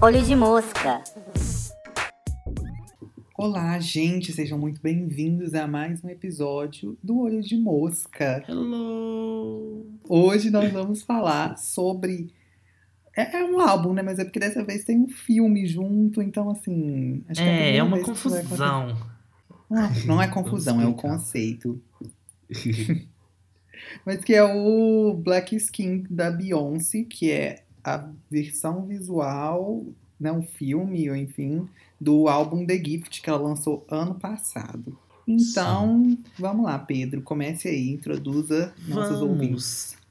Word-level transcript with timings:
Olho 0.00 0.22
de 0.22 0.34
mosca. 0.34 1.02
Olá, 3.36 3.78
gente, 3.78 4.32
sejam 4.32 4.58
muito 4.58 4.80
bem-vindos 4.80 5.52
a 5.52 5.66
mais 5.66 6.02
um 6.02 6.08
episódio 6.08 6.96
do 7.02 7.18
Olho 7.20 7.42
de 7.42 7.58
Mosca. 7.58 8.42
Hello! 8.48 9.84
Hoje 10.08 10.50
nós 10.50 10.72
vamos 10.72 11.02
falar 11.02 11.58
sobre. 11.58 12.32
É, 13.14 13.40
é 13.40 13.44
um 13.44 13.60
álbum, 13.60 13.92
né? 13.92 14.00
Mas 14.00 14.18
é 14.18 14.24
porque 14.24 14.40
dessa 14.40 14.64
vez 14.64 14.82
tem 14.84 14.98
um 14.98 15.08
filme 15.10 15.66
junto, 15.66 16.22
então 16.22 16.48
assim. 16.48 17.22
Acho 17.28 17.42
que 17.42 17.46
É, 17.46 17.52
primeira 17.52 17.76
é 17.78 17.82
uma 17.82 18.00
confusão. 18.00 18.96
Não, 19.68 19.90
não 20.06 20.22
é 20.22 20.28
confusão, 20.32 20.80
é 20.80 20.86
o 20.86 20.90
explicar. 20.90 21.18
conceito. 21.18 21.82
Mas 24.04 24.24
que 24.24 24.34
é 24.34 24.42
o 24.42 25.14
Black 25.14 25.54
Skin 25.56 26.04
da 26.08 26.30
Beyoncé, 26.30 27.04
que 27.04 27.30
é 27.30 27.64
a 27.84 28.08
versão 28.30 28.86
visual, 28.86 29.84
né, 30.18 30.30
um 30.32 30.42
filme, 30.42 31.10
ou 31.10 31.16
enfim, 31.16 31.68
do 32.00 32.28
álbum 32.28 32.64
The 32.64 32.76
Gift 32.76 33.20
que 33.22 33.28
ela 33.28 33.38
lançou 33.38 33.84
ano 33.88 34.14
passado. 34.14 34.96
Então, 35.26 36.18
vamos 36.38 36.64
lá, 36.64 36.78
Pedro, 36.78 37.22
comece 37.22 37.68
aí, 37.68 37.90
introduza 37.90 38.72
nossos 38.88 39.20
ouvintes. 39.20 39.96
Vamos. 39.96 40.02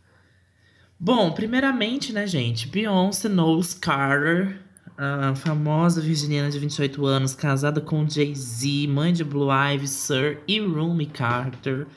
Bom, 1.00 1.32
primeiramente, 1.34 2.14
né, 2.14 2.28
gente? 2.28 2.68
Beyoncé 2.68 3.28
Knowles 3.28 3.74
Carter, 3.74 4.62
a 4.98 5.34
famosa 5.36 6.00
virginiana 6.00 6.50
de 6.50 6.60
28 6.60 7.06
anos, 7.06 7.34
casada 7.34 7.82
com 7.82 8.08
Jay-Z, 8.08 8.88
mãe 8.88 9.12
de 9.12 9.24
Blue 9.24 9.50
Ivy, 9.52 9.88
Sir 9.88 10.40
e 10.48 10.60
Rumi 10.60 11.08
Carter, 11.08 11.88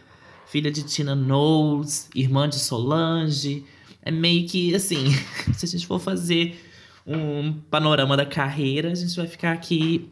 filha 0.55 0.71
de 0.71 0.85
Tina 0.85 1.17
Knowles, 1.17 2.09
irmã 2.15 2.49
de 2.49 2.61
Solange. 2.61 3.65
É 4.01 4.13
meio 4.13 4.47
que 4.47 4.73
assim, 4.73 5.07
se 5.53 5.65
a 5.67 5.69
gente 5.69 5.85
for 5.85 5.99
fazer 5.99 6.57
um 7.05 7.55
panorama 7.69 8.17
da 8.17 8.25
carreira, 8.25 8.93
a 8.93 8.95
gente 8.95 9.17
vai 9.17 9.27
ficar 9.27 9.51
aqui 9.51 10.09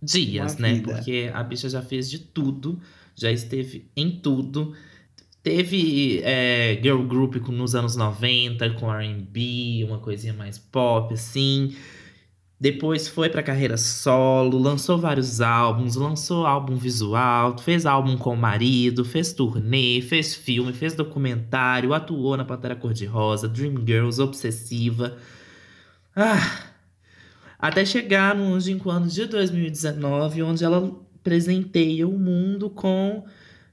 dias, 0.00 0.52
Uma 0.54 0.60
né? 0.60 0.74
vida. 0.74 0.94
Porque 0.94 1.28
a 1.34 1.42
bicha 1.42 1.68
já 1.68 1.82
fez 1.82 2.08
de 2.08 2.20
tudo, 2.20 2.78
já 3.16 3.32
esteve 3.32 3.84
em 3.96 4.12
tudo. 4.12 4.74
Teve 5.42 6.20
é, 6.22 6.78
girl 6.80 7.02
group 7.02 7.38
com- 7.38 7.50
nos 7.50 7.74
anos 7.74 7.96
90, 7.96 8.70
com 8.74 8.92
R&B, 8.94 9.84
uma 9.88 9.98
coisinha 9.98 10.32
mais 10.34 10.56
pop, 10.56 11.12
assim. 11.14 11.74
Depois 12.60 13.06
foi 13.06 13.28
pra 13.28 13.42
carreira 13.42 13.76
solo, 13.76 14.58
lançou 14.58 14.98
vários 14.98 15.40
álbuns, 15.40 15.94
lançou 15.94 16.44
álbum 16.44 16.76
visual, 16.76 17.56
fez 17.56 17.86
álbum 17.86 18.16
com 18.16 18.34
o 18.34 18.36
marido, 18.36 19.04
fez 19.04 19.32
turnê, 19.32 20.02
fez 20.02 20.34
filme, 20.34 20.72
fez 20.72 20.92
documentário, 20.92 21.94
atuou 21.94 22.36
na 22.36 22.44
Pantera 22.44 22.74
Cor-de-Rosa, 22.74 23.48
Dreamgirls, 23.48 24.20
Obsessiva. 24.20 25.16
Ah, 26.16 26.64
até 27.60 27.84
chegar 27.84 28.34
no 28.34 28.50
longínquo 28.50 28.90
ano 28.90 29.06
de 29.06 29.26
2019, 29.26 30.42
onde 30.42 30.64
ela 30.64 30.90
presenteia 31.22 32.08
o 32.08 32.18
mundo 32.18 32.68
com 32.68 33.24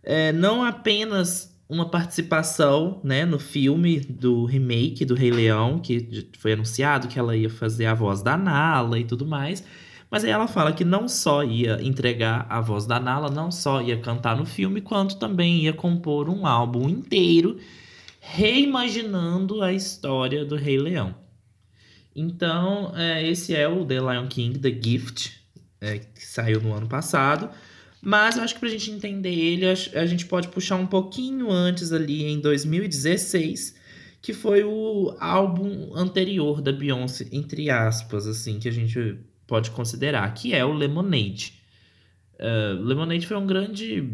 é, 0.03 0.31
não 0.31 0.63
apenas 0.63 1.54
uma 1.67 1.89
participação 1.89 2.99
né, 3.03 3.25
no 3.25 3.39
filme 3.39 3.99
do 3.99 4.45
remake 4.45 5.03
do 5.03 5.15
Rei 5.15 5.31
Leão, 5.31 5.79
que 5.79 6.29
foi 6.37 6.53
anunciado 6.53 7.07
que 7.07 7.17
ela 7.17 7.35
ia 7.35 7.49
fazer 7.49 7.87
a 7.87 7.93
voz 7.93 8.21
da 8.21 8.37
Nala 8.37 8.99
e 8.99 9.03
tudo 9.03 9.25
mais. 9.25 9.63
Mas 10.09 10.23
aí 10.23 10.29
ela 10.29 10.47
fala 10.47 10.71
que 10.71 10.85
não 10.85 11.07
só 11.07 11.43
ia 11.43 11.81
entregar 11.81 12.45
a 12.47 12.61
voz 12.61 12.85
da 12.85 12.99
Nala, 12.99 13.29
não 13.29 13.51
só 13.51 13.81
ia 13.81 13.97
cantar 13.97 14.37
no 14.37 14.45
filme, 14.45 14.79
quanto 14.79 15.17
também 15.17 15.63
ia 15.63 15.73
compor 15.73 16.29
um 16.29 16.45
álbum 16.45 16.87
inteiro 16.87 17.57
reimaginando 18.19 19.61
a 19.61 19.73
história 19.73 20.45
do 20.45 20.55
Rei 20.55 20.77
Leão. 20.77 21.15
Então, 22.15 22.93
é, 22.95 23.27
esse 23.27 23.55
é 23.55 23.67
o 23.67 23.85
The 23.85 23.99
Lion 23.99 24.27
King, 24.27 24.57
The 24.57 24.71
Gift, 24.81 25.33
é, 25.81 25.99
que 25.99 26.25
saiu 26.25 26.61
no 26.61 26.73
ano 26.73 26.87
passado. 26.87 27.49
Mas 28.05 28.37
eu 28.37 28.43
acho 28.43 28.53
que 28.53 28.59
pra 28.59 28.69
gente 28.69 28.91
entender 28.91 29.33
ele, 29.33 29.65
a 29.65 30.05
gente 30.05 30.27
pode 30.27 30.49
puxar 30.49 30.75
um 30.75 30.85
pouquinho 30.85 31.49
antes 31.49 31.91
ali, 31.91 32.23
em 32.25 32.39
2016, 32.39 33.75
que 34.21 34.31
foi 34.31 34.63
o 34.63 35.17
álbum 35.19 35.91
anterior 35.95 36.61
da 36.61 36.71
Beyoncé, 36.71 37.27
entre 37.31 37.71
aspas, 37.71 38.27
assim, 38.27 38.59
que 38.59 38.69
a 38.69 38.71
gente 38.71 39.17
pode 39.47 39.71
considerar, 39.71 40.31
que 40.35 40.53
é 40.53 40.63
o 40.63 40.71
Lemonade. 40.71 41.59
Uh, 42.35 42.79
Lemonade 42.79 43.25
foi 43.25 43.37
um 43.37 43.47
grande 43.47 44.07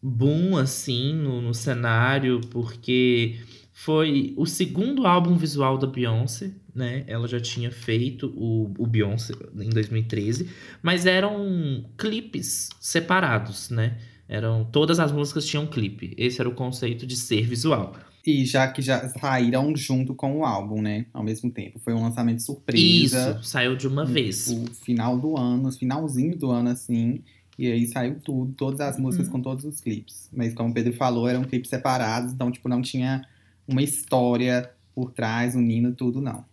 boom, 0.00 0.56
assim, 0.56 1.12
no, 1.12 1.42
no 1.42 1.52
cenário, 1.52 2.40
porque 2.52 3.40
foi 3.78 4.32
o 4.38 4.46
segundo 4.46 5.06
álbum 5.06 5.36
visual 5.36 5.76
da 5.76 5.86
Beyoncé, 5.86 6.50
né? 6.74 7.04
Ela 7.06 7.28
já 7.28 7.38
tinha 7.38 7.70
feito 7.70 8.32
o, 8.34 8.72
o 8.78 8.86
Beyoncé 8.86 9.34
em 9.54 9.68
2013, 9.68 10.48
mas 10.82 11.04
eram 11.04 11.84
clipes 11.98 12.70
separados, 12.80 13.68
né? 13.68 13.98
Eram 14.26 14.64
todas 14.64 14.98
as 14.98 15.12
músicas 15.12 15.44
tinham 15.44 15.66
clipe. 15.66 16.14
Esse 16.16 16.40
era 16.40 16.48
o 16.48 16.54
conceito 16.54 17.06
de 17.06 17.16
ser 17.16 17.46
visual. 17.46 17.94
E 18.26 18.46
já 18.46 18.66
que 18.66 18.80
já 18.80 19.10
saíram 19.10 19.76
junto 19.76 20.14
com 20.14 20.38
o 20.38 20.44
álbum, 20.46 20.80
né? 20.80 21.04
Ao 21.12 21.22
mesmo 21.22 21.50
tempo. 21.50 21.78
Foi 21.78 21.92
um 21.92 22.02
lançamento 22.02 22.40
surpresa. 22.42 23.36
Isso, 23.38 23.42
saiu 23.46 23.76
de 23.76 23.86
uma 23.86 24.06
vez. 24.06 24.48
O 24.48 24.64
final 24.74 25.18
do 25.18 25.36
ano, 25.36 25.70
finalzinho 25.70 26.34
do 26.34 26.50
ano, 26.50 26.70
assim. 26.70 27.20
E 27.58 27.70
aí 27.70 27.86
saiu 27.86 28.18
tudo, 28.24 28.54
todas 28.54 28.80
as 28.80 28.98
músicas 28.98 29.26
Uhum. 29.26 29.34
com 29.34 29.42
todos 29.42 29.66
os 29.66 29.82
clipes. 29.82 30.30
Mas 30.32 30.54
como 30.54 30.70
o 30.70 30.74
Pedro 30.74 30.94
falou, 30.94 31.28
eram 31.28 31.44
clipes 31.44 31.68
separados, 31.68 32.32
então, 32.32 32.50
tipo, 32.50 32.70
não 32.70 32.80
tinha 32.80 33.22
uma 33.66 33.82
história 33.82 34.70
por 34.94 35.12
trás, 35.12 35.54
unindo 35.54 35.92
tudo, 35.92 36.20
não. 36.20 36.44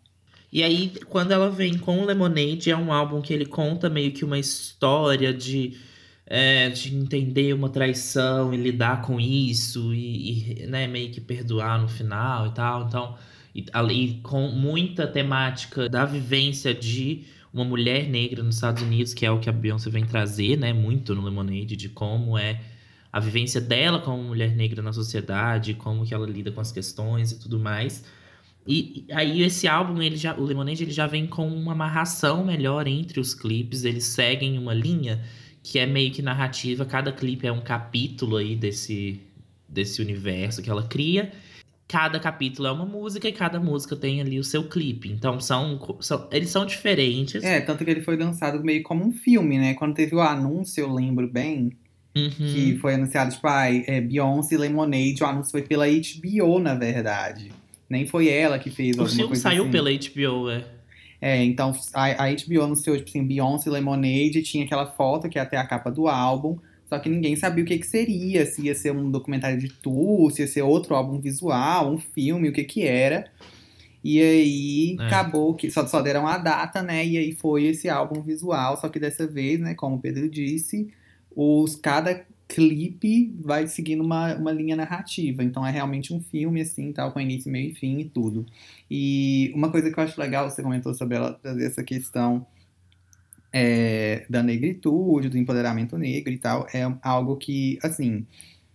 E 0.51 0.61
aí, 0.61 0.93
quando 1.07 1.31
ela 1.31 1.49
vem 1.49 1.77
com 1.77 1.99
o 1.99 2.05
Lemonade, 2.05 2.69
é 2.69 2.77
um 2.77 2.93
álbum 2.93 3.21
que 3.21 3.33
ele 3.33 3.45
conta 3.45 3.89
meio 3.89 4.11
que 4.11 4.23
uma 4.23 4.37
história 4.37 5.33
de, 5.33 5.77
é, 6.27 6.69
de 6.69 6.95
entender 6.95 7.53
uma 7.53 7.69
traição 7.69 8.53
e 8.53 8.57
lidar 8.57 9.01
com 9.01 9.19
isso, 9.19 9.93
e, 9.93 10.61
e, 10.61 10.67
né, 10.67 10.85
meio 10.87 11.09
que 11.09 11.19
perdoar 11.19 11.81
no 11.81 11.87
final 11.87 12.47
e 12.47 12.51
tal. 12.51 12.85
Então, 12.85 13.15
e, 13.55 13.65
ali 13.73 14.19
com 14.21 14.49
muita 14.49 15.07
temática 15.07 15.89
da 15.89 16.05
vivência 16.05 16.73
de 16.73 17.23
uma 17.51 17.63
mulher 17.63 18.07
negra 18.07 18.43
nos 18.43 18.55
Estados 18.55 18.83
Unidos, 18.83 19.13
que 19.13 19.25
é 19.25 19.31
o 19.31 19.39
que 19.39 19.49
a 19.49 19.51
Beyoncé 19.51 19.89
vem 19.89 20.05
trazer, 20.05 20.57
né, 20.57 20.71
muito 20.71 21.15
no 21.15 21.23
Lemonade, 21.23 21.75
de 21.75 21.89
como 21.89 22.37
é 22.37 22.59
a 23.13 23.19
vivência 23.19 23.61
dela 23.61 23.99
como 24.01 24.23
mulher 24.23 24.55
negra 24.55 24.81
na 24.81 24.91
sociedade, 24.91 25.75
como 25.75 26.03
que 26.03 26.15
ela 26.15 26.25
lida 26.25 26.51
com 26.51 26.59
as 26.59 26.71
questões 26.71 27.31
e 27.31 27.39
tudo 27.39 27.59
mais. 27.59 28.03
E 28.67 29.05
e 29.07 29.13
aí 29.13 29.43
esse 29.43 29.67
álbum, 29.67 30.01
ele 30.01 30.17
já, 30.17 30.35
o 30.35 30.43
Lemonade, 30.43 30.83
ele 30.83 30.91
já 30.91 31.05
vem 31.05 31.27
com 31.27 31.47
uma 31.47 31.73
amarração 31.73 32.43
melhor 32.43 32.87
entre 32.87 33.19
os 33.19 33.35
clipes, 33.35 33.83
eles 33.83 34.05
seguem 34.05 34.57
uma 34.57 34.73
linha 34.73 35.23
que 35.61 35.77
é 35.77 35.85
meio 35.85 36.11
que 36.11 36.23
narrativa, 36.23 36.85
cada 36.85 37.11
clipe 37.11 37.45
é 37.45 37.51
um 37.51 37.61
capítulo 37.61 38.37
aí 38.37 38.55
desse, 38.55 39.21
desse 39.69 40.01
universo 40.01 40.63
que 40.63 40.69
ela 40.69 40.83
cria. 40.83 41.31
Cada 41.87 42.19
capítulo 42.19 42.67
é 42.67 42.71
uma 42.71 42.85
música 42.85 43.27
e 43.27 43.31
cada 43.31 43.59
música 43.59 43.95
tem 43.95 44.21
ali 44.21 44.39
o 44.39 44.43
seu 44.43 44.67
clipe. 44.67 45.11
Então 45.11 45.39
são, 45.39 45.79
são 46.01 46.27
eles 46.31 46.49
são 46.49 46.65
diferentes. 46.65 47.43
É, 47.43 47.61
tanto 47.61 47.85
que 47.85 47.91
ele 47.91 48.01
foi 48.01 48.17
lançado 48.17 48.63
meio 48.63 48.81
como 48.81 49.05
um 49.05 49.11
filme, 49.11 49.59
né? 49.59 49.75
Quando 49.75 49.93
teve 49.93 50.15
o 50.15 50.21
anúncio, 50.21 50.81
eu 50.81 50.91
lembro 50.91 51.31
bem, 51.31 51.77
Uhum. 52.15 52.29
que 52.29 52.77
foi 52.77 52.93
anunciado, 52.93 53.31
tipo, 53.33 53.47
ai, 53.47 53.83
é, 53.87 53.99
Beyoncé 53.99 54.55
Lemonade, 54.57 55.23
o 55.23 55.25
anúncio 55.25 55.51
foi 55.51 55.63
pela 55.63 55.85
HBO, 55.87 56.59
na 56.59 56.75
verdade. 56.75 57.51
Nem 57.89 58.05
foi 58.05 58.29
ela 58.29 58.59
que 58.59 58.69
fez 58.69 58.97
O 58.97 59.07
filme 59.07 59.35
saiu 59.35 59.63
assim. 59.63 59.71
pela 59.71 59.89
HBO, 59.91 60.49
é. 60.49 60.63
É, 61.19 61.43
então 61.43 61.73
a, 61.93 62.25
a 62.25 62.31
HBO 62.31 62.63
anunciou, 62.63 62.97
tipo 62.97 63.09
assim, 63.09 63.25
Beyoncé 63.25 63.69
Lemonade, 63.69 64.41
tinha 64.43 64.65
aquela 64.65 64.85
foto 64.85 65.29
que 65.29 65.39
é 65.39 65.41
até 65.41 65.57
a 65.57 65.65
capa 65.65 65.89
do 65.89 66.07
álbum, 66.07 66.57
só 66.89 66.99
que 66.99 67.09
ninguém 67.09 67.35
sabia 67.35 67.63
o 67.63 67.67
que 67.67 67.77
que 67.79 67.87
seria, 67.87 68.45
se 68.45 68.63
ia 68.63 68.75
ser 68.75 68.91
um 68.91 69.09
documentário 69.09 69.57
de 69.57 69.69
tour, 69.69 70.29
se 70.31 70.41
ia 70.41 70.47
ser 70.47 70.61
outro 70.61 70.93
álbum 70.95 71.19
visual, 71.19 71.91
um 71.91 71.97
filme, 71.97 72.49
o 72.49 72.53
que 72.53 72.63
que 72.63 72.83
era. 72.85 73.25
E 74.03 74.21
aí 74.21 74.97
É. 74.99 75.05
acabou 75.05 75.53
que 75.55 75.71
só, 75.71 75.87
só 75.87 76.01
deram 76.01 76.27
a 76.27 76.37
data, 76.37 76.83
né? 76.83 77.05
E 77.05 77.17
aí 77.17 77.31
foi 77.31 77.63
esse 77.63 77.87
álbum 77.89 78.21
visual, 78.21 78.75
só 78.79 78.89
que 78.89 78.99
dessa 78.99 79.25
vez, 79.25 79.59
né, 79.59 79.73
como 79.73 79.95
o 79.95 79.99
Pedro 79.99 80.29
disse, 80.29 80.89
os 81.35 81.75
cada 81.75 82.25
clipe 82.47 83.33
vai 83.41 83.67
seguindo 83.67 84.03
uma, 84.03 84.35
uma 84.35 84.51
linha 84.51 84.75
narrativa. 84.75 85.43
Então 85.43 85.65
é 85.65 85.71
realmente 85.71 86.13
um 86.13 86.21
filme, 86.21 86.61
assim, 86.61 86.91
tal, 86.93 87.11
com 87.11 87.19
início, 87.19 87.51
meio 87.51 87.71
e 87.71 87.75
fim 87.75 87.99
e 87.99 88.05
tudo. 88.09 88.45
E 88.89 89.51
uma 89.55 89.71
coisa 89.71 89.91
que 89.91 89.99
eu 89.99 90.03
acho 90.03 90.19
legal, 90.19 90.49
você 90.49 90.61
comentou 90.61 90.93
sobre 90.93 91.17
ela 91.17 91.33
trazer 91.33 91.65
essa 91.65 91.83
questão 91.83 92.45
é, 93.51 94.25
da 94.29 94.41
negritude, 94.43 95.29
do 95.29 95.37
empoderamento 95.37 95.97
negro 95.97 96.31
e 96.33 96.37
tal, 96.37 96.67
é 96.73 96.81
algo 97.01 97.37
que, 97.37 97.77
assim, 97.83 98.25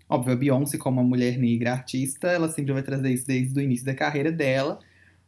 óbvio, 0.08 0.32
a 0.34 0.36
Beyoncé, 0.36 0.78
como 0.78 1.00
uma 1.00 1.08
mulher 1.08 1.38
negra 1.38 1.72
artista, 1.72 2.28
ela 2.28 2.48
sempre 2.48 2.72
vai 2.72 2.82
trazer 2.82 3.12
isso 3.12 3.26
desde 3.26 3.58
o 3.58 3.62
início 3.62 3.86
da 3.86 3.94
carreira 3.94 4.32
dela, 4.32 4.78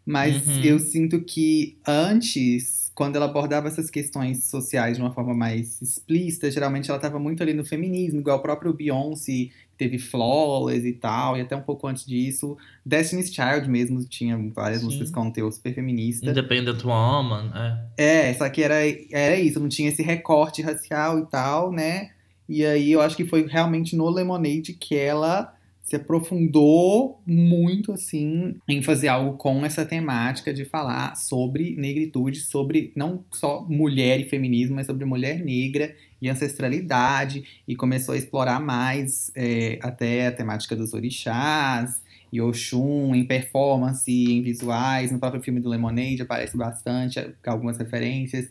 mas 0.05 0.37
Uhum. 0.47 0.63
eu 0.63 0.79
sinto 0.79 1.23
que 1.25 1.79
antes, 1.87 2.80
quando 3.01 3.17
ela 3.17 3.25
abordava 3.25 3.67
essas 3.67 3.89
questões 3.89 4.45
sociais 4.45 4.99
de 4.99 5.03
uma 5.03 5.11
forma 5.11 5.33
mais 5.33 5.81
explícita, 5.81 6.51
geralmente 6.51 6.91
ela 6.91 6.99
estava 6.99 7.19
muito 7.19 7.43
ali 7.43 7.55
no 7.55 7.65
feminismo, 7.65 8.21
igual 8.21 8.37
o 8.37 8.43
próprio 8.43 8.75
Beyoncé 8.75 9.49
teve 9.79 9.99
Flawless 9.99 10.87
e 10.87 10.93
tal, 10.93 11.35
e 11.35 11.41
até 11.41 11.57
um 11.57 11.63
pouco 11.63 11.87
antes 11.87 12.05
disso, 12.05 12.59
Destiny's 12.85 13.33
Child 13.33 13.71
mesmo 13.71 14.05
tinha 14.05 14.37
várias 14.55 14.81
Sim. 14.81 14.85
músicas 14.85 15.11
com 15.11 15.31
teor 15.31 15.51
super 15.51 15.75
feminista. 15.75 16.29
Independent 16.29 16.85
Woman, 16.85 17.51
é. 17.97 18.29
É, 18.29 18.35
só 18.35 18.47
que 18.51 18.63
era, 18.63 18.75
era 19.11 19.37
isso, 19.37 19.59
não 19.59 19.71
tinha 19.71 19.89
esse 19.89 20.03
recorte 20.03 20.61
racial 20.61 21.21
e 21.21 21.25
tal, 21.25 21.73
né? 21.73 22.11
E 22.47 22.67
aí 22.67 22.93
eu 22.93 23.01
acho 23.01 23.17
que 23.17 23.25
foi 23.25 23.47
realmente 23.47 23.97
no 23.97 24.11
Lemonade 24.11 24.75
que 24.75 24.95
ela 24.95 25.55
se 25.91 25.97
aprofundou 25.97 27.21
muito, 27.27 27.91
assim, 27.91 28.55
em 28.69 28.81
fazer 28.81 29.09
algo 29.09 29.37
com 29.37 29.67
essa 29.67 29.85
temática 29.85 30.55
de 30.55 30.65
falar 30.65 31.17
sobre 31.17 31.75
negritude, 31.75 32.39
sobre 32.39 32.93
não 32.95 33.25
só 33.33 33.67
mulher 33.69 34.21
e 34.21 34.25
feminismo, 34.29 34.77
mas 34.77 34.87
sobre 34.87 35.05
mulher 35.05 35.45
negra 35.45 35.93
e 36.23 36.29
ancestralidade, 36.29 37.43
e 37.67 37.75
começou 37.75 38.15
a 38.15 38.17
explorar 38.17 38.61
mais 38.61 39.33
é, 39.35 39.81
até 39.83 40.29
a 40.29 40.33
temática 40.33 40.77
dos 40.77 40.95
orixás, 40.95 42.01
e 42.33 42.41
Oxum 42.41 43.13
em 43.13 43.25
performance, 43.25 44.09
em 44.09 44.41
visuais. 44.43 45.11
No 45.11 45.19
próprio 45.19 45.43
filme 45.43 45.59
do 45.59 45.69
Lemonade 45.69 46.23
aparece 46.23 46.57
bastante, 46.57 47.19
algumas 47.45 47.77
referências. 47.77 48.49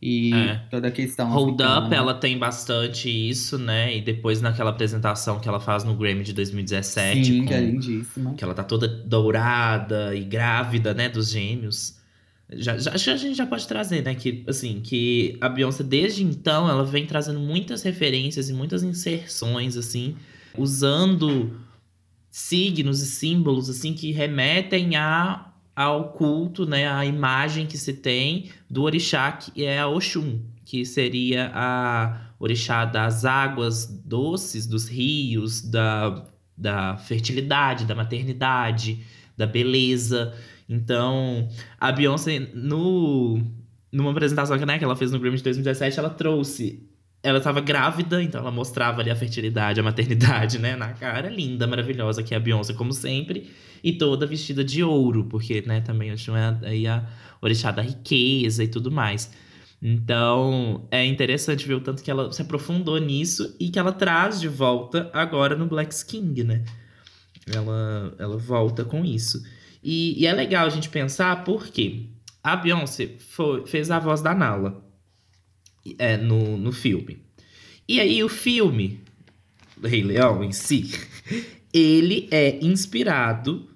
E 0.00 0.32
É. 0.32 0.54
toda 0.70 0.88
a 0.88 0.90
questão. 0.92 1.28
Hold 1.30 1.60
africana. 1.60 1.86
Up, 1.86 1.94
ela 1.94 2.14
tem 2.14 2.38
bastante 2.38 3.08
isso, 3.10 3.58
né? 3.58 3.96
E 3.96 4.00
depois 4.00 4.40
naquela 4.40 4.70
apresentação 4.70 5.40
que 5.40 5.48
ela 5.48 5.58
faz 5.58 5.82
no 5.82 5.94
Grammy 5.96 6.22
de 6.22 6.32
2017, 6.32 7.24
Sim, 7.24 7.40
com- 7.40 7.46
que 7.48 7.54
é 7.54 7.60
lindíssima. 7.60 8.34
que 8.34 8.44
ela 8.44 8.54
tá 8.54 8.62
toda 8.62 8.86
dourada 8.86 10.14
e 10.14 10.22
grávida, 10.22 10.94
né, 10.94 11.08
dos 11.08 11.30
gêmeos. 11.30 11.98
Já, 12.50 12.78
já- 12.78 12.92
a 12.92 12.96
gente 12.96 13.34
já 13.34 13.44
pode 13.44 13.66
trazer, 13.66 14.02
né, 14.04 14.14
que, 14.14 14.44
assim, 14.48 14.80
que 14.80 15.36
a 15.40 15.48
Beyoncé, 15.48 15.82
desde 15.82 16.22
então, 16.22 16.68
ela 16.70 16.84
vem 16.84 17.04
trazendo 17.04 17.40
muitas 17.40 17.82
referências 17.82 18.48
e 18.48 18.52
muitas 18.54 18.82
inserções, 18.84 19.76
assim, 19.76 20.14
usando 20.56 21.60
signos 22.30 23.02
e 23.02 23.06
símbolos, 23.06 23.68
assim, 23.68 23.92
que 23.92 24.12
remetem 24.12 24.96
a, 24.96 25.47
ao 25.80 26.12
culto, 26.12 26.66
né, 26.66 26.88
à 26.88 27.06
imagem 27.06 27.64
que 27.64 27.78
se 27.78 27.92
tem 27.92 28.50
do 28.68 28.82
orixá, 28.82 29.30
que 29.30 29.64
é 29.64 29.78
a 29.78 29.86
Oxum, 29.86 30.40
que 30.64 30.84
seria 30.84 31.52
a 31.54 32.32
orixá 32.36 32.84
das 32.84 33.24
águas 33.24 33.86
doces, 33.86 34.66
dos 34.66 34.88
rios, 34.88 35.62
da 35.62 36.26
da 36.56 36.96
fertilidade, 36.96 37.84
da 37.84 37.94
maternidade, 37.94 39.06
da 39.36 39.46
beleza. 39.46 40.34
Então, 40.68 41.48
a 41.78 41.92
Beyoncé, 41.92 42.50
no, 42.52 43.40
numa 43.92 44.10
apresentação 44.10 44.58
que, 44.58 44.66
né, 44.66 44.76
que 44.76 44.82
ela 44.82 44.96
fez 44.96 45.12
no 45.12 45.20
Grammy 45.20 45.36
de 45.36 45.44
2017, 45.44 46.00
ela 46.00 46.10
trouxe. 46.10 46.82
Ela 47.22 47.38
estava 47.38 47.60
grávida, 47.60 48.20
então 48.20 48.40
ela 48.40 48.50
mostrava 48.50 49.00
ali 49.00 49.10
a 49.10 49.14
fertilidade, 49.14 49.78
a 49.78 49.82
maternidade, 49.84 50.58
né, 50.58 50.74
na 50.74 50.92
cara. 50.94 51.28
Linda, 51.28 51.68
maravilhosa, 51.68 52.24
que 52.24 52.34
é 52.34 52.36
a 52.36 52.40
Beyoncé, 52.40 52.74
como 52.74 52.92
sempre. 52.92 53.48
E 53.82 53.92
toda 53.92 54.26
vestida 54.26 54.64
de 54.64 54.82
ouro, 54.82 55.24
porque, 55.24 55.62
né, 55.62 55.80
também 55.80 56.10
eu 56.10 56.36
é 56.36 56.58
aí 56.62 56.86
a 56.86 57.08
orixá 57.40 57.70
da 57.70 57.82
riqueza 57.82 58.64
e 58.64 58.68
tudo 58.68 58.90
mais. 58.90 59.30
Então, 59.80 60.86
é 60.90 61.04
interessante 61.06 61.66
ver 61.66 61.74
o 61.74 61.80
tanto 61.80 62.02
que 62.02 62.10
ela 62.10 62.32
se 62.32 62.42
aprofundou 62.42 62.98
nisso 62.98 63.54
e 63.60 63.70
que 63.70 63.78
ela 63.78 63.92
traz 63.92 64.40
de 64.40 64.48
volta 64.48 65.08
agora 65.12 65.54
no 65.56 65.66
Black 65.66 65.94
King, 66.04 66.42
né? 66.42 66.64
Ela, 67.46 68.14
ela 68.18 68.36
volta 68.36 68.84
com 68.84 69.04
isso. 69.04 69.42
E, 69.82 70.20
e 70.20 70.26
é 70.26 70.32
legal 70.32 70.66
a 70.66 70.70
gente 70.70 70.88
pensar 70.88 71.44
porque 71.44 72.06
a 72.42 72.56
Beyoncé 72.56 73.14
foi- 73.18 73.66
fez 73.66 73.90
a 73.90 73.98
voz 74.00 74.20
da 74.20 74.34
Nala 74.34 74.84
é, 75.98 76.16
no, 76.16 76.56
no 76.56 76.72
filme. 76.72 77.22
E 77.88 78.00
aí 78.00 78.22
o 78.22 78.28
filme, 78.28 79.00
Rei 79.82 80.02
Leão 80.02 80.42
em 80.42 80.52
si, 80.52 80.90
ele 81.72 82.28
é 82.30 82.58
inspirado 82.64 83.68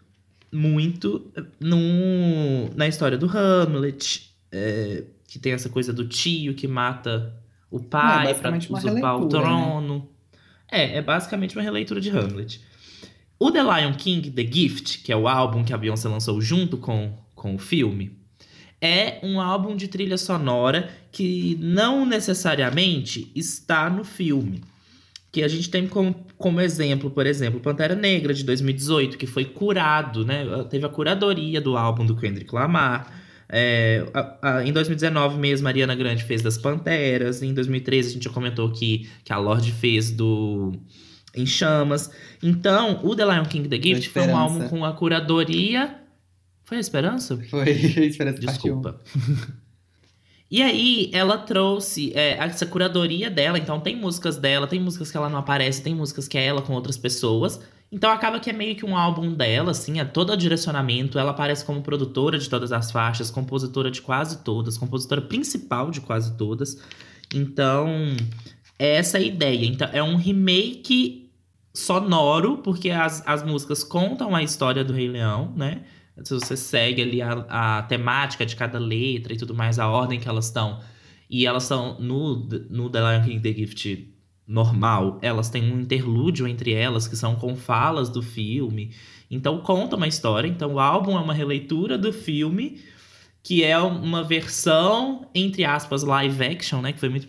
muito 0.52 1.30
no, 1.58 2.68
na 2.74 2.86
história 2.86 3.16
do 3.16 3.26
Hamlet, 3.26 4.30
é, 4.50 5.04
que 5.26 5.38
tem 5.38 5.52
essa 5.52 5.68
coisa 5.68 5.92
do 5.92 6.06
tio 6.06 6.54
que 6.54 6.68
mata 6.68 7.34
o 7.70 7.80
pai 7.80 8.34
para 8.34 8.50
basicamente 8.50 8.68
uma 8.68 8.78
usurpar 8.78 9.16
o 9.16 9.22
né? 9.22 9.28
trono. 9.28 10.08
É, 10.70 10.98
é 10.98 11.02
basicamente 11.02 11.56
uma 11.56 11.62
releitura 11.62 12.00
de 12.00 12.10
Hamlet. 12.10 12.60
O 13.38 13.50
The 13.50 13.62
Lion 13.62 13.94
King, 13.94 14.30
The 14.30 14.46
Gift, 14.46 15.02
que 15.02 15.10
é 15.10 15.16
o 15.16 15.26
álbum 15.26 15.64
que 15.64 15.72
a 15.72 15.78
Beyoncé 15.78 16.08
lançou 16.08 16.40
junto 16.40 16.76
com, 16.76 17.18
com 17.34 17.54
o 17.54 17.58
filme, 17.58 18.16
é 18.80 19.18
um 19.22 19.40
álbum 19.40 19.74
de 19.74 19.88
trilha 19.88 20.18
sonora 20.18 20.90
que 21.10 21.56
não 21.60 22.04
necessariamente 22.04 23.30
está 23.34 23.88
no 23.88 24.04
filme. 24.04 24.62
Que 25.32 25.42
a 25.42 25.48
gente 25.48 25.70
tem 25.70 25.88
como, 25.88 26.14
como 26.36 26.60
exemplo, 26.60 27.10
por 27.10 27.26
exemplo, 27.26 27.58
Pantera 27.58 27.94
Negra 27.94 28.34
de 28.34 28.44
2018, 28.44 29.16
que 29.16 29.26
foi 29.26 29.46
curado, 29.46 30.26
né? 30.26 30.44
Teve 30.68 30.84
a 30.84 30.90
curadoria 30.90 31.58
do 31.58 31.74
álbum 31.76 32.04
do 32.04 32.14
Kendrick 32.14 32.54
Lamar. 32.54 33.10
É, 33.48 34.06
a- 34.12 34.38
a- 34.58 34.64
em 34.66 34.72
2019 34.72 35.38
mesmo, 35.38 35.66
a 35.66 35.70
Ariana 35.70 35.94
Grande 35.94 36.22
fez 36.24 36.42
das 36.42 36.58
Panteras. 36.58 37.42
Em 37.42 37.54
2013 37.54 38.10
a 38.10 38.12
gente 38.12 38.24
já 38.24 38.30
comentou 38.30 38.70
que, 38.70 39.08
que 39.24 39.32
a 39.32 39.38
Lorde 39.38 39.72
fez 39.72 40.10
do 40.10 40.72
Em 41.34 41.46
Chamas. 41.46 42.10
Então, 42.42 43.00
o 43.02 43.16
The 43.16 43.24
Lion 43.24 43.44
King 43.46 43.68
The 43.68 43.76
Gift 43.76 44.08
foi 44.10 44.22
um 44.22 44.36
álbum 44.36 44.68
com 44.68 44.84
a 44.84 44.92
curadoria. 44.92 45.96
Foi 46.64 46.76
a 46.76 46.80
Esperança? 46.80 47.38
Foi 47.48 47.62
a 47.62 48.04
Esperança. 48.04 48.38
Desculpa. 48.38 49.00
E 50.52 50.60
aí, 50.62 51.08
ela 51.14 51.38
trouxe 51.38 52.12
é, 52.14 52.36
essa 52.36 52.66
curadoria 52.66 53.30
dela. 53.30 53.58
Então, 53.58 53.80
tem 53.80 53.96
músicas 53.96 54.36
dela, 54.36 54.66
tem 54.66 54.78
músicas 54.78 55.10
que 55.10 55.16
ela 55.16 55.30
não 55.30 55.38
aparece, 55.38 55.82
tem 55.82 55.94
músicas 55.94 56.28
que 56.28 56.36
é 56.36 56.44
ela 56.44 56.60
com 56.60 56.74
outras 56.74 56.98
pessoas. 56.98 57.58
Então, 57.90 58.10
acaba 58.10 58.38
que 58.38 58.50
é 58.50 58.52
meio 58.52 58.76
que 58.76 58.84
um 58.84 58.94
álbum 58.94 59.32
dela, 59.32 59.70
assim, 59.70 59.98
é 59.98 60.04
todo 60.04 60.30
o 60.30 60.36
direcionamento. 60.36 61.18
Ela 61.18 61.30
aparece 61.30 61.64
como 61.64 61.80
produtora 61.80 62.38
de 62.38 62.50
todas 62.50 62.70
as 62.70 62.90
faixas, 62.90 63.30
compositora 63.30 63.90
de 63.90 64.02
quase 64.02 64.44
todas, 64.44 64.76
compositora 64.76 65.22
principal 65.22 65.90
de 65.90 66.02
quase 66.02 66.36
todas. 66.36 66.76
Então, 67.34 68.14
é 68.78 68.96
essa 68.96 69.16
a 69.16 69.22
ideia. 69.22 69.64
Então, 69.64 69.88
é 69.90 70.02
um 70.02 70.16
remake 70.16 71.30
sonoro, 71.72 72.58
porque 72.58 72.90
as, 72.90 73.26
as 73.26 73.42
músicas 73.42 73.82
contam 73.82 74.36
a 74.36 74.42
história 74.42 74.84
do 74.84 74.92
Rei 74.92 75.08
Leão, 75.08 75.50
né? 75.56 75.80
Se 76.22 76.34
você 76.34 76.56
segue 76.56 77.02
ali 77.02 77.22
a, 77.22 77.78
a 77.78 77.82
temática 77.82 78.44
de 78.44 78.54
cada 78.54 78.78
letra 78.78 79.32
e 79.32 79.36
tudo 79.36 79.54
mais, 79.54 79.78
a 79.78 79.88
ordem 79.88 80.20
que 80.20 80.28
elas 80.28 80.46
estão. 80.46 80.80
E 81.28 81.46
elas 81.46 81.62
são 81.62 81.98
no, 81.98 82.46
no 82.68 82.90
The 82.90 83.00
Lion 83.00 83.24
King 83.24 83.40
The 83.40 83.52
Gift 83.52 84.12
normal, 84.46 85.18
elas 85.22 85.48
têm 85.48 85.72
um 85.72 85.80
interlúdio 85.80 86.46
entre 86.46 86.72
elas, 86.72 87.08
que 87.08 87.16
são 87.16 87.36
com 87.36 87.56
falas 87.56 88.10
do 88.10 88.22
filme. 88.22 88.94
Então 89.30 89.58
conta 89.60 89.96
uma 89.96 90.06
história. 90.06 90.46
Então 90.46 90.74
o 90.74 90.80
álbum 90.80 91.16
é 91.16 91.20
uma 91.20 91.32
releitura 91.32 91.96
do 91.96 92.12
filme, 92.12 92.82
que 93.42 93.64
é 93.64 93.78
uma 93.78 94.22
versão, 94.22 95.26
entre 95.34 95.64
aspas, 95.64 96.02
live 96.02 96.44
action, 96.44 96.82
né? 96.82 96.92
Que 96.92 97.00
foi 97.00 97.08
muito 97.08 97.28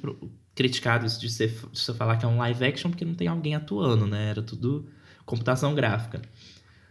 criticado 0.54 1.06
isso 1.06 1.20
de 1.20 1.30
você 1.30 1.94
falar 1.94 2.18
que 2.18 2.26
é 2.26 2.28
um 2.28 2.38
live 2.38 2.66
action, 2.66 2.92
porque 2.92 3.06
não 3.06 3.16
tem 3.16 3.28
alguém 3.28 3.56
atuando, 3.56 4.06
né? 4.06 4.30
Era 4.30 4.42
tudo 4.42 4.86
computação 5.26 5.74
gráfica 5.74 6.22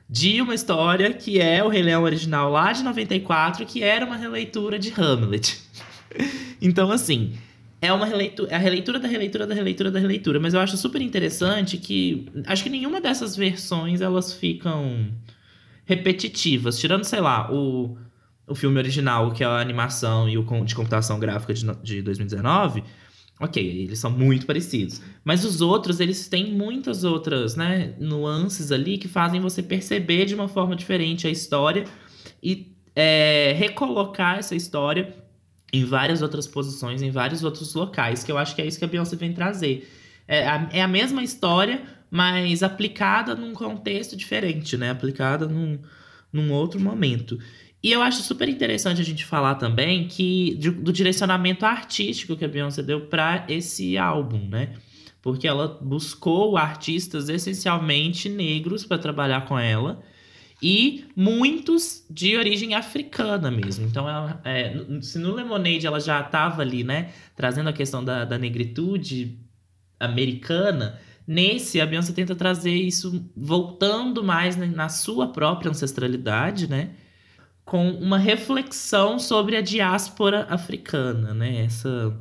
de 0.08 0.40
uma 0.40 0.54
história 0.54 1.12
que 1.12 1.40
é 1.40 1.62
o 1.64 1.68
Rei 1.68 1.82
Leão 1.82 2.02
original 2.02 2.50
lá 2.50 2.72
de 2.72 2.82
94, 2.82 3.64
que 3.64 3.82
era 3.82 4.04
uma 4.04 4.16
releitura 4.16 4.78
de 4.78 4.92
Hamlet. 4.96 5.60
então, 6.60 6.90
assim, 6.90 7.34
é 7.80 7.92
uma 7.92 8.06
releitura, 8.06 8.50
é 8.52 8.54
a 8.54 8.58
releitura 8.58 9.00
da 9.00 9.08
releitura 9.08 9.46
da 9.46 9.54
releitura 9.54 9.90
da 9.90 9.98
releitura, 9.98 10.38
mas 10.38 10.54
eu 10.54 10.60
acho 10.60 10.76
super 10.76 11.02
interessante 11.02 11.76
que 11.76 12.28
acho 12.46 12.62
que 12.62 12.70
nenhuma 12.70 13.00
dessas 13.00 13.34
versões 13.36 14.00
elas 14.00 14.32
ficam 14.32 15.10
repetitivas, 15.84 16.78
tirando, 16.78 17.04
sei 17.04 17.20
lá, 17.20 17.52
o, 17.52 17.98
o 18.46 18.54
filme 18.54 18.78
original, 18.78 19.32
que 19.32 19.42
é 19.42 19.46
a 19.46 19.58
animação 19.58 20.28
e 20.28 20.38
o 20.38 20.64
de 20.64 20.74
computação 20.74 21.18
gráfica 21.18 21.52
de, 21.52 21.66
de 21.82 22.02
2019. 22.02 22.84
Ok, 23.42 23.60
eles 23.60 23.98
são 23.98 24.08
muito 24.08 24.46
parecidos. 24.46 25.02
Mas 25.24 25.44
os 25.44 25.60
outros, 25.60 25.98
eles 25.98 26.28
têm 26.28 26.52
muitas 26.52 27.02
outras, 27.02 27.56
né, 27.56 27.92
nuances 27.98 28.70
ali 28.70 28.96
que 28.96 29.08
fazem 29.08 29.40
você 29.40 29.60
perceber 29.60 30.26
de 30.26 30.34
uma 30.36 30.46
forma 30.46 30.76
diferente 30.76 31.26
a 31.26 31.30
história 31.30 31.84
e 32.40 32.72
é, 32.94 33.52
recolocar 33.58 34.38
essa 34.38 34.54
história 34.54 35.12
em 35.72 35.84
várias 35.84 36.22
outras 36.22 36.46
posições, 36.46 37.02
em 37.02 37.10
vários 37.10 37.42
outros 37.42 37.74
locais, 37.74 38.22
que 38.22 38.30
eu 38.30 38.38
acho 38.38 38.54
que 38.54 38.62
é 38.62 38.66
isso 38.66 38.78
que 38.78 38.84
a 38.84 38.88
Beyoncé 38.88 39.16
vem 39.16 39.32
trazer. 39.32 39.90
É 40.28 40.46
a, 40.46 40.68
é 40.72 40.80
a 40.80 40.86
mesma 40.86 41.24
história, 41.24 41.82
mas 42.08 42.62
aplicada 42.62 43.34
num 43.34 43.54
contexto 43.54 44.16
diferente, 44.16 44.76
né? 44.76 44.90
Aplicada 44.90 45.48
num, 45.48 45.80
num 46.32 46.52
outro 46.52 46.78
momento. 46.78 47.40
E 47.82 47.90
eu 47.90 48.00
acho 48.00 48.22
super 48.22 48.48
interessante 48.48 49.00
a 49.00 49.04
gente 49.04 49.24
falar 49.24 49.56
também 49.56 50.06
que 50.06 50.54
do 50.54 50.92
direcionamento 50.92 51.66
artístico 51.66 52.36
que 52.36 52.44
a 52.44 52.48
Beyoncé 52.48 52.82
deu 52.82 53.02
para 53.06 53.44
esse 53.48 53.98
álbum, 53.98 54.48
né? 54.48 54.74
Porque 55.20 55.48
ela 55.48 55.78
buscou 55.80 56.56
artistas 56.56 57.28
essencialmente 57.28 58.28
negros 58.28 58.84
para 58.84 58.98
trabalhar 58.98 59.46
com 59.46 59.58
ela 59.58 60.02
e 60.62 61.04
muitos 61.16 62.04
de 62.08 62.36
origem 62.36 62.74
africana 62.74 63.50
mesmo. 63.50 63.84
Então, 63.84 64.08
ela, 64.08 64.40
é, 64.44 64.76
se 65.00 65.18
no 65.18 65.34
Lemonade 65.34 65.84
ela 65.84 65.98
já 65.98 66.20
estava 66.20 66.62
ali, 66.62 66.84
né, 66.84 67.10
trazendo 67.34 67.68
a 67.68 67.72
questão 67.72 68.04
da, 68.04 68.24
da 68.24 68.38
negritude 68.38 69.38
americana, 69.98 71.00
Nesse, 71.24 71.80
a 71.80 71.86
Beyoncé 71.86 72.12
tenta 72.12 72.34
trazer 72.34 72.74
isso 72.74 73.24
voltando 73.36 74.24
mais 74.24 74.56
na 74.56 74.88
sua 74.88 75.28
própria 75.28 75.70
ancestralidade, 75.70 76.68
né? 76.68 76.90
Com 77.64 77.90
uma 77.90 78.18
reflexão 78.18 79.18
sobre 79.18 79.56
a 79.56 79.60
diáspora 79.60 80.46
africana, 80.50 81.32
né? 81.32 81.64
Essa, 81.64 82.20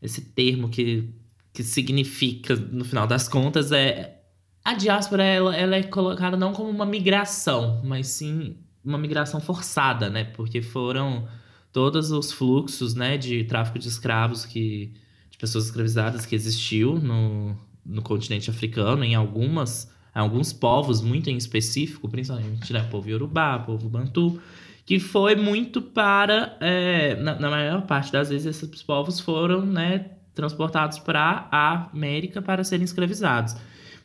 esse 0.00 0.20
termo 0.20 0.68
que, 0.68 1.12
que 1.52 1.62
significa, 1.62 2.54
no 2.54 2.84
final 2.84 3.06
das 3.06 3.28
contas, 3.28 3.72
é. 3.72 4.22
A 4.64 4.74
diáspora 4.74 5.22
ela, 5.22 5.56
ela 5.56 5.76
é 5.76 5.82
colocada 5.82 6.36
não 6.36 6.52
como 6.52 6.70
uma 6.70 6.86
migração, 6.86 7.80
mas 7.84 8.08
sim 8.08 8.56
uma 8.84 8.98
migração 8.98 9.40
forçada, 9.40 10.08
né? 10.08 10.24
Porque 10.24 10.62
foram 10.62 11.28
todos 11.72 12.10
os 12.10 12.32
fluxos, 12.32 12.94
né, 12.94 13.18
de 13.18 13.44
tráfico 13.44 13.78
de 13.78 13.86
escravos 13.86 14.46
que 14.46 14.94
de 15.30 15.36
pessoas 15.36 15.66
escravizadas 15.66 16.24
que 16.24 16.34
existiu 16.34 16.98
no, 16.98 17.54
no 17.84 18.00
continente 18.00 18.48
africano, 18.48 19.04
em 19.04 19.14
algumas 19.14 19.94
alguns 20.14 20.50
povos 20.50 21.02
muito 21.02 21.28
em 21.28 21.36
específico, 21.36 22.08
principalmente 22.08 22.72
né, 22.72 22.82
povo 22.90 23.10
Yorubá, 23.10 23.58
povo 23.58 23.86
Bantu, 23.90 24.40
que 24.86 25.00
foi 25.00 25.34
muito 25.34 25.82
para, 25.82 26.56
é, 26.60 27.16
na, 27.16 27.38
na, 27.40 27.50
maior 27.50 27.82
parte 27.82 28.12
das 28.12 28.28
vezes, 28.28 28.46
esses 28.46 28.82
povos 28.84 29.18
foram 29.18 29.66
né, 29.66 30.12
transportados 30.32 31.00
para 31.00 31.48
a 31.50 31.90
América 31.92 32.40
para 32.40 32.62
serem 32.62 32.84
escravizados. 32.84 33.56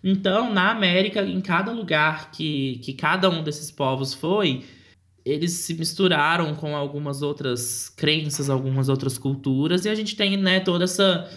Então, 0.04 0.52
na 0.52 0.72
América, 0.72 1.22
em 1.22 1.40
cada 1.40 1.72
lugar 1.72 2.32
que, 2.32 2.80
que 2.84 2.94
cada 2.94 3.30
um 3.30 3.44
desses 3.44 3.70
povos 3.70 4.16
foi, 4.16 4.66
eles 5.24 5.52
se 5.52 5.76
misturaram 5.76 6.56
com 6.56 6.76
algumas 6.76 7.22
outras 7.22 7.88
crenças, 7.90 8.50
algumas 8.50 8.90
outras 8.90 9.20
culturas, 9.20 9.86
e 9.86 9.90
a 9.90 9.94
gente 9.94 10.16
tem, 10.16 10.36
né, 10.36 10.60
toda 10.60 10.84
essa 10.84 11.30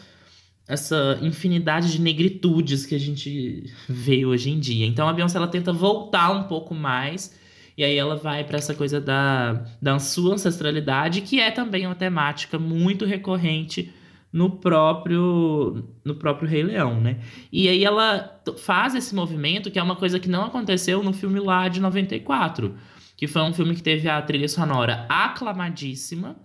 essa 0.66 1.18
infinidade 1.20 1.92
de 1.92 2.00
negritudes 2.00 2.86
que 2.86 2.94
a 2.94 2.98
gente 2.98 3.70
vê 3.86 4.24
hoje 4.24 4.48
em 4.48 4.58
dia. 4.58 4.86
Então 4.86 5.06
a 5.06 5.12
Beyoncé 5.12 5.36
ela 5.36 5.46
tenta 5.46 5.74
voltar 5.74 6.30
um 6.30 6.44
pouco 6.44 6.74
mais 6.74 7.38
e 7.76 7.85
aí 7.85 7.97
ela 7.97 8.16
vai 8.16 8.45
para 8.45 8.59
essa 8.59 8.75
coisa 8.75 9.00
da, 9.00 9.64
da 9.81 9.99
sua 9.99 10.35
ancestralidade, 10.35 11.21
que 11.23 11.40
é 11.40 11.50
também 11.50 11.87
uma 11.87 11.95
temática 11.95 12.59
muito 12.59 13.04
recorrente 13.04 13.93
no 14.33 14.50
próprio 14.50 15.85
no 16.04 16.16
próprio 16.16 16.49
Rei 16.49 16.62
Leão, 16.62 17.00
né? 17.00 17.19
E 17.52 17.69
aí 17.69 17.85
ela 17.85 18.40
faz 18.59 18.95
esse 18.95 19.14
movimento 19.14 19.71
que 19.71 19.78
é 19.78 19.83
uma 19.83 19.97
coisa 19.97 20.19
que 20.19 20.28
não 20.28 20.45
aconteceu 20.45 21.02
no 21.02 21.12
filme 21.12 21.38
lá 21.38 21.69
de 21.69 21.81
94 21.81 22.75
que 23.16 23.26
foi 23.28 23.43
um 23.43 23.54
filme 23.54 23.75
que 23.75 23.83
teve 23.83 24.09
a 24.09 24.21
trilha 24.21 24.49
sonora 24.49 25.07
aclamadíssima, 25.09 26.37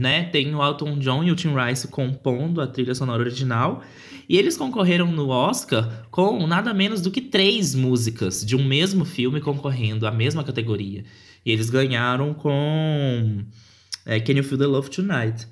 né? 0.00 0.24
Tem 0.24 0.54
o 0.54 0.64
Elton 0.64 0.98
John 0.98 1.22
e 1.22 1.30
o 1.30 1.36
Tim 1.36 1.54
Rice 1.54 1.86
compondo 1.86 2.60
a 2.60 2.66
trilha 2.66 2.94
sonora 2.94 3.22
original. 3.22 3.82
E 4.26 4.38
eles 4.38 4.56
concorreram 4.56 5.12
no 5.12 5.28
Oscar 5.28 6.06
com 6.10 6.46
nada 6.46 6.72
menos 6.72 7.02
do 7.02 7.10
que 7.10 7.20
três 7.20 7.74
músicas 7.74 8.44
de 8.44 8.56
um 8.56 8.64
mesmo 8.64 9.04
filme 9.04 9.40
concorrendo 9.40 10.06
à 10.06 10.10
mesma 10.10 10.42
categoria. 10.42 11.04
E 11.44 11.52
eles 11.52 11.68
ganharam 11.68 12.32
com 12.32 13.44
é, 14.06 14.18
Can 14.18 14.32
You 14.32 14.44
Feel 14.44 14.58
the 14.58 14.66
Love 14.66 14.88
Tonight? 14.88 15.46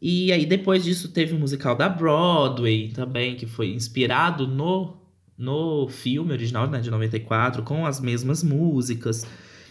E 0.00 0.32
aí, 0.32 0.46
depois 0.46 0.84
disso, 0.84 1.12
teve 1.12 1.34
o 1.34 1.38
musical 1.38 1.76
da 1.76 1.88
Broadway 1.88 2.88
também, 2.88 3.36
que 3.36 3.46
foi 3.46 3.70
inspirado 3.70 4.46
no, 4.46 4.96
no 5.36 5.88
filme 5.88 6.32
original, 6.32 6.68
né, 6.68 6.80
de 6.80 6.90
94, 6.90 7.62
com 7.62 7.84
as 7.84 8.00
mesmas 8.00 8.42
músicas. 8.42 9.26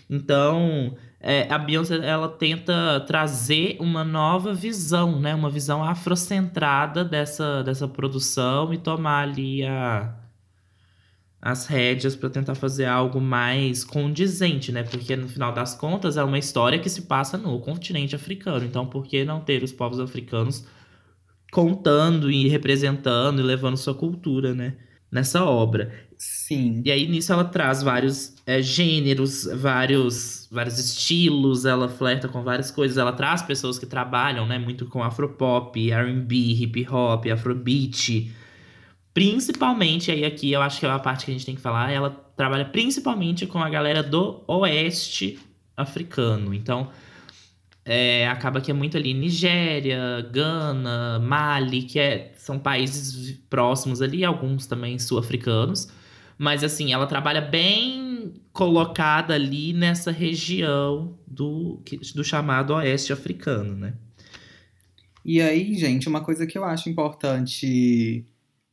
Então, 0.10 0.96
é, 1.26 1.48
a 1.50 1.58
Beyoncé 1.58 2.06
ela 2.06 2.28
tenta 2.28 3.00
trazer 3.08 3.78
uma 3.80 4.04
nova 4.04 4.54
visão, 4.54 5.22
né? 5.22 5.34
Uma 5.34 5.50
visão 5.50 5.82
afrocentrada 5.82 7.06
dessa, 7.06 7.64
dessa 7.64 7.88
produção 7.88 8.74
e 8.74 8.78
tomar 8.78 9.22
ali 9.22 9.64
a, 9.64 10.14
as 11.42 11.66
rédeas 11.66 12.14
para 12.14 12.30
tentar 12.30 12.56
fazer 12.56 12.86
algo 12.86 13.22
mais 13.22 13.86
condizente, 13.86 14.74
né? 14.74 14.84
Porque 14.84 15.16
no 15.16 15.30
final 15.30 15.54
das 15.54 15.74
contas 15.74 16.18
é 16.18 16.24
uma 16.26 16.38
história 16.38 16.78
que 16.78 16.90
se 16.90 17.04
passa 17.04 17.38
no 17.38 17.58
continente 17.62 18.14
africano. 18.14 18.66
Então, 18.66 18.86
por 18.86 19.08
que 19.08 19.24
não 19.24 19.40
ter 19.40 19.64
os 19.64 19.72
povos 19.72 20.02
africanos 20.02 20.68
contando 21.54 22.30
e 22.30 22.50
representando 22.50 23.40
e 23.40 23.44
levando 23.44 23.78
sua 23.78 23.96
cultura, 23.96 24.54
né? 24.54 24.76
Nessa 25.10 25.46
obra. 25.46 25.94
Sim. 26.18 26.82
E 26.86 26.92
aí 26.92 27.08
nisso 27.08 27.32
ela 27.32 27.46
traz 27.46 27.82
vários 27.82 28.33
é, 28.46 28.62
gêneros, 28.62 29.46
vários, 29.46 30.48
vários 30.52 30.78
estilos, 30.78 31.66
ela 31.66 31.88
flerta 31.88 32.28
com 32.28 32.44
várias 32.44 32.70
coisas, 32.70 32.98
ela 32.98 33.14
traz 33.14 33.42
pessoas 33.42 33.80
que 33.80 33.86
trabalham, 33.86 34.46
né, 34.46 34.58
muito 34.60 34.86
com 34.86 35.02
afropop, 35.02 35.92
R&B, 35.92 36.36
hip 36.36 36.88
hop, 36.90 37.26
afrobeat. 37.28 38.32
Principalmente, 39.14 40.12
aí 40.12 40.26
aqui 40.26 40.52
eu 40.52 40.62
acho 40.62 40.80
que 40.80 40.86
é 40.86 40.90
a 40.90 41.00
parte 41.00 41.26
que 41.26 41.32
a 41.32 41.34
gente 41.34 41.46
tem 41.46 41.56
que 41.56 41.62
falar, 41.62 41.92
ela 41.92 42.10
trabalha 42.36 42.66
principalmente 42.66 43.46
com 43.46 43.60
a 43.60 43.70
galera 43.70 44.04
do 44.04 44.44
oeste 44.48 45.40
africano. 45.78 46.54
Então, 46.54 46.90
é, 47.86 48.28
acaba 48.28 48.60
que 48.60 48.72
é 48.72 48.74
muito 48.74 48.98
ali 48.98 49.14
Nigéria, 49.14 50.28
Gana, 50.32 51.20
Mali, 51.20 51.84
que 51.84 52.00
é, 52.00 52.34
são 52.38 52.58
países 52.58 53.40
próximos 53.50 54.02
ali, 54.02 54.26
alguns 54.26 54.66
também 54.66 54.98
sul-africanos. 54.98 55.90
Mas 56.38 56.64
assim, 56.64 56.92
ela 56.92 57.06
trabalha 57.06 57.42
bem 57.42 58.03
colocada 58.54 59.34
ali 59.34 59.74
nessa 59.74 60.12
região 60.12 61.18
do, 61.28 61.82
do 62.14 62.24
chamado 62.24 62.74
Oeste 62.76 63.12
Africano, 63.12 63.76
né? 63.76 63.96
E 65.26 65.42
aí, 65.42 65.74
gente, 65.74 66.08
uma 66.08 66.24
coisa 66.24 66.46
que 66.46 66.58
eu 66.58 66.64
acho 66.64 66.90
importante 66.90 68.26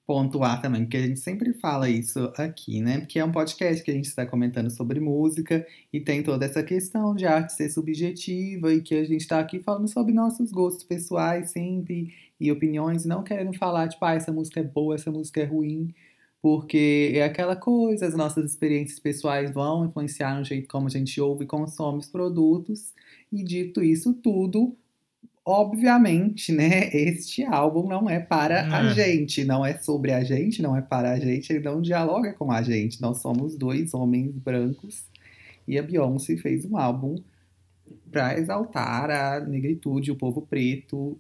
pontuar 0.07 0.61
também, 0.61 0.83
porque 0.83 0.97
a 0.97 1.07
gente 1.07 1.21
sempre 1.21 1.53
fala 1.55 1.89
isso 1.89 2.33
aqui, 2.37 2.81
né? 2.81 2.99
Porque 2.99 3.19
é 3.19 3.25
um 3.25 3.31
podcast 3.31 3.83
que 3.83 3.91
a 3.93 3.95
gente 3.95 4.07
está 4.07 4.27
comentando 4.27 4.69
sobre 4.69 4.99
música 4.99 5.65
e 5.93 6.01
tem 6.01 6.23
toda 6.23 6.45
essa 6.45 6.65
questão 6.65 7.15
de 7.15 7.25
arte 7.27 7.53
ser 7.53 7.71
subjetiva 7.71 8.75
e 8.75 8.83
que 8.83 8.97
a 8.97 9.05
gente 9.05 9.21
está 9.21 9.39
aqui 9.39 9.61
falando 9.61 9.87
sobre 9.87 10.13
nossos 10.13 10.51
gostos 10.51 10.83
pessoais 10.85 11.53
sempre 11.53 12.13
e 12.41 12.51
opiniões, 12.51 13.05
não 13.05 13.23
querendo 13.23 13.57
falar, 13.57 13.89
tipo, 13.89 14.05
ah, 14.05 14.15
essa 14.15 14.33
música 14.33 14.59
é 14.59 14.65
boa, 14.65 14.97
essa 14.97 15.13
música 15.13 15.41
é 15.43 15.45
ruim 15.45 15.95
porque 16.43 17.13
é 17.15 17.25
aquela 17.25 17.55
coisa, 17.55 18.07
as 18.07 18.15
nossas 18.15 18.51
experiências 18.51 18.99
pessoais 18.99 19.53
vão 19.53 19.85
influenciar 19.85 20.39
no 20.39 20.45
jeito 20.45 20.69
como 20.69 20.87
a 20.87 20.91
gente 20.91 21.21
ouve 21.21 21.45
e 21.45 21.47
consome 21.47 21.99
os 21.99 22.09
produtos. 22.09 22.95
E 23.31 23.43
dito 23.45 23.83
isso 23.83 24.15
tudo, 24.15 24.77
obviamente, 25.45 26.53
né, 26.53 26.89
este 26.95 27.45
álbum 27.45 27.87
não 27.87 28.09
é 28.09 28.19
para 28.21 28.75
a 28.75 28.87
é. 28.87 28.95
gente, 28.95 29.45
não 29.45 29.65
é 29.65 29.79
sobre 29.79 30.13
a 30.13 30.25
gente, 30.25 30.63
não 30.63 30.77
é 30.77 30.81
para 30.81 31.13
a 31.13 31.21
gente, 31.21 31.53
ele 31.53 31.65
não 31.65 31.83
dialoga 31.83 32.33
com 32.33 32.51
a 32.51 32.63
gente. 32.63 33.01
Nós 33.03 33.19
somos 33.19 33.57
dois 33.57 33.93
homens 33.93 34.35
brancos 34.37 35.05
e 35.69 35.79
a 35.79 35.83
Beyoncé 35.83 36.37
fez 36.37 36.65
um 36.65 36.77
álbum 36.77 37.17
para 38.11 38.39
exaltar 38.39 39.11
a 39.11 39.41
negritude, 39.41 40.11
o 40.11 40.17
povo 40.17 40.43
preto, 40.43 41.19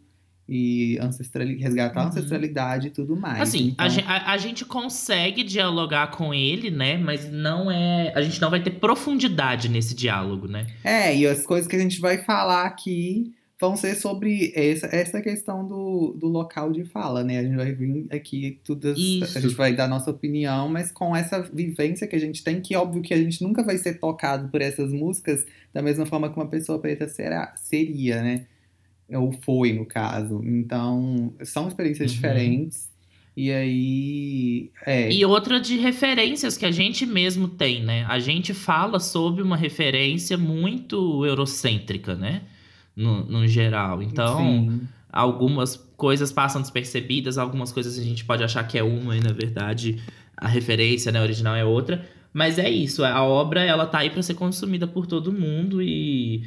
e 0.53 0.99
ancestral, 1.01 1.47
resgatar 1.47 2.01
uhum. 2.01 2.07
a 2.07 2.09
ancestralidade 2.09 2.89
e 2.89 2.91
tudo 2.91 3.17
mais. 3.17 3.41
Assim, 3.41 3.69
então... 3.69 3.87
a, 4.05 4.33
a, 4.33 4.37
gente 4.37 4.65
consegue 4.65 5.45
dialogar 5.45 6.09
com 6.09 6.35
ele, 6.35 6.73
né? 6.73 6.99
Mas 6.99 7.31
não 7.31 7.71
é. 7.71 8.13
A 8.17 8.21
gente 8.21 8.41
não 8.41 8.51
vai 8.51 8.61
ter 8.61 8.73
profundidade 8.73 9.69
nesse 9.69 9.95
diálogo, 9.95 10.49
né? 10.49 10.67
É, 10.83 11.17
e 11.17 11.25
as 11.25 11.47
coisas 11.47 11.69
que 11.69 11.77
a 11.77 11.79
gente 11.79 12.01
vai 12.01 12.19
falar 12.19 12.65
aqui 12.65 13.33
vão 13.61 13.77
ser 13.77 13.95
sobre 13.95 14.53
essa, 14.57 14.87
essa 14.87 15.21
questão 15.21 15.65
do, 15.65 16.17
do 16.19 16.27
local 16.27 16.73
de 16.73 16.85
fala, 16.85 17.23
né? 17.23 17.39
A 17.39 17.43
gente 17.45 17.57
vai 17.57 17.73
vir 17.73 18.07
aqui, 18.11 18.59
tudo, 18.65 18.89
a 18.89 18.95
gente 18.95 19.55
vai 19.55 19.73
dar 19.73 19.87
nossa 19.87 20.11
opinião, 20.11 20.69
mas 20.69 20.91
com 20.91 21.15
essa 21.15 21.41
vivência 21.43 22.09
que 22.09 22.17
a 22.17 22.21
gente 22.21 22.43
tem, 22.43 22.61
que 22.61 22.75
óbvio 22.75 23.03
que 23.03 23.15
a 23.15 23.19
gente 23.19 23.41
nunca 23.45 23.63
vai 23.63 23.79
ser 23.79 24.01
tocado 24.01 24.49
por 24.49 24.61
essas 24.61 24.91
músicas 24.93 25.47
da 25.73 25.81
mesma 25.81 26.07
forma 26.07 26.29
que 26.29 26.37
uma 26.37 26.49
pessoa 26.49 26.81
preta 26.81 27.07
será, 27.07 27.53
seria, 27.55 28.21
né? 28.21 28.47
Ou 29.13 29.33
foi 29.33 29.73
no 29.73 29.85
caso. 29.85 30.41
Então, 30.45 31.33
são 31.43 31.69
experiências 31.69 32.11
uhum. 32.11 32.17
diferentes. 32.17 32.91
E 33.37 33.51
aí. 33.51 34.71
É. 34.85 35.11
E 35.13 35.25
outra 35.25 35.61
de 35.61 35.77
referências 35.79 36.57
que 36.57 36.67
a 36.67 36.71
gente 36.71 37.07
mesmo 37.07 37.49
tem, 37.49 37.83
né? 37.83 38.05
A 38.09 38.19
gente 38.19 38.53
fala 38.53 38.99
sobre 38.99 39.43
uma 39.43 39.57
referência 39.57 40.37
muito 40.37 41.25
eurocêntrica, 41.25 42.15
né? 42.15 42.43
No, 42.95 43.25
no 43.25 43.47
geral. 43.47 44.03
Então, 44.03 44.39
Sim. 44.39 44.89
algumas 45.11 45.77
coisas 45.97 46.33
passam 46.33 46.61
despercebidas, 46.61 47.39
algumas 47.39 47.73
coisas 47.73 47.99
a 47.99 48.03
gente 48.03 48.25
pode 48.25 48.43
achar 48.43 48.67
que 48.67 48.77
é 48.77 48.83
uma 48.83 49.17
e, 49.17 49.21
na 49.21 49.33
verdade, 49.33 50.03
a 50.37 50.49
referência 50.49 51.13
né, 51.13 51.23
original 51.23 51.55
é 51.55 51.65
outra. 51.65 52.05
Mas 52.33 52.59
é 52.59 52.71
isso, 52.71 53.05
a 53.05 53.23
obra 53.23 53.63
ela 53.63 53.87
tá 53.87 53.99
aí 53.99 54.11
para 54.11 54.23
ser 54.23 54.35
consumida 54.35 54.87
por 54.87 55.07
todo 55.07 55.33
mundo 55.33 55.83
e 55.83 56.45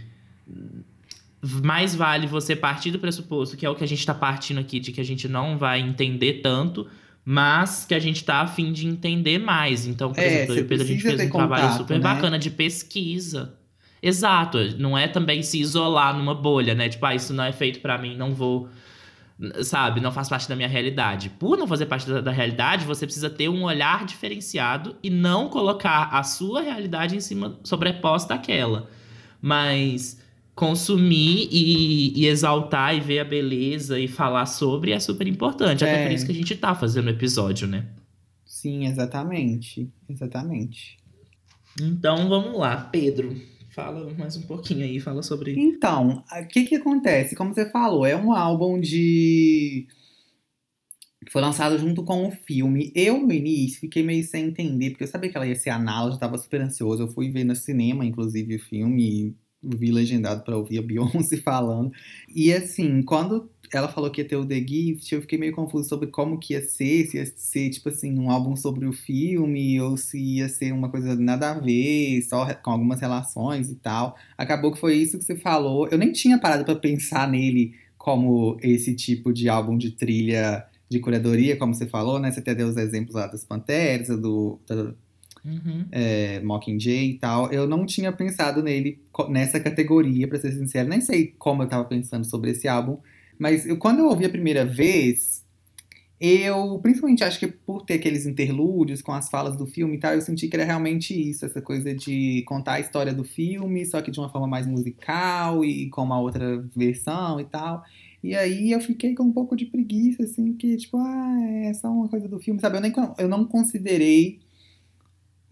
mais 1.64 1.94
vale 1.94 2.26
você 2.26 2.56
partir 2.56 2.92
do 2.92 3.00
pressuposto, 3.00 3.58
que 3.58 3.66
é 3.66 3.70
o 3.70 3.76
que 3.76 3.84
a 3.84 3.88
gente 3.88 4.00
está 4.00 4.14
partindo 4.14 4.60
aqui, 4.60 4.80
de 4.80 4.92
que 4.92 5.02
a 5.02 5.04
gente 5.04 5.28
não 5.28 5.58
vai 5.58 5.82
entender 5.82 6.42
tanto, 6.42 6.88
mas 7.26 7.86
que 7.86 7.94
a 7.94 8.00
gente 8.00 8.18
está 8.18 8.42
afim 8.42 8.72
de 8.72 8.88
entender 8.88 9.40
mais. 9.40 9.86
Então, 9.86 10.14
por 10.14 10.22
é, 10.22 10.28
exemplo, 10.28 10.56
eu 10.56 10.60
e 10.60 10.64
Pedro, 10.64 10.86
a 10.86 10.88
gente 10.88 11.02
fez 11.02 11.20
um 11.20 11.30
contato, 11.30 11.50
trabalho 11.50 11.78
super 11.78 11.98
né? 11.98 12.00
bacana 12.00 12.40
de 12.40 12.50
pesquisa. 12.50 13.56
Exato, 14.02 14.58
não 14.78 14.98
é 14.98 15.08
também 15.08 15.42
se 15.42 15.60
isolar 15.60 16.18
numa 16.18 16.36
bolha, 16.36 16.74
né? 16.76 16.90
Tipo, 16.90 17.06
ah, 17.06 17.16
isso 17.16 17.34
não 17.34 17.44
é 17.44 17.52
feito 17.52 17.80
para 17.80 17.98
mim, 17.98 18.16
não 18.16 18.34
vou 18.34 18.70
sabe, 19.64 20.00
não 20.00 20.12
faz 20.12 20.30
parte 20.30 20.48
da 20.48 20.56
minha 20.56 20.68
realidade. 20.68 21.30
Por 21.30 21.58
não 21.58 21.68
fazer 21.68 21.88
parte 21.88 22.08
da, 22.10 22.22
da, 22.22 22.32
realidade, 22.32 22.86
você 22.86 23.06
precisa 23.06 23.30
ter 23.30 23.50
um 23.50 23.64
olhar 23.64 24.06
diferenciado 24.06 24.96
e 25.04 25.10
não 25.10 25.50
colocar 25.50 26.10
a 26.12 26.24
sua 26.24 26.62
realidade 26.62 27.16
em 27.16 27.20
cima, 27.20 27.60
sobreposta 27.64 28.36
àquela. 28.36 28.90
Mas 29.42 30.23
consumir 30.56 31.48
e, 31.52 32.22
e, 32.22 32.28
exaltar 32.28 32.96
e 32.96 33.00
ver 33.00 33.20
a 33.20 33.26
beleza 33.26 34.00
e 34.00 34.08
falar 34.08 34.46
sobre 34.46 34.92
é 34.92 35.00
super 35.00 35.28
importante. 35.28 35.84
É. 35.84 35.92
Até 35.92 36.06
por 36.06 36.12
isso 36.14 36.26
que 36.26 36.32
a 36.32 36.36
gente 36.36 36.56
tá 36.56 36.76
fazendo 36.76 37.08
o 37.08 37.12
episódio, 37.12 37.68
né? 37.68 37.88
Sim, 38.46 38.86
exatamente. 38.86 39.92
Exatamente. 40.08 40.98
Então 41.80 42.30
vamos 42.30 42.58
lá, 42.58 42.78
Pedro. 42.78 43.36
Fala 43.74 44.14
mais 44.14 44.38
um 44.38 44.44
pouquinho 44.44 44.86
aí, 44.86 45.00
fala 45.00 45.24
sobre. 45.24 45.60
Então, 45.60 46.24
o 46.32 46.48
que 46.48 46.64
que 46.66 46.76
acontece? 46.76 47.36
Como 47.36 47.54
você 47.54 47.70
falou, 47.72 48.06
é 48.06 48.16
um 48.16 48.32
álbum 48.32 48.80
de. 48.80 49.88
Foi 51.32 51.42
lançado 51.42 51.80
junto 51.80 52.04
com 52.04 52.28
o 52.28 52.32
filme. 52.32 52.92
Eu, 52.94 53.18
no 53.26 53.34
início, 53.34 53.80
fiquei 53.80 54.04
meio 54.04 54.24
sem 54.24 54.46
entender, 54.46 54.92
porque 54.92 55.06
eu 55.06 55.08
sabia 55.08 55.32
que 55.32 55.38
ela 55.38 55.48
ia 55.48 55.56
ser 55.56 55.72
anal, 55.72 56.12
já 56.12 56.18
tava 56.18 56.38
super 56.38 56.62
ansioso. 56.62 57.02
Eu 57.02 57.08
fui 57.08 57.32
ver 57.32 57.44
no 57.46 57.56
cinema, 57.56 58.06
inclusive, 58.06 58.58
o 58.58 58.60
filme, 58.60 59.36
vi 59.64 59.92
legendado 59.92 60.44
para 60.44 60.58
ouvir 60.58 60.80
a 60.80 60.82
Beyoncé 60.82 61.38
falando. 61.42 61.92
E 62.34 62.52
assim, 62.52 63.02
quando 63.02 63.50
ela 63.72 63.88
falou 63.88 64.12
que 64.12 64.22
ia 64.22 64.28
ter 64.28 64.36
o 64.36 64.46
The 64.46 64.60
Gift, 64.60 65.14
eu 65.14 65.22
fiquei 65.22 65.38
meio 65.40 65.54
confuso 65.54 65.90
sobre 65.90 66.08
como 66.08 66.38
que 66.38 66.54
ia 66.54 66.62
ser, 66.62 67.08
se 67.08 67.18
ia 67.18 67.26
ser, 67.36 67.70
tipo 67.70 67.90
assim, 67.90 68.18
um 68.20 68.30
álbum 68.30 68.56
sobre 68.56 68.86
o 68.86 68.94
filme, 68.94 69.80
ou 69.82 69.98
se 69.98 70.20
ia 70.20 70.50
ser 70.50 70.72
uma 70.72 70.90
coisa 70.90 71.16
nada 71.16 71.52
a 71.52 71.60
ver, 71.60 72.22
só 72.24 72.54
com 72.56 72.72
algumas 72.72 73.00
relações 73.00 73.70
e 73.70 73.76
tal. 73.76 74.16
Acabou 74.38 74.72
que 74.72 74.80
foi 74.80 74.96
isso 74.96 75.18
que 75.18 75.24
você 75.24 75.36
falou. 75.36 75.88
Eu 75.88 75.98
nem 75.98 76.12
tinha 76.12 76.38
parado 76.38 76.66
para 76.66 76.76
pensar 76.76 77.28
nele 77.30 77.74
como 77.98 78.58
esse 78.62 78.94
tipo 78.96 79.34
de 79.34 79.50
álbum 79.50 79.78
de 79.78 79.92
trilha 79.92 80.66
de 80.90 81.00
curadoria, 81.00 81.58
como 81.58 81.74
você 81.74 81.88
falou, 81.88 82.20
né? 82.20 82.32
Você 82.32 82.40
até 82.40 82.54
deu 82.54 82.68
os 82.68 82.78
exemplos 82.78 83.16
lá 83.16 83.28
das 83.28 83.44
Panteras, 83.44 84.08
do, 84.10 84.60
do 84.68 84.96
uhum. 85.46 85.86
é, 85.92 86.40
Mockingjay 86.42 87.12
e 87.12 87.20
tal. 87.20 87.52
Eu 87.52 87.68
não 87.68 87.86
tinha 87.86 88.12
pensado 88.12 88.62
nele 88.62 89.00
nessa 89.30 89.60
categoria, 89.60 90.28
para 90.28 90.40
ser 90.40 90.52
sincero. 90.52 90.90
Nem 90.90 91.02
sei 91.02 91.34
como 91.38 91.64
eu 91.64 91.68
tava 91.68 91.86
pensando 91.86 92.26
sobre 92.26 92.52
esse 92.52 92.68
álbum, 92.68 92.98
mas 93.38 93.66
eu, 93.66 93.78
quando 93.78 94.00
eu 94.00 94.06
ouvi 94.06 94.26
a 94.26 94.30
primeira 94.30 94.66
vez, 94.66 95.44
eu, 96.20 96.80
principalmente 96.82 97.24
acho 97.24 97.40
que 97.40 97.48
por 97.48 97.84
ter 97.84 97.96
aqueles 97.96 98.26
interlúdios 98.26 99.02
com 99.02 99.12
as 99.12 99.30
falas 99.30 99.58
do 99.58 99.66
filme 99.66 99.96
e 99.96 100.00
tal, 100.00 100.14
eu 100.14 100.22
senti 100.22 100.48
que 100.48 100.56
era 100.56 100.64
realmente 100.64 101.14
isso, 101.14 101.46
essa 101.46 101.62
coisa 101.62 101.94
de 101.94 102.44
contar 102.48 102.74
a 102.74 102.80
história 102.80 103.14
do 103.14 103.26
filme, 103.26 103.86
só 103.86 104.02
que 104.02 104.10
de 104.10 104.20
uma 104.20 104.30
forma 104.30 104.48
mais 104.48 104.66
musical 104.66 105.66
e 105.66 105.90
com 105.90 106.02
uma 106.04 106.20
outra 106.20 106.62
versão 106.76 107.42
e 107.42 107.46
tal. 107.46 107.84
E 108.24 108.36
aí 108.38 108.72
eu 108.72 108.80
fiquei 108.80 109.14
com 109.14 109.24
um 109.24 109.34
pouco 109.34 109.54
de 109.54 109.66
preguiça, 109.66 110.24
assim, 110.24 110.54
que 110.54 110.78
tipo, 110.78 110.98
ah, 110.98 111.38
é 111.66 111.74
só 111.74 111.90
uma 111.90 112.08
coisa 112.08 112.26
do 112.30 112.40
filme, 112.40 112.62
sabe? 112.62 112.78
Eu, 112.78 112.82
nem, 112.82 112.94
eu 113.18 113.28
não 113.28 113.44
considerei 113.44 114.40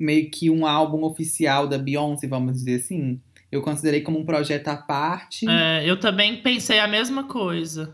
meio 0.02 0.30
que 0.30 0.50
um 0.50 0.66
álbum 0.66 1.04
oficial 1.04 1.68
da 1.68 1.78
Beyoncé, 1.78 2.28
vamos 2.28 2.54
dizer 2.54 2.76
assim 2.76 3.20
eu 3.52 3.62
considerei 3.62 4.02
como 4.02 4.18
um 4.18 4.26
projeto 4.26 4.70
à 4.70 4.78
parte. 4.78 5.48
É, 5.48 5.84
eu 5.86 6.00
também 6.00 6.38
pensei 6.38 6.80
a 6.80 6.88
mesma 6.88 7.26
coisa. 7.26 7.94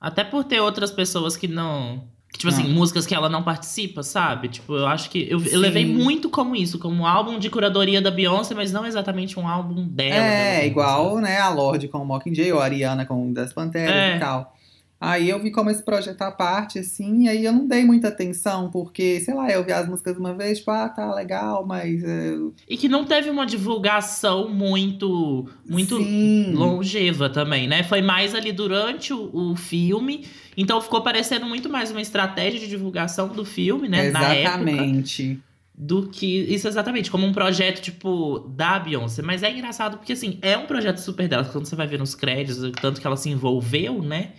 Até 0.00 0.22
por 0.22 0.44
ter 0.44 0.60
outras 0.60 0.92
pessoas 0.92 1.36
que 1.36 1.48
não. 1.48 2.04
Que, 2.30 2.38
tipo 2.38 2.48
assim, 2.52 2.64
ah. 2.64 2.68
músicas 2.68 3.06
que 3.06 3.14
ela 3.14 3.28
não 3.28 3.42
participa, 3.42 4.02
sabe? 4.02 4.48
Tipo, 4.48 4.74
eu 4.74 4.86
acho 4.86 5.10
que. 5.10 5.26
Eu, 5.28 5.42
eu, 5.44 5.58
levei 5.58 5.84
muito 5.84 6.28
como 6.28 6.54
isso, 6.54 6.78
como 6.78 7.02
um 7.02 7.06
álbum 7.06 7.38
de 7.38 7.50
curadoria 7.50 8.00
da 8.00 8.10
Beyoncé, 8.10 8.54
mas 8.54 8.72
não 8.72 8.86
exatamente 8.86 9.38
um 9.40 9.48
álbum 9.48 9.88
dela. 9.88 10.14
É, 10.14 10.54
dela, 10.54 10.66
igual, 10.66 11.18
né, 11.18 11.40
a 11.40 11.48
Lorde 11.48 11.88
com 11.88 11.98
o 11.98 12.04
Mockingjay, 12.04 12.52
ou 12.52 12.60
a 12.60 12.64
Ariana 12.64 13.04
com 13.06 13.30
o 13.30 13.34
Das 13.34 13.52
Panteras 13.52 13.94
é. 13.94 14.16
e 14.16 14.20
tal. 14.20 14.55
Aí 14.98 15.28
eu 15.28 15.38
vi 15.38 15.50
como 15.50 15.68
esse 15.68 15.82
projeto 15.82 16.22
à 16.22 16.30
parte, 16.30 16.78
assim, 16.78 17.24
e 17.24 17.28
aí 17.28 17.44
eu 17.44 17.52
não 17.52 17.68
dei 17.68 17.84
muita 17.84 18.08
atenção, 18.08 18.70
porque, 18.70 19.20
sei 19.20 19.34
lá, 19.34 19.50
eu 19.50 19.62
vi 19.62 19.70
as 19.70 19.86
músicas 19.86 20.16
uma 20.16 20.32
vez, 20.32 20.58
tipo, 20.58 20.70
ah, 20.70 20.88
tá 20.88 21.14
legal, 21.14 21.66
mas. 21.66 22.02
É... 22.02 22.34
E 22.66 22.78
que 22.78 22.88
não 22.88 23.04
teve 23.04 23.28
uma 23.28 23.44
divulgação 23.44 24.48
muito 24.48 25.46
muito 25.68 25.98
Sim. 25.98 26.52
longeva 26.54 27.28
também, 27.28 27.68
né? 27.68 27.82
Foi 27.82 28.00
mais 28.00 28.34
ali 28.34 28.52
durante 28.52 29.12
o, 29.12 29.50
o, 29.52 29.54
filme, 29.54 30.26
então 30.56 30.80
ficou 30.80 31.02
parecendo 31.02 31.44
muito 31.44 31.68
mais 31.68 31.90
uma 31.90 32.00
estratégia 32.00 32.58
de 32.58 32.66
divulgação 32.66 33.28
do 33.28 33.44
filme, 33.44 33.90
né? 33.90 34.06
Exatamente. 34.06 35.38
do 35.74 36.08
que. 36.08 36.38
Isso 36.54 36.66
exatamente, 36.66 37.10
como 37.10 37.26
um 37.26 37.34
projeto, 37.34 37.82
tipo, 37.82 38.38
da 38.48 38.78
Beyoncé. 38.78 39.20
Mas 39.20 39.42
é 39.42 39.52
engraçado 39.52 39.98
porque, 39.98 40.14
assim, 40.14 40.38
é 40.40 40.56
um 40.56 40.64
projeto 40.64 40.96
super 40.96 41.28
dela. 41.28 41.44
Quando 41.44 41.66
você 41.66 41.76
vai 41.76 41.86
ver 41.86 41.98
nos 41.98 42.14
créditos, 42.14 42.72
tanto 42.80 42.98
que 42.98 43.06
ela 43.06 43.16
se 43.18 43.28
envolveu, 43.28 44.02
né? 44.02 44.32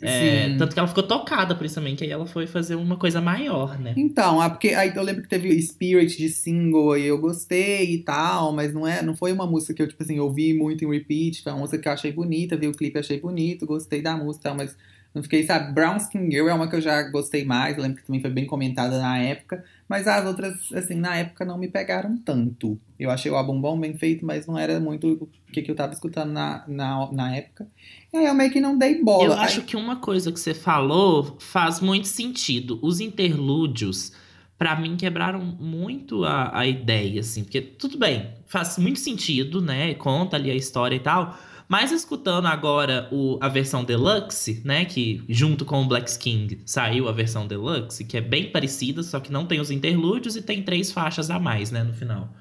É, 0.00 0.56
tanto 0.56 0.74
que 0.74 0.78
ela 0.78 0.86
ficou 0.86 1.02
tocada 1.02 1.56
por 1.56 1.66
isso 1.66 1.74
também, 1.74 1.96
que 1.96 2.04
aí 2.04 2.10
ela 2.10 2.24
foi 2.24 2.46
fazer 2.46 2.76
uma 2.76 2.96
coisa 2.96 3.20
maior, 3.20 3.78
né? 3.80 3.94
Então, 3.96 4.42
é 4.42 4.48
porque 4.48 4.68
aí 4.68 4.92
eu 4.94 5.02
lembro 5.02 5.22
que 5.22 5.28
teve 5.28 5.60
Spirit 5.60 6.16
de 6.16 6.28
single 6.28 6.96
e 6.96 7.06
eu 7.06 7.18
gostei 7.18 7.94
e 7.94 7.98
tal, 7.98 8.52
mas 8.52 8.72
não, 8.72 8.86
é, 8.86 9.02
não 9.02 9.16
foi 9.16 9.32
uma 9.32 9.46
música 9.46 9.74
que 9.74 9.82
eu, 9.82 9.88
tipo 9.88 10.00
assim, 10.00 10.20
ouvi 10.20 10.54
muito 10.54 10.84
em 10.84 10.90
repeat, 10.90 11.42
foi 11.42 11.52
uma 11.52 11.58
música 11.60 11.78
que 11.78 11.88
eu 11.88 11.92
achei 11.92 12.12
bonita, 12.12 12.56
vi 12.56 12.68
o 12.68 12.72
clipe 12.72 12.98
achei 12.98 13.18
bonito, 13.18 13.66
gostei 13.66 14.00
da 14.00 14.16
música, 14.16 14.54
mas 14.54 14.76
não 15.14 15.22
fiquei, 15.22 15.42
sabe? 15.44 15.72
Brown 15.72 15.96
Skin 15.96 16.30
Girl 16.30 16.48
é 16.48 16.54
uma 16.54 16.68
que 16.68 16.76
eu 16.76 16.80
já 16.80 17.02
gostei 17.04 17.44
mais, 17.44 17.76
eu 17.76 17.82
lembro 17.82 17.98
que 17.98 18.06
também 18.06 18.20
foi 18.20 18.30
bem 18.30 18.46
comentada 18.46 19.00
na 19.00 19.18
época, 19.18 19.64
mas 19.88 20.06
as 20.06 20.24
outras, 20.26 20.72
assim, 20.72 20.94
na 20.94 21.16
época 21.16 21.44
não 21.44 21.56
me 21.56 21.68
pegaram 21.68 22.16
tanto. 22.18 22.78
Eu 22.98 23.10
achei 23.10 23.30
o 23.30 23.36
álbum 23.36 23.58
bom, 23.60 23.78
bem 23.78 23.94
feito, 23.94 24.24
mas 24.24 24.46
não 24.46 24.58
era 24.58 24.78
muito 24.78 25.12
o 25.48 25.52
que, 25.52 25.62
que 25.62 25.70
eu 25.70 25.74
tava 25.74 25.92
escutando 25.92 26.30
na, 26.30 26.62
na, 26.68 27.10
na 27.10 27.36
época. 27.36 27.66
E 28.12 28.16
aí 28.18 28.26
eu 28.26 28.34
meio 28.34 28.50
que 28.50 28.60
não 28.60 28.76
dei 28.76 29.02
bola. 29.02 29.24
Eu 29.24 29.32
acho 29.32 29.62
que 29.62 29.76
uma 29.76 29.96
coisa 29.96 30.30
que 30.30 30.38
você 30.38 30.52
falou 30.52 31.36
faz 31.40 31.80
muito 31.80 32.06
sentido. 32.06 32.78
Os 32.82 33.00
interlúdios, 33.00 34.12
para 34.58 34.78
mim, 34.78 34.96
quebraram 34.96 35.40
muito 35.40 36.22
a, 36.24 36.58
a 36.58 36.66
ideia, 36.66 37.20
assim. 37.20 37.42
Porque, 37.42 37.62
tudo 37.62 37.96
bem, 37.96 38.34
faz 38.46 38.76
muito 38.76 39.00
sentido, 39.00 39.62
né? 39.62 39.94
Conta 39.94 40.36
ali 40.36 40.50
a 40.50 40.54
história 40.54 40.96
e 40.96 41.00
tal. 41.00 41.38
Mas 41.68 41.92
escutando 41.92 42.46
agora 42.46 43.08
o, 43.12 43.38
a 43.42 43.48
versão 43.48 43.84
deluxe, 43.84 44.62
né? 44.64 44.86
Que 44.86 45.22
junto 45.28 45.66
com 45.66 45.82
o 45.82 45.86
Black 45.86 46.18
King 46.18 46.60
saiu 46.64 47.06
a 47.08 47.12
versão 47.12 47.46
deluxe, 47.46 48.04
que 48.04 48.16
é 48.16 48.22
bem 48.22 48.50
parecida, 48.50 49.02
só 49.02 49.20
que 49.20 49.30
não 49.30 49.44
tem 49.44 49.60
os 49.60 49.70
interlúdios 49.70 50.34
e 50.34 50.40
tem 50.40 50.62
três 50.62 50.90
faixas 50.90 51.30
a 51.30 51.38
mais, 51.38 51.70
né? 51.70 51.84
No 51.84 51.92
final. 51.92 52.32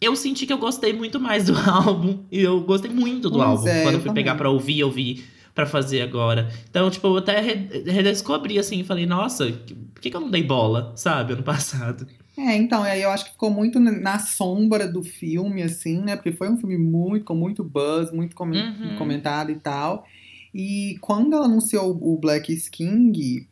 Eu 0.00 0.16
senti 0.16 0.46
que 0.46 0.52
eu 0.52 0.58
gostei 0.58 0.92
muito 0.94 1.20
mais 1.20 1.44
do 1.44 1.54
álbum. 1.68 2.20
E 2.32 2.40
eu 2.40 2.60
gostei 2.62 2.90
muito 2.90 3.28
do 3.28 3.38
pois 3.38 3.48
álbum. 3.50 3.68
É, 3.68 3.82
Quando 3.82 3.94
eu 3.94 4.00
fui 4.00 4.08
também. 4.08 4.24
pegar 4.24 4.36
pra 4.36 4.48
ouvir, 4.48 4.80
eu 4.80 4.90
vi 4.90 5.24
para 5.54 5.66
fazer 5.66 6.00
agora. 6.02 6.48
Então, 6.70 6.88
tipo, 6.88 7.06
eu 7.08 7.16
até 7.16 7.40
redescobri 7.40 8.58
assim, 8.58 8.84
falei, 8.84 9.04
nossa, 9.06 9.44
por 9.92 10.00
que, 10.00 10.08
que 10.08 10.16
eu 10.16 10.20
não 10.20 10.30
dei 10.30 10.42
bola, 10.42 10.92
sabe, 10.94 11.32
ano 11.32 11.42
passado? 11.42 12.06
É, 12.38 12.54
então, 12.54 12.84
aí 12.84 13.02
eu 13.02 13.10
acho 13.10 13.24
que 13.24 13.32
ficou 13.32 13.50
muito 13.50 13.80
na 13.80 14.20
sombra 14.20 14.86
do 14.86 15.02
filme, 15.02 15.60
assim, 15.60 16.00
né? 16.00 16.14
Porque 16.14 16.30
foi 16.30 16.48
um 16.48 16.56
filme 16.56 16.78
muito, 16.78 17.24
com 17.24 17.34
muito 17.34 17.64
buzz, 17.64 18.12
muito 18.12 18.36
com 18.36 18.44
uhum. 18.44 18.96
comentado 18.96 19.50
e 19.50 19.56
tal. 19.56 20.06
E 20.54 20.96
quando 21.00 21.34
ela 21.34 21.46
anunciou 21.46 21.98
o 22.00 22.16
Black 22.16 22.54
King, 22.70 23.44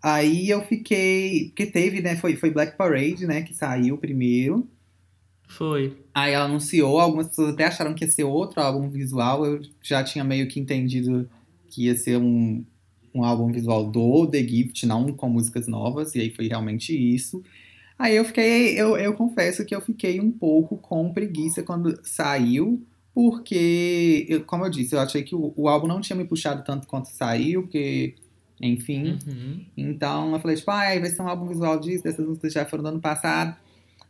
aí 0.00 0.48
eu 0.48 0.62
fiquei. 0.62 1.46
Porque 1.46 1.66
teve, 1.66 2.00
né? 2.00 2.14
Foi, 2.14 2.36
foi 2.36 2.52
Black 2.52 2.76
Parade, 2.76 3.26
né? 3.26 3.42
Que 3.42 3.52
saiu 3.52 3.98
primeiro. 3.98 4.68
Foi. 5.48 5.96
Aí 6.14 6.34
ela 6.34 6.44
anunciou, 6.44 7.00
algumas 7.00 7.28
pessoas 7.28 7.52
até 7.52 7.64
acharam 7.64 7.94
que 7.94 8.04
ia 8.04 8.10
ser 8.10 8.22
outro 8.22 8.60
álbum 8.60 8.88
visual. 8.88 9.44
Eu 9.44 9.60
já 9.82 10.04
tinha 10.04 10.22
meio 10.22 10.46
que 10.46 10.60
entendido 10.60 11.28
que 11.68 11.86
ia 11.86 11.96
ser 11.96 12.18
um, 12.18 12.64
um 13.12 13.24
álbum 13.24 13.50
visual 13.50 13.90
do 13.90 14.24
The 14.28 14.38
Gift, 14.38 14.86
não 14.86 15.12
com 15.12 15.28
músicas 15.28 15.66
novas, 15.66 16.14
e 16.14 16.20
aí 16.20 16.30
foi 16.30 16.46
realmente 16.46 16.94
isso. 16.96 17.42
Aí 17.98 18.16
eu 18.16 18.24
fiquei, 18.24 18.80
eu, 18.80 18.96
eu 18.96 19.14
confesso 19.14 19.64
que 19.64 19.74
eu 19.74 19.80
fiquei 19.80 20.20
um 20.20 20.30
pouco 20.30 20.76
com 20.76 21.12
preguiça 21.12 21.62
quando 21.62 21.98
saiu, 22.02 22.84
porque, 23.14 24.26
eu, 24.28 24.44
como 24.44 24.64
eu 24.64 24.70
disse, 24.70 24.94
eu 24.94 25.00
achei 25.00 25.22
que 25.22 25.34
o, 25.34 25.52
o, 25.56 25.68
álbum 25.68 25.86
não 25.86 26.00
tinha 26.00 26.16
me 26.16 26.24
puxado 26.24 26.64
tanto 26.64 26.88
quanto 26.88 27.06
saiu, 27.06 27.62
porque, 27.62 28.14
enfim. 28.60 29.16
Uhum. 29.26 29.64
Então 29.76 30.32
eu 30.32 30.40
falei, 30.40 30.56
tipo, 30.56 30.70
ah, 30.72 30.98
vai 30.98 31.06
ser 31.06 31.22
um 31.22 31.28
álbum 31.28 31.46
visual 31.46 31.78
disso, 31.78 32.02
dessas 32.02 32.26
músicas 32.26 32.52
já 32.52 32.64
foram 32.64 32.82
do 32.82 32.88
ano 32.88 33.00
passado. 33.00 33.56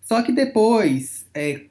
Só 0.00 0.22
que 0.22 0.32
depois, 0.32 1.26
é, 1.34 1.66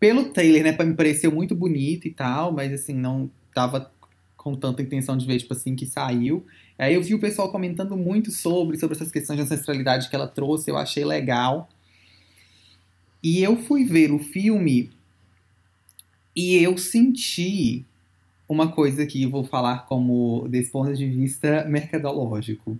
pelo 0.00 0.30
trailer, 0.30 0.64
né, 0.64 0.84
me 0.84 0.94
pareceu 0.94 1.30
muito 1.30 1.54
bonito 1.54 2.08
e 2.08 2.10
tal, 2.10 2.52
mas 2.52 2.72
assim, 2.72 2.94
não 2.94 3.30
tava 3.54 3.90
com 4.36 4.54
tanta 4.54 4.80
intenção 4.80 5.16
de 5.16 5.26
ver, 5.26 5.38
tipo 5.38 5.52
assim, 5.52 5.74
que 5.74 5.84
saiu. 5.84 6.46
Aí 6.78 6.94
eu 6.94 7.02
vi 7.02 7.14
o 7.14 7.18
pessoal 7.18 7.50
comentando 7.50 7.96
muito 7.96 8.30
sobre, 8.30 8.76
sobre 8.76 8.96
essas 8.96 9.10
questões 9.10 9.38
de 9.38 9.42
ancestralidade 9.44 10.08
que 10.10 10.16
ela 10.16 10.28
trouxe, 10.28 10.70
eu 10.70 10.76
achei 10.76 11.04
legal. 11.04 11.68
E 13.22 13.42
eu 13.42 13.56
fui 13.56 13.84
ver 13.84 14.12
o 14.12 14.18
filme 14.18 14.90
e 16.34 16.56
eu 16.56 16.76
senti 16.76 17.84
uma 18.48 18.68
coisa 18.68 19.06
que 19.06 19.22
eu 19.22 19.30
vou 19.30 19.42
falar 19.42 19.86
como 19.86 20.46
desse 20.48 20.70
ponto 20.70 20.94
de 20.94 21.06
vista 21.06 21.64
mercadológico. 21.64 22.78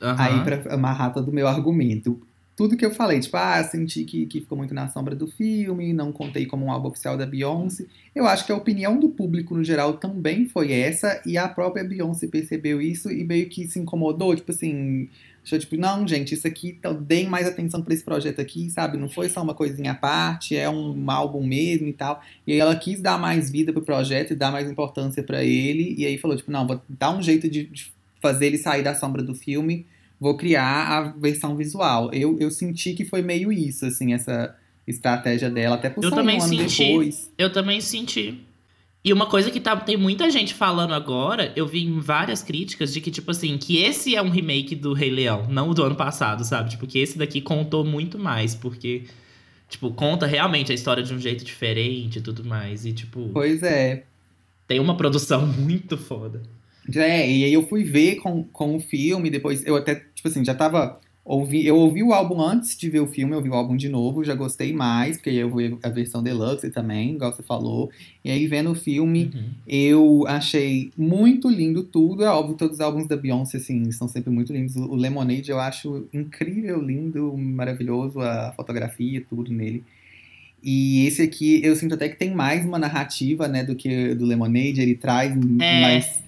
Uhum. 0.00 0.14
Aí 0.18 0.42
para 0.42 0.74
amarrar 0.74 1.12
todo 1.12 1.28
o 1.28 1.32
meu 1.32 1.46
argumento. 1.46 2.20
Tudo 2.56 2.76
que 2.76 2.84
eu 2.84 2.90
falei, 2.90 3.18
tipo, 3.18 3.36
ah, 3.36 3.62
senti 3.64 4.04
que, 4.04 4.26
que 4.26 4.40
ficou 4.40 4.58
muito 4.58 4.74
na 4.74 4.88
sombra 4.88 5.14
do 5.14 5.26
filme, 5.26 5.92
não 5.92 6.12
contei 6.12 6.44
como 6.44 6.66
um 6.66 6.70
álbum 6.70 6.88
oficial 6.88 7.16
da 7.16 7.24
Beyoncé. 7.24 7.86
Eu 8.14 8.26
acho 8.26 8.44
que 8.44 8.52
a 8.52 8.56
opinião 8.56 8.98
do 8.98 9.08
público 9.08 9.54
no 9.54 9.64
geral 9.64 9.94
também 9.94 10.46
foi 10.46 10.72
essa, 10.72 11.22
e 11.24 11.38
a 11.38 11.48
própria 11.48 11.82
Beyoncé 11.82 12.26
percebeu 12.26 12.80
isso 12.80 13.10
e 13.10 13.24
meio 13.24 13.48
que 13.48 13.66
se 13.66 13.78
incomodou, 13.78 14.36
tipo 14.36 14.52
assim, 14.52 15.08
achou 15.42 15.58
tipo, 15.58 15.76
não, 15.78 16.06
gente, 16.06 16.34
isso 16.34 16.46
aqui, 16.46 16.76
então, 16.78 16.94
deem 16.94 17.26
mais 17.26 17.46
atenção 17.48 17.80
para 17.82 17.94
esse 17.94 18.04
projeto 18.04 18.40
aqui, 18.40 18.68
sabe? 18.68 18.98
Não 18.98 19.08
foi 19.08 19.30
só 19.30 19.42
uma 19.42 19.54
coisinha 19.54 19.92
à 19.92 19.94
parte, 19.94 20.54
é 20.54 20.68
um 20.68 21.10
álbum 21.10 21.44
mesmo 21.44 21.88
e 21.88 21.92
tal. 21.92 22.22
E 22.46 22.52
aí 22.52 22.58
ela 22.58 22.76
quis 22.76 23.00
dar 23.00 23.18
mais 23.18 23.50
vida 23.50 23.72
pro 23.72 23.82
projeto 23.82 24.32
e 24.32 24.36
dar 24.36 24.52
mais 24.52 24.70
importância 24.70 25.22
para 25.22 25.42
ele, 25.42 25.94
e 25.96 26.04
aí 26.04 26.18
falou, 26.18 26.36
tipo, 26.36 26.50
não, 26.50 26.66
vou 26.66 26.80
dar 26.86 27.16
um 27.16 27.22
jeito 27.22 27.48
de, 27.48 27.64
de 27.64 27.90
fazer 28.20 28.46
ele 28.46 28.58
sair 28.58 28.82
da 28.82 28.94
sombra 28.94 29.22
do 29.22 29.34
filme 29.34 29.86
vou 30.22 30.36
criar 30.36 30.86
a 30.86 31.02
versão 31.18 31.56
visual. 31.56 32.08
Eu, 32.12 32.38
eu 32.38 32.48
senti 32.48 32.94
que 32.94 33.04
foi 33.04 33.22
meio 33.22 33.50
isso, 33.52 33.84
assim, 33.84 34.14
essa 34.14 34.54
estratégia 34.86 35.50
dela, 35.50 35.74
até 35.74 35.90
por 35.90 36.04
eu 36.04 36.10
também 36.12 36.38
um 36.38 36.42
ano 36.44 36.48
senti. 36.48 36.84
depois. 36.84 37.32
Eu 37.36 37.52
também 37.52 37.80
senti. 37.80 38.40
E 39.04 39.12
uma 39.12 39.26
coisa 39.26 39.50
que 39.50 39.58
tá, 39.58 39.74
tem 39.74 39.96
muita 39.96 40.30
gente 40.30 40.54
falando 40.54 40.94
agora, 40.94 41.52
eu 41.56 41.66
vi 41.66 41.82
em 41.82 41.98
várias 41.98 42.40
críticas 42.40 42.92
de 42.92 43.00
que, 43.00 43.10
tipo 43.10 43.32
assim, 43.32 43.58
que 43.58 43.78
esse 43.78 44.14
é 44.14 44.22
um 44.22 44.30
remake 44.30 44.76
do 44.76 44.92
Rei 44.92 45.10
Leão, 45.10 45.48
não 45.48 45.70
o 45.70 45.74
do 45.74 45.82
ano 45.82 45.96
passado, 45.96 46.44
sabe? 46.44 46.70
Tipo, 46.70 46.86
que 46.86 47.00
esse 47.00 47.18
daqui 47.18 47.40
contou 47.40 47.84
muito 47.84 48.16
mais, 48.16 48.54
porque, 48.54 49.02
tipo, 49.68 49.90
conta 49.90 50.24
realmente 50.24 50.70
a 50.70 50.74
história 50.74 51.02
de 51.02 51.12
um 51.12 51.18
jeito 51.18 51.44
diferente 51.44 52.20
e 52.20 52.22
tudo 52.22 52.44
mais. 52.44 52.86
E, 52.86 52.92
tipo. 52.92 53.28
Pois 53.32 53.60
é. 53.64 54.04
Tem 54.68 54.78
uma 54.78 54.96
produção 54.96 55.44
muito 55.50 55.98
foda. 55.98 56.42
É, 56.94 57.30
e 57.30 57.44
aí 57.44 57.52
eu 57.52 57.66
fui 57.68 57.84
ver 57.84 58.16
com, 58.16 58.42
com 58.44 58.76
o 58.76 58.80
filme, 58.80 59.30
depois 59.30 59.64
eu 59.66 59.76
até, 59.76 59.94
tipo 60.14 60.28
assim, 60.28 60.44
já 60.44 60.54
tava. 60.54 61.00
Ouvi, 61.24 61.64
eu 61.64 61.76
ouvi 61.76 62.02
o 62.02 62.12
álbum 62.12 62.40
antes 62.42 62.76
de 62.76 62.90
ver 62.90 62.98
o 62.98 63.06
filme, 63.06 63.32
eu 63.32 63.36
ouvi 63.36 63.48
o 63.48 63.54
álbum 63.54 63.76
de 63.76 63.88
novo, 63.88 64.24
já 64.24 64.34
gostei 64.34 64.72
mais, 64.72 65.16
porque 65.16 65.30
eu 65.30 65.54
vi 65.54 65.78
a 65.80 65.88
versão 65.88 66.20
deluxe 66.20 66.68
também, 66.68 67.12
igual 67.14 67.32
você 67.32 67.44
falou. 67.44 67.92
E 68.24 68.30
aí, 68.32 68.44
vendo 68.48 68.72
o 68.72 68.74
filme, 68.74 69.30
Uhum. 69.32 69.44
eu 69.68 70.24
achei 70.26 70.90
muito 70.98 71.48
lindo 71.48 71.84
tudo. 71.84 72.24
É 72.24 72.28
óbvio, 72.28 72.56
todos 72.56 72.74
os 72.74 72.80
álbuns 72.80 73.06
da 73.06 73.16
Beyoncé, 73.16 73.58
assim, 73.58 73.88
são 73.92 74.08
sempre 74.08 74.30
muito 74.32 74.52
lindos. 74.52 74.74
O 74.74 74.96
Lemonade 74.96 75.48
eu 75.48 75.60
acho 75.60 76.08
incrível, 76.12 76.82
lindo, 76.82 77.36
maravilhoso, 77.38 78.18
a 78.20 78.52
fotografia, 78.56 79.24
tudo 79.30 79.52
nele. 79.52 79.84
E 80.60 81.06
esse 81.06 81.22
aqui, 81.22 81.60
eu 81.64 81.76
sinto 81.76 81.94
até 81.94 82.08
que 82.08 82.16
tem 82.16 82.34
mais 82.34 82.64
uma 82.64 82.80
narrativa, 82.80 83.46
né, 83.46 83.62
do 83.62 83.76
que 83.76 84.12
do 84.16 84.26
Lemonade. 84.26 84.80
Ele 84.82 84.96
traz 84.96 85.30
É. 85.60 85.80
mais, 85.80 86.22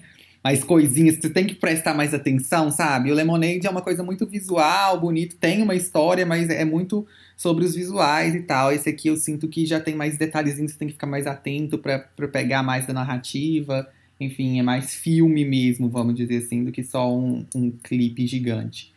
mais 0.45 0.63
coisinhas, 0.63 1.15
você 1.15 1.27
tem 1.27 1.47
que 1.47 1.55
prestar 1.55 1.95
mais 1.95 2.13
atenção, 2.13 2.69
sabe? 2.69 3.11
O 3.11 3.15
Lemonade 3.15 3.65
é 3.65 3.69
uma 3.69 3.81
coisa 3.81 4.03
muito 4.03 4.27
visual, 4.27 5.01
bonito, 5.01 5.37
tem 5.37 5.59
uma 5.63 5.73
história, 5.73 6.23
mas 6.23 6.51
é 6.51 6.63
muito 6.63 7.03
sobre 7.35 7.65
os 7.65 7.73
visuais 7.73 8.35
e 8.35 8.43
tal. 8.43 8.71
Esse 8.71 8.87
aqui 8.87 9.07
eu 9.07 9.17
sinto 9.17 9.47
que 9.47 9.65
já 9.65 9.79
tem 9.79 9.95
mais 9.95 10.19
detalhezinhos, 10.19 10.73
você 10.73 10.77
tem 10.77 10.87
que 10.87 10.93
ficar 10.93 11.07
mais 11.07 11.25
atento 11.25 11.79
pra 11.79 11.97
pegar 12.31 12.61
mais 12.61 12.85
da 12.85 12.93
narrativa. 12.93 13.89
Enfim, 14.19 14.59
é 14.59 14.61
mais 14.61 14.93
filme 14.93 15.43
mesmo, 15.43 15.89
vamos 15.89 16.13
dizer 16.13 16.37
assim, 16.37 16.63
do 16.63 16.71
que 16.71 16.83
só 16.83 17.11
um, 17.11 17.43
um 17.55 17.71
clipe 17.71 18.27
gigante. 18.27 18.93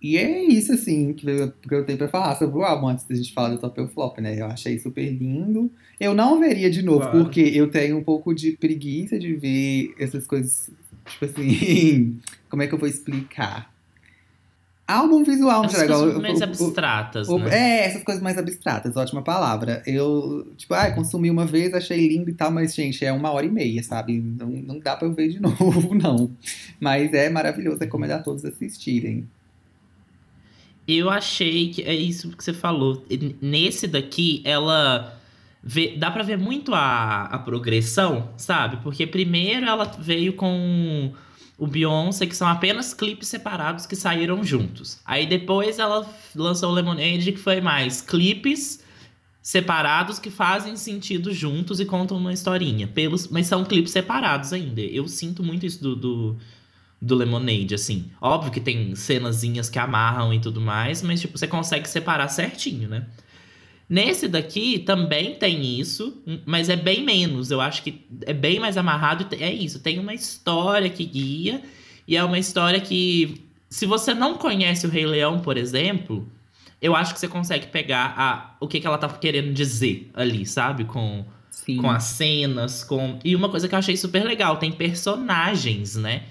E 0.00 0.16
é 0.18 0.44
isso, 0.44 0.72
assim, 0.72 1.12
que 1.14 1.28
eu, 1.28 1.50
que 1.52 1.74
eu 1.74 1.84
tenho 1.84 1.96
pra 1.98 2.06
falar 2.08 2.36
sobre 2.36 2.58
o 2.58 2.62
álbum 2.62 2.88
antes 2.88 3.04
da 3.06 3.14
gente 3.14 3.32
falar 3.32 3.48
do 3.50 3.58
top 3.58 3.80
ou 3.80 3.88
flop, 3.88 4.18
né? 4.18 4.38
Eu 4.40 4.46
achei 4.46 4.78
super 4.78 5.08
lindo. 5.10 5.70
Eu 5.98 6.14
não 6.14 6.38
veria 6.38 6.70
de 6.70 6.82
novo, 6.82 7.00
Claro. 7.00 7.18
porque 7.24 7.40
eu 7.40 7.70
tenho 7.70 7.96
um 7.96 8.04
pouco 8.04 8.34
de 8.34 8.52
preguiça 8.52 9.18
de 9.18 9.34
ver 9.34 9.94
essas 9.98 10.26
coisas, 10.26 10.70
tipo 11.08 11.24
assim, 11.24 12.20
como 12.50 12.62
é 12.62 12.66
que 12.66 12.74
eu 12.74 12.78
vou 12.78 12.88
explicar? 12.88 13.74
Álbum 14.86 15.24
visual, 15.24 15.60
no 15.62 15.66
Essas 15.66 15.80
geral. 15.80 16.00
coisas 16.02 16.22
mais 16.22 16.40
eu- 16.40 16.46
abstratas, 16.46 17.28
o- 17.28 17.38
né? 17.40 17.50
É, 17.80 17.86
essas 17.86 18.04
coisas 18.04 18.22
mais 18.22 18.38
abstratas, 18.38 18.96
ótima 18.96 19.20
palavra. 19.20 19.82
Eu, 19.84 20.46
tipo, 20.56 20.74
ah, 20.74 20.92
consumi 20.92 21.28
uma 21.28 21.44
vez, 21.44 21.74
achei 21.74 22.06
lindo 22.06 22.30
e 22.30 22.34
tal, 22.34 22.52
mas, 22.52 22.72
gente, 22.72 23.04
é 23.04 23.10
uma 23.12 23.32
hora 23.32 23.44
e 23.46 23.50
meia, 23.50 23.82
sabe? 23.82 24.20
Não, 24.20 24.48
não 24.48 24.78
dá 24.78 24.94
pra 24.94 25.08
eu 25.08 25.12
ver 25.12 25.28
de 25.30 25.40
novo, 25.42 25.92
não. 25.92 26.30
Mas 26.78 27.12
é 27.14 27.28
maravilhoso, 27.28 27.80
recomendo 27.80 28.12
a 28.12 28.18
todos 28.20 28.44
assistirem. 28.44 29.26
Eu 30.86 31.10
achei 31.10 31.70
que 31.70 31.82
é 31.82 31.94
isso 31.94 32.30
que 32.30 32.42
você 32.42 32.52
falou. 32.52 33.04
Nesse 33.40 33.86
daqui, 33.86 34.42
ela. 34.44 35.12
Vê, 35.62 35.96
dá 35.96 36.12
pra 36.12 36.22
ver 36.22 36.38
muito 36.38 36.72
a, 36.72 37.22
a 37.24 37.38
progressão, 37.40 38.30
sabe? 38.36 38.76
Porque 38.84 39.04
primeiro 39.04 39.66
ela 39.66 39.84
veio 39.84 40.32
com 40.34 41.12
o 41.58 41.66
Beyoncé, 41.66 42.26
que 42.26 42.36
são 42.36 42.46
apenas 42.46 42.94
clipes 42.94 43.26
separados 43.28 43.84
que 43.84 43.96
saíram 43.96 44.44
juntos. 44.44 45.00
Aí 45.04 45.26
depois 45.26 45.80
ela 45.80 46.08
lançou 46.36 46.70
o 46.70 46.72
Lemonade, 46.74 47.32
que 47.32 47.38
foi 47.38 47.60
mais 47.60 48.00
clipes 48.00 48.84
separados 49.42 50.18
que 50.18 50.28
fazem 50.28 50.76
sentido 50.76 51.32
juntos 51.32 51.78
e 51.78 51.84
contam 51.84 52.16
uma 52.16 52.32
historinha. 52.32 52.86
Pelos, 52.86 53.28
mas 53.28 53.46
são 53.46 53.64
clipes 53.64 53.92
separados 53.92 54.52
ainda. 54.52 54.80
Eu 54.80 55.08
sinto 55.08 55.42
muito 55.42 55.64
isso 55.64 55.80
do, 55.80 55.96
do, 55.96 56.36
do 57.00 57.14
Lemonade, 57.14 57.74
assim. 57.74 58.10
Óbvio 58.20 58.52
que 58.52 58.60
tem 58.60 58.94
cenazinhas 58.94 59.68
que 59.68 59.78
amarram 59.78 60.32
e 60.32 60.40
tudo 60.40 60.60
mais, 60.60 61.02
mas 61.02 61.20
tipo, 61.20 61.36
você 61.36 61.46
consegue 61.46 61.88
separar 61.88 62.28
certinho, 62.28 62.88
né? 62.88 63.06
Nesse 63.88 64.26
daqui 64.26 64.80
também 64.80 65.36
tem 65.36 65.78
isso, 65.78 66.20
mas 66.44 66.68
é 66.68 66.74
bem 66.74 67.04
menos. 67.04 67.50
Eu 67.50 67.60
acho 67.60 67.82
que 67.82 68.04
é 68.22 68.32
bem 68.32 68.58
mais 68.58 68.76
amarrado. 68.76 69.26
e 69.34 69.42
É 69.42 69.52
isso, 69.52 69.78
tem 69.78 69.98
uma 69.98 70.12
história 70.12 70.90
que 70.90 71.04
guia, 71.04 71.62
e 72.08 72.16
é 72.16 72.24
uma 72.24 72.38
história 72.38 72.80
que, 72.80 73.44
se 73.68 73.86
você 73.86 74.12
não 74.12 74.36
conhece 74.36 74.86
o 74.86 74.90
Rei 74.90 75.06
Leão, 75.06 75.38
por 75.38 75.56
exemplo, 75.56 76.26
eu 76.80 76.96
acho 76.96 77.14
que 77.14 77.20
você 77.20 77.28
consegue 77.28 77.68
pegar 77.68 78.14
a, 78.16 78.56
o 78.60 78.66
que, 78.66 78.80
que 78.80 78.86
ela 78.86 78.98
tá 78.98 79.08
querendo 79.08 79.52
dizer 79.52 80.10
ali, 80.14 80.44
sabe? 80.44 80.84
Com, 80.84 81.24
Sim. 81.50 81.76
com 81.76 81.90
as 81.90 82.04
cenas, 82.04 82.82
com. 82.82 83.18
E 83.24 83.36
uma 83.36 83.48
coisa 83.48 83.68
que 83.68 83.74
eu 83.74 83.78
achei 83.78 83.96
super 83.96 84.24
legal, 84.24 84.56
tem 84.56 84.72
personagens, 84.72 85.94
né? 85.96 86.24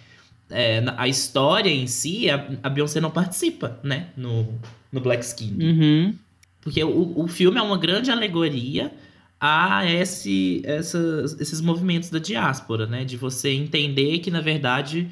É, 0.50 0.84
a 0.98 1.08
história 1.08 1.70
em 1.70 1.88
si, 1.88 2.30
a, 2.30 2.48
a 2.64 2.70
Beyoncé 2.70 3.02
não 3.02 3.10
participa, 3.12 3.80
né? 3.84 4.08
No, 4.16 4.48
no 4.92 5.00
Black 5.02 5.24
Skin. 5.26 5.58
Uhum. 5.60 6.16
Porque 6.62 6.84
o, 6.84 7.14
o 7.20 7.28
filme 7.28 7.58
é 7.58 7.62
uma 7.62 7.78
grande 7.78 8.12
alegoria 8.12 8.92
a 9.40 9.86
esse, 9.90 10.62
essas- 10.64 11.40
esses 11.40 11.62
movimentos 11.62 12.10
da 12.10 12.20
diáspora, 12.20 12.86
né? 12.88 13.04
De 13.04 13.18
você 13.18 13.50
entender 13.52 14.20
que, 14.20 14.30
na 14.32 14.42
verdade, 14.42 15.08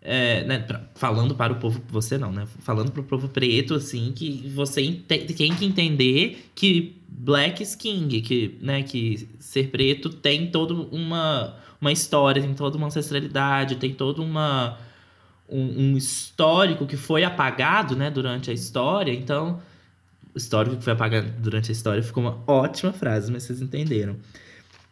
é, 0.00 0.44
né, 0.44 0.64
falando 0.94 1.34
para 1.34 1.52
o 1.52 1.56
povo, 1.56 1.82
você 1.88 2.16
não, 2.16 2.32
né? 2.32 2.46
Falando 2.60 2.92
para 2.92 3.00
o 3.00 3.04
povo 3.04 3.28
preto, 3.28 3.74
assim, 3.74 4.12
que 4.12 4.48
você 4.54 5.02
tem 5.08 5.54
que 5.54 5.64
entender 5.64 6.50
que 6.54 6.96
Black 7.08 7.62
is 7.62 7.74
King, 7.74 8.20
que, 8.20 8.56
né, 8.60 8.82
que 8.82 9.28
ser 9.38 9.70
preto 9.70 10.08
tem 10.08 10.50
toda 10.50 10.74
uma, 10.74 11.56
uma 11.80 11.92
história, 11.92 12.40
tem 12.40 12.54
toda 12.54 12.76
uma 12.76 12.86
ancestralidade, 12.86 13.76
tem 13.76 13.92
toda 13.92 14.22
uma 14.22 14.78
um, 15.48 15.92
um 15.92 15.96
histórico 15.96 16.86
que 16.86 16.96
foi 16.96 17.24
apagado, 17.24 17.96
né, 17.96 18.10
durante 18.10 18.50
a 18.50 18.54
história. 18.54 19.12
Então, 19.12 19.60
histórico 20.34 20.76
que 20.76 20.84
foi 20.84 20.92
apagado 20.92 21.30
durante 21.40 21.70
a 21.70 21.72
história 21.72 22.02
ficou 22.02 22.22
uma 22.22 22.38
ótima 22.46 22.92
frase, 22.92 23.32
mas 23.32 23.44
vocês 23.44 23.60
entenderam. 23.60 24.16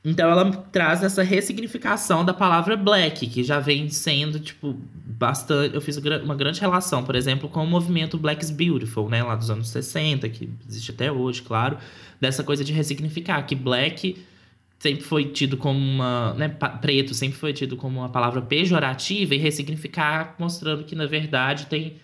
Então 0.06 0.30
ela 0.30 0.52
traz 0.52 1.02
essa 1.02 1.24
ressignificação 1.24 2.24
da 2.24 2.32
palavra 2.32 2.76
black, 2.76 3.26
que 3.26 3.42
já 3.42 3.58
vem 3.58 3.88
sendo, 3.88 4.38
tipo, 4.38 4.80
bastante. 5.04 5.74
Eu 5.74 5.80
fiz 5.80 5.96
uma 5.96 6.36
grande 6.36 6.60
relação, 6.60 7.02
por 7.02 7.16
exemplo, 7.16 7.48
com 7.48 7.64
o 7.64 7.66
movimento 7.66 8.16
Black 8.16 8.44
is 8.44 8.52
Beautiful, 8.52 9.08
né? 9.08 9.20
Lá 9.24 9.34
dos 9.34 9.50
anos 9.50 9.68
60, 9.68 10.28
que 10.28 10.48
existe 10.68 10.92
até 10.92 11.10
hoje, 11.10 11.42
claro. 11.42 11.78
Dessa 12.20 12.44
coisa 12.44 12.62
de 12.62 12.72
ressignificar, 12.72 13.42
que 13.42 13.56
black 13.56 14.16
sempre 14.78 15.02
foi 15.02 15.24
tido 15.24 15.56
como 15.56 15.76
uma. 15.80 16.34
Né, 16.34 16.48
preto 16.80 17.12
sempre 17.12 17.36
foi 17.36 17.52
tido 17.52 17.76
como 17.76 17.98
uma 17.98 18.08
palavra 18.08 18.40
pejorativa 18.40 19.34
e 19.34 19.38
ressignificar, 19.38 20.36
mostrando 20.38 20.84
que, 20.84 20.94
na 20.94 21.06
verdade, 21.06 21.66
tem. 21.66 21.94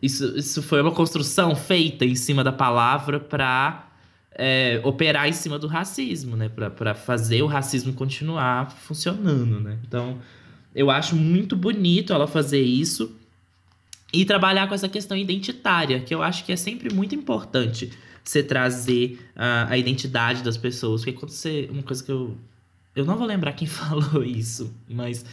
Isso, 0.00 0.38
isso 0.38 0.62
foi 0.62 0.80
uma 0.80 0.92
construção 0.92 1.56
feita 1.56 2.04
em 2.04 2.14
cima 2.14 2.44
da 2.44 2.52
palavra 2.52 3.18
para 3.18 3.91
operar 4.84 5.28
em 5.28 5.32
cima 5.32 5.58
do 5.58 5.66
racismo, 5.66 6.36
né? 6.36 6.48
Para 6.48 6.94
fazer 6.94 7.42
o 7.42 7.46
racismo 7.46 7.92
continuar 7.92 8.70
funcionando, 8.70 9.60
né? 9.60 9.78
Então, 9.86 10.18
eu 10.74 10.90
acho 10.90 11.14
muito 11.16 11.54
bonito 11.56 12.12
ela 12.12 12.26
fazer 12.26 12.60
isso 12.62 13.14
e 14.12 14.24
trabalhar 14.24 14.66
com 14.68 14.74
essa 14.74 14.88
questão 14.88 15.16
identitária, 15.16 16.00
que 16.00 16.14
eu 16.14 16.22
acho 16.22 16.44
que 16.44 16.52
é 16.52 16.56
sempre 16.56 16.92
muito 16.92 17.14
importante 17.14 17.90
você 18.24 18.42
trazer 18.42 19.18
a, 19.34 19.76
identidade 19.76 20.42
das 20.42 20.56
pessoas. 20.56 21.02
Porque 21.02 21.18
quando 21.18 21.30
você. 21.30 21.68
Uma 21.70 21.82
coisa 21.82 22.02
que 22.04 22.10
eu. 22.12 22.36
Eu 22.94 23.04
não 23.06 23.16
vou 23.16 23.26
lembrar 23.26 23.52
quem 23.52 23.66
falou 23.68 24.22
isso, 24.24 24.72
mas. 24.88 25.24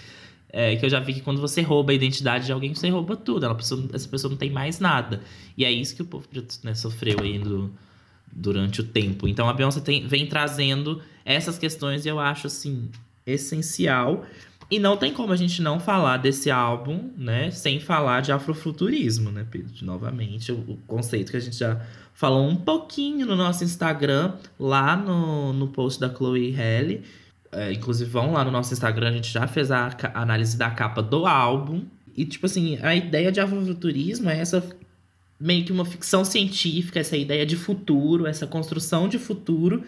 É, 0.52 0.76
que 0.76 0.84
eu 0.84 0.90
já 0.90 1.00
vi 1.00 1.14
que 1.14 1.22
quando 1.22 1.40
você 1.40 1.62
rouba 1.62 1.92
a 1.92 1.96
identidade 1.96 2.48
de 2.48 2.52
alguém, 2.52 2.74
você 2.74 2.90
rouba 2.90 3.16
tudo. 3.16 3.46
Ela, 3.46 3.54
pessoa- 3.54 3.88
essa 3.94 4.08
pessoa 4.08 4.32
não 4.32 4.38
tem 4.38 4.50
mais 4.50 4.80
nada. 4.80 5.22
E 5.56 5.64
é 5.64 5.72
isso 5.72 5.96
que 5.96 6.02
o 6.02 6.06
povo 6.06 6.28
né, 6.64 6.74
sofreu 6.74 7.20
aí 7.22 7.38
do- 7.38 7.72
durante 8.32 8.82
o 8.82 8.84
tempo. 8.84 9.28
Então 9.28 9.50
a 9.50 9.54
Beyoncé 9.54 9.80
tem- 9.80 10.08
vem 10.08 10.28
trazendo 10.28 11.02
essas 11.26 11.58
questões 11.58 12.06
e 12.06 12.10
eu 12.10 12.20
acho, 12.20 12.48
assim, 12.48 12.90
essencial. 13.26 14.26
E 14.72 14.78
não 14.78 14.96
tem 14.96 15.12
como 15.12 15.34
a 15.34 15.36
gente 15.36 15.62
não 15.62 15.80
falar 15.80 16.18
desse 16.18 16.52
álbum, 16.52 17.10
né, 17.18 17.50
sem 17.50 17.80
falar 17.80 18.22
de 18.22 18.32
afrofuturismo, 18.32 19.32
né, 19.32 19.46
Pedro? 19.50 19.74
Novamente, 19.82 20.52
o, 20.52 20.78
conceito 20.86 21.32
que 21.32 21.38
a 21.38 21.40
gente 21.40 21.58
já 21.58 21.82
falou 22.14 22.48
um 22.48 22.56
pouquinho 22.56 23.26
no 23.26 23.36
nosso 23.36 23.64
Instagram, 23.64 24.34
lá 24.60 24.96
no, 24.96 25.54
no 25.54 25.70
post 25.70 26.00
da 26.00 26.14
Chloe 26.14 26.52
Halle. 26.52 27.04
É, 27.52 27.74
inclusive, 27.74 28.08
vão 28.08 28.34
lá 28.34 28.46
no 28.46 28.52
nosso 28.52 28.72
Instagram, 28.72 29.10
a 29.10 29.12
gente 29.14 29.32
já 29.32 29.48
fez 29.48 29.72
a 29.72 29.90
análise 30.14 30.56
da 30.56 30.70
capa 30.70 31.02
do 31.02 31.26
álbum. 31.26 31.84
E, 32.16 32.24
tipo 32.26 32.46
assim, 32.46 32.78
a 32.84 32.94
ideia 32.94 33.32
de 33.32 33.40
afrofuturismo 33.40 34.30
é 34.30 34.40
essa 34.40 34.62
meio 35.40 35.64
que 35.64 35.72
uma 35.72 35.86
ficção 35.86 36.26
científica, 36.26 37.00
essa 37.00 37.16
ideia 37.16 37.46
de 37.46 37.56
futuro, 37.56 38.28
essa 38.28 38.46
construção 38.46 39.08
de 39.08 39.18
futuro 39.18 39.84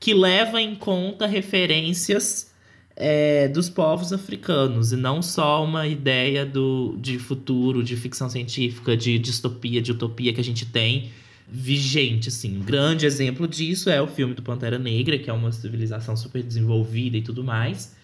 que 0.00 0.14
leva 0.14 0.60
em 0.60 0.74
conta 0.74 1.26
referências 1.26 2.52
é, 2.96 3.48
dos 3.48 3.68
povos 3.68 4.12
africanos 4.12 4.92
e 4.92 4.96
não 4.96 5.20
só 5.20 5.64
uma 5.64 5.86
ideia 5.86 6.46
do, 6.46 6.96
de 6.98 7.18
futuro, 7.18 7.82
de 7.82 7.96
ficção 7.96 8.28
científica, 8.28 8.96
de 8.96 9.18
distopia, 9.18 9.82
de 9.82 9.92
utopia 9.92 10.32
que 10.32 10.40
a 10.40 10.44
gente 10.44 10.66
tem 10.66 11.10
vigente, 11.46 12.28
assim. 12.28 12.58
Um 12.58 12.62
grande 12.62 13.04
exemplo 13.04 13.46
disso 13.46 13.90
é 13.90 14.00
o 14.00 14.06
filme 14.06 14.34
do 14.34 14.42
Pantera 14.42 14.78
Negra, 14.78 15.18
que 15.18 15.28
é 15.28 15.32
uma 15.32 15.52
civilização 15.52 16.16
super 16.16 16.42
desenvolvida 16.42 17.16
e 17.16 17.22
tudo 17.22 17.44
mais. 17.44 17.94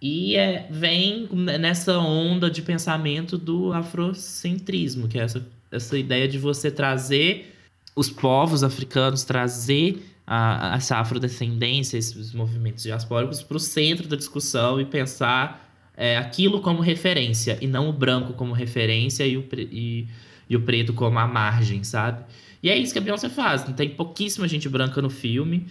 E 0.00 0.36
é, 0.36 0.66
vem 0.70 1.28
nessa 1.58 1.98
onda 1.98 2.50
de 2.50 2.60
pensamento 2.60 3.38
do 3.38 3.72
afrocentrismo, 3.72 5.08
que 5.08 5.18
é 5.18 5.22
essa 5.22 5.46
essa 5.74 5.98
ideia 5.98 6.28
de 6.28 6.38
você 6.38 6.70
trazer 6.70 7.54
os 7.96 8.10
povos 8.10 8.62
africanos, 8.62 9.24
trazer 9.24 10.02
a, 10.26 10.74
essa 10.76 10.96
afrodescendência, 10.96 11.96
esses 11.98 12.32
movimentos 12.32 12.82
diaspóricos 12.82 13.42
para 13.42 13.56
o 13.56 13.60
centro 13.60 14.08
da 14.08 14.16
discussão 14.16 14.80
e 14.80 14.84
pensar 14.84 15.64
é, 15.96 16.16
aquilo 16.16 16.60
como 16.60 16.80
referência, 16.80 17.58
e 17.60 17.66
não 17.66 17.88
o 17.88 17.92
branco 17.92 18.32
como 18.32 18.52
referência 18.52 19.26
e 19.26 19.36
o, 19.36 19.46
e, 19.52 20.08
e 20.48 20.56
o 20.56 20.62
preto 20.62 20.92
como 20.92 21.18
a 21.18 21.26
margem, 21.26 21.84
sabe? 21.84 22.24
E 22.62 22.70
é 22.70 22.76
isso 22.76 22.92
que 22.92 22.98
a 22.98 23.02
Beyoncé 23.02 23.28
faz. 23.28 23.62
Tem 23.76 23.90
pouquíssima 23.90 24.48
gente 24.48 24.68
branca 24.68 25.02
no 25.02 25.10
filme. 25.10 25.66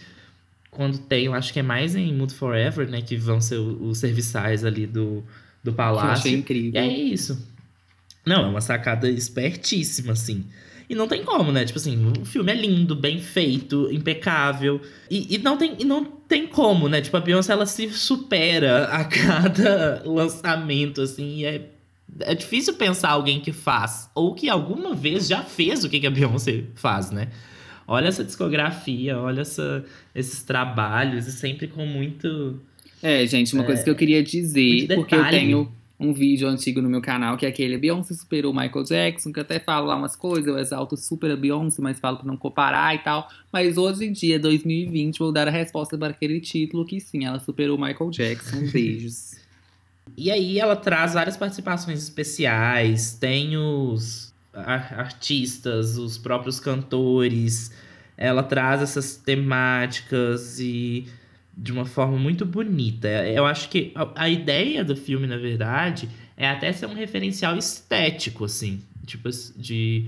Quando 0.69 0.99
tem, 0.99 1.25
eu 1.25 1.33
acho 1.33 1.51
que 1.51 1.59
é 1.59 1.63
mais 1.63 1.95
em 1.95 2.13
Mood 2.13 2.33
Forever, 2.33 2.87
né? 2.87 3.01
Que 3.01 3.17
vão 3.17 3.41
ser 3.41 3.57
os 3.57 3.97
serviçais 3.97 4.63
ali 4.63 4.85
do, 4.85 5.23
do 5.63 5.73
palácio. 5.73 6.07
Eu 6.07 6.11
achei 6.11 6.33
incrível. 6.35 6.73
E 6.73 6.77
é 6.77 6.87
isso. 6.87 7.52
Não, 8.25 8.45
é 8.45 8.47
uma 8.47 8.61
sacada 8.61 9.09
espertíssima, 9.09 10.13
assim. 10.13 10.45
E 10.89 10.95
não 10.95 11.07
tem 11.07 11.23
como, 11.23 11.51
né? 11.51 11.65
Tipo 11.65 11.79
assim, 11.79 12.11
o 12.21 12.25
filme 12.25 12.51
é 12.51 12.55
lindo, 12.55 12.95
bem 12.95 13.19
feito, 13.19 13.89
impecável. 13.91 14.81
E, 15.09 15.35
e, 15.35 15.37
não, 15.37 15.57
tem, 15.57 15.75
e 15.79 15.85
não 15.85 16.03
tem 16.05 16.45
como, 16.45 16.89
né? 16.89 17.01
Tipo, 17.01 17.17
a 17.17 17.21
Beyoncé, 17.21 17.53
ela 17.53 17.65
se 17.65 17.89
supera 17.89 18.85
a 18.85 19.03
cada 19.05 20.03
lançamento, 20.05 21.01
assim. 21.01 21.37
E 21.37 21.45
é, 21.45 21.69
é 22.21 22.35
difícil 22.35 22.75
pensar 22.75 23.09
alguém 23.09 23.39
que 23.39 23.51
faz. 23.51 24.09
Ou 24.13 24.33
que 24.33 24.49
alguma 24.49 24.93
vez 24.93 25.27
já 25.27 25.41
fez 25.41 25.83
o 25.83 25.89
que, 25.89 25.99
que 25.99 26.07
a 26.07 26.11
Beyoncé 26.11 26.65
faz, 26.75 27.11
né? 27.11 27.29
Olha 27.87 28.07
essa 28.07 28.23
discografia, 28.23 29.17
olha 29.17 29.41
essa, 29.41 29.83
esses 30.15 30.41
trabalhos, 30.43 31.27
e 31.27 31.31
sempre 31.31 31.67
com 31.67 31.85
muito... 31.85 32.59
É, 33.01 33.25
gente, 33.27 33.53
uma 33.53 33.63
é, 33.63 33.65
coisa 33.65 33.83
que 33.83 33.89
eu 33.89 33.95
queria 33.95 34.23
dizer, 34.23 34.87
porque 34.95 35.13
eu 35.13 35.29
tenho 35.29 35.71
um 36.03 36.13
vídeo 36.13 36.47
antigo 36.47 36.81
no 36.81 36.89
meu 36.89 37.01
canal, 37.01 37.37
que 37.37 37.45
é 37.45 37.49
aquele 37.49 37.77
Beyoncé 37.77 38.13
superou 38.13 38.51
o 38.51 38.55
Michael 38.55 38.83
Jackson, 38.83 39.31
que 39.31 39.39
eu 39.39 39.43
até 39.43 39.59
falo 39.59 39.87
lá 39.87 39.95
umas 39.95 40.15
coisas, 40.15 40.47
eu 40.47 40.57
exalto 40.57 40.97
super 40.97 41.31
a 41.31 41.35
Beyoncé, 41.35 41.81
mas 41.81 41.99
falo 41.99 42.17
pra 42.17 42.27
não 42.27 42.37
comparar 42.37 42.93
e 42.93 42.99
tal. 42.99 43.29
Mas 43.51 43.77
hoje 43.77 44.05
em 44.05 44.11
dia, 44.11 44.39
2020, 44.39 45.19
vou 45.19 45.31
dar 45.31 45.47
a 45.47 45.51
resposta 45.51 45.97
para 45.97 46.11
aquele 46.11 46.39
título 46.39 46.85
que 46.85 46.99
sim, 46.99 47.25
ela 47.25 47.39
superou 47.39 47.77
o 47.77 47.81
Michael 47.81 48.09
Jackson. 48.09 48.67
Beijos. 48.71 49.35
E 50.17 50.29
aí 50.29 50.59
ela 50.59 50.75
traz 50.75 51.13
várias 51.13 51.37
participações 51.37 52.03
especiais, 52.03 53.15
tem 53.15 53.57
os 53.57 54.33
artistas, 54.53 55.97
os 55.97 56.17
próprios 56.17 56.59
cantores, 56.59 57.71
ela 58.15 58.43
traz 58.43 58.81
essas 58.81 59.15
temáticas 59.15 60.59
e 60.59 61.07
de 61.55 61.71
uma 61.71 61.85
forma 61.85 62.17
muito 62.17 62.45
bonita. 62.45 63.07
Eu 63.07 63.45
acho 63.45 63.69
que 63.69 63.91
a, 63.95 64.23
a, 64.23 64.29
ideia 64.29 64.83
do 64.83 64.95
filme, 64.95 65.27
na 65.27 65.37
verdade, 65.37 66.09
é 66.35 66.49
até 66.49 66.71
ser 66.71 66.87
um 66.87 66.93
referencial 66.93 67.57
estético, 67.57 68.45
assim. 68.45 68.81
Tipo, 69.05 69.29
de, 69.55 70.05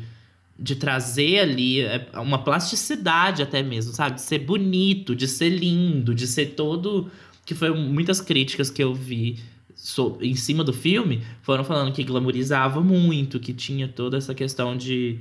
de 0.57 0.75
trazer 0.75 1.39
ali 1.39 1.81
é, 1.81 2.07
uma 2.15 2.43
plasticidade 2.43 3.43
até 3.43 3.61
mesmo, 3.61 3.93
sabe? 3.93 4.15
De 4.15 4.21
ser 4.21 4.39
bonito, 4.39 5.15
de 5.15 5.27
ser 5.27 5.49
lindo, 5.49 6.13
de 6.13 6.27
ser 6.27 6.47
todo... 6.47 7.09
Que 7.45 7.53
foi 7.53 7.71
muitas 7.71 8.19
críticas 8.19 8.71
que 8.71 8.83
eu 8.83 8.91
vi 8.91 9.37
so, 9.75 10.17
em 10.19 10.33
cima 10.33 10.63
do 10.63 10.73
filme, 10.73 11.21
foram 11.43 11.63
falando 11.63 11.93
que 11.93 12.03
glamorizava 12.03 12.81
muito, 12.81 13.39
que 13.39 13.53
tinha 13.53 13.87
toda 13.87 14.17
essa 14.17 14.33
questão 14.33 14.75
de, 14.75 15.19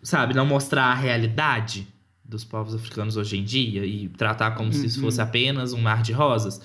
sabe, 0.00 0.32
não 0.32 0.46
mostrar 0.46 0.84
a 0.84 0.94
realidade 0.94 1.88
dos 2.30 2.44
povos 2.44 2.74
africanos 2.74 3.16
hoje 3.16 3.36
em 3.36 3.44
dia 3.44 3.84
e 3.84 4.08
tratar 4.08 4.52
como 4.52 4.68
uhum. 4.68 4.72
se 4.72 4.86
isso 4.86 5.00
fosse 5.00 5.20
apenas 5.20 5.72
um 5.72 5.80
mar 5.80 6.02
de 6.02 6.12
rosas. 6.12 6.60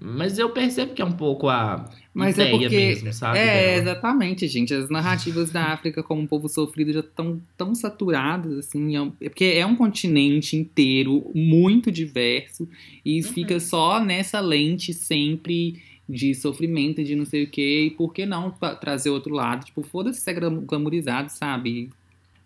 Mas 0.00 0.38
eu 0.38 0.50
percebo 0.50 0.94
que 0.94 1.02
é 1.02 1.04
um 1.04 1.12
pouco 1.12 1.48
a 1.48 1.90
Mas 2.14 2.38
é 2.38 2.42
ideia 2.42 2.54
é 2.54 2.58
porque, 2.58 2.76
mesmo, 2.76 3.12
sabe? 3.12 3.38
É, 3.38 3.44
dela. 3.44 3.82
exatamente, 3.82 4.46
gente. 4.46 4.72
As 4.72 4.88
narrativas 4.88 5.50
da 5.50 5.72
África 5.72 6.02
como 6.04 6.22
um 6.22 6.26
povo 6.26 6.48
sofrido 6.48 6.92
já 6.92 7.00
estão 7.00 7.40
tão 7.56 7.74
saturadas, 7.74 8.58
assim. 8.58 8.96
É, 8.96 9.10
é 9.22 9.28
porque 9.28 9.44
é 9.44 9.66
um 9.66 9.74
continente 9.74 10.56
inteiro, 10.56 11.30
muito 11.34 11.90
diverso, 11.90 12.68
e 13.04 13.20
uhum. 13.20 13.32
fica 13.32 13.58
só 13.58 14.02
nessa 14.02 14.38
lente 14.38 14.94
sempre 14.94 15.82
de 16.08 16.32
sofrimento, 16.32 17.02
de 17.02 17.16
não 17.16 17.26
sei 17.26 17.44
o 17.44 17.50
quê. 17.50 17.86
E 17.86 17.90
por 17.90 18.12
que 18.12 18.24
não 18.24 18.54
trazer 18.80 19.10
outro 19.10 19.34
lado? 19.34 19.64
Tipo, 19.66 19.82
foda-se 19.82 20.20
ser 20.20 20.38
glamorizado, 20.40 21.28
sabe? 21.28 21.90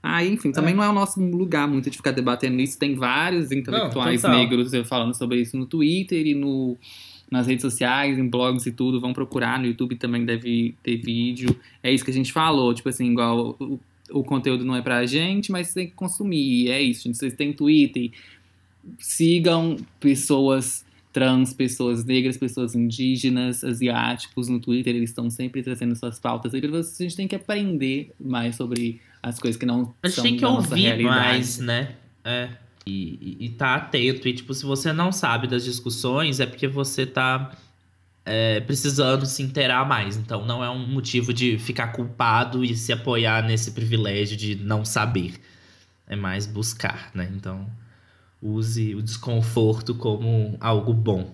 Ah, 0.02 0.24
enfim, 0.24 0.50
também 0.50 0.74
é. 0.74 0.76
não 0.76 0.82
é 0.82 0.88
o 0.88 0.92
nosso 0.92 1.20
lugar 1.20 1.68
muito 1.68 1.88
de 1.88 1.96
ficar 1.96 2.10
debatendo 2.10 2.60
isso. 2.60 2.76
Tem 2.78 2.94
vários 2.94 3.52
intelectuais 3.52 4.22
não, 4.22 4.30
negros 4.30 4.72
falando 4.88 5.14
sobre 5.14 5.40
isso 5.40 5.56
no 5.56 5.64
Twitter 5.64 6.26
e 6.26 6.34
no, 6.34 6.76
nas 7.30 7.46
redes 7.46 7.62
sociais, 7.62 8.18
em 8.18 8.28
blogs 8.28 8.66
e 8.66 8.72
tudo. 8.72 9.00
Vão 9.00 9.12
procurar, 9.12 9.60
no 9.60 9.66
YouTube 9.66 9.94
também 9.94 10.24
deve 10.24 10.74
ter 10.82 10.96
vídeo. 10.96 11.54
É 11.82 11.92
isso 11.92 12.04
que 12.04 12.10
a 12.10 12.14
gente 12.14 12.32
falou, 12.32 12.74
tipo 12.74 12.88
assim, 12.88 13.12
igual 13.12 13.56
o, 13.60 13.78
o 14.10 14.24
conteúdo 14.24 14.64
não 14.64 14.74
é 14.74 14.82
pra 14.82 15.06
gente, 15.06 15.52
mas 15.52 15.68
você 15.68 15.74
tem 15.74 15.86
que 15.86 15.94
consumir. 15.94 16.68
É 16.68 16.82
isso, 16.82 17.04
gente. 17.04 17.18
Vocês 17.18 17.34
têm 17.34 17.52
Twitter, 17.52 18.10
sigam 18.98 19.76
pessoas 20.00 20.84
trans, 21.12 21.52
pessoas 21.52 22.04
negras, 22.04 22.36
pessoas 22.36 22.74
indígenas, 22.74 23.62
asiáticos 23.62 24.48
no 24.48 24.58
Twitter, 24.58 24.96
eles 24.96 25.10
estão 25.10 25.28
sempre 25.30 25.62
trazendo 25.62 25.94
suas 25.94 26.18
pautas. 26.18 26.52
A 26.54 27.02
gente 27.02 27.14
tem 27.14 27.28
que 27.28 27.36
aprender 27.36 28.10
mais 28.18 28.56
sobre 28.56 29.00
as 29.22 29.38
coisas 29.38 29.58
que 29.58 29.64
não 29.64 29.94
a 30.02 30.08
gente 30.08 30.16
são 30.16 30.24
tem 30.24 30.36
que 30.36 30.44
ouvir 30.44 31.02
mais, 31.02 31.58
né? 31.58 31.94
É. 32.24 32.48
E, 32.84 33.36
e, 33.40 33.46
e 33.46 33.48
tá 33.50 33.76
atento. 33.76 34.26
E, 34.26 34.34
tipo, 34.34 34.52
se 34.52 34.64
você 34.64 34.92
não 34.92 35.12
sabe 35.12 35.46
das 35.46 35.64
discussões, 35.64 36.40
é 36.40 36.46
porque 36.46 36.66
você 36.66 37.06
tá 37.06 37.52
é, 38.24 38.60
precisando 38.60 39.24
se 39.24 39.42
inteirar 39.42 39.86
mais. 39.86 40.16
Então, 40.16 40.44
não 40.44 40.64
é 40.64 40.68
um 40.68 40.86
motivo 40.86 41.32
de 41.32 41.58
ficar 41.58 41.88
culpado 41.88 42.64
e 42.64 42.74
se 42.76 42.92
apoiar 42.92 43.44
nesse 43.44 43.70
privilégio 43.70 44.36
de 44.36 44.56
não 44.56 44.84
saber. 44.84 45.34
É 46.08 46.16
mais 46.16 46.44
buscar, 46.44 47.10
né? 47.14 47.30
Então, 47.34 47.66
use 48.42 48.94
o 48.96 49.02
desconforto 49.02 49.94
como 49.94 50.56
algo 50.60 50.92
bom. 50.92 51.32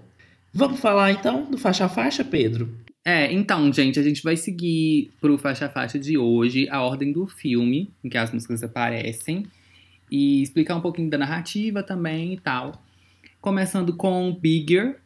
Vamos 0.52 0.80
falar 0.80 1.12
então 1.12 1.50
do 1.50 1.56
faixa 1.56 1.86
a 1.86 1.88
faixa, 1.88 2.24
Pedro? 2.24 2.74
É, 3.10 3.32
então, 3.32 3.72
gente, 3.72 3.98
a 3.98 4.02
gente 4.02 4.22
vai 4.22 4.36
seguir 4.36 5.10
pro 5.18 5.38
faixa 5.38 5.64
a 5.64 5.68
faixa 5.70 5.98
de 5.98 6.18
hoje 6.18 6.68
a 6.68 6.82
ordem 6.82 7.10
do 7.10 7.26
filme 7.26 7.88
em 8.04 8.08
que 8.10 8.18
as 8.18 8.30
músicas 8.30 8.62
aparecem 8.62 9.46
e 10.10 10.42
explicar 10.42 10.76
um 10.76 10.82
pouquinho 10.82 11.08
da 11.08 11.16
narrativa 11.16 11.82
também 11.82 12.34
e 12.34 12.36
tal. 12.36 12.84
Começando 13.40 13.96
com 13.96 14.36
Bigger, 14.38 14.98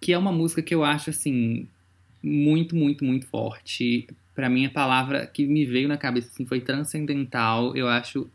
que 0.00 0.12
é 0.12 0.18
uma 0.18 0.30
música 0.30 0.62
que 0.62 0.72
eu 0.72 0.84
acho 0.84 1.10
assim 1.10 1.66
muito, 2.22 2.76
muito, 2.76 3.04
muito 3.04 3.26
forte. 3.26 4.06
Para 4.36 4.48
mim 4.48 4.66
a 4.66 4.70
palavra 4.70 5.26
que 5.26 5.44
me 5.44 5.66
veio 5.66 5.88
na 5.88 5.96
cabeça 5.96 6.28
assim, 6.28 6.46
foi 6.46 6.60
transcendental. 6.60 7.76
Eu 7.76 7.88
acho 7.88 8.30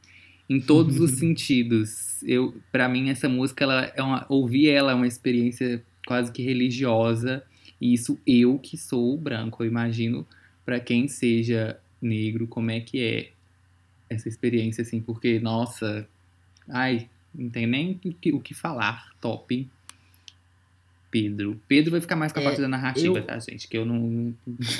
em 0.49 0.59
todos 0.59 0.99
os 0.99 1.11
sentidos. 1.17 2.21
Eu, 2.23 2.53
para 2.73 2.89
mim 2.89 3.09
essa 3.09 3.29
música 3.29 3.63
ela 3.63 3.89
é 3.95 4.03
uma, 4.03 4.25
ouvir 4.27 4.67
ela 4.67 4.91
é 4.91 4.95
uma 4.95 5.07
experiência 5.07 5.81
quase 6.05 6.29
que 6.29 6.43
religiosa 6.43 7.41
e 7.79 7.93
isso 7.93 8.19
eu 8.25 8.57
que 8.57 8.77
sou 8.77 9.17
branco, 9.17 9.63
eu 9.63 9.67
imagino 9.67 10.25
para 10.65 10.79
quem 10.79 11.07
seja 11.07 11.79
negro 12.01 12.47
como 12.47 12.71
é 12.71 12.79
que 12.79 13.03
é 13.03 13.31
essa 14.09 14.27
experiência 14.27 14.81
assim, 14.81 15.01
porque 15.01 15.39
nossa, 15.39 16.07
ai, 16.67 17.09
não 17.33 17.49
tem 17.49 17.67
nem 17.67 17.99
o 18.03 18.13
que, 18.13 18.33
o 18.33 18.39
que 18.39 18.53
falar, 18.53 19.11
top. 19.21 19.67
Pedro. 21.09 21.59
Pedro 21.67 21.91
vai 21.91 22.01
ficar 22.01 22.15
mais 22.15 22.33
com 22.33 22.39
a 22.39 22.41
é, 22.41 22.45
parte 22.45 22.61
da 22.61 22.67
narrativa, 22.67 23.17
eu... 23.17 23.23
tá, 23.23 23.39
gente? 23.39 23.67
Que 23.67 23.77
eu 23.77 23.85
não. 23.85 24.33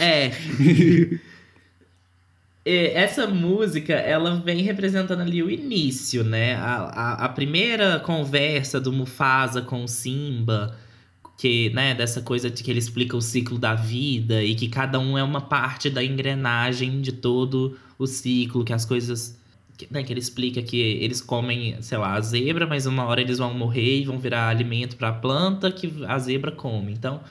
É. 2.69 3.01
essa 3.01 3.25
música, 3.25 3.93
ela 3.93 4.41
vem 4.41 4.61
representando 4.61 5.21
ali 5.21 5.41
o 5.41 5.49
início, 5.49 6.21
né? 6.21 6.55
A, 6.55 6.75
a, 6.75 7.13
a, 7.25 7.29
primeira 7.29 7.97
conversa 8.01 8.77
do 8.77 8.91
Mufasa 8.91 9.61
com 9.61 9.85
o 9.85 9.87
Simba, 9.87 10.77
que, 11.37 11.69
né, 11.69 11.93
dessa 11.93 12.19
coisa 12.21 12.49
de 12.49 12.63
que 12.63 12.71
ele 12.71 12.79
explica 12.79 13.15
o 13.15 13.21
ciclo 13.21 13.59
da 13.59 13.75
vida 13.75 14.43
e 14.43 14.55
que 14.55 14.67
cada 14.67 14.99
um 14.99 15.15
é 15.15 15.23
uma 15.23 15.39
parte 15.39 15.87
da 15.87 16.03
engrenagem 16.03 16.99
de 16.99 17.11
todo 17.11 17.77
o 17.97 18.07
ciclo, 18.07 18.65
que 18.65 18.73
as 18.73 18.83
coisas. 18.83 19.37
Que, 19.77 19.87
né, 19.91 20.01
que 20.01 20.11
ele 20.11 20.19
explica 20.19 20.59
que 20.63 20.75
eles 20.75 21.21
comem, 21.21 21.79
sei 21.81 21.99
lá, 21.99 22.15
a 22.15 22.21
zebra, 22.21 22.65
mas 22.65 22.87
uma 22.87 23.05
hora 23.05 23.21
eles 23.21 23.37
vão 23.37 23.53
morrer 23.53 23.99
e 23.99 24.05
vão 24.05 24.17
virar 24.17 24.49
alimento 24.49 24.97
para 24.97 25.09
a 25.09 25.13
planta 25.13 25.71
que 25.71 25.93
a 26.07 26.17
zebra 26.17 26.51
come. 26.51 26.91
Então, 26.91 27.21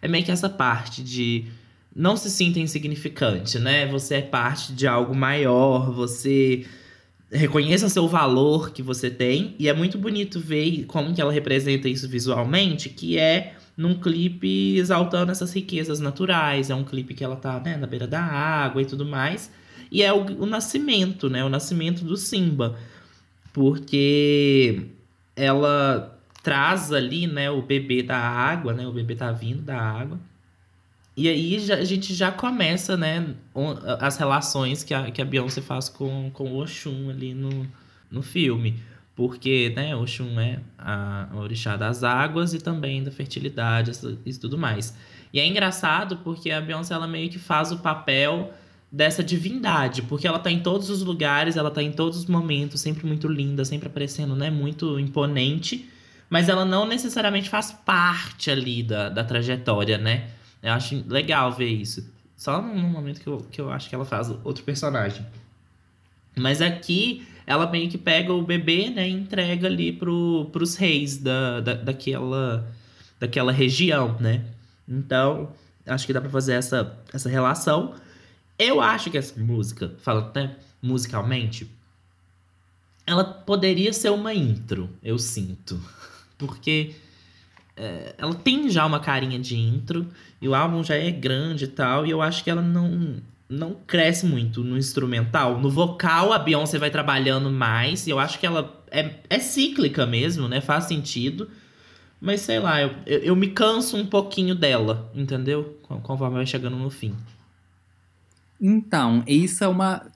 é 0.00 0.06
meio 0.06 0.24
que 0.24 0.30
essa 0.30 0.48
parte 0.48 1.02
de 1.02 1.46
não 1.94 2.16
se 2.16 2.30
sinta 2.30 2.60
insignificante, 2.60 3.58
né? 3.58 3.86
Você 3.88 4.16
é 4.16 4.22
parte 4.22 4.72
de 4.72 4.86
algo 4.86 5.16
maior, 5.16 5.90
você 5.90 6.64
reconheça 7.30 7.88
seu 7.88 8.08
valor 8.08 8.72
que 8.72 8.82
você 8.82 9.10
tem. 9.10 9.54
E 9.58 9.68
é 9.68 9.74
muito 9.74 9.96
bonito 9.96 10.40
ver 10.40 10.84
como 10.86 11.14
que 11.14 11.20
ela 11.20 11.32
representa 11.32 11.88
isso 11.88 12.08
visualmente, 12.08 12.88
que 12.88 13.18
é 13.18 13.54
num 13.76 13.94
clipe 13.94 14.76
exaltando 14.76 15.32
essas 15.32 15.52
riquezas 15.54 16.00
naturais, 16.00 16.68
é 16.68 16.74
um 16.74 16.84
clipe 16.84 17.14
que 17.14 17.24
ela 17.24 17.36
tá 17.36 17.58
né, 17.60 17.76
na 17.78 17.86
beira 17.86 18.06
da 18.06 18.20
água 18.20 18.82
e 18.82 18.84
tudo 18.84 19.06
mais, 19.06 19.50
e 19.90 20.02
é 20.02 20.12
o, 20.12 20.42
o 20.42 20.44
nascimento, 20.44 21.30
né, 21.30 21.42
o 21.42 21.48
nascimento 21.48 22.04
do 22.04 22.14
Simba, 22.14 22.76
porque 23.54 24.82
ela 25.34 26.18
traz 26.42 26.92
ali, 26.92 27.26
né, 27.26 27.50
o 27.50 27.62
bebê 27.62 28.02
da 28.02 28.18
água, 28.18 28.74
né, 28.74 28.86
o 28.86 28.92
bebê 28.92 29.14
tá 29.14 29.32
vindo 29.32 29.62
da 29.62 29.80
água, 29.80 30.20
e 31.16 31.28
aí 31.28 31.58
já, 31.58 31.74
a 31.74 31.84
gente 31.84 32.14
já 32.14 32.30
começa, 32.30 32.96
né, 32.96 33.34
as 33.98 34.16
relações 34.16 34.82
que 34.82 34.94
a, 34.94 35.10
que 35.10 35.20
a 35.20 35.24
Beyoncé 35.24 35.60
faz 35.60 35.88
com, 35.88 36.30
com 36.32 36.52
o 36.52 36.62
Oxum 36.62 37.10
ali 37.10 37.34
no, 37.34 37.66
no 38.10 38.22
filme. 38.22 38.80
Porque, 39.14 39.72
né, 39.76 39.94
Oxum 39.94 40.40
é 40.40 40.60
a, 40.78 41.28
orixá 41.34 41.76
das 41.76 42.02
águas 42.02 42.54
e 42.54 42.58
também 42.58 43.02
da 43.02 43.10
fertilidade 43.10 43.92
e 44.24 44.34
tudo 44.34 44.56
mais. 44.56 44.96
E 45.32 45.38
é 45.38 45.46
engraçado 45.46 46.18
porque 46.18 46.50
a 46.50 46.60
Beyoncé, 46.60 46.94
ela 46.94 47.06
meio 47.06 47.28
que 47.28 47.38
faz 47.38 47.70
o 47.70 47.78
papel 47.78 48.54
dessa 48.90 49.22
divindade, 49.22 50.02
porque 50.02 50.26
ela 50.26 50.38
tá 50.38 50.50
em 50.50 50.60
todos 50.60 50.90
os 50.90 51.02
lugares, 51.02 51.56
ela 51.56 51.70
tá 51.70 51.82
em 51.82 51.92
todos 51.92 52.18
os 52.18 52.26
momentos, 52.26 52.80
sempre 52.80 53.06
muito 53.06 53.28
linda, 53.28 53.64
sempre 53.64 53.86
aparecendo, 53.86 54.34
né, 54.34 54.50
muito 54.50 54.98
imponente, 54.98 55.88
mas 56.28 56.48
ela 56.48 56.64
não 56.64 56.86
necessariamente 56.86 57.48
faz 57.48 57.70
parte 57.70 58.50
ali 58.50 58.82
da, 58.82 59.08
da 59.08 59.22
trajetória, 59.22 59.96
né? 59.96 60.30
Eu 60.62 60.72
acho 60.72 61.04
legal 61.08 61.52
ver 61.52 61.68
isso. 61.68 62.10
Só 62.36 62.60
no 62.60 62.74
momento 62.74 63.20
que 63.20 63.26
eu, 63.26 63.38
que 63.50 63.60
eu 63.60 63.70
acho 63.70 63.88
que 63.88 63.94
ela 63.94 64.04
faz 64.04 64.30
outro 64.44 64.64
personagem. 64.64 65.26
Mas 66.36 66.62
aqui, 66.62 67.26
ela 67.46 67.70
meio 67.70 67.90
que 67.90 67.98
pega 67.98 68.32
o 68.32 68.42
bebê, 68.42 68.90
né? 68.90 69.08
E 69.08 69.12
entrega 69.12 69.66
ali 69.66 69.92
pro, 69.92 70.48
pros 70.52 70.76
reis 70.76 71.18
da, 71.18 71.60
da, 71.60 71.74
daquela, 71.74 72.66
daquela 73.18 73.52
região, 73.52 74.16
né? 74.20 74.44
Então, 74.88 75.52
acho 75.86 76.06
que 76.06 76.12
dá 76.12 76.20
pra 76.20 76.30
fazer 76.30 76.54
essa, 76.54 76.98
essa 77.12 77.28
relação. 77.28 77.94
Eu 78.58 78.80
acho 78.80 79.10
que 79.10 79.18
essa 79.18 79.38
música, 79.40 79.94
falando 79.98 80.26
até 80.26 80.56
musicalmente, 80.82 81.70
ela 83.06 83.24
poderia 83.24 83.92
ser 83.92 84.10
uma 84.10 84.32
intro, 84.32 84.88
eu 85.02 85.18
sinto. 85.18 85.80
Porque 86.38 86.94
é, 87.76 88.14
ela 88.18 88.34
tem 88.34 88.68
já 88.68 88.84
uma 88.84 89.00
carinha 89.00 89.38
de 89.38 89.56
intro 89.56 90.06
e 90.40 90.48
o 90.48 90.54
álbum 90.54 90.82
já 90.82 90.94
é 90.94 91.10
grande 91.10 91.64
e 91.64 91.68
tal, 91.68 92.06
e 92.06 92.10
eu 92.10 92.20
acho 92.20 92.42
que 92.44 92.50
ela 92.50 92.62
não 92.62 93.20
não 93.48 93.74
cresce 93.84 94.24
muito 94.24 94.62
no 94.62 94.78
instrumental. 94.78 95.58
No 95.58 95.68
vocal, 95.68 96.32
a 96.32 96.38
Beyoncé 96.38 96.78
vai 96.78 96.88
trabalhando 96.88 97.50
mais, 97.50 98.06
e 98.06 98.10
eu 98.10 98.18
acho 98.20 98.38
que 98.38 98.46
ela 98.46 98.80
é, 98.92 99.16
é 99.28 99.38
cíclica 99.40 100.06
mesmo, 100.06 100.46
né? 100.46 100.60
Faz 100.60 100.84
sentido. 100.84 101.50
Mas 102.20 102.42
sei 102.42 102.60
lá, 102.60 102.80
eu, 102.80 102.94
eu, 103.06 103.18
eu 103.20 103.36
me 103.36 103.48
canso 103.48 103.96
um 103.96 104.06
pouquinho 104.06 104.54
dela, 104.54 105.10
entendeu? 105.14 105.78
Conforme 105.82 106.36
vai 106.36 106.46
chegando 106.46 106.76
no 106.76 106.90
fim. 106.90 107.14
Então, 108.60 109.24
isso 109.26 109.64
é 109.64 109.68
uma 109.68 110.06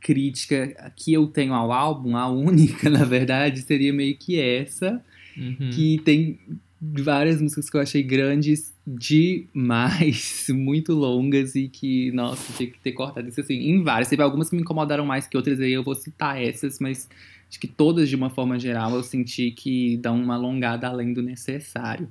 crítica 0.00 0.92
que 0.96 1.12
eu 1.12 1.26
tenho 1.26 1.52
ao 1.52 1.70
álbum, 1.70 2.16
a 2.16 2.26
única, 2.28 2.88
na 2.90 3.04
verdade, 3.04 3.60
seria 3.62 3.92
meio 3.92 4.16
que 4.16 4.40
essa. 4.40 5.00
Uhum. 5.36 5.70
Que 5.70 6.00
tem 6.02 6.40
várias 6.80 7.40
músicas 7.40 7.70
que 7.70 7.76
eu 7.76 7.80
achei 7.80 8.02
grandes 8.02 8.74
demais, 8.86 10.46
muito 10.52 10.92
longas 10.92 11.54
e 11.54 11.68
que, 11.68 12.10
nossa, 12.12 12.52
tinha 12.52 12.70
que 12.70 12.78
ter 12.78 12.92
cortado 12.92 13.28
isso 13.28 13.40
assim, 13.40 13.54
em 13.54 13.82
várias. 13.82 14.08
Teve 14.08 14.22
algumas 14.22 14.50
que 14.50 14.56
me 14.56 14.62
incomodaram 14.62 15.04
mais 15.04 15.26
que 15.26 15.36
outras, 15.36 15.60
aí 15.60 15.72
eu 15.72 15.82
vou 15.82 15.94
citar 15.94 16.40
essas, 16.40 16.78
mas 16.78 17.08
acho 17.48 17.58
que 17.58 17.66
todas, 17.66 18.08
de 18.08 18.16
uma 18.16 18.30
forma 18.30 18.58
geral, 18.58 18.94
eu 18.94 19.02
senti 19.02 19.50
que 19.50 19.96
dão 19.96 20.20
uma 20.20 20.34
alongada 20.34 20.86
além 20.86 21.12
do 21.12 21.22
necessário. 21.22 22.08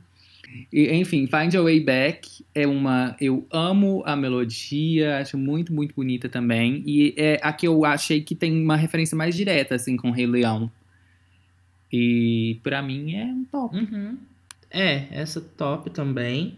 E, 0.71 0.91
enfim, 0.93 1.27
Find 1.27 1.53
Your 1.53 1.63
Way 1.63 1.79
Back 1.81 2.45
é 2.53 2.67
uma. 2.67 3.15
Eu 3.19 3.45
amo 3.51 4.03
a 4.05 4.15
melodia, 4.15 5.17
acho 5.19 5.37
muito, 5.37 5.73
muito 5.73 5.95
bonita 5.95 6.29
também. 6.29 6.83
E 6.85 7.13
é 7.17 7.39
a 7.41 7.51
que 7.51 7.67
eu 7.67 7.83
achei 7.83 8.21
que 8.21 8.35
tem 8.35 8.61
uma 8.61 8.75
referência 8.75 9.17
mais 9.17 9.35
direta, 9.35 9.75
assim, 9.75 9.97
com 9.97 10.11
Rei 10.11 10.27
Leão. 10.27 10.71
E 11.91 12.59
para 12.63 12.81
mim 12.81 13.15
é 13.15 13.25
um 13.25 13.43
top. 13.45 13.75
Uhum. 13.75 14.17
É, 14.69 15.07
essa 15.11 15.39
top 15.41 15.89
também. 15.89 16.57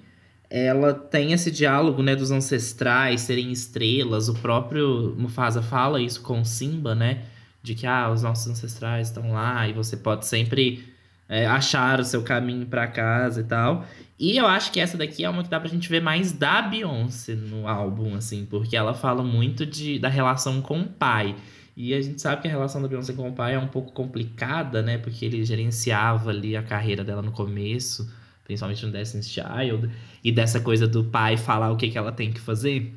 Ela 0.49 0.93
tem 0.93 1.33
esse 1.33 1.51
diálogo, 1.51 2.01
né, 2.01 2.15
dos 2.15 2.31
ancestrais 2.31 3.21
serem 3.21 3.51
estrelas. 3.51 4.29
O 4.29 4.33
próprio 4.35 5.13
Mufasa 5.17 5.61
fala 5.61 6.01
isso 6.01 6.21
com 6.21 6.43
Simba, 6.43 6.95
né? 6.95 7.25
De 7.61 7.75
que, 7.75 7.85
ah, 7.85 8.09
os 8.09 8.23
nossos 8.23 8.47
ancestrais 8.47 9.09
estão 9.09 9.33
lá 9.33 9.67
e 9.67 9.73
você 9.73 9.97
pode 9.97 10.25
sempre 10.25 10.85
é, 11.27 11.45
achar 11.45 11.99
o 11.99 12.05
seu 12.05 12.23
caminho 12.23 12.65
para 12.65 12.87
casa 12.87 13.41
e 13.41 13.43
tal. 13.43 13.85
E 14.19 14.37
eu 14.37 14.47
acho 14.47 14.71
que 14.71 14.79
essa 14.79 14.97
daqui 14.97 15.23
é 15.23 15.29
uma 15.29 15.43
que 15.43 15.49
dá 15.49 15.59
pra 15.59 15.69
gente 15.69 15.87
ver 15.89 16.01
mais 16.01 16.31
da 16.31 16.61
Beyoncé 16.61 17.35
no 17.35 17.67
álbum, 17.67 18.15
assim, 18.15 18.45
porque 18.45 18.75
ela 18.75 18.93
fala 18.93 19.21
muito 19.21 19.65
de, 19.65 19.99
da 19.99 20.09
relação 20.09 20.61
com 20.61 20.81
o 20.81 20.87
pai. 20.87 21.35
E 21.79 21.93
a 21.93 22.01
gente 22.01 22.19
sabe 22.19 22.41
que 22.41 22.47
a 22.47 22.51
relação 22.51 22.81
da 22.81 22.87
Beyoncé 22.87 23.13
com 23.13 23.29
o 23.29 23.33
pai 23.33 23.53
é 23.53 23.59
um 23.59 23.67
pouco 23.67 23.91
complicada, 23.91 24.81
né? 24.81 24.97
Porque 24.97 25.23
ele 25.23 25.45
gerenciava 25.45 26.31
ali 26.31 26.57
a 26.57 26.63
carreira 26.63 27.03
dela 27.03 27.21
no 27.21 27.31
começo, 27.31 28.11
principalmente 28.43 28.83
no 28.83 28.91
Destiny's 28.91 29.29
Child, 29.29 29.87
e 30.23 30.31
dessa 30.31 30.59
coisa 30.59 30.87
do 30.87 31.03
pai 31.03 31.37
falar 31.37 31.71
o 31.71 31.77
que, 31.77 31.87
que 31.87 31.97
ela 31.97 32.11
tem 32.11 32.33
que 32.33 32.39
fazer. 32.39 32.91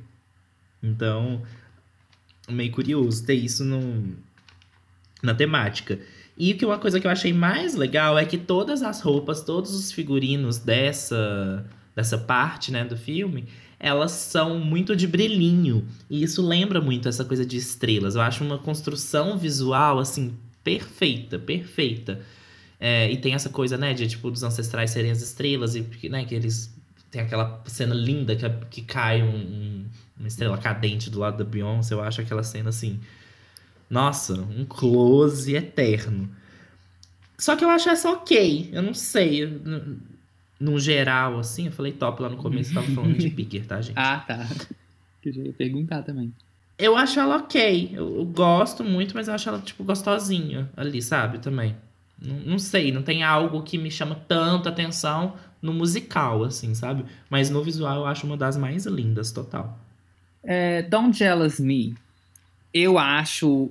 Então, 0.83 1.43
meio 2.49 2.73
curioso 2.73 3.27
ter 3.27 3.35
isso 3.35 3.67
no, 3.67 4.17
na 5.23 5.35
temática. 5.35 5.99
E 6.35 6.55
que 6.55 6.65
uma 6.65 6.79
coisa 6.79 6.99
que 6.99 7.07
eu 7.07 7.11
achei 7.11 7.35
mais 7.35 7.75
legal 7.75 8.19
é 8.19 8.25
que 8.25 8.39
todas 8.39 8.83
as 8.83 9.03
roupas, 9.03 9.43
todos 9.43 9.75
os 9.75 9.93
figurinos 9.93 10.57
dessa, 10.57 11.67
dessa 11.95 12.17
parte 12.17 12.73
né, 12.73 12.83
do 12.83 12.97
filme, 12.97 13.47
elas 13.81 14.13
são 14.13 14.61
muito 14.61 14.95
de 14.95 15.07
brilhinho. 15.07 15.89
E 16.09 16.23
isso 16.23 16.47
lembra 16.47 16.83
muito 16.83 17.09
essa 17.09 17.25
coisa 17.25 17.47
de 17.47 17.57
estrelas. 17.57 18.15
Eu 18.15 18.21
acho 18.21 18.45
uma 18.45 18.59
construção 18.59 19.39
visual, 19.39 19.99
assim, 19.99 20.37
perfeita, 20.63 21.39
perfeita. 21.39 22.21
É, 22.79 23.11
e 23.11 23.17
tem 23.17 23.33
essa 23.33 23.49
coisa, 23.49 23.79
né, 23.79 23.95
de 23.95 24.07
tipo, 24.07 24.31
dos 24.31 24.43
ancestrais 24.43 24.91
serem 24.91 25.11
as 25.11 25.23
estrelas, 25.23 25.75
e 25.75 26.09
né, 26.11 26.27
que 26.27 26.35
eles. 26.35 26.79
Tem 27.11 27.23
aquela 27.23 27.61
cena 27.67 27.95
linda 27.95 28.37
que, 28.37 28.49
que 28.71 28.83
cai 28.83 29.21
um, 29.23 29.35
um, 29.35 29.85
uma 30.17 30.29
estrela 30.29 30.57
cadente 30.59 31.11
do 31.11 31.19
lado 31.19 31.39
da 31.39 31.45
Beyoncé. 31.45 31.95
Eu 31.95 32.03
acho 32.03 32.21
aquela 32.21 32.43
cena 32.43 32.69
assim. 32.69 33.01
Nossa, 33.89 34.35
um 34.35 34.65
close 34.65 35.53
eterno. 35.57 36.31
Só 37.37 37.57
que 37.57 37.65
eu 37.65 37.71
acho 37.71 37.89
essa 37.89 38.11
ok. 38.11 38.69
Eu 38.73 38.83
não 38.83 38.95
sei 38.95 39.61
num 40.61 40.79
geral, 40.79 41.39
assim, 41.39 41.67
eu 41.67 41.73
falei 41.73 41.93
top 41.93 42.23
lá 42.23 42.29
no 42.29 42.37
começo, 42.37 42.75
tava 42.75 42.87
falando 42.89 43.17
de 43.17 43.31
Picker, 43.31 43.67
tá, 43.67 43.81
gente? 43.81 43.99
Ah, 43.99 44.19
tá. 44.19 44.47
Que 45.23 45.31
eu 45.31 45.47
ia 45.47 45.53
perguntar 45.55 46.03
também. 46.03 46.33
Eu 46.79 46.97
acho 46.97 47.19
ela 47.19 47.37
ok. 47.37 47.91
Eu, 47.95 48.19
eu, 48.19 48.25
gosto 48.27 48.85
muito, 48.85 49.15
mas 49.15 49.29
eu 49.29 49.35
acho 49.35 49.49
ela, 49.49 49.59
tipo, 49.59 49.83
gostosinha 49.83 50.71
ali, 50.77 51.01
sabe? 51.01 51.39
Também. 51.39 51.75
Não, 52.21 52.37
não 52.41 52.59
sei, 52.59 52.93
não 52.93 53.03
tem 53.03 53.23
algo 53.23 53.63
que 53.63 53.79
me 53.79 53.91
chama 53.91 54.15
tanta 54.15 54.69
atenção 54.69 55.35
no 55.63 55.73
musical, 55.73 56.45
assim, 56.45 56.75
sabe? 56.75 57.05
Mas 57.29 57.49
no 57.49 57.63
visual 57.63 57.97
eu 57.97 58.07
acho 58.07 58.27
uma 58.27 58.37
das 58.37 58.57
mais 58.57 58.85
lindas, 58.85 59.33
total. 59.33 59.79
É, 60.43 60.83
Don't 60.83 61.17
Jealous 61.17 61.59
Me. 61.59 61.95
Eu 62.73 62.99
acho 62.99 63.71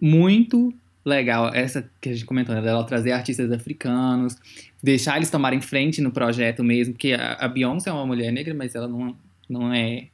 muito 0.00 0.72
legal 1.04 1.50
essa 1.54 1.88
que 2.00 2.08
a 2.08 2.12
gente 2.12 2.24
comentou, 2.24 2.54
né? 2.54 2.62
Dela 2.62 2.84
trazer 2.84 3.12
artistas 3.12 3.50
africanos, 3.52 4.36
deixar 4.82 5.16
eles 5.16 5.30
tomarem 5.30 5.60
frente 5.60 6.00
no 6.00 6.10
projeto 6.10 6.64
mesmo, 6.64 6.94
porque 6.94 7.12
a, 7.12 7.46
Beyoncé 7.48 7.90
é 7.90 7.92
uma 7.92 8.06
mulher 8.06 8.32
negra, 8.32 8.54
mas 8.54 8.74
ela 8.74 8.88
não, 8.88 9.14
não 9.48 9.72
é 9.72 10.08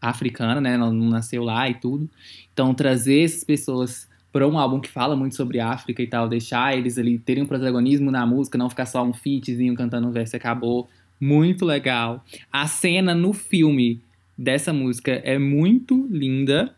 africana, 0.00 0.60
né? 0.60 0.74
Ela 0.74 0.90
não 0.92 1.08
nasceu 1.08 1.42
lá 1.42 1.68
e 1.68 1.74
tudo. 1.74 2.08
Então, 2.52 2.72
trazer 2.72 3.24
essas 3.24 3.44
pessoas 3.44 4.08
para 4.32 4.46
um 4.46 4.58
álbum 4.58 4.80
que 4.80 4.88
fala 4.88 5.16
muito 5.16 5.34
sobre 5.34 5.58
África 5.58 6.02
e 6.02 6.06
tal, 6.06 6.28
deixar 6.28 6.76
eles 6.76 6.98
ali 6.98 7.18
terem 7.18 7.42
um 7.42 7.46
protagonismo 7.46 8.10
na 8.10 8.24
música, 8.24 8.56
não 8.56 8.70
ficar 8.70 8.86
só 8.86 9.02
um 9.02 9.12
featzinho 9.12 9.74
cantando 9.74 10.06
um 10.08 10.12
verso 10.12 10.36
e 10.36 10.38
acabou. 10.38 10.88
Muito 11.20 11.64
legal. 11.64 12.24
A 12.50 12.66
cena 12.66 13.14
no 13.14 13.32
filme 13.32 14.00
dessa 14.38 14.72
música 14.72 15.12
é 15.24 15.38
muito 15.38 16.06
linda. 16.10 16.74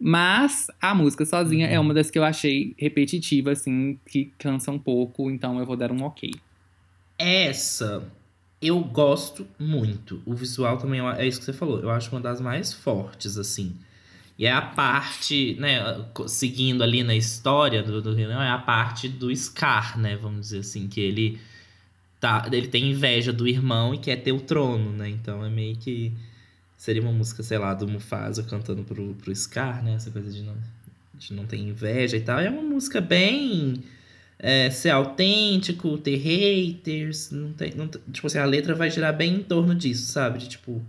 Mas 0.00 0.68
a 0.80 0.94
música 0.94 1.24
sozinha 1.24 1.66
é 1.66 1.70
uhum. 1.70 1.76
é 1.76 1.80
uma 1.80 1.94
das 1.94 2.10
que 2.10 2.18
eu 2.18 2.24
achei 2.24 2.74
repetitiva, 2.78 3.50
assim, 3.50 3.98
que 4.08 4.32
cansa 4.38 4.70
um 4.70 4.78
pouco, 4.78 5.30
então 5.30 5.58
eu 5.58 5.66
vou 5.66 5.76
dar 5.76 5.90
um 5.90 6.04
ok. 6.04 6.32
Essa 7.18 8.08
Eu 8.60 8.80
gosto 8.80 9.46
muito. 9.58 10.22
O 10.24 10.34
visual 10.34 10.78
também 10.78 11.00
é 11.00 11.26
isso 11.26 11.40
que 11.40 11.44
você 11.44 11.52
falou. 11.52 11.80
Eu 11.80 11.90
acho 11.90 12.10
uma 12.10 12.20
das 12.20 12.40
mais 12.40 12.72
fortes, 12.72 13.36
assim. 13.36 13.76
E 14.38 14.46
é 14.46 14.52
a 14.52 14.62
parte, 14.62 15.56
né, 15.58 15.80
seguindo 16.28 16.82
ali 16.84 17.02
na 17.02 17.14
história 17.16 17.82
do, 17.82 18.00
do 18.00 18.14
Rio, 18.14 18.30
é 18.30 18.48
a 18.48 18.58
parte 18.58 19.08
do 19.08 19.34
Scar, 19.34 19.98
né, 19.98 20.16
vamos 20.16 20.42
dizer 20.42 20.60
assim, 20.60 20.86
que 20.86 21.00
ele 21.00 21.40
tá, 22.20 22.48
ele 22.52 22.68
tem 22.68 22.90
inveja 22.90 23.32
do 23.32 23.48
irmão 23.48 23.94
e 23.94 23.98
quer 23.98 24.16
ter 24.16 24.30
o 24.30 24.40
trono, 24.40 24.92
né? 24.92 25.08
Então 25.08 25.44
é 25.44 25.50
meio 25.50 25.76
que 25.76 26.12
seria 26.78 27.02
uma 27.02 27.12
música, 27.12 27.42
sei 27.42 27.58
lá, 27.58 27.74
do 27.74 27.88
Mufasa 27.88 28.44
cantando 28.44 28.84
pro, 28.84 29.12
pro 29.14 29.34
Scar, 29.34 29.82
né? 29.84 29.94
Essa 29.94 30.12
coisa 30.12 30.30
de 30.30 30.42
não, 30.42 30.54
de 31.12 31.34
não 31.34 31.44
ter 31.44 31.58
inveja 31.58 32.16
e 32.16 32.20
tal. 32.20 32.38
É 32.38 32.48
uma 32.48 32.62
música 32.62 33.00
bem 33.00 33.82
é, 34.38 34.70
ser 34.70 34.90
autêntico, 34.90 35.98
ter 35.98 36.16
haters, 36.16 37.32
não 37.32 37.52
tem, 37.52 37.74
não, 37.74 37.88
tipo 37.88 38.28
assim, 38.28 38.38
a 38.38 38.44
letra 38.44 38.76
vai 38.76 38.88
girar 38.88 39.14
bem 39.14 39.34
em 39.34 39.42
torno 39.42 39.74
disso, 39.74 40.12
sabe? 40.12 40.38
De 40.38 40.48
tipo, 40.48 40.80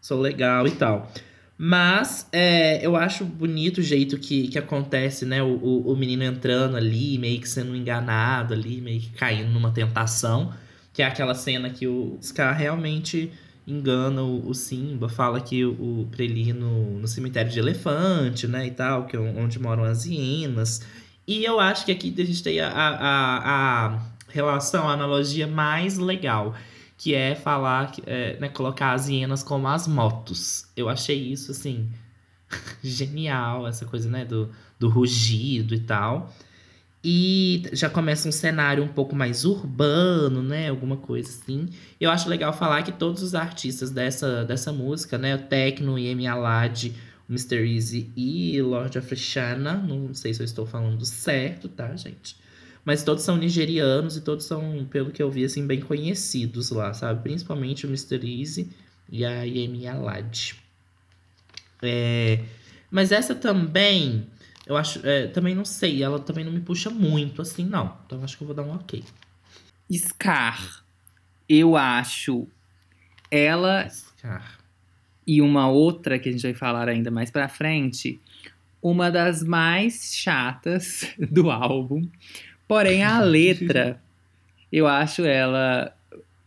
sou 0.00 0.20
legal 0.20 0.66
e 0.66 0.72
tal. 0.72 1.10
Mas 1.56 2.26
é, 2.32 2.84
eu 2.84 2.96
acho 2.96 3.24
bonito 3.24 3.78
o 3.78 3.82
jeito 3.82 4.18
que, 4.18 4.48
que 4.48 4.58
acontece, 4.58 5.24
né? 5.24 5.40
O, 5.40 5.54
o, 5.54 5.92
o, 5.92 5.96
menino 5.96 6.24
entrando 6.24 6.76
ali, 6.76 7.16
meio 7.16 7.40
que 7.40 7.48
sendo 7.48 7.76
enganado 7.76 8.52
ali, 8.52 8.80
meio 8.80 9.00
que 9.00 9.10
caindo 9.10 9.50
numa 9.50 9.70
tentação. 9.70 10.52
Que 10.92 11.02
é 11.02 11.06
aquela 11.06 11.34
cena 11.34 11.70
que 11.70 11.86
o 11.86 12.18
Scar 12.20 12.56
realmente 12.56 13.32
engana 13.66 14.22
o, 14.22 14.48
o 14.48 14.54
Simba, 14.54 15.08
fala 15.08 15.40
que 15.40 15.64
o, 15.64 16.02
o 16.02 16.08
pra 16.10 16.22
ele 16.22 16.48
ir 16.48 16.52
no, 16.52 16.98
no 16.98 17.08
cemitério 17.08 17.50
de 17.50 17.58
elefante, 17.58 18.46
né? 18.46 18.66
E 18.66 18.70
tal, 18.70 19.06
que 19.06 19.16
é 19.16 19.20
onde 19.20 19.58
moram 19.58 19.84
as 19.84 20.04
hienas. 20.04 20.82
E 21.26 21.44
eu 21.44 21.58
acho 21.58 21.84
que 21.84 21.92
aqui 21.92 22.14
a 22.18 22.24
gente 22.24 22.42
tem 22.42 22.60
a, 22.60 22.68
a, 22.68 23.86
a 23.86 24.02
relação, 24.28 24.88
a 24.88 24.92
analogia 24.92 25.46
mais 25.46 25.96
legal 25.96 26.54
que 26.96 27.14
é 27.14 27.34
falar, 27.34 27.92
é, 28.06 28.38
né, 28.38 28.48
colocar 28.48 28.92
as 28.92 29.08
hienas 29.08 29.42
como 29.42 29.68
as 29.68 29.86
motos. 29.86 30.66
Eu 30.76 30.88
achei 30.88 31.32
isso, 31.32 31.50
assim, 31.50 31.90
genial, 32.82 33.66
essa 33.66 33.84
coisa, 33.84 34.08
né, 34.08 34.24
do, 34.24 34.50
do 34.78 34.88
rugido 34.88 35.74
e 35.74 35.80
tal. 35.80 36.32
E 37.06 37.64
já 37.72 37.90
começa 37.90 38.26
um 38.26 38.32
cenário 38.32 38.82
um 38.82 38.88
pouco 38.88 39.14
mais 39.14 39.44
urbano, 39.44 40.42
né? 40.42 40.70
Alguma 40.70 40.96
coisa 40.96 41.28
assim. 41.28 41.68
Eu 42.00 42.10
acho 42.10 42.30
legal 42.30 42.50
falar 42.50 42.82
que 42.82 42.92
todos 42.92 43.22
os 43.22 43.34
artistas 43.34 43.90
dessa, 43.90 44.42
dessa 44.42 44.72
música, 44.72 45.18
né? 45.18 45.34
O 45.34 45.38
Tecno 45.38 45.98
e 45.98 46.06
Emi 46.06 46.26
Alad, 46.26 46.86
o 47.28 47.32
Mr. 47.32 47.56
Easy 47.56 48.10
e 48.16 48.62
Lord 48.62 48.96
of 48.96 49.14
Shana, 49.16 49.74
não 49.74 50.14
sei 50.14 50.32
se 50.32 50.40
eu 50.40 50.46
estou 50.46 50.64
falando 50.64 51.04
certo, 51.04 51.68
tá, 51.68 51.94
gente? 51.94 52.36
Mas 52.86 53.02
todos 53.02 53.22
são 53.22 53.36
nigerianos 53.36 54.16
e 54.16 54.22
todos 54.22 54.46
são, 54.46 54.86
pelo 54.90 55.10
que 55.10 55.22
eu 55.22 55.30
vi, 55.30 55.44
assim, 55.44 55.66
bem 55.66 55.80
conhecidos 55.80 56.70
lá, 56.70 56.94
sabe? 56.94 57.22
Principalmente 57.22 57.84
o 57.84 57.88
Mr. 57.88 58.40
Easy 58.40 58.70
e 59.10 59.26
a 59.26 59.42
Yemi 59.42 59.86
Alad. 59.86 60.54
É... 61.82 62.40
Mas 62.90 63.12
essa 63.12 63.34
também, 63.34 64.26
eu 64.66 64.76
acho, 64.76 65.04
é, 65.06 65.26
também 65.28 65.54
não 65.54 65.64
sei, 65.64 66.02
ela 66.02 66.18
também 66.18 66.44
não 66.44 66.52
me 66.52 66.60
puxa 66.60 66.90
muito, 66.90 67.42
assim, 67.42 67.64
não. 67.64 67.96
Então 68.06 68.22
acho 68.22 68.36
que 68.36 68.42
eu 68.42 68.46
vou 68.46 68.56
dar 68.56 68.62
um 68.62 68.74
ok. 68.74 69.02
Scar, 69.92 70.84
eu 71.48 71.76
acho 71.76 72.46
ela 73.30 73.88
Scar. 73.88 74.58
e 75.26 75.42
uma 75.42 75.68
outra 75.68 76.18
que 76.18 76.28
a 76.28 76.32
gente 76.32 76.42
vai 76.42 76.54
falar 76.54 76.88
ainda 76.88 77.10
mais 77.10 77.30
pra 77.30 77.48
frente, 77.48 78.20
uma 78.82 79.10
das 79.10 79.42
mais 79.42 80.14
chatas 80.14 81.14
do 81.30 81.50
álbum, 81.50 82.08
Porém, 82.66 83.02
a 83.02 83.20
letra, 83.20 84.00
eu 84.72 84.86
acho 84.86 85.22
ela 85.22 85.94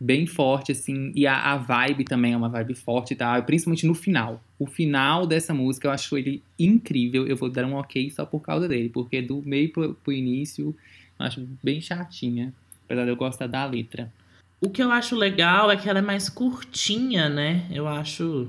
bem 0.00 0.26
forte, 0.26 0.72
assim, 0.72 1.12
e 1.14 1.26
a, 1.26 1.52
a 1.52 1.56
vibe 1.56 2.04
também 2.04 2.32
é 2.32 2.36
uma 2.36 2.48
vibe 2.48 2.74
forte, 2.74 3.16
tá? 3.16 3.40
Principalmente 3.42 3.86
no 3.86 3.94
final. 3.94 4.42
O 4.58 4.66
final 4.66 5.26
dessa 5.26 5.52
música 5.52 5.88
eu 5.88 5.92
acho 5.92 6.16
ele 6.16 6.42
incrível. 6.58 7.26
Eu 7.26 7.36
vou 7.36 7.50
dar 7.50 7.64
um 7.64 7.74
ok 7.74 8.10
só 8.10 8.24
por 8.24 8.40
causa 8.40 8.68
dele, 8.68 8.88
porque 8.88 9.20
do 9.20 9.42
meio 9.42 9.72
pro, 9.72 9.94
pro 9.94 10.12
início 10.12 10.74
eu 11.18 11.26
acho 11.26 11.46
bem 11.62 11.80
chatinha, 11.80 12.52
apesar 12.84 13.04
de 13.04 13.10
eu 13.10 13.16
gostar 13.16 13.46
da 13.46 13.64
letra. 13.64 14.12
O 14.60 14.70
que 14.70 14.82
eu 14.82 14.90
acho 14.90 15.16
legal 15.16 15.70
é 15.70 15.76
que 15.76 15.88
ela 15.88 15.98
é 15.98 16.02
mais 16.02 16.28
curtinha, 16.28 17.28
né? 17.28 17.66
Eu 17.70 17.86
acho 17.88 18.48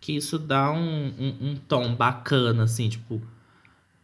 que 0.00 0.16
isso 0.16 0.38
dá 0.38 0.70
um, 0.70 1.08
um, 1.18 1.36
um 1.40 1.56
tom 1.56 1.94
bacana, 1.94 2.64
assim, 2.64 2.88
tipo 2.88 3.20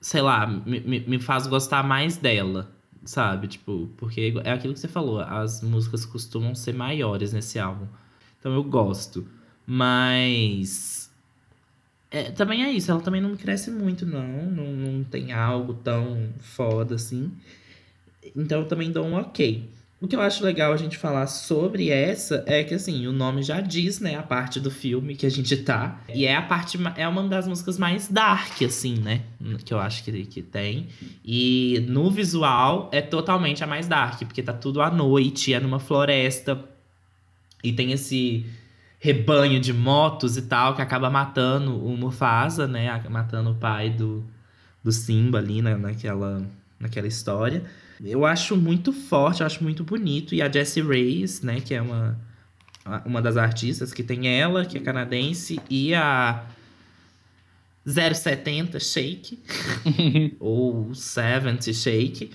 sei 0.02 0.20
lá, 0.20 0.46
me, 0.46 0.80
me 0.80 1.18
faz 1.20 1.46
gostar 1.46 1.84
mais 1.84 2.16
dela, 2.16 2.68
sabe? 3.04 3.48
Tipo, 3.48 3.88
porque 3.96 4.34
é 4.44 4.52
aquilo 4.52 4.74
que 4.74 4.80
você 4.80 4.88
falou, 4.88 5.20
as 5.20 5.62
músicas 5.62 6.04
costumam 6.04 6.54
ser 6.54 6.74
maiores 6.74 7.32
nesse 7.32 7.58
álbum. 7.58 7.86
Então 8.38 8.52
eu 8.54 8.62
gosto. 8.64 9.26
Mas. 9.66 11.10
É, 12.10 12.30
também 12.30 12.62
é 12.64 12.70
isso, 12.70 12.90
ela 12.90 13.00
também 13.00 13.20
não 13.20 13.36
cresce 13.36 13.70
muito, 13.70 14.04
não. 14.04 14.50
Não, 14.50 14.72
não 14.72 15.04
tem 15.04 15.32
algo 15.32 15.74
tão 15.74 16.30
foda 16.40 16.94
assim. 16.96 17.32
Então 18.36 18.60
eu 18.60 18.68
também 18.68 18.90
dou 18.90 19.04
um 19.04 19.14
ok. 19.14 19.68
O 20.02 20.08
que 20.08 20.16
eu 20.16 20.20
acho 20.20 20.44
legal 20.44 20.72
a 20.72 20.76
gente 20.76 20.98
falar 20.98 21.28
sobre 21.28 21.88
essa 21.88 22.42
é 22.44 22.64
que, 22.64 22.74
assim, 22.74 23.06
o 23.06 23.12
nome 23.12 23.40
já 23.44 23.60
diz, 23.60 24.00
né, 24.00 24.16
a 24.16 24.22
parte 24.22 24.58
do 24.58 24.68
filme 24.68 25.14
que 25.14 25.24
a 25.24 25.30
gente 25.30 25.56
tá. 25.58 26.00
E 26.12 26.26
é 26.26 26.34
a 26.34 26.42
parte, 26.42 26.76
é 26.96 27.06
uma 27.06 27.22
das 27.28 27.46
músicas 27.46 27.78
mais 27.78 28.08
dark, 28.08 28.62
assim, 28.62 28.98
né, 28.98 29.20
que 29.64 29.72
eu 29.72 29.78
acho 29.78 30.02
que, 30.02 30.26
que 30.26 30.42
tem. 30.42 30.88
E 31.24 31.86
no 31.88 32.10
visual 32.10 32.90
é 32.92 33.00
totalmente 33.00 33.62
a 33.62 33.66
mais 33.68 33.86
dark, 33.86 34.18
porque 34.24 34.42
tá 34.42 34.52
tudo 34.52 34.82
à 34.82 34.90
noite, 34.90 35.54
é 35.54 35.60
numa 35.60 35.78
floresta. 35.78 36.58
E 37.62 37.72
tem 37.72 37.92
esse 37.92 38.44
rebanho 38.98 39.60
de 39.60 39.72
motos 39.72 40.36
e 40.36 40.42
tal 40.42 40.74
que 40.74 40.82
acaba 40.82 41.08
matando 41.10 41.76
o 41.78 41.96
Mufasa, 41.96 42.66
né, 42.66 43.00
matando 43.08 43.50
o 43.50 43.54
pai 43.54 43.88
do, 43.88 44.24
do 44.82 44.90
Simba 44.90 45.38
ali 45.38 45.62
na, 45.62 45.78
naquela, 45.78 46.44
naquela 46.80 47.06
história. 47.06 47.62
Eu 48.04 48.26
acho 48.26 48.56
muito 48.56 48.92
forte, 48.92 49.40
eu 49.40 49.46
acho 49.46 49.62
muito 49.62 49.84
bonito. 49.84 50.34
E 50.34 50.42
a 50.42 50.50
Jessie 50.50 50.82
Reyes, 50.82 51.40
né, 51.40 51.60
que 51.60 51.72
é 51.72 51.80
uma, 51.80 52.18
uma 53.04 53.22
das 53.22 53.36
artistas, 53.36 53.92
que 53.92 54.02
tem 54.02 54.28
ela, 54.28 54.66
que 54.66 54.76
é 54.76 54.80
canadense, 54.80 55.60
e 55.70 55.94
a 55.94 56.44
070 57.86 58.80
Shake, 58.80 59.38
ou 60.40 60.92
70 60.94 61.72
Shake, 61.72 62.32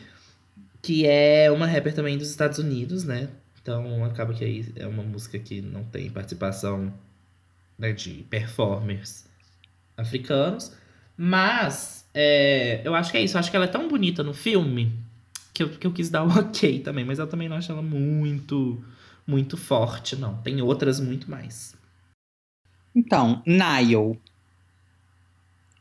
que 0.81 1.05
é 1.05 1.51
uma 1.51 1.67
rapper 1.67 1.93
também 1.93 2.17
dos 2.17 2.29
Estados 2.29 2.59
Unidos, 2.59 3.03
né? 3.03 3.29
Então 3.61 4.05
acaba 4.05 4.33
que 4.33 4.45
aí 4.45 4.65
é 4.77 4.87
uma 4.87 5.03
música 5.03 5.37
que 5.37 5.61
não 5.61 5.83
tem 5.83 6.09
participação 6.09 6.93
né, 7.77 7.91
de 7.91 8.25
performers 8.29 9.25
africanos. 9.97 10.71
Mas 11.17 12.05
é, 12.13 12.81
eu 12.85 12.95
acho 12.95 13.11
que 13.11 13.17
é 13.17 13.21
isso. 13.21 13.35
Eu 13.35 13.39
acho 13.39 13.51
que 13.51 13.57
ela 13.57 13.65
é 13.65 13.69
tão 13.69 13.89
bonita 13.89 14.23
no 14.23 14.33
filme 14.33 14.93
que 15.57 15.63
eu, 15.63 15.69
que 15.69 15.87
eu 15.87 15.91
quis 15.91 16.09
dar 16.11 16.23
um 16.23 16.29
ok 16.37 16.79
também, 16.81 17.03
mas 17.03 17.17
eu 17.17 17.25
também 17.25 17.49
não 17.49 17.57
acho 17.57 17.71
ela 17.71 17.81
muito, 17.81 18.79
muito 19.25 19.57
forte, 19.57 20.15
não. 20.15 20.37
Tem 20.37 20.61
outras 20.61 20.99
muito 20.99 21.29
mais. 21.29 21.75
Então, 22.95 23.41
Nile. 23.45 24.19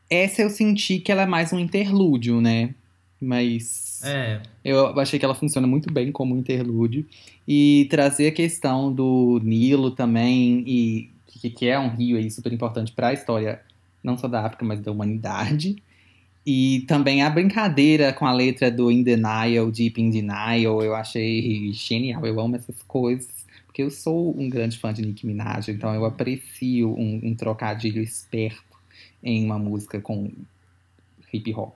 Essa 0.09 0.41
eu 0.41 0.49
senti 0.49 0.99
que 0.99 1.11
ela 1.11 1.23
é 1.23 1.25
mais 1.25 1.53
um 1.53 1.59
interlúdio, 1.59 2.41
né? 2.41 2.73
Mas. 3.21 4.01
É. 4.03 4.41
Eu 4.63 4.99
achei 4.99 5.19
que 5.19 5.25
ela 5.25 5.35
funciona 5.35 5.67
muito 5.67 5.93
bem 5.93 6.11
como 6.11 6.35
interlúdio. 6.35 7.05
E 7.47 7.87
trazer 7.89 8.27
a 8.27 8.31
questão 8.31 8.91
do 8.91 9.39
Nilo 9.43 9.91
também, 9.91 10.63
e 10.65 11.11
que, 11.27 11.49
que 11.49 11.67
é 11.67 11.77
um 11.77 11.89
rio 11.89 12.17
aí 12.17 12.31
super 12.31 12.51
importante 12.51 12.91
para 12.93 13.09
a 13.09 13.13
história, 13.13 13.61
não 14.03 14.17
só 14.17 14.27
da 14.27 14.45
África, 14.45 14.65
mas 14.65 14.79
da 14.79 14.91
humanidade. 14.91 15.75
E 16.49 16.85
também 16.87 17.21
a 17.23 17.29
brincadeira 17.29 18.13
com 18.13 18.25
a 18.25 18.31
letra 18.31 18.71
do 18.71 18.89
In 18.89 19.03
Denial, 19.03 19.69
Deep 19.69 20.01
In 20.01 20.09
Denial, 20.09 20.81
eu 20.81 20.95
achei 20.95 21.73
genial. 21.73 22.25
Eu 22.25 22.39
amo 22.39 22.55
essas 22.55 22.81
coisas. 22.83 23.45
Porque 23.65 23.83
eu 23.83 23.91
sou 23.91 24.33
um 24.39 24.49
grande 24.49 24.79
fã 24.79 24.93
de 24.93 25.01
Nicki 25.01 25.27
Minaj, 25.27 25.67
então 25.67 25.93
eu 25.93 26.05
aprecio 26.05 26.95
um, 26.95 27.19
um 27.21 27.35
trocadilho 27.35 28.01
esperto 28.01 28.63
em 29.21 29.43
uma 29.43 29.59
música 29.59 29.99
com 29.99 30.31
hip 31.33 31.53
hop. 31.53 31.75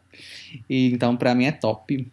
E, 0.69 0.93
então, 0.93 1.17
para 1.17 1.35
mim 1.35 1.43
é 1.43 1.51
top. 1.51 2.07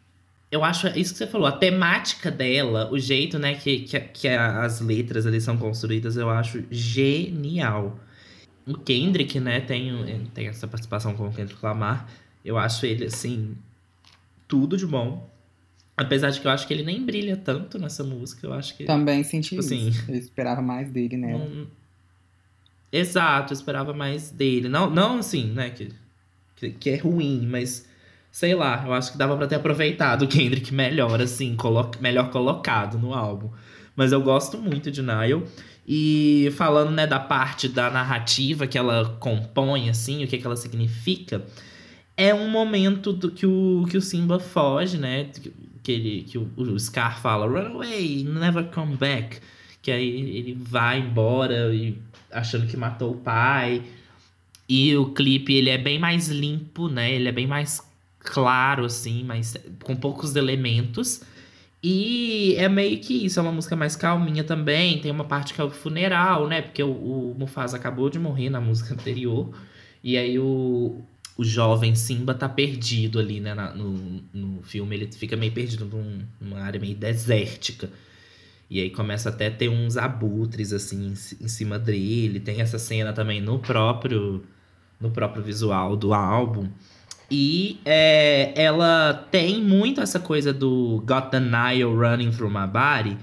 Eu 0.51 0.65
acho 0.65 0.89
isso 0.89 1.13
que 1.13 1.19
você 1.19 1.29
falou, 1.29 1.47
a 1.47 1.53
temática 1.53 2.29
dela, 2.29 2.91
o 2.91 2.99
jeito, 2.99 3.39
né, 3.39 3.55
que, 3.55 3.81
que, 3.81 4.01
que 4.01 4.29
as 4.29 4.81
letras 4.81 5.27
ali 5.27 5.41
são 5.41 5.57
construídas, 5.57 6.17
eu 6.17 6.29
acho 6.29 6.65
genial. 6.73 7.99
O 8.67 8.75
Kendrick, 8.77 9.39
né, 9.39 9.61
tem, 9.61 10.27
tem 10.35 10.49
essa 10.49 10.67
participação 10.67 11.15
com 11.15 11.29
o 11.29 11.33
Kendrick 11.33 11.65
Lamar. 11.65 12.07
Eu 12.45 12.57
acho 12.57 12.87
ele, 12.87 13.05
assim, 13.05 13.57
tudo 14.47 14.77
de 14.77 14.87
bom. 14.87 15.29
Apesar 15.97 16.31
de 16.31 16.41
que 16.41 16.47
eu 16.47 16.51
acho 16.51 16.67
que 16.67 16.73
ele 16.73 16.85
nem 16.85 17.05
brilha 17.05 17.37
tanto 17.37 17.79
nessa 17.79 18.05
música, 18.05 18.47
eu 18.47 18.53
acho 18.53 18.77
que. 18.77 18.85
Também 18.85 19.25
senti 19.25 19.51
tipo 19.51 19.61
assim, 19.61 19.89
isso. 19.89 20.05
Eu 20.09 20.15
esperava 20.17 20.63
mais 20.63 20.91
dele, 20.91 21.17
né? 21.17 21.33
Não... 21.33 21.67
Exato, 22.93 23.53
eu 23.53 23.57
esperava 23.57 23.93
mais 23.93 24.31
dele. 24.31 24.69
Não, 24.69 24.89
não 24.89 25.19
assim, 25.19 25.47
né, 25.53 25.71
que, 25.71 25.93
que, 26.57 26.71
que, 26.71 26.91
é 26.91 26.97
ruim, 26.97 27.47
mas 27.47 27.87
sei 28.31 28.55
lá, 28.55 28.85
eu 28.87 28.93
acho 28.93 29.13
que 29.13 29.19
dava 29.19 29.37
para 29.37 29.47
ter 29.47 29.57
aproveitado 29.57 30.23
o 30.23 30.29
Kendrick 30.29 30.73
melhor, 30.73 31.21
assim, 31.21 31.57
colo 31.57 31.91
melhor 32.01 32.31
colocado 32.31 32.99
no 32.99 33.13
álbum. 33.13 33.51
Mas 33.97 34.13
eu 34.13 34.23
gosto 34.23 34.57
muito 34.59 34.91
de 34.91 35.03
Nile. 35.03 35.43
E 35.91 36.53
falando, 36.55 36.91
né, 36.91 37.07
da 37.07 37.19
parte 37.19 37.67
da 37.67 37.91
narrativa 37.91 38.67
que 38.67 38.77
ela 38.77 39.17
compõe, 39.19 39.89
assim, 39.89 40.23
o 40.23 40.29
que, 40.29 40.37
que 40.37 40.47
ela 40.47 40.55
significa, 40.55 41.43
é 42.19 42.35
um 42.35 42.51
momento 42.51 43.13
do, 43.13 43.31
que, 43.31 43.47
o, 43.47 43.87
que 43.89 43.97
o 43.97 44.03
Simba 44.03 44.41
foge, 44.41 44.99
né? 44.99 45.31
Que, 45.85 45.93
ele, 45.93 46.23
que 46.25 46.37
o, 46.37 46.51
o 46.57 46.79
Scar 46.79 47.23
fala, 47.23 47.47
run 47.47 47.77
away, 47.77 48.25
never 48.25 48.65
come 48.73 48.97
back. 48.97 49.39
Que 49.81 49.93
aí 49.93 50.37
ele 50.37 50.59
vai 50.61 50.99
embora 50.99 51.73
e 51.73 51.97
achando 52.33 52.67
que 52.67 52.77
matou 52.77 53.13
o 53.13 53.17
pai. 53.19 53.85
E 54.69 54.97
o 54.97 55.13
clipe, 55.13 55.55
ele 55.55 55.71
é 55.71 55.79
bem 55.79 55.97
mais 55.97 56.29
limpo, 56.29 56.89
né? 56.89 57.15
Ele 57.15 57.29
é 57.29 57.33
bem 57.33 57.47
mais 57.47 57.81
claro, 58.19 58.85
assim, 58.85 59.23
mas 59.23 59.57
com 59.85 59.95
poucos 59.95 60.35
elementos. 60.35 61.23
E 61.81 62.57
é 62.59 62.69
meio 62.69 62.99
que 62.99 63.15
isso, 63.25 63.39
é 63.39 63.43
uma 63.43 63.53
música 63.53 63.77
mais 63.77 63.95
calminha 63.95 64.43
também. 64.43 65.01
Tem 65.01 65.13
uma 65.13 65.25
parte 65.25 65.55
que 65.55 65.61
é 65.61 65.65
o 65.65 65.71
funeral, 65.71 66.49
né? 66.49 66.63
Porque 66.63 66.83
o, 66.83 66.91
o 66.91 67.37
Mufasa 67.39 67.77
acabou 67.77 68.11
de 68.11 68.19
morrer 68.19 68.51
na 68.51 68.61
música 68.61 68.93
anterior. 68.93 69.55
E 70.03 70.17
aí 70.19 70.37
o, 70.39 71.01
o 71.39 71.45
jovem 71.45 71.95
Simba 71.95 72.35
tá 72.35 72.49
perdido 72.49 73.21
ali, 73.21 73.39
né? 73.39 73.55
Na, 73.55 73.73
no, 73.73 74.21
no 74.35 74.63
filme 74.65 74.97
ele 74.97 75.13
fica 75.13 75.37
meio 75.37 75.53
perdido 75.53 75.85
num, 75.87 76.23
numa 76.41 76.61
área 76.61 76.81
meio 76.81 76.97
desértica. 76.97 77.89
E 78.69 78.81
aí 78.81 78.91
começa 78.91 79.29
até 79.29 79.47
a 79.47 79.51
ter 79.51 79.69
uns 79.69 79.97
abutres, 79.97 80.73
assim, 80.73 81.07
em, 81.07 81.13
em 81.13 81.49
cima 81.49 81.79
dele. 81.79 82.41
Tem 82.41 82.61
essa 82.61 82.77
cena 82.77 83.13
também 83.13 83.41
no 83.41 83.61
próprio, 83.61 84.43
no 85.01 85.13
próprio 85.13 85.43
visual 85.43 85.97
do 85.97 86.13
álbum. 86.13 86.69
E 87.31 87.79
é, 87.85 88.53
ela 88.57 89.15
tem 89.31 89.63
muito 89.63 90.01
essa 90.01 90.19
coisa 90.19 90.53
do 90.53 91.05
Got 91.07 91.31
the 91.31 91.39
Nile 91.39 91.85
Running 91.85 92.33
Through 92.33 92.51
My 92.51 92.67
Body, 92.67 93.17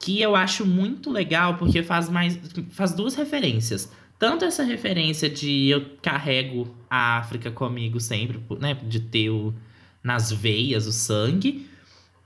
que 0.00 0.20
eu 0.20 0.36
acho 0.36 0.64
muito 0.64 1.10
legal 1.10 1.56
porque 1.56 1.82
faz 1.82 2.08
mais 2.08 2.38
faz 2.70 2.92
duas 2.92 3.16
referências. 3.16 3.90
Tanto 4.18 4.44
essa 4.44 4.64
referência 4.64 5.30
de 5.30 5.68
eu 5.68 5.84
carrego 6.02 6.74
a 6.90 7.18
África 7.18 7.50
comigo 7.50 8.00
sempre, 8.00 8.40
né, 8.58 8.74
de 8.82 9.00
ter 9.00 9.30
o, 9.30 9.54
nas 10.02 10.32
veias 10.32 10.86
o 10.86 10.92
sangue, 10.92 11.66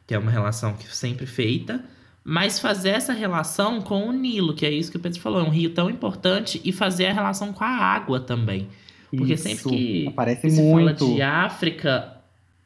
que 0.06 0.14
é 0.14 0.18
uma 0.18 0.30
relação 0.30 0.74
que 0.74 0.86
sempre 0.94 1.26
feita, 1.26 1.84
mas 2.24 2.58
fazer 2.58 2.90
essa 2.90 3.12
relação 3.12 3.82
com 3.82 4.08
o 4.08 4.12
Nilo, 4.12 4.54
que 4.54 4.64
é 4.64 4.70
isso 4.70 4.90
que 4.90 4.96
o 4.96 5.00
Pedro 5.00 5.20
falou, 5.20 5.40
é 5.40 5.44
um 5.44 5.50
rio 5.50 5.70
tão 5.70 5.90
importante, 5.90 6.60
e 6.64 6.72
fazer 6.72 7.06
a 7.06 7.12
relação 7.12 7.52
com 7.52 7.64
a 7.64 7.68
água 7.68 8.20
também. 8.20 8.68
Porque 9.14 9.34
Isso, 9.34 9.42
sempre 9.42 9.64
que 9.64 10.06
aparece 10.08 10.48
muito. 10.50 11.00
fala 11.00 11.14
de 11.14 11.20
África, 11.20 12.16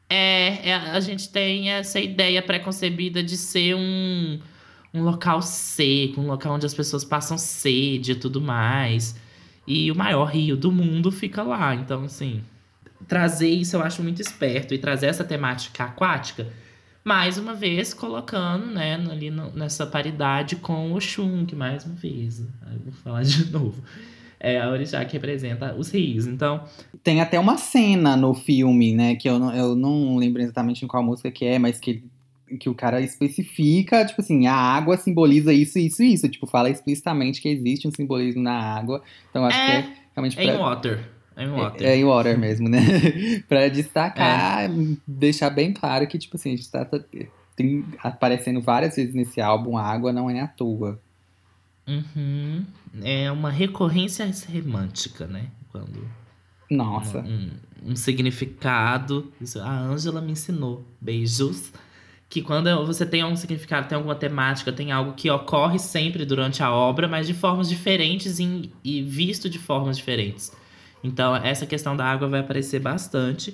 é, 0.09 0.69
é, 0.69 0.73
a 0.73 0.99
gente 1.01 1.27
tem 1.27 1.69
essa 1.71 1.99
ideia 1.99 2.41
preconcebida 2.41 3.21
de 3.21 3.35
ser 3.35 3.75
um, 3.75 4.39
um 4.93 5.03
local 5.03 5.41
seco, 5.41 6.21
um 6.21 6.27
local 6.27 6.55
onde 6.55 6.65
as 6.65 6.73
pessoas 6.73 7.03
passam 7.03 7.37
sede 7.37 8.13
e 8.13 8.15
tudo 8.15 8.41
mais. 8.41 9.15
E 9.65 9.91
o 9.91 9.95
maior 9.95 10.25
rio 10.25 10.55
do 10.55 10.71
mundo 10.71 11.11
fica 11.11 11.43
lá. 11.43 11.75
Então, 11.75 12.05
assim, 12.05 12.41
trazer 13.07 13.49
isso 13.49 13.75
eu 13.75 13.81
acho 13.81 14.01
muito 14.01 14.21
esperto. 14.21 14.73
E 14.73 14.77
trazer 14.77 15.07
essa 15.07 15.23
temática 15.23 15.83
aquática, 15.83 16.47
mais 17.03 17.37
uma 17.37 17.53
vez 17.53 17.93
colocando, 17.93 18.67
né, 18.67 18.95
ali 18.95 19.29
no, 19.29 19.51
nessa 19.51 19.85
paridade 19.85 20.55
com 20.55 20.93
o 20.93 20.99
Xun, 20.99 21.45
que 21.45 21.55
mais 21.55 21.85
uma 21.85 21.95
vez, 21.95 22.39
vou 22.83 22.93
falar 22.93 23.23
de 23.23 23.49
novo 23.51 23.83
é 24.39 24.59
a 24.59 24.69
orixá 24.69 25.03
que 25.05 25.13
representa 25.13 25.75
os 25.75 25.89
rios. 25.89 26.27
Então. 26.27 26.63
Tem 27.03 27.21
até 27.21 27.39
uma 27.39 27.57
cena 27.57 28.15
no 28.15 28.33
filme, 28.33 28.93
né? 28.93 29.15
Que 29.15 29.29
eu 29.29 29.39
não, 29.39 29.53
eu 29.53 29.75
não 29.75 30.17
lembro 30.17 30.41
exatamente 30.41 30.83
em 30.83 30.87
qual 30.87 31.03
música 31.03 31.31
que 31.31 31.45
é, 31.45 31.57
mas 31.57 31.79
que, 31.79 32.03
que 32.59 32.69
o 32.69 32.75
cara 32.75 33.01
especifica, 33.01 34.05
tipo 34.05 34.21
assim, 34.21 34.47
a 34.47 34.55
água 34.55 34.97
simboliza 34.97 35.51
isso, 35.51 35.77
isso 35.77 36.03
e 36.03 36.13
isso. 36.13 36.29
Tipo, 36.29 36.47
fala 36.47 36.69
explicitamente 36.69 37.41
que 37.41 37.49
existe 37.49 37.87
um 37.87 37.91
simbolismo 37.91 38.41
na 38.41 38.53
água. 38.53 39.01
Então 39.29 39.45
acho 39.45 39.57
é, 39.57 39.65
que 39.65 39.71
é 39.71 39.93
realmente. 40.15 40.39
É 40.39 40.43
pra... 40.43 40.53
em 40.53 40.57
water. 40.57 41.09
É 41.35 41.43
em 41.43 41.49
water. 41.49 41.87
É, 41.87 41.91
é 41.91 41.97
em 41.97 42.05
water 42.05 42.37
mesmo, 42.39 42.67
né? 42.67 42.79
pra 43.47 43.67
destacar, 43.67 44.65
é. 44.65 44.69
deixar 45.05 45.49
bem 45.49 45.71
claro 45.73 46.07
que, 46.07 46.17
tipo 46.17 46.35
assim, 46.35 46.53
a 46.53 46.55
gente 46.55 46.71
tá, 46.71 46.83
tá 46.83 46.99
tem 47.55 47.83
aparecendo 47.99 48.61
várias 48.61 48.95
vezes 48.95 49.13
nesse 49.13 49.41
álbum, 49.41 49.77
a 49.77 49.83
água 49.83 50.13
não 50.13 50.29
é 50.29 50.39
à 50.41 50.47
toa. 50.47 51.01
Uhum. 51.87 52.65
É 53.01 53.31
uma 53.31 53.49
recorrência 53.49 54.29
romântica, 54.53 55.25
né? 55.25 55.47
Quando. 55.71 56.07
Nossa. 56.69 57.19
Um, 57.19 57.49
um, 57.91 57.95
significado. 57.95 59.31
Isso, 59.39 59.59
a 59.59 59.79
Ângela 59.79 60.21
me 60.21 60.33
ensinou. 60.33 60.85
Beijos. 61.01 61.71
Que 62.29 62.41
quando 62.41 62.85
você 62.85 63.05
tem 63.05 63.23
um 63.23 63.35
significado, 63.35 63.87
tem 63.87 63.95
alguma 63.95 64.15
temática, 64.15 64.71
tem 64.71 64.91
algo 64.91 65.13
que 65.13 65.29
ocorre 65.29 65.79
sempre 65.79 66.25
durante 66.25 66.61
a 66.61 66.71
obra, 66.71 67.07
mas 67.07 67.25
de 67.25 67.33
formas 67.33 67.69
diferentes 67.69 68.39
e, 68.39 68.71
e 68.83 69.01
visto 69.01 69.49
de 69.49 69.57
formas 69.57 69.97
diferentes. 69.97 70.51
Então, 71.03 71.35
essa 71.35 71.65
questão 71.65 71.95
da 71.95 72.05
água 72.05 72.27
vai 72.27 72.41
aparecer 72.41 72.79
bastante. 72.79 73.53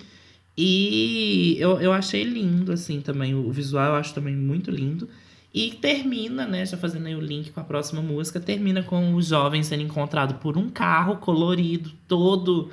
E 0.58 1.56
eu, 1.60 1.80
eu 1.80 1.92
achei 1.94 2.24
lindo, 2.24 2.72
assim, 2.72 3.02
também. 3.02 3.36
O 3.36 3.52
visual 3.52 3.90
eu 3.90 3.96
acho 3.96 4.14
também 4.14 4.36
muito 4.36 4.72
lindo. 4.72 5.08
E 5.54 5.72
termina, 5.72 6.48
né, 6.48 6.66
já 6.66 6.76
fazendo 6.76 7.06
aí 7.06 7.16
o 7.16 7.20
link 7.20 7.52
com 7.52 7.60
a 7.60 7.64
próxima 7.64 8.02
música, 8.02 8.40
termina 8.40 8.82
com 8.82 9.14
o 9.14 9.22
jovem 9.22 9.62
sendo 9.62 9.84
encontrado 9.84 10.36
por 10.40 10.58
um 10.58 10.68
carro 10.68 11.18
colorido, 11.18 11.92
todo 12.08 12.72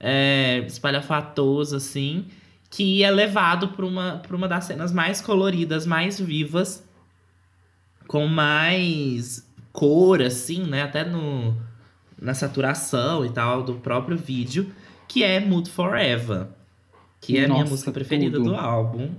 é, 0.00 0.64
espalhafatoso, 0.66 1.76
assim, 1.76 2.26
que 2.70 3.02
é 3.02 3.10
levado 3.10 3.68
para 3.68 3.86
uma, 3.86 4.22
uma 4.30 4.48
das 4.48 4.64
cenas 4.64 4.92
mais 4.92 5.20
coloridas, 5.20 5.86
mais 5.86 6.20
vivas, 6.20 6.84
com 8.06 8.26
mais 8.26 9.46
cor, 9.72 10.22
assim, 10.22 10.64
né, 10.64 10.82
até 10.82 11.04
no, 11.04 11.56
na 12.20 12.34
saturação 12.34 13.24
e 13.24 13.30
tal 13.30 13.62
do 13.62 13.74
próprio 13.74 14.16
vídeo, 14.16 14.72
que 15.06 15.22
é 15.22 15.40
Mood 15.40 15.70
Forever, 15.70 16.46
que 17.20 17.38
é 17.38 17.44
a 17.44 17.48
minha 17.48 17.64
música 17.64 17.90
preferida 17.90 18.36
tudo. 18.36 18.50
do 18.50 18.56
álbum. 18.56 19.10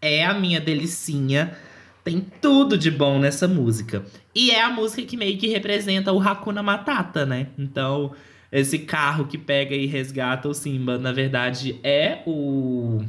É 0.00 0.24
a 0.24 0.34
minha 0.34 0.60
delicinha 0.60 1.56
tem 2.04 2.20
tudo 2.40 2.76
de 2.76 2.90
bom 2.90 3.18
nessa 3.18 3.48
música. 3.48 4.04
E 4.34 4.50
é 4.50 4.60
a 4.62 4.70
música 4.70 5.02
que 5.02 5.16
meio 5.16 5.38
que 5.38 5.48
representa 5.48 6.12
o 6.12 6.20
Hakuna 6.20 6.62
Matata, 6.62 7.24
né? 7.24 7.48
Então, 7.58 8.12
esse 8.50 8.80
carro 8.80 9.26
que 9.26 9.36
pega 9.36 9.74
e 9.74 9.86
resgata 9.86 10.48
o 10.48 10.54
Simba, 10.54 10.98
na 10.98 11.12
verdade, 11.12 11.78
é 11.82 12.18
o. 12.26 13.02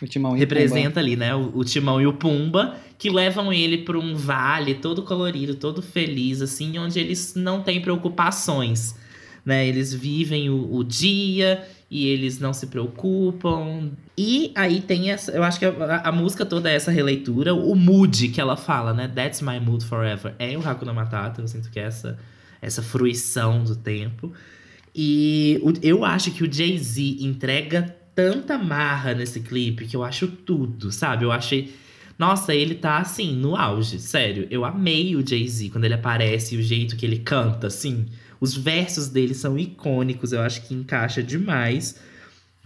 O 0.00 0.06
Timão 0.06 0.36
e 0.36 0.38
Representa 0.38 1.00
ali, 1.00 1.16
né? 1.16 1.34
O, 1.34 1.58
o, 1.58 1.64
Timão 1.64 2.00
e 2.00 2.06
o 2.06 2.12
Pumba, 2.12 2.76
que 2.96 3.10
levam 3.10 3.52
ele 3.52 3.78
para 3.78 3.98
um 3.98 4.14
vale 4.14 4.74
todo 4.74 5.02
colorido, 5.02 5.56
todo 5.56 5.82
feliz, 5.82 6.40
assim, 6.40 6.78
onde 6.78 7.00
eles 7.00 7.34
não 7.34 7.62
têm 7.62 7.80
preocupações. 7.80 8.94
Né? 9.44 9.66
Eles 9.66 9.92
vivem 9.92 10.50
o, 10.50 10.74
o 10.74 10.84
dia 10.84 11.66
e 11.90 12.06
eles 12.08 12.38
não 12.38 12.52
se 12.52 12.66
preocupam. 12.66 13.90
E 14.16 14.52
aí 14.54 14.80
tem 14.80 15.10
essa. 15.10 15.32
Eu 15.32 15.42
acho 15.42 15.58
que 15.58 15.64
a, 15.64 16.02
a, 16.04 16.12
música 16.12 16.44
toda 16.44 16.70
é 16.70 16.74
essa 16.74 16.90
releitura. 16.90 17.54
O 17.54 17.74
mood 17.74 18.28
que 18.28 18.40
ela 18.40 18.56
fala, 18.56 18.92
né? 18.92 19.08
That's 19.08 19.40
my 19.40 19.58
mood 19.58 19.84
forever. 19.84 20.34
É 20.38 20.56
o 20.56 20.66
Hakuna 20.66 20.92
Matata. 20.92 21.40
Eu 21.40 21.48
sinto 21.48 21.70
que 21.70 21.80
é 21.80 21.84
essa, 21.84 22.18
essa 22.60 22.82
fruição 22.82 23.64
do 23.64 23.74
tempo. 23.74 24.32
E 25.00 25.60
eu 25.80 26.04
acho 26.04 26.32
que 26.32 26.42
o 26.42 26.52
Jay-Z 26.52 27.18
entrega 27.20 27.94
tanta 28.16 28.58
marra 28.58 29.14
nesse 29.14 29.38
clipe 29.38 29.86
que 29.86 29.94
eu 29.94 30.02
acho 30.02 30.26
tudo, 30.26 30.90
sabe? 30.90 31.24
Eu 31.24 31.30
achei. 31.30 31.72
Nossa, 32.18 32.52
ele 32.52 32.74
tá 32.74 32.98
assim, 32.98 33.32
no 33.36 33.54
auge, 33.54 34.00
sério. 34.00 34.48
Eu 34.50 34.64
amei 34.64 35.14
o 35.14 35.24
Jay-Z 35.24 35.68
quando 35.68 35.84
ele 35.84 35.94
aparece 35.94 36.56
e 36.56 36.58
o 36.58 36.62
jeito 36.64 36.96
que 36.96 37.06
ele 37.06 37.20
canta, 37.20 37.68
assim. 37.68 38.06
Os 38.40 38.56
versos 38.56 39.06
dele 39.06 39.34
são 39.34 39.56
icônicos, 39.56 40.32
eu 40.32 40.40
acho 40.40 40.66
que 40.66 40.74
encaixa 40.74 41.22
demais. 41.22 42.00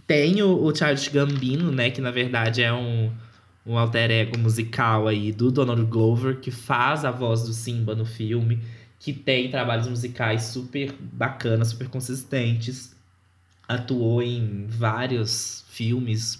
Tem 0.07 0.41
o, 0.41 0.59
o 0.59 0.75
Charles 0.75 1.07
Gambino, 1.09 1.71
né? 1.71 1.91
Que 1.91 2.01
na 2.01 2.09
verdade 2.09 2.63
é 2.63 2.73
um, 2.73 3.11
um 3.63 3.77
alter 3.77 4.09
ego 4.09 4.39
musical 4.39 5.07
aí 5.07 5.31
do 5.31 5.51
Donald 5.51 5.83
Glover, 5.83 6.39
que 6.39 6.49
faz 6.49 7.05
a 7.05 7.11
voz 7.11 7.43
do 7.43 7.53
Simba 7.53 7.93
no 7.93 8.05
filme, 8.05 8.59
que 9.03 9.11
tem 9.11 9.51
trabalhos 9.51 9.85
musicais 9.85 10.43
super 10.43 10.93
bacanas, 10.93 11.67
super 11.67 11.89
consistentes. 11.89 12.95
Atuou 13.67 14.23
em 14.23 14.65
vários 14.65 15.65
filmes, 15.67 16.37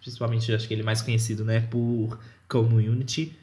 principalmente 0.00 0.54
acho 0.54 0.68
que 0.68 0.74
ele 0.74 0.82
é 0.82 0.84
mais 0.84 1.02
conhecido, 1.02 1.44
né, 1.44 1.58
por 1.58 2.16
Community. 2.48 3.36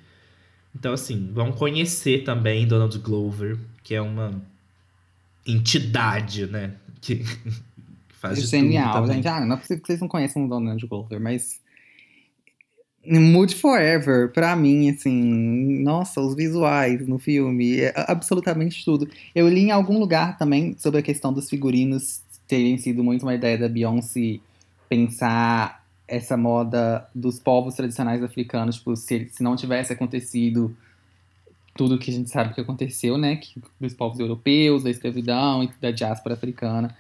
Então, 0.73 0.93
assim, 0.93 1.29
vão 1.33 1.51
conhecer 1.51 2.23
também 2.23 2.65
Donald 2.65 2.97
Glover, 2.99 3.59
que 3.83 3.93
é 3.93 4.01
uma 4.01 4.41
entidade, 5.45 6.47
né? 6.47 6.75
Que 7.01 7.25
faz 8.07 8.39
de 8.39 8.47
Genial, 8.47 9.05
gente. 9.05 9.27
Ah, 9.27 9.45
não 9.45 9.57
é 9.57 9.59
possível 9.59 9.81
que 9.81 9.87
vocês 9.87 9.99
não 9.99 10.07
conheçam 10.07 10.45
o 10.45 10.47
Donald 10.47 10.87
Glover, 10.87 11.19
mas. 11.19 11.61
Mood 13.07 13.55
Forever, 13.55 14.31
pra 14.31 14.55
mim, 14.55 14.89
assim, 14.89 15.83
nossa, 15.83 16.19
os 16.21 16.35
visuais 16.35 17.07
no 17.07 17.19
filme, 17.19 17.81
é 17.81 17.93
absolutamente 17.95 18.83
tudo. 18.83 19.07
Eu 19.33 19.47
li 19.47 19.61
em 19.61 19.71
algum 19.71 19.99
lugar 19.99 20.37
também 20.37 20.75
sobre 20.77 20.99
a 20.99 21.03
questão 21.03 21.31
dos 21.31 21.49
figurinos 21.49 22.21
terem 22.47 22.77
sido 22.77 23.03
muito 23.03 23.23
uma 23.23 23.35
ideia 23.35 23.57
da 23.57 23.67
Beyoncé 23.67 24.39
pensar 24.87 25.83
essa 26.07 26.37
moda 26.37 27.07
dos 27.13 27.39
povos 27.39 27.75
tradicionais 27.75 28.23
africanos, 28.23 28.75
tipo, 28.75 28.95
se, 28.95 29.29
se 29.31 29.41
não 29.41 29.55
tivesse 29.55 29.91
acontecido 29.91 30.75
tudo 31.75 31.99
que 31.99 32.09
a 32.09 32.13
gente 32.13 32.29
sabe 32.29 32.53
que 32.53 32.61
aconteceu, 32.61 33.17
né? 33.17 33.35
Que, 33.35 33.61
dos 33.79 33.93
povos 33.93 34.19
europeus, 34.19 34.83
da 34.83 34.89
escravidão 34.89 35.63
e 35.63 35.69
da 35.81 35.91
diáspora 35.91 36.35
africana. 36.35 36.95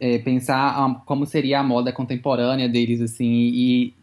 É, 0.00 0.18
pensar 0.18 0.70
a, 0.70 0.94
como 1.04 1.26
seria 1.26 1.60
a 1.60 1.62
moda 1.62 1.92
contemporânea 1.92 2.68
deles, 2.68 3.00
assim, 3.00 3.50
e 3.52 3.94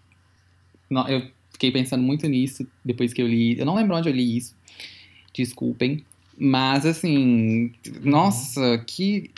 não, 0.89 1.07
eu 1.07 1.25
fiquei 1.61 1.71
pensando 1.71 2.01
muito 2.01 2.27
nisso 2.27 2.67
depois 2.83 3.13
que 3.13 3.21
eu 3.21 3.27
li. 3.27 3.59
Eu 3.59 3.65
não 3.65 3.75
lembro 3.75 3.95
onde 3.95 4.09
eu 4.09 4.13
li 4.13 4.37
isso, 4.37 4.55
desculpem. 5.31 6.03
Mas, 6.35 6.87
assim, 6.87 7.71
nossa, 8.01 8.83
que. 8.87 9.29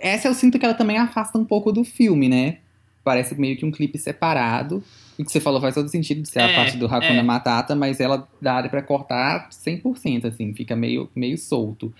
Essa 0.00 0.26
eu 0.26 0.34
sinto 0.34 0.58
que 0.58 0.64
ela 0.64 0.74
também 0.74 0.96
afasta 0.96 1.38
um 1.38 1.44
pouco 1.44 1.70
do 1.70 1.84
filme, 1.84 2.28
né? 2.28 2.58
Parece 3.04 3.38
meio 3.40 3.56
que 3.56 3.64
um 3.64 3.70
clipe 3.70 3.98
separado. 3.98 4.82
O 5.16 5.24
que 5.24 5.30
você 5.30 5.40
falou 5.40 5.60
faz 5.60 5.74
todo 5.74 5.88
sentido 5.88 6.22
de 6.22 6.28
ser 6.28 6.40
É, 6.40 6.52
a 6.52 6.54
parte 6.54 6.76
do 6.76 6.86
Hakuna 6.86 7.20
é. 7.20 7.22
Matata, 7.22 7.74
mas 7.74 8.00
ela 8.00 8.28
dá 8.40 8.68
pra 8.68 8.82
cortar 8.82 9.48
100%, 9.50 10.26
assim, 10.26 10.52
fica 10.54 10.74
meio, 10.74 11.08
meio 11.14 11.38
solto. 11.38 11.92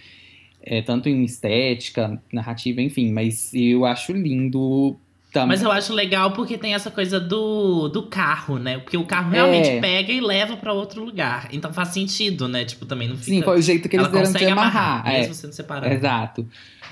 É, 0.62 0.82
tanto 0.82 1.08
em 1.08 1.24
estética, 1.24 2.20
narrativa, 2.32 2.82
enfim, 2.82 3.12
mas 3.12 3.52
eu 3.54 3.84
acho 3.84 4.12
lindo 4.12 4.96
também. 5.42 5.48
Mas 5.56 5.62
eu 5.62 5.70
acho 5.72 5.92
legal 5.92 6.32
porque 6.32 6.56
tem 6.58 6.74
essa 6.74 6.90
coisa 6.90 7.18
do, 7.20 7.88
do 7.88 8.02
carro, 8.04 8.58
né? 8.58 8.78
Porque 8.78 8.96
o 8.96 9.04
carro 9.04 9.30
realmente 9.30 9.68
É. 9.68 9.80
pega 9.80 10.12
e 10.12 10.20
leva 10.20 10.56
pra 10.56 10.72
outro 10.72 11.04
lugar. 11.04 11.48
Então 11.52 11.72
faz 11.72 11.88
sentido, 11.88 12.48
né? 12.48 12.64
Tipo, 12.64 12.86
também 12.86 13.08
não 13.08 13.16
fica. 13.16 13.30
Sim, 13.30 13.42
foi 13.42 13.58
o 13.58 13.62
jeito 13.62 13.88
que 13.88 13.96
eles 13.96 14.08
deram 14.08 14.32
de 14.32 14.44
amarrar. 14.46 15.00
amarrar, 15.00 15.14
é. 15.14 15.18
mesmo 15.20 15.34
sendo 15.34 15.52
separado. 15.52 15.92
Exato. 15.92 16.46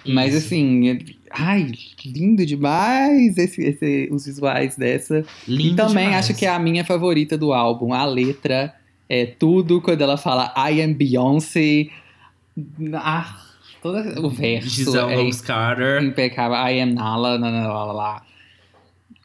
Mas 0.08 0.34
Isso. 0.34 0.46
assim, 0.46 0.88
é- 0.90 0.98
ai, 1.32 1.72
lindo 2.04 2.46
demais 2.46 3.36
esse, 3.36 3.60
esse- 3.62 4.08
os 4.12 4.24
visuais 4.26 4.76
dessa. 4.76 5.24
Lindo 5.48 5.72
e 5.72 5.76
também 5.76 6.04
demais. 6.06 6.30
acho 6.30 6.38
que 6.38 6.46
é 6.46 6.48
a 6.50 6.58
minha 6.58 6.84
favorita 6.84 7.36
do 7.36 7.52
álbum. 7.52 7.92
A 7.92 8.04
letra 8.04 8.72
é 9.08 9.26
tudo 9.26 9.80
quando 9.80 10.02
ela 10.02 10.16
fala 10.16 10.54
I 10.70 10.80
am 10.80 10.92
Beyoncé. 10.94 11.88
Ah, 12.94 13.36
todo 13.82 13.98
o 14.26 14.30
verso 14.30 14.68
Giselle 14.70 15.28
é 15.28 15.30
Carter. 15.44 16.02
impecável. 16.02 16.56
I 16.56 16.80
am 16.80 16.94
Nala, 16.94 17.38
nala, 17.38 17.60
nala, 17.62 17.86
nala. 17.92 18.22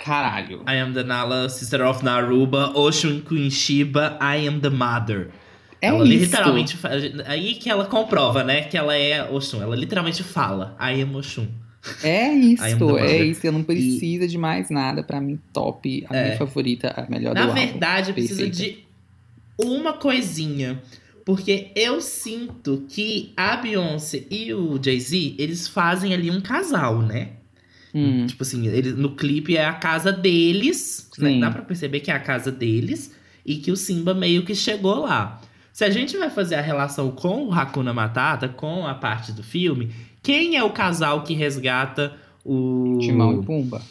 Caralho. 0.04 0.64
I 0.68 0.78
am 0.80 0.94
the 0.94 1.04
Nala, 1.04 1.48
sister 1.50 1.84
of 1.86 2.04
Naruba, 2.04 2.74
Oshun 2.76 3.22
Queen 3.22 3.50
Shiba, 3.52 4.18
I 4.22 4.48
am 4.48 4.60
the 4.60 4.70
mother. 4.70 5.30
É 5.82 5.88
ela 5.88 6.04
isso. 6.08 6.26
literalmente. 6.26 6.78
Aí 7.26 7.56
que 7.56 7.70
ela 7.70 7.86
comprova, 7.86 8.44
né? 8.44 8.62
Que 8.64 8.78
ela 8.78 8.96
é 8.96 9.24
Oshun. 9.30 9.62
Ela 9.62 9.76
literalmente 9.76 10.24
fala, 10.24 10.76
I 10.80 11.02
am 11.02 11.16
Oshun. 11.16 11.48
É 12.04 12.32
isso, 12.34 12.64
é 13.00 13.24
isso. 13.24 13.46
Eu 13.48 13.52
não 13.52 13.64
preciso 13.64 14.28
de 14.28 14.38
mais 14.38 14.70
nada. 14.70 15.04
Pra 15.04 15.20
mim, 15.20 15.40
top. 15.52 16.06
A 16.10 16.16
É. 16.16 16.24
minha 16.26 16.38
favorita, 16.38 16.94
a 16.96 17.10
melhor 17.10 17.34
Na 17.34 17.42
do 17.46 17.50
álbum. 17.50 17.60
verdade, 17.62 18.14
precisa 18.14 18.48
de 18.50 18.86
uma 19.58 19.94
coisinha. 19.94 20.82
Porque 21.26 21.72
eu 21.76 22.02
sinto 22.02 22.86
que 22.90 23.32
a 23.38 23.56
Beyoncé 23.58 24.24
e 24.30 24.52
o 24.54 24.80
Jay-Z, 24.84 25.36
eles 25.38 25.68
fazem 25.68 26.14
ali 26.14 26.30
um 26.32 26.42
casal, 26.42 27.00
né? 27.02 27.30
Hum. 27.94 28.26
Tipo 28.26 28.44
assim, 28.44 28.68
eles, 28.68 28.96
no 28.96 29.16
clipe 29.16 29.58
é 29.58 29.66
a 29.66 29.74
casa 29.74 30.12
deles. 30.12 31.10
né? 31.18 31.40
Dá 31.40 31.52
pra 31.52 31.62
perceber 31.62 32.00
que 32.00 32.12
é 32.12 32.14
a 32.14 32.20
casa 32.20 32.52
deles. 32.52 33.14
E 33.46 33.56
que 33.56 33.72
o 33.72 33.76
Simba 33.76 34.14
meio 34.14 34.44
que 34.44 34.54
chegou 34.54 35.02
lá. 35.02 35.42
Se 35.74 35.84
a 35.84 35.90
gente 35.90 36.18
vai 36.18 36.30
fazer 36.30 36.56
a 36.56 36.62
relação 36.62 37.12
com 37.12 37.48
o 37.48 37.54
Hakuna 37.54 37.94
Matata, 37.94 38.48
com 38.48 38.86
a 38.86 38.94
parte 38.94 39.32
do 39.32 39.42
filme, 39.42 39.92
quem 40.22 40.56
é 40.58 40.64
o 40.64 40.70
casal 40.70 41.24
que 41.24 41.34
resgata 41.34 42.14
o 42.46 42.98
Timão 43.02 43.42
e 43.42 43.46
Pumba. 43.46 43.82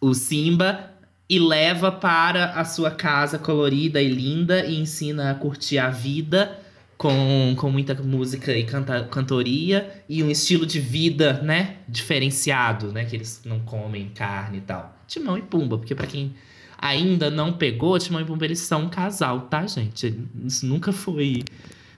o 0.00 0.14
Simba 0.14 0.90
e 1.28 1.38
leva 1.38 1.92
para 1.92 2.52
a 2.52 2.64
sua 2.64 2.90
casa 2.90 3.38
colorida 3.38 4.00
e 4.00 4.08
linda 4.08 4.64
e 4.64 4.80
ensina 4.80 5.30
a 5.30 5.34
curtir 5.34 5.78
a 5.78 5.90
vida 5.90 6.58
com, 6.96 7.54
com 7.56 7.70
muita 7.70 7.94
música 7.94 8.56
e 8.56 8.64
canta, 8.64 9.04
cantoria 9.04 10.02
e 10.08 10.22
um 10.22 10.30
estilo 10.30 10.64
de 10.64 10.80
vida, 10.80 11.40
né, 11.42 11.76
diferenciado, 11.88 12.92
né, 12.92 13.04
que 13.04 13.16
eles 13.16 13.42
não 13.44 13.60
comem 13.60 14.08
carne 14.14 14.58
e 14.58 14.62
tal. 14.62 14.96
Timão 15.06 15.36
e 15.36 15.42
Pumba, 15.42 15.78
porque 15.78 15.94
pra 15.94 16.06
quem 16.06 16.34
ainda 16.78 17.30
não 17.30 17.52
pegou, 17.52 17.98
Timão 17.98 18.20
e 18.20 18.24
Pumba 18.24 18.44
eles 18.44 18.60
são 18.60 18.84
um 18.84 18.88
casal, 18.88 19.42
tá, 19.42 19.66
gente? 19.66 20.18
Isso 20.44 20.66
nunca 20.66 20.92
foi 20.92 21.44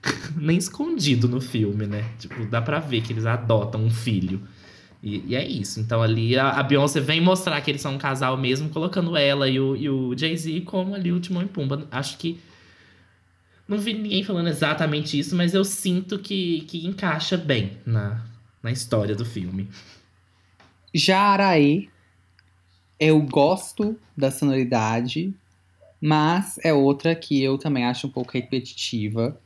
nem 0.35 0.57
escondido 0.57 1.27
no 1.27 1.41
filme, 1.41 1.85
né? 1.85 2.05
Tipo, 2.19 2.45
dá 2.45 2.61
pra 2.61 2.79
ver 2.79 3.01
que 3.01 3.13
eles 3.13 3.25
adotam 3.25 3.83
um 3.83 3.89
filho. 3.91 4.41
E, 5.01 5.23
e 5.27 5.35
é 5.35 5.47
isso. 5.47 5.79
Então 5.79 6.01
ali 6.01 6.37
a, 6.37 6.49
a 6.49 6.63
Beyoncé 6.63 6.99
vem 6.99 7.21
mostrar 7.21 7.59
que 7.61 7.71
eles 7.71 7.81
são 7.81 7.95
um 7.95 7.97
casal 7.97 8.35
mesmo, 8.37 8.69
colocando 8.69 9.15
ela 9.15 9.47
e 9.47 9.59
o, 9.59 9.75
e 9.75 9.89
o 9.89 10.17
Jay-Z 10.17 10.61
como 10.61 10.93
ali 10.93 11.11
o 11.11 11.19
Timão 11.19 11.41
e 11.41 11.47
Pumba. 11.47 11.87
Acho 11.91 12.17
que. 12.17 12.39
Não 13.69 13.77
vi 13.77 13.93
ninguém 13.93 14.23
falando 14.23 14.47
exatamente 14.47 15.19
isso, 15.19 15.35
mas 15.35 15.53
eu 15.53 15.63
sinto 15.63 16.17
que, 16.17 16.61
que 16.61 16.87
encaixa 16.87 17.37
bem 17.37 17.77
na, 17.85 18.25
na 18.63 18.71
história 18.71 19.15
do 19.15 19.23
filme. 19.23 19.69
Já 20.91 21.19
Araê, 21.19 21.87
eu 22.99 23.21
gosto 23.21 23.95
da 24.17 24.31
sonoridade, 24.31 25.31
mas 26.01 26.57
é 26.63 26.73
outra 26.73 27.13
que 27.13 27.43
eu 27.43 27.59
também 27.59 27.85
acho 27.85 28.07
um 28.07 28.09
pouco 28.09 28.33
repetitiva. 28.33 29.39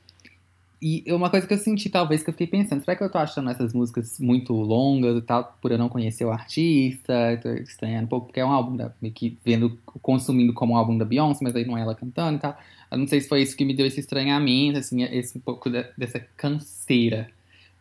E 0.85 1.01
uma 1.13 1.29
coisa 1.29 1.47
que 1.47 1.53
eu 1.53 1.57
senti, 1.57 1.89
talvez, 1.89 2.23
que 2.23 2.29
eu 2.29 2.33
fiquei 2.33 2.45
pensando, 2.45 2.83
será 2.83 2.93
que 2.93 3.01
eu 3.01 3.09
tô 3.09 3.17
achando 3.17 3.49
essas 3.49 3.73
músicas 3.73 4.19
muito 4.19 4.51
longas 4.51 5.17
e 5.17 5.21
tal, 5.21 5.57
por 5.61 5.71
eu 5.71 5.77
não 5.77 5.87
conhecer 5.87 6.25
o 6.25 6.29
artista, 6.29 7.39
tô 7.41 7.53
estranhando 7.53 8.03
um 8.03 8.09
pouco, 8.09 8.25
porque 8.25 8.41
é 8.41 8.45
um 8.45 8.51
álbum 8.51 8.75
da, 8.75 8.91
que 9.15 9.37
vendo, 9.45 9.79
consumindo 10.01 10.51
como 10.51 10.73
um 10.73 10.75
álbum 10.75 10.97
da 10.97 11.05
Beyoncé, 11.05 11.39
mas 11.41 11.55
aí 11.55 11.63
não 11.63 11.77
é 11.77 11.81
ela 11.83 11.95
cantando 11.95 12.35
e 12.35 12.41
tal. 12.41 12.59
Eu 12.91 12.97
não 12.97 13.07
sei 13.07 13.21
se 13.21 13.29
foi 13.29 13.41
isso 13.41 13.55
que 13.55 13.63
me 13.63 13.73
deu 13.73 13.85
esse 13.85 14.01
estranhamento, 14.01 14.77
assim, 14.77 15.03
esse 15.03 15.37
um 15.37 15.41
pouco 15.41 15.69
dessa 15.69 16.19
canseira. 16.35 17.29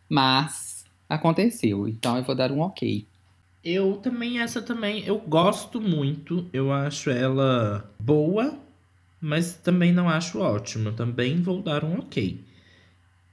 Mas 0.09 0.85
aconteceu, 1.09 1.89
então 1.89 2.17
eu 2.17 2.23
vou 2.23 2.37
dar 2.37 2.53
um 2.53 2.61
ok. 2.61 3.05
Eu 3.65 3.97
também, 3.97 4.39
essa 4.39 4.63
também, 4.63 5.03
eu 5.05 5.19
gosto 5.19 5.81
muito. 5.81 6.49
Eu 6.53 6.73
acho 6.73 7.11
ela 7.11 7.91
boa, 7.99 8.57
mas 9.21 9.57
também 9.57 9.93
não 9.93 10.09
acho 10.09 10.39
ótima. 10.39 10.93
Também 10.93 11.43
vou 11.43 11.61
dar 11.61 11.83
um 11.83 11.99
ok. 11.99 12.52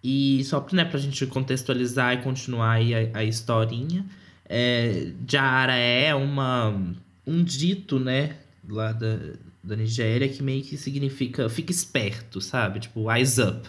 E 0.04 0.43
só 0.45 0.66
né, 0.72 0.86
pra 0.86 1.00
gente 1.00 1.26
contextualizar 1.26 2.14
e 2.14 2.24
continuar 2.24 2.74
aí 2.74 2.93
a, 2.93 3.20
a 3.20 3.24
historinha. 3.24 4.06
É, 4.47 5.12
Jara 5.28 5.76
é 5.76 6.16
uma, 6.16 6.70
um 7.26 7.43
dito, 7.43 8.00
né, 8.00 8.38
lá 8.68 8.91
da, 8.91 9.18
da 9.64 9.76
Nigéria, 9.76 10.28
que 10.28 10.41
meio 10.41 10.64
que 10.64 10.78
significa 10.78 11.50
fica 11.50 11.72
esperto, 11.72 12.41
sabe? 12.41 12.80
Tipo, 12.80 13.12
eyes 13.12 13.38
up. 13.38 13.68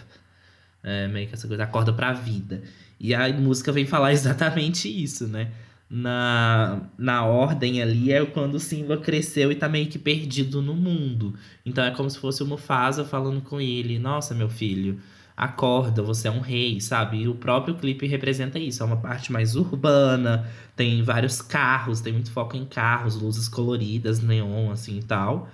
É, 0.83 1.07
meio 1.07 1.27
que 1.27 1.33
essa 1.35 1.47
coisa, 1.47 1.63
acorda 1.63 1.93
pra 1.93 2.13
vida. 2.13 2.63
E 2.99 3.13
a 3.13 3.31
música 3.33 3.71
vem 3.71 3.85
falar 3.85 4.13
exatamente 4.13 4.87
isso, 4.87 5.27
né? 5.27 5.51
na, 5.93 6.83
na 6.97 7.25
ordem 7.25 7.81
ali 7.81 8.13
é 8.13 8.25
quando 8.25 8.55
o 8.55 8.59
Simba 8.59 8.95
cresceu 8.95 9.51
e 9.51 9.55
tá 9.55 9.67
meio 9.67 9.87
que 9.87 9.99
perdido 9.99 10.61
no 10.61 10.73
mundo. 10.73 11.35
Então 11.65 11.83
é 11.83 11.91
como 11.91 12.09
se 12.09 12.17
fosse 12.17 12.41
o 12.41 12.45
Mufasa 12.45 13.03
falando 13.03 13.41
com 13.41 13.59
ele: 13.59 13.99
Nossa, 13.99 14.33
meu 14.33 14.47
filho, 14.47 15.01
acorda, 15.35 16.01
você 16.01 16.27
é 16.27 16.31
um 16.31 16.39
rei, 16.39 16.79
sabe? 16.79 17.21
E 17.21 17.27
o 17.27 17.35
próprio 17.35 17.75
clipe 17.75 18.07
representa 18.07 18.59
isso. 18.59 18.83
É 18.83 18.85
uma 18.85 18.97
parte 18.97 19.31
mais 19.31 19.55
urbana, 19.55 20.47
tem 20.75 21.03
vários 21.03 21.41
carros, 21.41 22.01
tem 22.01 22.13
muito 22.13 22.31
foco 22.31 22.55
em 22.55 22.65
carros, 22.65 23.15
luzes 23.15 23.47
coloridas, 23.47 24.21
neon, 24.21 24.71
assim 24.71 24.99
e 24.99 25.03
tal. 25.03 25.49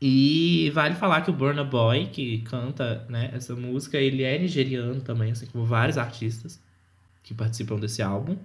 E 0.00 0.70
vale 0.74 0.94
falar 0.94 1.22
que 1.22 1.30
o 1.30 1.32
Burna 1.32 1.64
Boy, 1.64 2.06
que 2.06 2.38
canta 2.42 3.04
né, 3.08 3.30
essa 3.32 3.54
música, 3.56 3.98
ele 3.98 4.22
é 4.22 4.38
nigeriano 4.38 5.00
também, 5.00 5.32
assim 5.32 5.46
como 5.46 5.64
vários 5.64 5.98
artistas 5.98 6.60
que 7.22 7.34
participam 7.34 7.76
desse 7.76 8.00
álbum. 8.00 8.36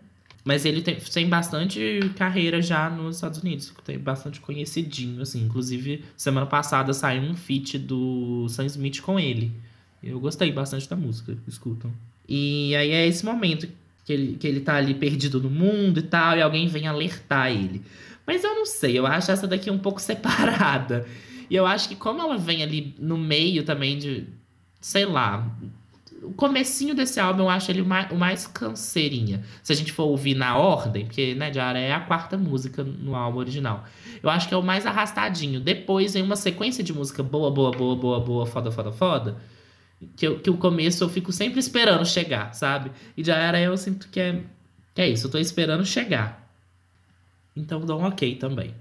Mas 0.43 0.65
ele 0.65 0.81
tem, 0.81 0.95
tem 0.95 1.29
bastante 1.29 2.01
carreira 2.17 2.61
já 2.61 2.89
nos 2.89 3.15
Estados 3.15 3.39
Unidos, 3.39 3.73
tem 3.85 3.97
bastante 3.97 4.41
conhecidinho, 4.41 5.21
assim. 5.21 5.43
Inclusive, 5.45 6.03
semana 6.17 6.45
passada 6.45 6.91
saiu 6.93 7.21
um 7.21 7.35
feat 7.35 7.77
do 7.77 8.47
Sam 8.49 8.65
Smith 8.65 8.99
com 9.01 9.19
ele. 9.19 9.53
Eu 10.03 10.19
gostei 10.19 10.51
bastante 10.51 10.89
da 10.89 10.95
música, 10.95 11.37
escutam. 11.47 11.91
E 12.27 12.75
aí 12.75 12.91
é 12.91 13.07
esse 13.07 13.23
momento 13.23 13.67
que 14.03 14.11
ele, 14.11 14.35
que 14.37 14.45
ele 14.45 14.59
tá 14.59 14.75
ali 14.75 14.93
perdido 14.93 15.39
no 15.39 15.49
mundo 15.49 15.99
e 15.99 16.03
tal, 16.03 16.37
e 16.37 16.41
alguém 16.41 16.67
vem 16.67 16.87
alertar 16.87 17.51
ele. 17.51 17.81
Mas 18.27 18.43
eu 18.43 18.53
não 18.53 18.65
sei, 18.65 18.97
eu 18.97 19.05
acho 19.07 19.31
essa 19.31 19.47
daqui 19.47 19.71
um 19.71 19.77
pouco 19.77 19.99
separada. 20.01 21.07
E 21.49 21.55
eu 21.55 21.65
acho 21.65 21.87
que 21.87 21.95
como 21.95 22.21
ela 22.21 22.37
vem 22.37 22.63
ali 22.63 22.93
no 22.99 23.17
meio 23.17 23.63
também 23.63 23.97
de, 23.97 24.25
sei 24.81 25.05
lá, 25.05 25.49
o 26.21 26.33
comecinho 26.33 26.95
desse 26.95 27.19
álbum 27.19 27.43
eu 27.43 27.49
acho 27.49 27.69
ele 27.69 27.81
o 27.81 27.85
mais, 27.85 28.11
o 28.11 28.15
mais 28.15 28.47
canseirinha. 28.47 29.43
Se 29.61 29.71
a 29.71 29.75
gente 29.75 29.91
for 29.91 30.03
ouvir 30.03 30.35
na 30.35 30.57
ordem, 30.57 31.05
porque, 31.05 31.35
né, 31.35 31.49
Diara 31.49 31.79
é 31.79 31.93
a 31.93 31.99
quarta 31.99 32.37
música 32.37 32.83
no 32.83 33.15
álbum 33.15 33.39
original. 33.39 33.85
Eu 34.21 34.29
acho 34.29 34.47
que 34.47 34.53
é 34.53 34.57
o 34.57 34.63
mais 34.63 34.85
arrastadinho. 34.85 35.59
Depois 35.59 36.13
vem 36.13 36.23
uma 36.23 36.35
sequência 36.35 36.83
de 36.83 36.93
música 36.93 37.21
boa, 37.21 37.51
boa, 37.51 37.71
boa, 37.71 37.95
boa, 37.95 38.19
boa, 38.19 38.45
foda, 38.45 38.71
foda, 38.71 38.91
foda. 38.91 39.37
Que, 40.15 40.27
eu, 40.27 40.39
que 40.39 40.49
o 40.49 40.57
começo 40.57 41.03
eu 41.03 41.09
fico 41.09 41.31
sempre 41.31 41.59
esperando 41.59 42.05
chegar, 42.05 42.53
sabe? 42.53 42.91
E 43.15 43.23
Diara 43.23 43.59
eu 43.59 43.75
sinto 43.77 44.07
que 44.09 44.19
é, 44.19 44.41
que 44.93 45.01
é 45.01 45.09
isso, 45.09 45.27
eu 45.27 45.31
tô 45.31 45.37
esperando 45.37 45.85
chegar. 45.85 46.49
Então 47.55 47.81
dou 47.81 47.99
um 47.99 48.05
ok 48.05 48.35
também. 48.35 48.73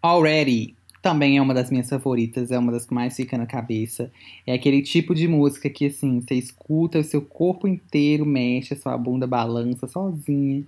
Already, 0.00 0.74
também 1.02 1.36
é 1.36 1.42
uma 1.42 1.52
das 1.52 1.68
minhas 1.68 1.88
favoritas, 1.88 2.52
é 2.52 2.58
uma 2.58 2.70
das 2.70 2.86
que 2.86 2.94
mais 2.94 3.16
fica 3.16 3.36
na 3.36 3.44
cabeça. 3.44 4.10
É 4.46 4.54
aquele 4.54 4.80
tipo 4.82 5.14
de 5.14 5.26
música 5.26 5.68
que, 5.68 5.86
assim, 5.86 6.20
você 6.20 6.36
escuta, 6.36 7.00
o 7.00 7.04
seu 7.04 7.20
corpo 7.20 7.66
inteiro 7.66 8.24
mexe, 8.24 8.72
a 8.72 8.76
sua 8.76 8.96
bunda 8.96 9.26
balança 9.26 9.88
sozinha. 9.88 10.62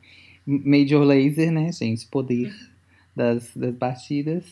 Major 0.44 1.04
Laser, 1.04 1.52
né, 1.52 1.70
gente? 1.72 2.06
Poder 2.06 2.52
das, 3.14 3.50
das 3.54 3.74
batidas. 3.74 4.44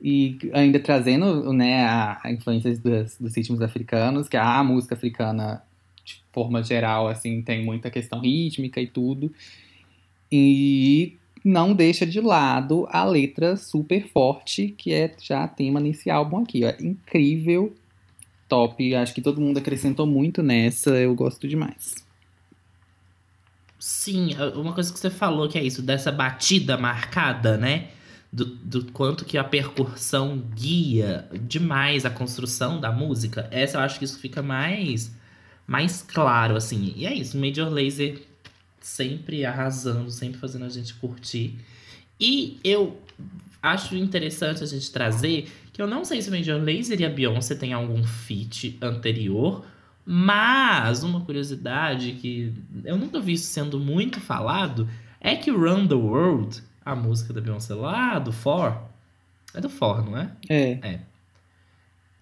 E 0.00 0.38
ainda 0.52 0.78
trazendo 0.78 1.52
né, 1.52 1.84
a, 1.84 2.20
a 2.22 2.32
influência 2.32 2.76
dos, 2.76 3.16
dos 3.16 3.34
ritmos 3.34 3.62
africanos, 3.62 4.28
que 4.28 4.36
a 4.36 4.62
música 4.62 4.94
africana, 4.94 5.62
de 6.04 6.22
forma 6.32 6.62
geral, 6.62 7.08
assim, 7.08 7.42
tem 7.42 7.64
muita 7.64 7.90
questão 7.90 8.20
rítmica 8.20 8.80
e 8.80 8.86
tudo. 8.86 9.32
E 10.30 11.16
não 11.44 11.72
deixa 11.72 12.04
de 12.04 12.20
lado 12.20 12.86
a 12.90 13.04
letra 13.04 13.56
super 13.56 14.06
forte, 14.08 14.74
que 14.76 14.92
é 14.92 15.14
já 15.22 15.46
tema 15.46 15.80
nesse 15.80 16.10
álbum 16.10 16.38
aqui. 16.38 16.62
Ó. 16.64 16.72
Incrível, 16.82 17.74
top. 18.48 18.94
Acho 18.94 19.14
que 19.14 19.22
todo 19.22 19.40
mundo 19.40 19.58
acrescentou 19.58 20.06
muito 20.06 20.42
nessa, 20.42 20.90
eu 20.90 21.14
gosto 21.14 21.48
demais. 21.48 21.94
Sim, 23.78 24.34
uma 24.56 24.72
coisa 24.72 24.92
que 24.92 24.98
você 24.98 25.10
falou 25.10 25.48
que 25.48 25.56
é 25.56 25.62
isso, 25.62 25.80
dessa 25.80 26.10
batida 26.10 26.76
marcada, 26.76 27.56
né? 27.56 27.88
Do, 28.36 28.44
do 28.44 28.92
quanto 28.92 29.24
que 29.24 29.38
a 29.38 29.44
percussão 29.44 30.42
guia 30.54 31.26
demais 31.40 32.04
a 32.04 32.10
construção 32.10 32.78
da 32.78 32.92
música. 32.92 33.48
Essa 33.50 33.78
eu 33.78 33.80
acho 33.80 33.98
que 33.98 34.04
isso 34.04 34.18
fica 34.18 34.42
mais, 34.42 35.10
mais 35.66 36.02
claro, 36.02 36.54
assim. 36.54 36.92
E 36.94 37.06
é 37.06 37.14
isso, 37.14 37.38
Major 37.38 37.72
Lazer 37.72 38.22
sempre 38.78 39.44
arrasando, 39.44 40.10
sempre 40.10 40.38
fazendo 40.38 40.66
a 40.66 40.68
gente 40.68 40.92
curtir. 40.94 41.58
E 42.20 42.60
eu 42.62 43.00
acho 43.62 43.96
interessante 43.96 44.62
a 44.62 44.66
gente 44.66 44.90
trazer 44.92 45.50
que 45.72 45.82
eu 45.82 45.86
não 45.86 46.04
sei 46.04 46.22
se 46.22 46.28
o 46.28 46.32
Major 46.32 46.58
Lazer 46.58 47.00
e 47.00 47.04
a 47.04 47.10
Beyoncé 47.10 47.54
têm 47.54 47.72
algum 47.72 48.04
feat 48.04 48.78
anterior, 48.80 49.64
mas 50.04 51.02
uma 51.02 51.20
curiosidade 51.20 52.12
que 52.12 52.54
eu 52.84 52.96
nunca 52.96 53.20
vi 53.20 53.32
isso 53.32 53.52
sendo 53.52 53.80
muito 53.80 54.20
falado 54.20 54.88
é 55.20 55.34
que 55.34 55.50
Run 55.50 55.88
the 55.88 55.94
World, 55.94 56.62
a 56.86 56.94
música 56.94 57.32
da 57.32 57.40
Beyoncé 57.40 57.74
lá 57.74 58.16
do 58.20 58.30
For, 58.30 58.80
é 59.52 59.60
do 59.60 59.68
For, 59.68 60.08
não 60.08 60.16
é? 60.16 60.30
É. 60.48 61.00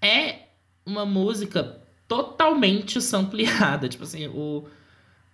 É, 0.00 0.08
é 0.08 0.48
uma 0.86 1.04
música 1.04 1.80
totalmente 2.08 2.98
sampleada. 3.00 3.86
Tipo 3.90 4.04
assim, 4.04 4.26
o. 4.28 4.64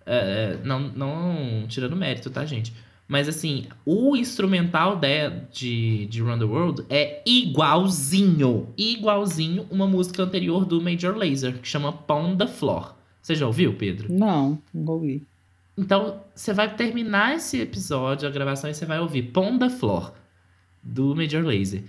É, 0.05 0.59
é, 0.59 0.67
não, 0.67 0.81
não 0.81 1.67
tirando 1.69 1.95
mérito, 1.95 2.29
tá, 2.29 2.45
gente? 2.45 2.75
Mas 3.07 3.29
assim, 3.29 3.67
o 3.85 4.17
instrumental 4.17 4.97
de, 4.97 5.31
de, 5.53 6.07
de 6.07 6.23
Run 6.23 6.39
the 6.39 6.45
World 6.45 6.85
é 6.89 7.23
igualzinho, 7.27 8.73
igualzinho 8.77 9.67
uma 9.71 9.87
música 9.87 10.23
anterior 10.23 10.65
do 10.65 10.81
Major 10.81 11.17
Lazer, 11.17 11.59
que 11.59 11.69
chama 11.69 11.93
Pound 11.93 12.39
the 12.39 12.47
Floor. 12.47 12.95
Você 13.21 13.35
já 13.35 13.47
ouviu, 13.47 13.75
Pedro? 13.75 14.13
Não, 14.13 14.61
não 14.73 14.93
ouvi. 14.95 15.27
Então, 15.77 16.23
você 16.35 16.53
vai 16.53 16.75
terminar 16.75 17.37
esse 17.37 17.61
episódio, 17.61 18.29
a 18.29 18.31
gravação, 18.31 18.69
e 18.69 18.75
você 18.75 18.85
vai 18.85 19.01
ouvir 19.01 19.23
Pound 19.25 19.59
the 19.59 19.71
Floor, 19.71 20.13
do 20.83 21.15
Major 21.15 21.45
Lazer. 21.45 21.83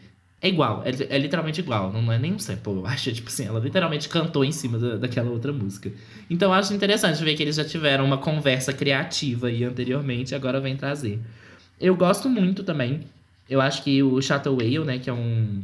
É 0.44 0.50
igual, 0.50 0.82
é, 0.84 0.90
é, 1.16 1.20
literalmente 1.20 1.60
igual, 1.62 1.94
não 1.94 2.12
é 2.12 2.18
nem 2.18 2.34
um 2.34 2.40
sample, 2.40 2.74
eu 2.74 2.88
acho. 2.88 3.12
Tipo 3.14 3.28
assim, 3.28 3.46
ela 3.46 3.60
literalmente 3.60 4.10
cantou 4.10 4.44
em 4.44 4.52
cima 4.52 4.80
da, 4.80 4.98
daquela 4.98 5.30
outra 5.30 5.54
música. 5.54 5.92
Então 6.30 6.50
eu 6.50 6.54
acho 6.54 6.74
interessante 6.74 7.24
ver 7.24 7.36
que 7.36 7.44
eles 7.44 7.56
já 7.56 7.64
tiveram 7.64 8.04
uma 8.04 8.18
conversa 8.18 8.74
criativa 8.74 9.48
aí 9.48 9.64
anteriormente, 9.64 10.34
agora 10.34 10.60
vem 10.60 10.76
trazer. 10.76 11.20
Eu 11.80 11.96
gosto 11.96 12.28
muito 12.28 12.64
também. 12.64 13.02
Eu 13.48 13.62
acho 13.62 13.84
que 13.84 14.02
o 14.02 14.20
Chateau 14.20 14.56
Whale, 14.56 14.80
né, 14.80 14.98
que 14.98 15.10
é 15.10 15.14
um. 15.14 15.62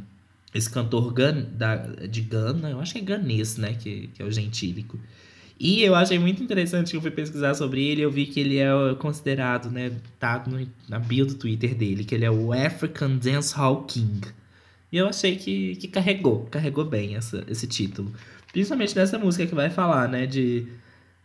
Esse 0.53 0.69
cantor 0.69 1.11
gan, 1.11 1.45
da, 1.51 1.75
de 1.75 2.21
Gana, 2.21 2.69
eu 2.69 2.79
acho 2.79 2.93
que 2.93 2.99
é 2.99 3.01
ganês, 3.01 3.57
né, 3.57 3.73
que, 3.73 4.09
que 4.13 4.21
é 4.21 4.25
o 4.25 4.31
gentílico. 4.31 4.99
E 5.59 5.81
eu 5.81 5.95
achei 5.95 6.19
muito 6.19 6.43
interessante 6.43 6.91
que 6.91 6.97
eu 6.97 7.01
fui 7.01 7.09
pesquisar 7.09 7.55
sobre 7.55 7.83
ele, 7.83 8.01
eu 8.01 8.11
vi 8.11 8.27
que 8.27 8.39
ele 8.39 8.59
é 8.59 8.69
considerado, 8.99 9.71
né, 9.71 9.91
tá 10.19 10.43
no, 10.45 10.67
na 10.87 10.99
bio 10.99 11.25
do 11.25 11.33
Twitter 11.33 11.73
dele, 11.73 12.03
que 12.03 12.13
ele 12.13 12.25
é 12.25 12.31
o 12.31 12.53
African 12.53 13.17
Dance 13.17 13.55
Hall 13.55 13.83
King. 13.85 14.27
E 14.91 14.97
eu 14.97 15.07
achei 15.07 15.35
que, 15.35 15.75
que 15.75 15.87
carregou, 15.87 16.45
carregou 16.45 16.85
bem 16.85 17.15
essa, 17.15 17.43
esse 17.47 17.67
título. 17.67 18.11
Principalmente 18.51 18.95
nessa 18.95 19.17
música 19.17 19.45
que 19.45 19.55
vai 19.55 19.69
falar, 19.69 20.07
né? 20.07 20.25
De. 20.25 20.67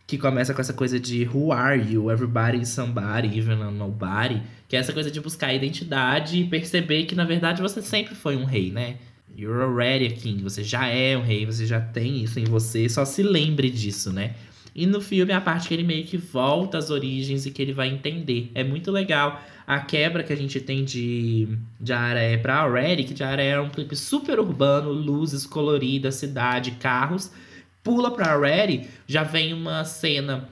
Que 0.05 0.17
começa 0.17 0.53
com 0.53 0.59
essa 0.59 0.73
coisa 0.73 0.99
de 0.99 1.25
Who 1.25 1.53
are 1.53 1.81
you? 1.81 2.11
Everybody 2.11 2.59
is 2.59 2.69
somebody, 2.69 3.37
even 3.37 3.61
a 3.61 3.71
nobody. 3.71 4.41
Que 4.67 4.75
é 4.75 4.79
essa 4.79 4.91
coisa 4.91 5.09
de 5.09 5.21
buscar 5.21 5.53
identidade 5.53 6.39
e 6.39 6.43
perceber 6.43 7.05
que, 7.05 7.15
na 7.15 7.23
verdade, 7.23 7.61
você 7.61 7.81
sempre 7.81 8.13
foi 8.13 8.35
um 8.35 8.43
rei, 8.43 8.69
né? 8.69 8.97
You're 9.35 9.63
already 9.63 10.07
a 10.07 10.11
king. 10.11 10.41
Você 10.43 10.63
já 10.63 10.87
é 10.87 11.17
um 11.17 11.21
rei, 11.21 11.45
você 11.45 11.65
já 11.65 11.81
tem 11.81 12.23
isso 12.23 12.39
em 12.39 12.45
você. 12.45 12.87
Só 12.87 13.03
se 13.03 13.23
lembre 13.23 13.69
disso, 13.69 14.11
né? 14.11 14.35
E 14.75 14.85
no 14.85 14.99
filme 15.01 15.31
é 15.31 15.35
a 15.35 15.41
parte 15.41 15.67
que 15.67 15.73
ele 15.73 15.83
meio 15.83 16.05
que 16.05 16.17
volta 16.17 16.77
às 16.77 16.89
origens 16.89 17.45
e 17.45 17.51
que 17.51 17.61
ele 17.61 17.73
vai 17.73 17.89
entender. 17.89 18.51
É 18.55 18.63
muito 18.63 18.91
legal 18.91 19.41
a 19.67 19.79
quebra 19.79 20.23
que 20.23 20.33
a 20.33 20.35
gente 20.35 20.59
tem 20.59 20.83
de, 20.83 21.47
de 21.79 21.93
Areia 21.93 22.37
pra 22.39 22.61
Already, 22.61 23.03
que 23.03 23.13
de 23.13 23.23
Areia 23.23 23.53
é 23.53 23.59
um 23.59 23.69
clipe 23.69 23.95
super 23.95 24.39
urbano, 24.39 24.91
luzes 24.91 25.45
coloridas, 25.45 26.15
cidade, 26.15 26.71
carros. 26.71 27.31
Pula 27.83 28.11
pra 28.11 28.33
Already, 28.33 28.87
já 29.05 29.23
vem 29.23 29.53
uma 29.53 29.83
cena 29.83 30.49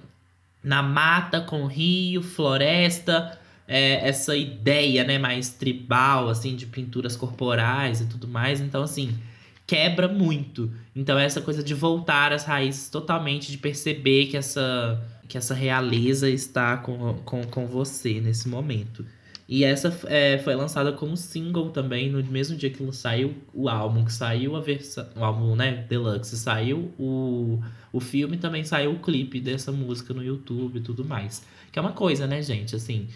na 0.64 0.84
mata 0.84 1.42
com 1.42 1.66
rio, 1.66 2.22
floresta, 2.22 3.40
é, 3.72 4.06
essa 4.06 4.36
ideia, 4.36 5.06
né, 5.06 5.18
mais 5.18 5.54
tribal, 5.54 6.28
assim, 6.28 6.58
de 6.58 6.66
pinturas 6.66 7.16
corporais 7.16 8.02
e 8.02 8.06
tudo 8.06 8.28
mais. 8.28 8.60
Então, 8.60 8.84
assim, 8.84 9.18
quebra 9.66 10.10
muito. 10.10 10.70
Então, 10.94 11.18
essa 11.18 11.40
coisa 11.40 11.64
de 11.64 11.74
voltar 11.74 12.34
às 12.34 12.44
raízes 12.44 12.90
totalmente, 12.90 13.50
de 13.50 13.58
perceber 13.58 14.26
que 14.26 14.36
essa, 14.36 15.02
que 15.26 15.38
essa 15.38 15.54
realeza 15.54 16.30
está 16.30 16.76
com, 16.76 17.14
com, 17.24 17.46
com 17.46 17.66
você 17.66 18.20
nesse 18.20 18.50
momento. 18.50 19.06
E 19.48 19.64
essa 19.64 19.98
é, 20.08 20.38
foi 20.40 20.54
lançada 20.54 20.92
como 20.92 21.16
single 21.16 21.70
também, 21.70 22.10
no 22.10 22.22
mesmo 22.26 22.58
dia 22.58 22.70
que 22.70 22.92
saiu 22.92 23.34
o 23.54 23.70
álbum, 23.70 24.04
que 24.04 24.12
saiu 24.12 24.58
a 24.58 24.60
versão. 24.60 25.08
O 25.16 25.24
álbum, 25.24 25.56
né? 25.56 25.86
Deluxe, 25.88 26.36
saiu 26.36 26.92
o, 27.00 27.62
o 27.94 28.02
filme 28.02 28.36
também 28.36 28.66
saiu 28.66 28.92
o 28.92 29.00
clipe 29.00 29.40
dessa 29.40 29.72
música 29.72 30.14
no 30.14 30.22
YouTube 30.22 30.80
e 30.80 30.82
tudo 30.82 31.06
mais. 31.06 31.46
Que 31.72 31.80
é 31.80 31.82
uma 31.82 31.94
coisa, 31.94 32.28
né, 32.28 32.42
gente? 32.42 32.76
Assim. 32.76 33.08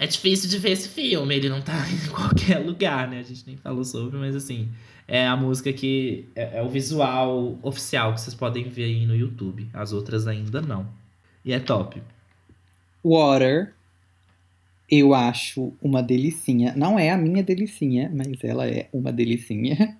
É 0.00 0.06
difícil 0.06 0.48
de 0.48 0.56
ver 0.56 0.70
esse 0.70 0.88
filme, 0.88 1.34
ele 1.34 1.50
não 1.50 1.60
tá 1.60 1.86
em 1.92 2.08
qualquer 2.08 2.58
lugar, 2.58 3.06
né? 3.06 3.20
A 3.20 3.22
gente 3.22 3.44
nem 3.46 3.56
falou 3.58 3.84
sobre, 3.84 4.16
mas 4.16 4.34
assim 4.34 4.68
é 5.10 5.26
a 5.26 5.36
música 5.36 5.72
que 5.72 6.24
é, 6.36 6.58
é, 6.58 6.62
o 6.62 6.68
visual 6.68 7.58
oficial 7.62 8.14
que 8.14 8.20
vocês 8.20 8.34
podem 8.34 8.68
ver 8.68 8.84
aí 8.84 9.04
no 9.04 9.14
YouTube. 9.14 9.68
As 9.74 9.92
outras 9.92 10.28
ainda 10.28 10.62
não. 10.62 10.86
E 11.44 11.52
é 11.52 11.58
top. 11.58 12.00
Water, 13.04 13.74
eu 14.88 15.12
acho 15.12 15.72
uma 15.82 16.00
delicinha. 16.00 16.72
Não 16.76 16.96
é 16.96 17.10
a 17.10 17.18
minha 17.18 17.42
delicinha, 17.42 18.08
mas 18.14 18.42
ela 18.44 18.68
é 18.68 18.88
uma 18.92 19.12
delicinha. 19.12 19.98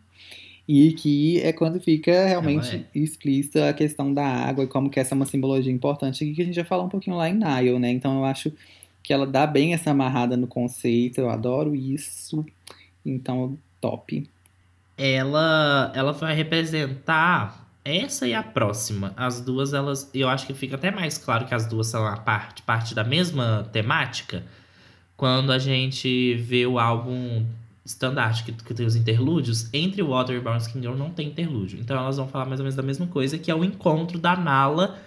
E 0.69 0.93
que 0.93 1.41
é 1.41 1.53
quando 1.53 1.81
fica 1.81 2.27
realmente 2.27 2.77
é. 2.77 2.85
explícita 2.95 3.69
a 3.69 3.73
questão 3.73 4.15
da 4.15 4.25
água 4.25 4.63
e 4.63 4.69
como 4.69 4.89
que 4.89 5.01
essa 5.01 5.13
é 5.13 5.17
uma 5.17 5.27
simbologia 5.27 5.73
importante 5.73 6.25
que 6.33 6.41
a 6.41 6.45
gente 6.45 6.55
já 6.55 6.65
falou 6.65 6.87
um 6.87 6.89
pouquinho 6.89 7.17
lá 7.17 7.29
em 7.29 7.35
Nile, 7.35 7.77
né? 7.81 7.91
Então 7.91 8.19
eu 8.19 8.25
acho 8.25 8.53
que 9.03 9.13
ela 9.13 9.27
dá 9.27 9.47
bem 9.47 9.75
essa 9.75 9.91
amarrada 9.91 10.37
no 10.37 10.47
conceito, 10.47 11.19
eu 11.19 11.31
adoro 11.31 11.75
isso. 11.75 12.45
Então, 13.05 13.59
top 13.81 14.29
ela, 15.01 15.91
ela 15.95 16.13
vai 16.13 16.35
representar 16.35 17.67
essa 17.83 18.29
e 18.29 18.35
a 18.35 18.43
próxima. 18.43 19.15
As 19.17 19.41
duas, 19.41 19.73
elas. 19.73 20.11
Eu 20.13 20.29
acho 20.29 20.47
que 20.47 20.53
fica 20.53 20.77
até 20.77 20.91
mais 20.91 21.17
claro 21.17 21.47
que 21.47 21.55
as 21.55 21.67
duas 21.67 21.87
são 21.87 22.07
a 22.07 22.19
parte, 22.19 22.63
parte 22.63 22.95
da 22.95 23.03
mesma 23.03 23.67
temática. 23.73 24.45
Quando 25.17 25.53
a 25.53 25.59
gente 25.59 26.35
vê 26.35 26.67
o 26.67 26.79
álbum 26.79 27.47
standard, 27.83 28.45
que, 28.45 28.53
que 28.53 28.75
tem 28.75 28.85
os 28.85 28.95
interlúdios, 28.95 29.73
entre 29.73 30.03
Water 30.03 30.37
e 30.37 30.41
Bounce 30.41 30.71
Kingdom 30.71 30.95
não 30.95 31.11
tem 31.11 31.29
interlúdio. 31.29 31.81
Então 31.81 31.97
elas 31.97 32.19
vão 32.19 32.29
falar 32.29 32.45
mais 32.45 32.61
ou 32.61 32.65
menos 32.65 32.77
da 32.77 32.83
mesma 32.83 33.07
coisa, 33.07 33.39
que 33.39 33.51
é 33.51 33.55
o 33.55 33.65
encontro 33.65 34.19
da 34.19 34.37
Nala 34.37 34.99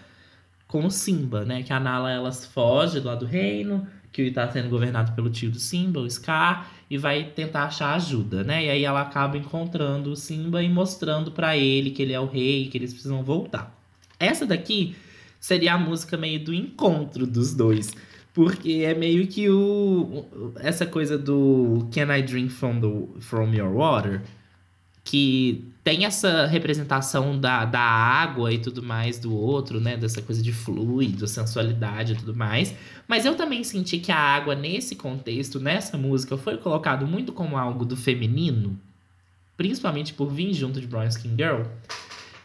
com 0.74 0.88
o 0.88 0.90
Simba, 0.90 1.46
né? 1.46 1.62
Que 1.62 1.72
a 1.72 1.80
Nala 1.80 2.12
elas 2.12 2.48
foge 2.48 3.00
lá 3.00 3.14
do 3.14 3.28
reino, 3.28 3.88
que 4.12 4.24
está 4.24 4.50
sendo 4.50 4.70
governado 4.70 5.12
pelo 5.12 5.30
tio 5.30 5.52
do 5.52 5.60
Simba, 5.60 6.00
o 6.00 6.10
Scar, 6.10 6.68
e 6.90 6.98
vai 6.98 7.26
tentar 7.26 7.66
achar 7.66 7.94
ajuda, 7.94 8.44
né? 8.44 8.66
E 8.66 8.70
aí 8.72 8.84
ela 8.84 9.02
acaba 9.02 9.38
encontrando 9.38 10.10
o 10.10 10.16
Simba 10.16 10.64
e 10.64 10.70
mostrando 10.70 11.32
para 11.32 11.56
ele 11.56 11.92
que 11.92 12.02
ele 12.02 12.12
é 12.12 12.20
o 12.20 12.26
rei, 12.26 12.70
que 12.70 12.78
eles 12.80 12.92
precisam 12.92 13.22
voltar. 13.22 13.80
Essa 14.20 14.48
daqui 14.48 14.96
seria 15.40 15.76
a 15.76 15.78
música 15.78 16.18
meio 16.18 16.44
do 16.44 16.52
encontro 16.52 17.28
dos 17.28 17.54
dois. 17.54 17.94
Porque 18.34 18.82
é 18.84 18.96
meio 18.96 19.28
que 19.28 19.48
o. 19.48 20.26
Essa 20.56 20.88
coisa 20.88 21.20
do 21.20 21.88
Can 21.94 22.12
I 22.18 22.24
Drink 22.24 22.50
from, 22.52 22.80
the, 22.80 23.22
from 23.22 23.54
Your 23.54 23.72
Water? 23.72 24.24
Que 25.04 25.70
tem 25.84 26.06
essa 26.06 26.46
representação 26.46 27.38
da, 27.38 27.66
da 27.66 27.82
água 27.82 28.54
e 28.54 28.58
tudo 28.58 28.82
mais 28.82 29.20
do 29.20 29.36
outro, 29.36 29.80
né? 29.82 29.98
Dessa 29.98 30.22
coisa 30.22 30.42
de 30.42 30.54
fluido, 30.54 31.28
sensualidade 31.28 32.14
e 32.14 32.16
tudo 32.16 32.34
mais. 32.34 32.74
Mas 33.08 33.26
eu 33.26 33.36
também 33.36 33.64
senti 33.64 33.98
que 33.98 34.12
a 34.12 34.18
água, 34.18 34.56
nesse 34.56 34.96
contexto, 34.96 35.60
nessa 35.60 35.98
música, 35.98 36.38
foi 36.38 36.58
colocado 36.58 37.06
muito 37.06 37.34
como 37.34 37.58
algo 37.58 37.84
do 37.84 37.98
feminino. 37.98 38.80
Principalmente 39.58 40.14
por 40.14 40.32
vir 40.32 40.54
junto 40.54 40.80
de 40.80 40.88
Brown 40.88 41.08
Skin 41.08 41.36
Girl. 41.36 41.64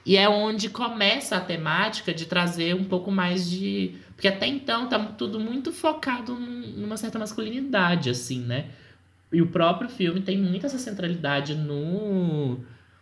E 0.04 0.16
é 0.16 0.28
onde 0.28 0.68
começa 0.68 1.36
a 1.36 1.40
temática 1.40 2.12
de 2.12 2.26
trazer 2.26 2.74
um 2.74 2.84
pouco 2.84 3.11
mais 3.11 3.48
de. 3.48 3.94
Porque 4.16 4.26
até 4.26 4.46
então 4.48 4.88
tá 4.88 4.98
tudo 4.98 5.38
muito 5.38 5.70
focado 5.70 6.34
numa 6.34 6.96
certa 6.96 7.20
masculinidade, 7.20 8.11
assim, 8.11 8.40
né? 8.40 8.66
E 9.33 9.43
o 9.43 9.49
próprio 9.49 9.89
filme 9.89 10.20
tem 10.20 10.39
muita 10.39 10.66
essa 10.66 10.79
centralidade 10.79 11.55
no 11.55 12.59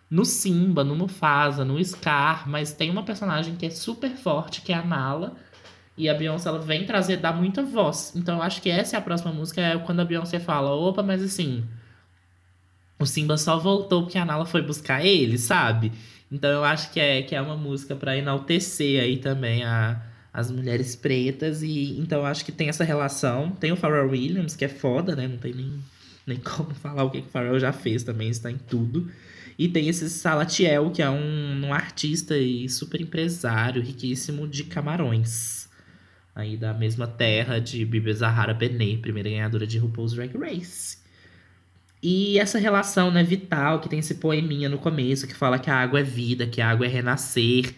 no 0.08 0.24
Simba, 0.24 0.84
no 0.84 0.94
Mufasa, 0.94 1.64
no 1.64 1.82
Scar, 1.84 2.48
mas 2.48 2.72
tem 2.72 2.90
uma 2.90 3.02
personagem 3.02 3.56
que 3.56 3.66
é 3.66 3.70
super 3.70 4.10
forte, 4.10 4.62
que 4.62 4.72
é 4.72 4.76
a 4.76 4.84
Nala. 4.84 5.36
E 5.96 6.08
a 6.08 6.14
Beyoncé 6.14 6.48
ela 6.48 6.58
vem 6.58 6.84
trazer, 6.84 7.16
dar 7.16 7.32
muita 7.32 7.62
voz. 7.62 8.12
Então 8.14 8.36
eu 8.36 8.42
acho 8.42 8.60
que 8.60 8.70
essa 8.70 8.96
é 8.96 8.98
a 8.98 9.02
próxima 9.02 9.32
música, 9.32 9.60
é 9.60 9.78
quando 9.78 10.00
a 10.00 10.04
Beyoncé 10.04 10.38
fala: 10.38 10.70
opa, 10.70 11.02
mas 11.02 11.22
assim. 11.22 11.64
O 12.98 13.04
Simba 13.04 13.36
só 13.36 13.58
voltou 13.58 14.02
porque 14.02 14.16
a 14.16 14.24
Nala 14.24 14.46
foi 14.46 14.62
buscar 14.62 15.04
ele, 15.04 15.36
sabe? 15.36 15.92
Então 16.32 16.50
eu 16.50 16.64
acho 16.64 16.90
que 16.92 17.00
é, 17.00 17.22
que 17.22 17.34
é 17.34 17.40
uma 17.40 17.56
música 17.56 17.94
para 17.94 18.16
enaltecer 18.16 19.02
aí 19.02 19.18
também 19.18 19.64
a, 19.64 20.00
as 20.32 20.50
mulheres 20.50 20.96
pretas. 20.96 21.62
E 21.62 21.98
então 21.98 22.20
eu 22.20 22.26
acho 22.26 22.44
que 22.44 22.52
tem 22.52 22.68
essa 22.68 22.84
relação. 22.84 23.50
Tem 23.52 23.72
o 23.72 23.76
Pharrell 23.76 24.10
Williams, 24.10 24.56
que 24.56 24.64
é 24.64 24.68
foda, 24.68 25.14
né? 25.14 25.28
Não 25.28 25.36
tem 25.38 25.52
nem 25.52 25.78
nem 26.26 26.38
como 26.38 26.74
falar 26.76 27.04
o 27.04 27.10
que, 27.10 27.22
que 27.22 27.28
o 27.28 27.30
Pharrell 27.30 27.60
já 27.60 27.72
fez 27.72 28.02
também, 28.02 28.28
está 28.28 28.50
em 28.50 28.58
tudo. 28.58 29.10
E 29.58 29.68
tem 29.68 29.88
esse 29.88 30.10
Salatiel, 30.10 30.90
que 30.90 31.00
é 31.00 31.08
um, 31.08 31.66
um 31.66 31.72
artista 31.72 32.36
e 32.36 32.68
super 32.68 33.00
empresário, 33.00 33.82
riquíssimo 33.82 34.46
de 34.46 34.64
camarões. 34.64 35.68
Aí 36.34 36.56
da 36.56 36.74
mesma 36.74 37.06
terra 37.06 37.58
de 37.58 37.82
Bibi 37.86 38.12
Zahara 38.12 38.52
Benet, 38.52 38.98
primeira 38.98 39.30
ganhadora 39.30 39.66
de 39.66 39.78
RuPaul's 39.78 40.12
Drag 40.12 40.36
Race. 40.36 40.98
E 42.02 42.38
essa 42.38 42.58
relação 42.58 43.10
né, 43.10 43.24
vital, 43.24 43.80
que 43.80 43.88
tem 43.88 43.98
esse 43.98 44.16
poeminha 44.16 44.68
no 44.68 44.78
começo, 44.78 45.26
que 45.26 45.34
fala 45.34 45.58
que 45.58 45.70
a 45.70 45.76
água 45.76 46.00
é 46.00 46.02
vida, 46.02 46.46
que 46.46 46.60
a 46.60 46.68
água 46.68 46.84
é 46.84 46.88
renascer. 46.88 47.74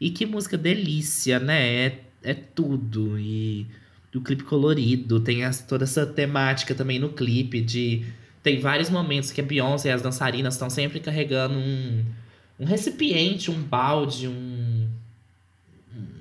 E 0.00 0.10
que 0.10 0.26
música 0.26 0.58
delícia, 0.58 1.38
né? 1.38 1.86
É, 1.86 2.00
é 2.24 2.34
tudo. 2.34 3.16
E 3.18 3.68
do 4.12 4.20
clipe 4.20 4.42
colorido, 4.42 5.20
tem 5.20 5.44
essa, 5.44 5.64
toda 5.66 5.84
essa 5.84 6.04
temática 6.04 6.74
também 6.74 6.98
no 6.98 7.10
clipe 7.10 7.60
de 7.60 8.04
tem 8.42 8.58
vários 8.58 8.88
momentos 8.88 9.30
que 9.30 9.40
a 9.40 9.44
Beyoncé 9.44 9.90
e 9.90 9.92
as 9.92 10.02
dançarinas 10.02 10.54
estão 10.54 10.70
sempre 10.70 10.98
carregando 10.98 11.54
um, 11.54 12.04
um 12.58 12.64
recipiente, 12.64 13.50
um 13.50 13.62
balde, 13.62 14.26
um, 14.26 14.88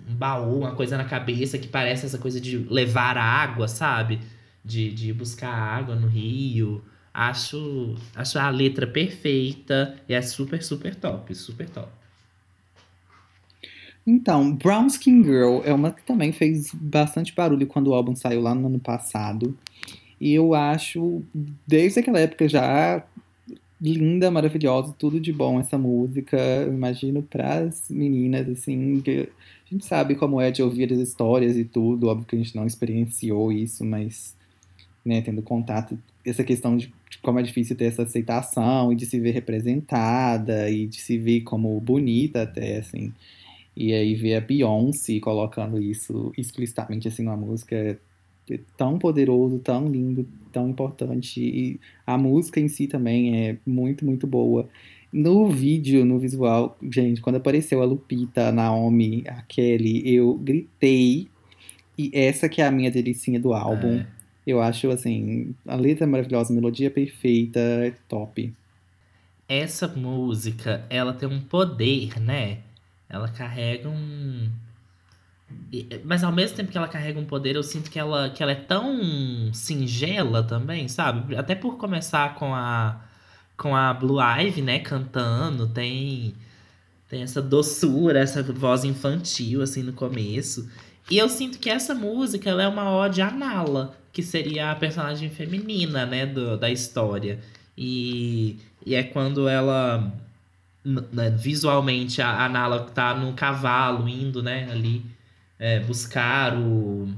um 0.10 0.16
baú, 0.16 0.60
uma 0.60 0.76
coisa 0.76 0.98
na 0.98 1.06
cabeça 1.06 1.58
que 1.58 1.68
parece 1.68 2.06
essa 2.06 2.18
coisa 2.18 2.42
de 2.42 2.58
levar 2.58 3.18
água, 3.18 3.68
sabe? 3.68 4.20
De, 4.66 4.92
de 4.92 5.14
buscar 5.14 5.50
água 5.50 5.96
no 5.96 6.08
rio. 6.08 6.84
Acho, 7.14 7.96
acho 8.14 8.38
a 8.38 8.50
letra 8.50 8.86
perfeita 8.86 9.96
e 10.08 10.14
é 10.14 10.22
super, 10.22 10.62
super 10.62 10.96
top, 10.96 11.34
super 11.34 11.70
top. 11.70 11.99
Então, 14.10 14.56
Brown 14.56 14.88
Skin 14.88 15.24
Girl 15.24 15.62
é 15.64 15.72
uma 15.72 15.92
que 15.92 16.02
também 16.02 16.32
fez 16.32 16.74
bastante 16.74 17.32
barulho 17.32 17.68
quando 17.68 17.90
o 17.90 17.94
álbum 17.94 18.16
saiu 18.16 18.42
lá 18.42 18.56
no 18.56 18.66
ano 18.66 18.80
passado. 18.80 19.56
E 20.20 20.34
eu 20.34 20.56
acho, 20.56 21.22
desde 21.68 22.00
aquela 22.00 22.20
época 22.20 22.50
já 22.50 23.06
linda, 23.80 24.32
maravilhosa, 24.32 24.96
tudo 24.98 25.20
de 25.20 25.32
bom 25.32 25.60
essa 25.60 25.78
música. 25.78 26.38
Eu 26.38 26.74
imagino 26.74 27.22
para 27.22 27.60
as 27.60 27.88
meninas, 27.88 28.50
assim, 28.50 29.00
que 29.00 29.30
a 29.30 29.72
gente 29.72 29.86
sabe 29.86 30.16
como 30.16 30.42
é 30.42 30.50
de 30.50 30.64
ouvir 30.64 30.92
as 30.92 30.98
histórias 30.98 31.56
e 31.56 31.64
tudo. 31.64 32.08
Óbvio 32.08 32.26
que 32.26 32.36
a 32.36 32.40
gente 32.40 32.56
não 32.56 32.66
experienciou 32.66 33.52
isso, 33.52 33.86
mas, 33.86 34.36
né, 35.06 35.22
tendo 35.22 35.44
contato, 35.44 35.96
essa 36.26 36.44
questão 36.44 36.76
de 36.76 36.92
como 37.22 37.40
é 37.40 37.44
difícil 37.44 37.76
ter 37.76 37.86
essa 37.86 38.02
aceitação 38.02 38.92
e 38.92 38.96
de 38.96 39.06
se 39.06 39.20
ver 39.20 39.32
representada 39.32 40.68
e 40.68 40.88
de 40.88 41.00
se 41.00 41.16
ver 41.16 41.42
como 41.42 41.80
bonita 41.80 42.42
até, 42.42 42.78
assim. 42.80 43.14
E 43.80 43.94
aí 43.94 44.14
ver 44.14 44.36
a 44.36 44.42
Beyoncé 44.42 45.22
colocando 45.22 45.82
isso 45.82 46.34
explicitamente 46.38 47.08
assim 47.08 47.24
numa 47.24 47.38
música 47.38 47.74
é 47.78 48.60
tão 48.76 49.00
poderoso, 49.00 49.58
tão 49.60 49.88
lindo, 49.88 50.28
tão 50.52 50.70
importante. 50.70 51.40
E 51.40 51.80
a 52.06 52.18
música 52.18 52.60
em 52.60 52.68
si 52.68 52.88
também 52.88 53.48
é 53.48 53.58
muito, 53.66 54.04
muito 54.04 54.28
boa. 54.28 54.68
No 55.14 55.50
vídeo, 55.50 56.04
no 56.04 56.20
visual, 56.20 56.78
gente, 56.92 57.22
quando 57.22 57.38
apareceu 57.38 57.82
a 57.82 57.86
Lupita, 57.86 58.50
a 58.50 58.52
Naomi, 58.52 59.24
a 59.26 59.44
Kelly, 59.44 60.14
eu 60.14 60.34
gritei. 60.34 61.30
E 61.98 62.12
essa 62.14 62.50
que 62.50 62.62
é 62.62 62.68
a 62.68 62.72
minha 62.72 62.92
delicinha 62.92 63.40
do 63.40 63.54
álbum. 63.54 64.00
É. 64.00 64.08
Eu 64.46 64.62
acho, 64.62 64.90
assim, 64.90 65.56
a 65.66 65.76
letra 65.76 66.04
é 66.04 66.08
maravilhosa, 66.08 66.52
a 66.52 66.56
melodia 66.56 66.88
é 66.88 66.90
perfeita, 66.90 67.60
é 67.60 67.94
top. 68.10 68.52
Essa 69.48 69.88
música, 69.88 70.86
ela 70.90 71.14
tem 71.14 71.30
um 71.30 71.40
poder, 71.40 72.20
né? 72.20 72.58
Ela 73.10 73.28
carrega 73.28 73.90
um. 73.90 74.50
Mas 76.06 76.24
ao 76.24 76.32
mesmo 76.32 76.56
tempo 76.56 76.72
que 76.72 76.78
ela 76.78 76.88
carrega 76.88 77.20
um 77.20 77.26
poder, 77.26 77.56
eu 77.56 77.64
sinto 77.64 77.90
que 77.90 77.98
ela, 77.98 78.30
que 78.30 78.44
ela 78.44 78.52
é 78.52 78.56
tão 78.56 79.52
singela 79.52 80.44
também, 80.44 80.88
sabe? 80.88 81.36
Até 81.36 81.56
por 81.56 81.78
começar 81.78 82.36
com 82.36 82.54
a 82.54 83.02
com 83.58 83.76
a 83.76 83.94
Blue 83.94 84.22
Ivy, 84.22 84.62
né, 84.62 84.80
cantando, 84.80 85.68
tem 85.68 86.34
tem 87.10 87.24
essa 87.24 87.42
doçura, 87.42 88.20
essa 88.20 88.44
voz 88.44 88.84
infantil 88.86 89.62
assim 89.62 89.84
no 89.84 89.94
começo. 89.94 90.70
E 91.10 91.18
eu 91.18 91.28
sinto 91.28 91.58
que 91.58 91.70
essa 91.70 91.96
música 91.96 92.50
ela 92.50 92.64
é 92.64 92.68
uma 92.68 92.96
ode 92.96 93.22
à 93.22 93.32
Nala, 93.32 93.98
que 94.14 94.22
seria 94.22 94.72
a 94.72 94.76
personagem 94.76 95.30
feminina, 95.30 96.06
né, 96.06 96.26
do, 96.26 96.58
da 96.58 96.70
história. 96.70 97.40
E, 97.78 98.60
e 98.86 98.94
é 98.94 99.04
quando 99.04 99.48
ela 99.50 100.14
né, 100.84 101.30
visualmente 101.30 102.22
a, 102.22 102.46
a 102.46 102.50
Nala 102.50 102.86
tá 102.86 103.14
no 103.14 103.34
cavalo 103.34 104.08
indo, 104.08 104.42
né, 104.42 104.70
ali 104.72 105.06
é, 105.58 105.80
buscar 105.80 106.58
o 106.58 107.14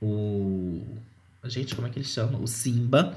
o 0.00 0.82
gente, 1.44 1.74
como 1.74 1.86
é 1.86 1.90
que 1.90 1.98
ele 1.98 2.06
chama? 2.06 2.38
O 2.38 2.46
Simba. 2.46 3.16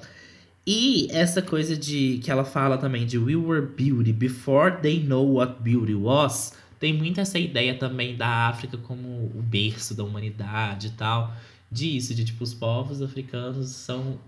E 0.65 1.07
essa 1.11 1.41
coisa 1.41 1.75
de 1.75 2.19
que 2.23 2.29
ela 2.29 2.45
fala 2.45 2.77
também 2.77 3.05
de 3.05 3.17
we 3.17 3.35
were 3.35 3.65
beauty 3.65 4.13
before 4.13 4.77
they 4.81 5.01
know 5.01 5.33
what 5.33 5.61
beauty 5.61 5.95
was, 5.95 6.53
tem 6.79 6.93
muito 6.93 7.19
essa 7.19 7.39
ideia 7.39 7.75
também 7.75 8.15
da 8.15 8.47
África 8.47 8.77
como 8.77 9.31
o 9.35 9.41
berço 9.41 9.95
da 9.95 10.03
humanidade 10.03 10.87
e 10.87 10.91
tal. 10.91 11.33
Disso, 11.71 12.13
de 12.13 12.23
tipo, 12.23 12.43
os 12.43 12.53
povos 12.53 13.01
africanos 13.01 13.69
são 13.69 14.19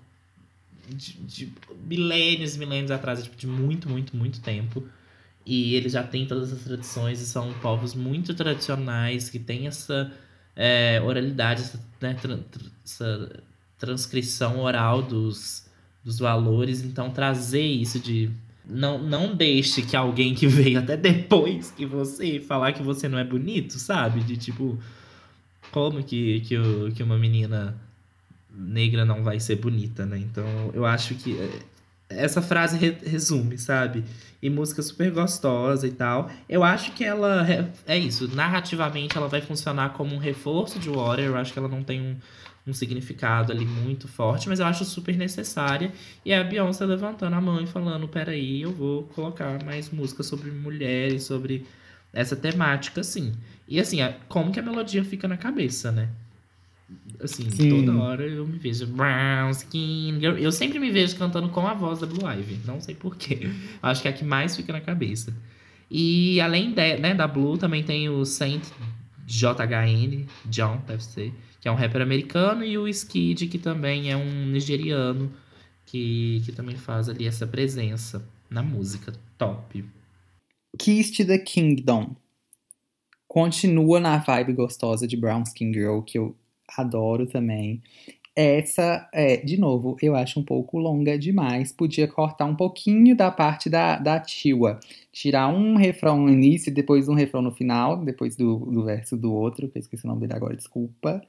de, 0.95 1.13
de 1.13 1.53
milênios, 1.85 2.57
milênios 2.57 2.91
atrás, 2.91 3.23
tipo, 3.23 3.35
de 3.35 3.47
muito, 3.47 3.89
muito, 3.89 4.15
muito 4.15 4.41
tempo. 4.41 4.83
E 5.45 5.75
eles 5.75 5.93
já 5.93 6.03
têm 6.03 6.27
todas 6.27 6.53
as 6.53 6.61
tradições 6.63 7.19
e 7.19 7.25
são 7.25 7.51
povos 7.53 7.95
muito 7.95 8.33
tradicionais 8.33 9.29
que 9.29 9.39
têm 9.39 9.67
essa 9.67 10.11
é, 10.55 11.01
oralidade, 11.03 11.61
essa, 11.61 11.79
né, 11.99 12.13
tra 12.13 12.37
essa 12.85 13.43
transcrição 13.77 14.59
oral 14.59 15.01
dos, 15.01 15.67
dos 16.03 16.19
valores. 16.19 16.83
Então, 16.83 17.09
trazer 17.09 17.65
isso 17.65 17.99
de. 17.99 18.29
Não, 18.63 18.99
não 18.99 19.35
deixe 19.35 19.81
que 19.81 19.95
alguém 19.95 20.35
que 20.35 20.45
veio 20.47 20.79
até 20.79 20.95
depois 20.95 21.71
que 21.71 21.85
você 21.85 22.39
falar 22.39 22.73
que 22.73 22.83
você 22.83 23.09
não 23.09 23.17
é 23.17 23.23
bonito, 23.23 23.79
sabe? 23.79 24.21
De 24.21 24.37
tipo, 24.37 24.77
como 25.71 26.03
que, 26.03 26.41
que, 26.41 26.55
que 26.95 27.01
uma 27.01 27.17
menina 27.17 27.75
negra 28.53 29.05
não 29.05 29.23
vai 29.23 29.39
ser 29.39 29.55
bonita, 29.57 30.05
né? 30.05 30.17
Então 30.17 30.45
eu 30.73 30.85
acho 30.85 31.15
que 31.15 31.39
é, 31.39 31.49
essa 32.09 32.41
frase 32.41 32.77
re 32.77 32.97
resume, 33.03 33.57
sabe? 33.57 34.03
E 34.41 34.49
música 34.49 34.81
super 34.81 35.11
gostosa 35.11 35.87
e 35.87 35.91
tal. 35.91 36.29
Eu 36.49 36.63
acho 36.63 36.91
que 36.93 37.03
ela 37.03 37.45
é 37.85 37.97
isso, 37.97 38.33
narrativamente 38.35 39.17
ela 39.17 39.27
vai 39.27 39.41
funcionar 39.41 39.93
como 39.93 40.15
um 40.15 40.17
reforço 40.17 40.79
de 40.79 40.89
Water. 40.89 41.25
Eu 41.25 41.37
acho 41.37 41.53
que 41.53 41.59
ela 41.59 41.69
não 41.69 41.83
tem 41.83 42.01
um, 42.01 42.15
um 42.67 42.73
significado 42.73 43.51
ali 43.51 43.65
muito 43.65 44.07
forte, 44.07 44.49
mas 44.49 44.59
eu 44.59 44.65
acho 44.65 44.83
super 44.85 45.15
necessária. 45.15 45.91
E 46.25 46.31
é 46.31 46.39
a 46.39 46.43
Beyoncé 46.43 46.85
levantando 46.85 47.35
a 47.35 47.41
mão 47.41 47.61
e 47.61 47.67
falando: 47.67 48.07
peraí, 48.07 48.61
eu 48.61 48.71
vou 48.71 49.03
colocar 49.03 49.63
mais 49.63 49.89
música 49.89 50.23
sobre 50.23 50.51
mulheres, 50.51 51.23
sobre 51.23 51.65
essa 52.13 52.35
temática, 52.35 53.01
assim. 53.01 53.33
E 53.67 53.79
assim, 53.79 53.99
como 54.27 54.51
que 54.51 54.59
a 54.59 54.63
melodia 54.63 55.03
fica 55.03 55.27
na 55.27 55.37
cabeça, 55.37 55.91
né? 55.91 56.09
Assim, 57.24 57.49
Sim. 57.49 57.86
toda 57.86 57.97
hora 57.99 58.26
eu 58.26 58.47
me 58.47 58.57
vejo 58.57 58.88
brown 58.88 59.51
skin 59.51 60.19
girl. 60.19 60.38
Eu 60.38 60.51
sempre 60.51 60.80
me 60.80 60.89
vejo 60.91 61.15
cantando 61.17 61.49
com 61.49 61.67
a 61.67 61.74
voz 61.74 61.99
da 61.99 62.07
Blue 62.07 62.28
Ivy. 62.28 62.59
Não 62.65 62.82
sei 62.82 62.95
porquê. 62.95 63.49
Acho 63.82 64.01
que 64.01 64.07
é 64.07 64.11
a 64.11 64.13
que 64.13 64.24
mais 64.24 64.55
fica 64.55 64.74
na 64.74 64.82
cabeça. 64.82 65.34
E 65.89 66.39
além 66.41 66.74
de, 66.74 66.97
né, 66.97 67.13
da 67.13 67.28
Blue, 67.28 67.57
também 67.57 67.84
tem 67.84 68.09
o 68.09 68.26
Saint 68.26 68.63
JHN, 69.26 70.26
John, 70.45 70.82
deve 70.88 71.03
ser, 71.03 71.34
que 71.59 71.67
é 71.67 71.72
um 71.72 71.76
rapper 71.76 72.01
americano, 72.01 72.63
e 72.63 72.78
o 72.78 72.88
Skid, 72.88 73.47
que 73.47 73.57
também 73.57 74.11
é 74.11 74.17
um 74.17 74.47
nigeriano, 74.47 75.32
que, 75.86 76.41
que 76.45 76.51
também 76.51 76.76
faz 76.76 77.07
ali 77.07 77.28
essa 77.28 77.45
presença. 77.45 78.26
na 78.49 78.61
música. 78.61 79.13
Top. 79.38 79.84
Kiss 80.78 81.11
to 81.11 81.26
the 81.26 81.38
Kingdom. 81.38 82.15
Continua 83.28 83.99
na 83.99 84.17
vibe 84.17 84.53
gostosa 84.53 85.07
de 85.07 85.15
Brown 85.15 85.43
Skin 85.43 85.74
Girl, 85.74 86.01
que 86.01 86.17
eu 86.17 86.36
adoro 86.78 87.26
também. 87.26 87.82
Essa, 88.34 89.09
é, 89.11 89.38
de 89.38 89.57
novo, 89.57 89.97
eu 90.01 90.15
acho 90.15 90.39
um 90.39 90.43
pouco 90.43 90.80
longa 90.80 91.19
demais. 91.19 91.72
Podia 91.74 92.07
cortar 92.07 92.45
um 92.45 92.55
pouquinho 92.55 93.15
da 93.15 93.30
parte 93.30 93.69
da, 93.69 93.97
da 93.97 94.19
Tiwa. 94.19 94.80
Tirar 95.11 95.49
um 95.49 95.76
refrão 95.76 96.17
no 96.22 96.30
início 96.30 96.69
e 96.69 96.74
depois 96.74 97.09
um 97.09 97.13
refrão 97.13 97.41
no 97.41 97.51
final, 97.51 97.97
depois 97.97 98.36
do, 98.38 98.57
do 98.57 98.86
verso 98.86 99.17
do 99.17 99.34
outro, 99.34 99.67
que 99.67 99.78
eu 99.78 99.82
esqueci 99.82 100.05
o 100.05 100.07
nome 100.07 100.22
dele 100.22 100.34
agora, 100.34 100.55
desculpa. 100.55 101.22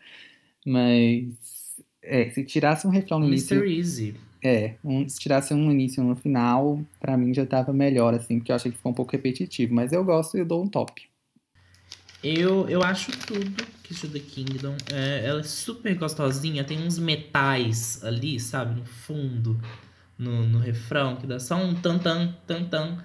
Mas, 0.64 1.24
é, 2.01 2.30
se 2.30 2.45
tirasse 2.45 2.86
um 2.86 2.90
refrão 2.90 3.18
no 3.18 3.26
Mr. 3.26 3.57
início... 3.57 3.64
Easy. 3.64 4.14
É, 4.45 4.74
um, 4.84 5.09
se 5.09 5.20
tirasse 5.20 5.55
um 5.55 5.70
início 5.70 6.01
e 6.01 6.05
um 6.05 6.09
no 6.09 6.16
final, 6.16 6.80
pra 6.99 7.16
mim 7.16 7.32
já 7.32 7.47
tava 7.47 7.72
melhor, 7.72 8.12
assim, 8.12 8.38
porque 8.38 8.51
eu 8.51 8.57
achei 8.57 8.72
que 8.72 8.76
ficou 8.76 8.90
um 8.90 8.95
pouco 8.95 9.12
repetitivo. 9.12 9.74
Mas 9.74 9.93
eu 9.93 10.05
gosto 10.05 10.36
e 10.36 10.40
eu 10.40 10.45
dou 10.45 10.62
um 10.62 10.68
top. 10.68 11.03
Eu, 12.22 12.68
eu 12.68 12.82
acho 12.82 13.11
tudo 13.26 13.64
que 13.93 14.01
to 14.01 14.09
the 14.09 14.18
Kingdom. 14.18 14.76
É, 14.93 15.24
ela 15.24 15.40
é 15.40 15.43
super 15.45 15.95
gostosinha, 15.95 16.64
tem 16.64 16.78
uns 16.78 16.99
metais 16.99 18.03
ali, 18.03 18.40
sabe, 18.40 18.78
no 18.78 18.84
fundo, 18.84 19.61
no, 20.18 20.47
no 20.49 20.59
refrão, 20.59 21.16
que 21.16 21.26
dá 21.26 21.38
só 21.38 21.57
um 21.57 21.74
tan-tan, 21.74 22.34
tan-tan. 22.47 22.99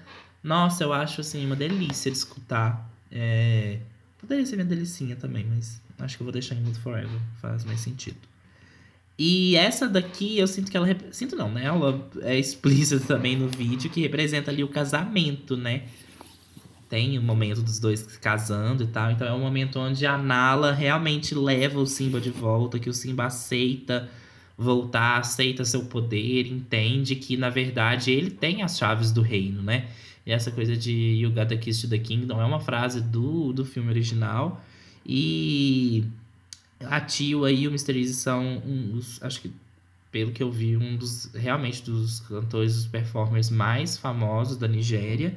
Nossa, 0.44 0.84
eu 0.84 0.94
acho, 0.94 1.22
assim, 1.22 1.46
uma 1.46 1.56
delícia 1.56 2.12
de 2.12 2.18
escutar. 2.18 2.90
É... 3.12 3.80
Poderia 4.20 4.46
ser 4.46 4.56
minha 4.56 4.66
delicinha 4.66 5.16
também, 5.16 5.46
mas 5.46 5.82
acho 6.00 6.18
que 6.18 6.24
eu 6.24 6.26
vou 6.26 6.32
deixar 6.32 6.56
em 6.56 6.62
Mood 6.62 6.80
Forever, 6.80 7.20
faz 7.42 7.64
mais 7.66 7.80
sentido. 7.80 8.18
E 9.18 9.56
essa 9.56 9.88
daqui, 9.88 10.38
eu 10.38 10.48
sinto 10.48 10.70
que 10.70 10.78
ela. 10.78 10.88
Sinto 11.12 11.36
não, 11.36 11.52
né? 11.52 11.66
Ela 11.66 12.08
é 12.22 12.38
explícita 12.38 13.04
também 13.08 13.36
no 13.36 13.48
vídeo, 13.48 13.90
que 13.90 14.02
representa 14.02 14.52
ali 14.52 14.64
o 14.64 14.68
casamento, 14.68 15.58
né? 15.58 15.84
Tem 16.90 17.18
o 17.18 17.22
momento 17.22 17.62
dos 17.62 17.80
dois 17.80 18.00
se 18.02 18.20
casando 18.20 18.84
e 18.84 18.88
tal. 18.88 19.12
Então 19.12 19.28
é 19.28 19.34
um 19.34 19.40
momento 19.40 19.80
onde 19.80 20.06
a 20.06 20.18
Nala 20.18 20.72
realmente 20.72 21.36
leva 21.36 21.80
o 21.80 21.86
Simba 21.86 22.20
de 22.20 22.30
volta, 22.30 22.80
que 22.80 22.90
o 22.90 22.94
Simba 22.94 23.26
aceita 23.26 24.10
voltar, 24.58 25.20
aceita 25.20 25.64
seu 25.64 25.86
poder, 25.86 26.48
entende 26.48 27.16
que 27.16 27.38
na 27.38 27.50
verdade 27.50 28.12
ele 28.12 28.32
tem 28.32 28.64
as 28.64 28.78
chaves 28.78 29.12
do 29.12 29.22
reino, 29.22 29.62
né? 29.62 29.88
E 30.26 30.32
essa 30.32 30.52
coisa 30.52 30.76
de 30.76 30.92
You 30.92 31.32
Got 31.32 31.48
the 31.48 31.58
Kiss 31.58 31.82
to 31.82 31.90
the 31.90 32.00
Kingdom 32.00 32.42
é 32.42 32.46
uma 32.46 32.60
frase 32.60 33.02
do, 33.02 33.54
do 33.54 33.64
filme 33.64 33.90
original. 33.90 34.62
E 35.06 36.04
a 36.82 37.00
Tio 37.00 37.48
e 37.48 37.68
o 37.68 37.72
Mr. 37.72 37.98
Easy 37.98 38.14
são 38.14 38.44
um, 38.44 39.00
acho 39.22 39.42
que 39.42 39.52
pelo 40.12 40.32
que 40.32 40.42
eu 40.42 40.52
vi, 40.52 40.76
um 40.76 40.98
dos 40.98 41.32
realmente 41.34 41.84
dos 41.84 42.22
cantores, 42.22 42.76
dos 42.76 42.88
performers 42.88 43.50
mais 43.50 43.98
famosos 43.98 44.58
da 44.58 44.68
Nigéria. 44.68 45.36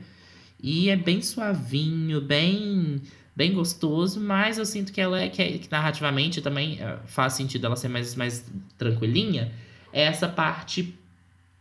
E 0.63 0.91
é 0.91 0.97
bem 0.97 1.23
suavinho, 1.23 2.21
bem 2.21 3.01
bem 3.35 3.55
gostoso, 3.55 4.21
mas 4.21 4.59
eu 4.59 4.67
sinto 4.67 4.93
que 4.93 5.01
ela 5.01 5.19
é 5.19 5.29
que, 5.29 5.41
é, 5.41 5.57
que 5.57 5.71
narrativamente 5.71 6.43
também 6.43 6.79
é, 6.79 6.99
faz 7.07 7.33
sentido 7.33 7.65
ela 7.65 7.77
ser 7.77 7.89
mais, 7.89 8.15
mais 8.15 8.45
tranquilinha. 8.77 9.51
É 9.93 10.03
essa 10.03 10.29
parte 10.29 10.95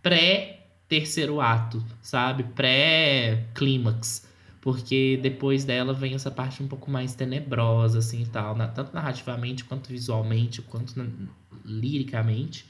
pré 0.01 0.59
terceiro 0.89 1.39
ato, 1.39 1.81
sabe? 2.01 2.43
Pré 2.43 3.45
clímax. 3.53 4.27
Porque 4.59 5.17
depois 5.21 5.63
dela 5.63 5.93
vem 5.93 6.15
essa 6.15 6.29
parte 6.29 6.61
um 6.61 6.67
pouco 6.67 6.91
mais 6.91 7.15
tenebrosa, 7.15 7.99
assim 7.99 8.23
e 8.23 8.25
tal, 8.25 8.55
na, 8.57 8.67
tanto 8.67 8.93
narrativamente 8.93 9.63
quanto 9.63 9.87
visualmente, 9.87 10.61
quanto 10.61 10.97
na, 10.97 11.07
liricamente. 11.63 12.65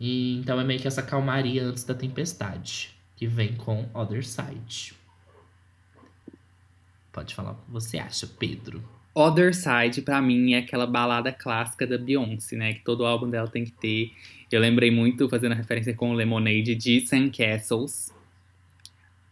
E, 0.00 0.38
então 0.38 0.58
é 0.58 0.64
meio 0.64 0.80
que 0.80 0.88
essa 0.88 1.02
calmaria 1.02 1.62
antes 1.62 1.84
da 1.84 1.94
tempestade, 1.94 2.94
que 3.16 3.26
vem 3.26 3.54
com 3.54 3.86
Other 3.92 4.24
Side. 4.24 4.94
Pode 7.14 7.32
falar 7.32 7.52
o 7.52 7.54
que 7.54 7.70
você 7.70 7.96
acha, 7.96 8.26
Pedro. 8.26 8.82
Other 9.14 9.54
Side, 9.54 10.02
pra 10.02 10.20
mim, 10.20 10.54
é 10.54 10.58
aquela 10.58 10.86
balada 10.86 11.30
clássica 11.30 11.86
da 11.86 11.96
Beyoncé, 11.96 12.56
né? 12.56 12.74
Que 12.74 12.82
todo 12.82 13.06
álbum 13.06 13.30
dela 13.30 13.46
tem 13.46 13.64
que 13.64 13.70
ter. 13.70 14.10
Eu 14.50 14.60
lembrei 14.60 14.90
muito, 14.90 15.28
fazendo 15.28 15.54
referência 15.54 15.94
com 15.94 16.12
Lemonade, 16.12 16.74
de 16.74 17.04
Castles. 17.30 18.12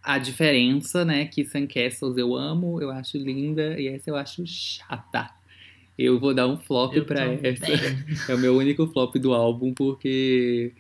A 0.01 0.19
diferença, 0.19 1.05
né, 1.05 1.27
que 1.27 1.45
Castles 1.45 2.17
eu 2.17 2.35
amo, 2.35 2.81
eu 2.81 2.91
acho 2.91 3.19
linda, 3.19 3.79
e 3.79 3.89
essa 3.89 4.11
eu 4.11 4.17
acho 4.17 4.45
chata. 4.47 5.31
Eu 5.97 6.19
vou 6.19 6.35
dar 6.35 6.49
um 6.49 6.57
flop 6.57 6.95
pra 7.03 7.25
essa. 7.25 7.67
É 8.31 8.35
o 8.35 8.39
meu 8.39 8.57
único 8.57 8.87
flop 8.89 9.15
do 9.17 9.33
álbum, 9.33 9.73
porque, 9.73 10.73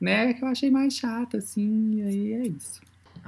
né, 0.00 0.32
que 0.32 0.44
eu 0.44 0.48
achei 0.48 0.70
mais 0.70 0.94
chata, 0.94 1.38
assim, 1.38 1.96
e 1.96 2.02
aí 2.02 2.32
é 2.34 2.46
isso. 2.46 2.80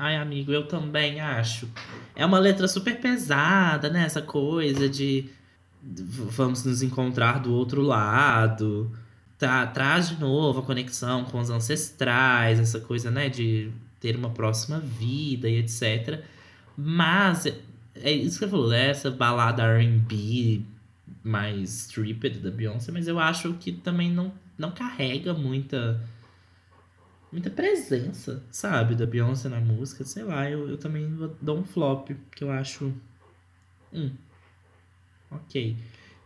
Ai, 0.02 0.16
amigo, 0.16 0.50
eu 0.50 0.66
também 0.66 1.20
acho. 1.20 1.68
É 2.16 2.24
uma 2.24 2.38
letra 2.38 2.66
super 2.66 2.98
pesada, 2.98 3.90
né? 3.90 4.06
Essa 4.06 4.22
coisa 4.22 4.88
de 4.88 5.28
vamos 5.82 6.64
nos 6.64 6.80
encontrar 6.82 7.38
do 7.38 7.52
outro 7.52 7.82
lado. 7.82 8.90
Tá, 9.38 9.66
traz 9.66 10.08
de 10.08 10.18
novo 10.18 10.60
a 10.60 10.62
conexão 10.62 11.24
com 11.24 11.38
os 11.38 11.50
ancestrais, 11.50 12.58
essa 12.58 12.80
coisa, 12.80 13.10
né? 13.10 13.28
De 13.28 13.70
ter 14.00 14.16
uma 14.16 14.30
próxima 14.30 14.80
vida 14.80 15.46
e 15.50 15.58
etc. 15.58 16.24
Mas 16.74 17.44
é 17.94 18.10
isso 18.10 18.38
que 18.38 18.46
você 18.46 18.48
falou, 18.48 18.70
né? 18.70 18.88
Essa 18.88 19.10
balada 19.10 19.62
RB 19.78 20.64
mais 21.22 21.88
stripped 21.88 22.38
da 22.38 22.50
Beyoncé, 22.50 22.90
mas 22.90 23.06
eu 23.06 23.18
acho 23.18 23.52
que 23.60 23.70
também 23.70 24.10
não, 24.10 24.32
não 24.56 24.70
carrega 24.70 25.34
muita 25.34 26.00
muita 27.32 27.50
presença, 27.50 28.42
sabe, 28.50 28.94
da 28.94 29.06
Beyoncé 29.06 29.48
na 29.48 29.60
música. 29.60 30.04
Sei 30.04 30.22
lá, 30.22 30.48
eu, 30.50 30.68
eu 30.68 30.78
também 30.78 31.08
dou 31.40 31.58
um 31.58 31.64
flop, 31.64 32.10
que 32.34 32.44
eu 32.44 32.50
acho. 32.50 32.92
Hum. 33.92 34.10
Ok. 35.30 35.76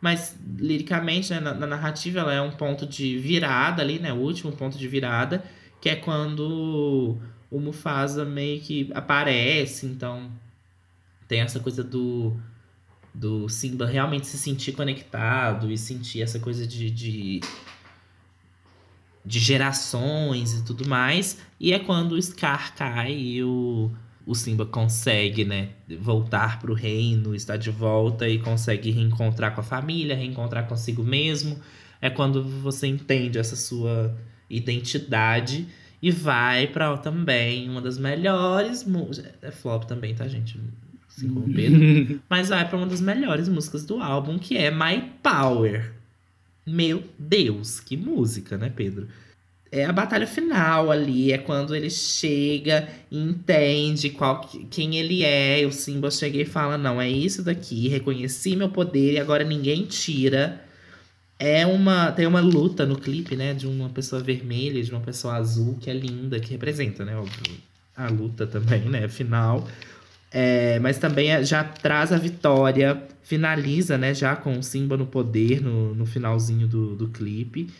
Mas, 0.01 0.37
liricamente, 0.59 1.33
né, 1.33 1.41
na, 1.41 1.55
na, 1.55 1.67
narrativa, 1.67 2.21
ela 2.21 2.33
é 2.33 2.41
um 2.41 2.51
ponto 2.51 2.87
de 2.87 3.19
virada 3.19 3.83
ali, 3.83 3.99
né? 3.99 4.13
O 4.13 4.17
último 4.17 4.53
ponto 4.53 4.77
de 4.77 4.87
virada, 4.87 5.45
que 5.81 5.89
é 5.89 5.97
quando 5.97 7.19
o 7.51 7.59
Mufasa 7.59 8.25
meio 8.25 8.61
que 8.61 8.91
aparece. 8.95 9.87
Então, 9.87 10.31
tem 11.27 11.41
essa 11.41 11.61
coisa 11.61 11.83
do, 11.83 12.37
do 13.15 13.49
Simba 13.49 13.87
realmente 13.87 14.27
se 14.27 14.37
sentir 14.37 14.73
conectado 14.73 15.71
e 15.71 15.79
sentir 15.79 16.23
essa 16.23 16.39
coisa 16.39 16.67
de, 16.67 16.91
de 16.91 17.41
de 19.25 19.39
gerações 19.39 20.53
e 20.53 20.65
tudo 20.65 20.87
mais. 20.87 21.39
E 21.59 21.73
é 21.73 21.79
quando 21.79 22.13
o 22.13 22.23
Scar 22.23 22.75
cai 22.75 23.13
e 23.13 23.43
o, 23.43 23.91
o 24.27 24.35
Simba 24.35 24.67
consegue, 24.67 25.45
né, 25.45 25.71
voltar 25.99 26.59
pro 26.59 26.75
reino, 26.75 27.35
estar 27.35 27.57
de 27.57 27.71
volta 27.71 28.29
e 28.29 28.39
consegue 28.39 28.91
reencontrar 28.91 29.55
com 29.55 29.61
a 29.61 29.65
família, 29.65 30.15
reencontrar 30.15 30.67
consigo 30.67 31.03
mesmo. 31.03 31.59
É 32.01 32.11
quando 32.11 32.43
você 32.43 32.87
entende 32.87 33.39
essa 33.39 33.57
sua 33.57 34.15
identidade 34.51 35.67
e 36.03 36.11
vai 36.11 36.67
para 36.67 36.97
também 36.99 37.69
uma 37.69 37.81
das 37.81 37.97
melhores 37.97 38.85
músicas. 38.85 39.33
É 39.41 39.51
flop 39.51 39.85
também, 39.85 40.15
tá, 40.15 40.29
gente? 40.29 40.61
Assim 41.09 41.29
como 41.33 41.51
Pedro. 41.51 42.21
Mas 42.29 42.51
vai 42.51 42.69
para 42.69 42.77
uma 42.77 42.87
das 42.87 43.01
melhores 43.01 43.49
músicas 43.49 43.87
do 43.87 44.03
álbum, 44.03 44.39
que 44.39 44.57
é 44.57 44.71
My 44.71 45.03
Power. 45.23 45.94
Meu 46.67 47.05
Deus, 47.19 47.81
que 47.81 47.97
música, 47.97 48.57
né, 48.57 48.73
Pedro? 48.75 49.07
É 49.71 49.85
a 49.85 49.93
batalha 49.93 50.27
final 50.27 50.91
ali, 50.91 51.33
é 51.33 51.39
quando 51.39 51.75
ele 51.75 51.91
chega 51.91 52.89
e 53.11 53.19
entende 53.19 54.11
qual, 54.11 54.41
quem 54.71 54.97
ele 54.97 55.25
é. 55.25 55.67
O 55.67 55.73
Simba 55.73 56.11
chega 56.13 56.39
e 56.39 56.45
fala: 56.45 56.79
Não, 56.79 57.01
é 57.01 57.11
isso 57.11 57.43
daqui, 57.43 57.89
reconheci 57.89 58.55
meu 58.55 58.69
poder 58.69 59.15
e 59.15 59.19
agora 59.19 59.43
ninguém 59.43 59.85
tira. 59.85 60.65
É 61.39 61.67
uma. 61.67 62.13
Tem 62.13 62.25
uma 62.25 62.41
luta 62.41 62.87
no 62.87 62.97
clipe, 62.97 63.35
né? 63.35 63.53
De 63.53 63.67
uma 63.67 63.89
pessoa 63.89 64.23
vermelha, 64.23 64.81
de 64.83 64.91
uma 64.93 65.01
pessoa 65.01 65.35
azul, 65.35 65.77
que 65.81 65.91
é 65.91 65.93
linda, 65.93 66.39
que 66.39 66.53
representa, 66.53 67.05
né? 67.05 67.13
A 67.97 68.09
luta 68.09 68.47
também, 68.47 68.83
né? 68.89 69.09
Final. 69.09 69.69
É, 70.37 70.81
mas 70.81 70.99
também 70.99 71.31
é, 71.31 71.45
já 71.45 71.63
traz 71.63 72.13
a 72.13 72.19
vitória, 72.19 73.01
finaliza, 73.23 73.97
né, 73.97 74.13
já 74.13 74.35
com 74.35 74.59
o 74.59 74.63
Simba 74.65 74.97
no 74.97 75.07
poder 75.07 75.63
no, 75.63 75.95
no 75.95 76.05
finalzinho 76.05 76.67
do, 76.67 76.97
do 76.97 77.09
clipe. 77.09 77.71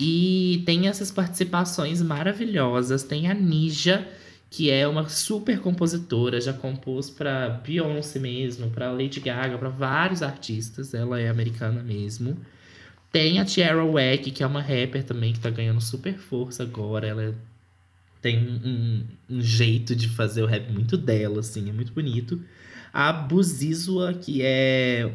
E 0.00 0.62
tem 0.64 0.88
essas 0.88 1.10
participações 1.12 2.00
maravilhosas. 2.00 3.02
Tem 3.02 3.30
a 3.30 3.34
Nija, 3.34 4.08
que 4.48 4.70
é 4.70 4.88
uma 4.88 5.06
super 5.06 5.60
compositora, 5.60 6.40
já 6.40 6.54
compôs 6.54 7.10
para 7.10 7.50
Beyoncé 7.50 8.18
mesmo, 8.18 8.70
para 8.70 8.90
Lady 8.90 9.20
Gaga, 9.20 9.58
para 9.58 9.68
vários 9.68 10.22
artistas. 10.22 10.94
Ela 10.94 11.20
é 11.20 11.28
americana 11.28 11.82
mesmo. 11.82 12.38
Tem 13.12 13.38
a 13.38 13.44
Tierra 13.44 13.84
Wack, 13.84 14.30
que 14.30 14.42
é 14.42 14.46
uma 14.46 14.62
rapper 14.62 15.04
também 15.04 15.34
que 15.34 15.40
tá 15.40 15.50
ganhando 15.50 15.80
super 15.82 16.14
força 16.14 16.62
agora. 16.62 17.06
Ela 17.06 17.22
é 17.22 17.34
tem 18.26 18.38
um, 18.38 19.04
um, 19.30 19.40
jeito 19.40 19.94
de 19.94 20.08
fazer 20.08 20.42
o 20.42 20.46
rap 20.46 20.68
muito 20.72 20.96
dela, 20.96 21.38
assim, 21.38 21.70
é 21.70 21.72
muito 21.72 21.92
bonito. 21.92 22.42
A 22.92 23.12
Buzizua, 23.12 24.14
que 24.14 24.40
é 24.42 25.12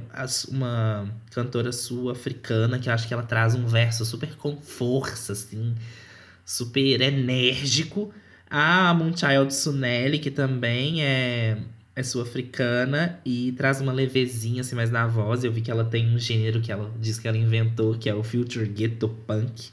uma 0.48 1.14
cantora 1.32 1.74
sul-africana, 1.74 2.80
que 2.80 2.90
acho 2.90 3.06
que 3.10 3.14
ela 3.14 3.24
traz 3.24 3.54
um 3.54 3.68
verso 3.68 4.06
super 4.06 4.34
com 4.38 4.62
força, 4.62 5.34
assim, 5.34 5.76
super 6.46 7.02
enérgico. 7.02 8.14
A 8.50 8.94
Moonchild 8.94 9.54
Sunelli, 9.54 10.18
que 10.18 10.32
também 10.32 11.04
é, 11.04 11.58
é 11.94 12.04
sul-africana 12.04 13.20
e 13.26 13.52
traz 13.58 13.82
uma 13.82 13.92
levezinha 13.92 14.62
assim 14.62 14.76
mais 14.76 14.90
na 14.90 15.06
voz. 15.06 15.44
Eu 15.44 15.52
vi 15.52 15.60
que 15.60 15.72
ela 15.72 15.84
tem 15.84 16.16
um 16.16 16.18
gênero 16.18 16.62
que 16.62 16.72
ela 16.72 16.90
diz 16.98 17.20
que 17.20 17.28
ela 17.28 17.38
inventou, 17.38 17.98
que 17.98 18.10
é 18.10 18.16
o 18.16 18.24
Future 18.24 18.68
Ghetto 18.68 19.10
Punk. 19.10 19.70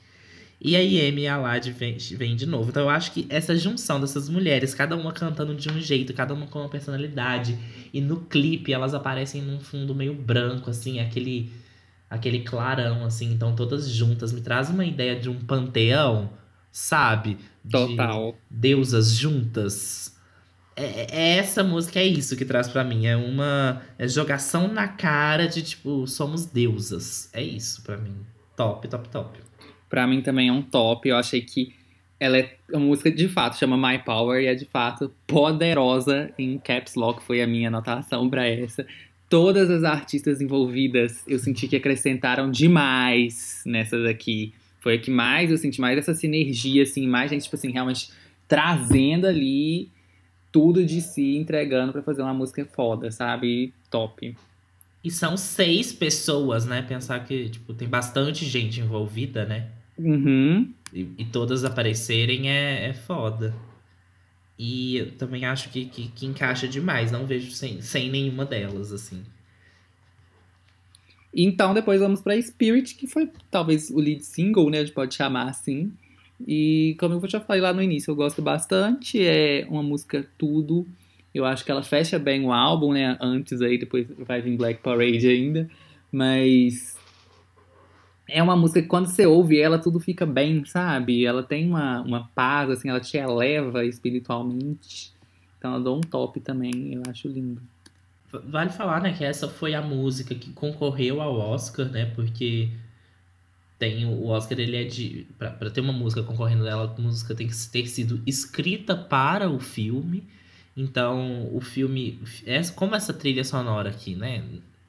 E 0.61 0.75
a 0.75 0.81
Yemi 0.81 1.23
e 1.23 1.29
a 1.29 1.37
Lad 1.37 1.71
vem, 1.71 1.97
vem 1.97 2.35
de 2.35 2.45
novo. 2.45 2.71
Então 2.71 2.83
eu 2.83 2.91
acho 2.91 3.13
que 3.13 3.27
essa 3.29 3.57
junção 3.57 4.01
dessas 4.01 4.29
mulheres, 4.29 4.75
cada 4.75 4.97
uma 4.97 5.13
cantando 5.13 5.55
de 5.55 5.71
um 5.71 5.81
jeito, 5.81 6.13
cada 6.13 6.35
uma 6.35 6.47
com 6.49 6.59
uma 6.59 6.69
personalidade. 6.69 7.57
E 7.93 8.01
no 8.01 8.23
clipe 8.23 8.73
elas 8.73 8.93
aparecem 8.93 9.41
num 9.41 9.61
fundo 9.61 9.95
meio 9.95 10.15
branco, 10.15 10.71
assim, 10.71 10.99
aquele, 10.99 11.53
aquele 12.11 12.41
clarão, 12.41 13.05
assim. 13.05 13.33
Então 13.33 13.55
todas 13.55 13.89
juntas 13.89 14.33
me 14.33 14.41
traz 14.41 14.69
uma 14.69 14.85
ideia 14.85 15.19
de 15.19 15.29
um 15.29 15.39
panteão, 15.39 16.31
sabe? 16.73 17.39
De 17.65 17.71
Total. 17.71 18.37
Deusas 18.51 19.13
juntas. 19.13 20.17
É, 20.75 21.07
é 21.11 21.37
essa 21.39 21.63
música 21.63 22.01
é 22.01 22.07
isso 22.07 22.37
que 22.37 22.45
traz 22.45 22.67
para 22.67 22.83
mim. 22.83 23.07
É 23.07 23.17
uma 23.17 23.81
é 23.97 24.09
jogação 24.09 24.67
na 24.67 24.89
cara 24.89 25.47
de 25.47 25.63
tipo, 25.63 26.05
somos 26.09 26.47
deusas. 26.47 27.31
É 27.33 27.43
isso 27.43 27.81
para 27.85 27.97
mim. 27.97 28.27
Top, 28.57 28.89
top, 28.89 29.09
top. 29.09 29.48
Pra 29.89 30.07
mim 30.07 30.21
também 30.21 30.49
é 30.49 30.53
um 30.53 30.63
top. 30.63 31.09
Eu 31.09 31.17
achei 31.17 31.41
que 31.41 31.75
ela 32.21 32.37
é 32.37 32.57
uma 32.73 32.81
música 32.81 33.11
de 33.11 33.29
fato, 33.29 33.57
chama 33.57 33.77
My 33.77 33.99
Power 33.99 34.43
e 34.43 34.47
é 34.47 34.55
de 34.55 34.65
fato 34.65 35.13
poderosa 35.27 36.33
em 36.39 36.59
caps 36.59 36.95
lock, 36.95 37.23
foi 37.23 37.41
a 37.41 37.47
minha 37.47 37.69
anotação 37.69 38.29
pra 38.29 38.47
essa. 38.47 38.85
Todas 39.29 39.71
as 39.71 39.85
artistas 39.85 40.41
envolvidas 40.41 41.23
eu 41.29 41.39
senti 41.39 41.69
que 41.69 41.77
acrescentaram 41.77 42.51
demais 42.51 43.63
nessa 43.65 44.03
daqui. 44.03 44.53
Foi 44.81 44.95
a 44.95 44.99
que 44.99 45.11
mais 45.11 45.51
eu 45.51 45.59
senti 45.59 45.81
mais 45.81 45.99
essa 45.99 46.15
sinergia, 46.15 46.83
assim, 46.83 47.07
mais 47.07 47.31
gente, 47.31 47.43
tipo 47.43 47.57
assim, 47.57 47.71
realmente 47.71 48.11
trazendo 48.49 49.27
ali 49.27 49.91
tudo 50.51 50.85
de 50.85 51.01
si, 51.01 51.37
entregando 51.37 51.93
pra 51.93 52.03
fazer 52.03 52.23
uma 52.23 52.33
música 52.33 52.65
foda, 52.65 53.11
sabe? 53.11 53.73
Top. 53.91 54.35
E 55.05 55.11
são 55.11 55.37
seis 55.37 55.93
pessoas, 55.93 56.65
né? 56.65 56.83
Pensar 56.83 57.21
que, 57.21 57.51
tipo, 57.51 57.75
tem 57.75 57.87
bastante 57.87 58.45
gente 58.45 58.81
envolvida, 58.81 59.45
né? 59.45 59.69
Uhum. 59.99 60.73
E, 60.93 61.09
e 61.19 61.25
todas 61.25 61.65
aparecerem 61.65 62.51
é, 62.51 62.89
é 62.89 62.95
foda. 62.95 63.55
E 64.59 64.97
eu 64.97 65.13
também 65.13 65.45
acho 65.45 65.71
que, 65.71 65.85
que, 65.85 66.09
que 66.09 66.27
encaixa 66.27 66.67
demais. 66.67 67.13
Não 67.13 67.27
vejo 67.27 67.51
sem, 67.51 67.81
sem 67.81 68.11
nenhuma 68.11 68.45
delas, 68.45 68.93
assim. 68.93 69.23
Então 71.33 71.75
depois 71.75 72.01
vamos 72.01 72.21
pra 72.21 72.41
Spirit, 72.41 72.95
que 72.95 73.07
foi 73.07 73.31
talvez 73.51 73.91
o 73.91 73.99
lead 73.99 74.25
single, 74.25 74.71
né? 74.71 74.79
A 74.79 74.85
gente 74.85 74.95
pode 74.95 75.15
chamar 75.15 75.49
assim. 75.49 75.93
E 76.47 76.97
como 76.99 77.15
eu 77.15 77.29
já 77.29 77.41
falei 77.41 77.61
lá 77.61 77.73
no 77.73 77.83
início, 77.83 78.11
eu 78.11 78.17
gosto 78.17 78.41
bastante. 78.41 79.25
É 79.25 79.67
uma 79.69 79.83
música 79.83 80.27
tudo. 80.37 80.87
Eu 81.35 81.45
acho 81.45 81.65
que 81.65 81.71
ela 81.71 81.83
fecha 81.83 82.19
bem 82.19 82.45
o 82.45 82.53
álbum, 82.53 82.93
né? 82.93 83.17
Antes 83.21 83.61
aí, 83.61 83.79
depois 83.79 84.07
vai 84.27 84.41
vir 84.41 84.57
Black 84.57 84.83
Parade 84.83 85.29
ainda. 85.29 85.69
Mas 86.11 86.97
é 88.29 88.43
uma 88.43 88.55
música 88.55 88.83
que 88.83 88.89
quando 88.89 89.07
você 89.07 89.27
ouve 89.27 89.59
ela, 89.59 89.79
tudo 89.79 89.99
fica 89.99 90.27
bem, 90.27 90.65
sabe? 90.65 91.25
Ela 91.25 91.43
tem 91.43 91.67
uma, 91.67 92.03
uma 92.03 92.29
paz, 92.35 92.71
assim, 92.71 92.91
ela 92.91 93.01
te 93.01 93.17
eleva 93.17 93.85
espiritualmente. 93.85 95.13
Então 95.57 95.75
ela 95.75 95.83
dá 95.83 95.91
um 95.91 96.01
top 96.01 96.39
também, 96.41 96.95
eu 96.95 97.03
acho 97.09 97.27
lindo. 97.27 97.61
Vale 98.31 98.71
falar, 98.71 99.01
né, 99.01 99.15
que 99.15 99.25
essa 99.25 99.49
foi 99.49 99.75
a 99.75 99.81
música 99.81 100.35
que 100.35 100.53
concorreu 100.53 101.23
ao 101.23 101.35
Oscar, 101.35 101.89
né? 101.89 102.05
Porque 102.15 102.71
tem 103.79 104.05
o 104.05 104.27
Oscar, 104.27 104.59
ele 104.59 104.77
é 104.77 104.85
de. 104.85 105.27
Pra, 105.39 105.51
pra 105.51 105.71
ter 105.71 105.81
uma 105.81 105.93
música 105.93 106.23
concorrendo 106.23 106.65
dela, 106.65 106.95
a 106.97 107.01
música 107.01 107.35
tem 107.35 107.47
que 107.47 107.57
ter 107.69 107.87
sido 107.87 108.21
escrita 108.27 108.95
para 108.95 109.49
o 109.49 109.59
filme. 109.59 110.25
Então, 110.77 111.49
o 111.55 111.61
filme. 111.61 112.21
É, 112.45 112.61
como 112.71 112.95
essa 112.95 113.15
trilha 113.15 113.45
sonora 113.45 113.89
aqui, 113.89 114.15
né? 114.15 114.45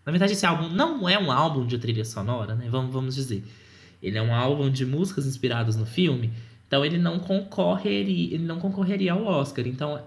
Na 0.09 0.11
verdade, 0.11 0.33
esse 0.33 0.45
álbum 0.45 0.67
não 0.69 1.07
é 1.07 1.19
um 1.19 1.31
álbum 1.31 1.67
de 1.67 1.77
trilha 1.77 2.03
sonora, 2.03 2.55
né? 2.55 2.67
Vamos, 2.67 2.91
vamos 2.91 3.13
dizer. 3.13 3.43
Ele 4.01 4.17
é 4.17 4.21
um 4.21 4.33
álbum 4.33 4.69
de 4.69 4.83
músicas 4.83 5.27
inspiradas 5.27 5.75
no 5.75 5.85
filme. 5.85 6.31
Então 6.67 6.83
ele 6.83 6.97
não 6.97 7.19
concorreria, 7.19 8.33
ele 8.33 8.43
não 8.43 8.59
concorreria 8.59 9.13
ao 9.13 9.23
Oscar. 9.23 9.67
Então 9.67 10.01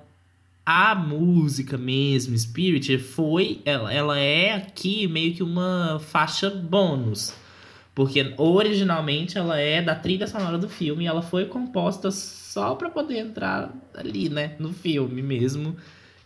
a 0.66 0.94
música 0.96 1.78
mesmo, 1.78 2.36
Spirit, 2.36 2.98
foi. 2.98 3.60
Ela, 3.64 3.92
ela 3.92 4.18
é 4.18 4.54
aqui 4.54 5.06
meio 5.06 5.34
que 5.34 5.42
uma 5.42 6.00
faixa 6.00 6.50
bônus. 6.50 7.32
Porque 7.94 8.34
originalmente 8.38 9.38
ela 9.38 9.56
é 9.56 9.80
da 9.80 9.94
trilha 9.94 10.26
sonora 10.26 10.58
do 10.58 10.68
filme 10.68 11.04
e 11.04 11.06
ela 11.06 11.22
foi 11.22 11.44
composta 11.44 12.10
só 12.10 12.74
para 12.74 12.90
poder 12.90 13.18
entrar 13.18 13.72
ali, 13.94 14.28
né, 14.28 14.56
no 14.58 14.72
filme 14.72 15.22
mesmo 15.22 15.76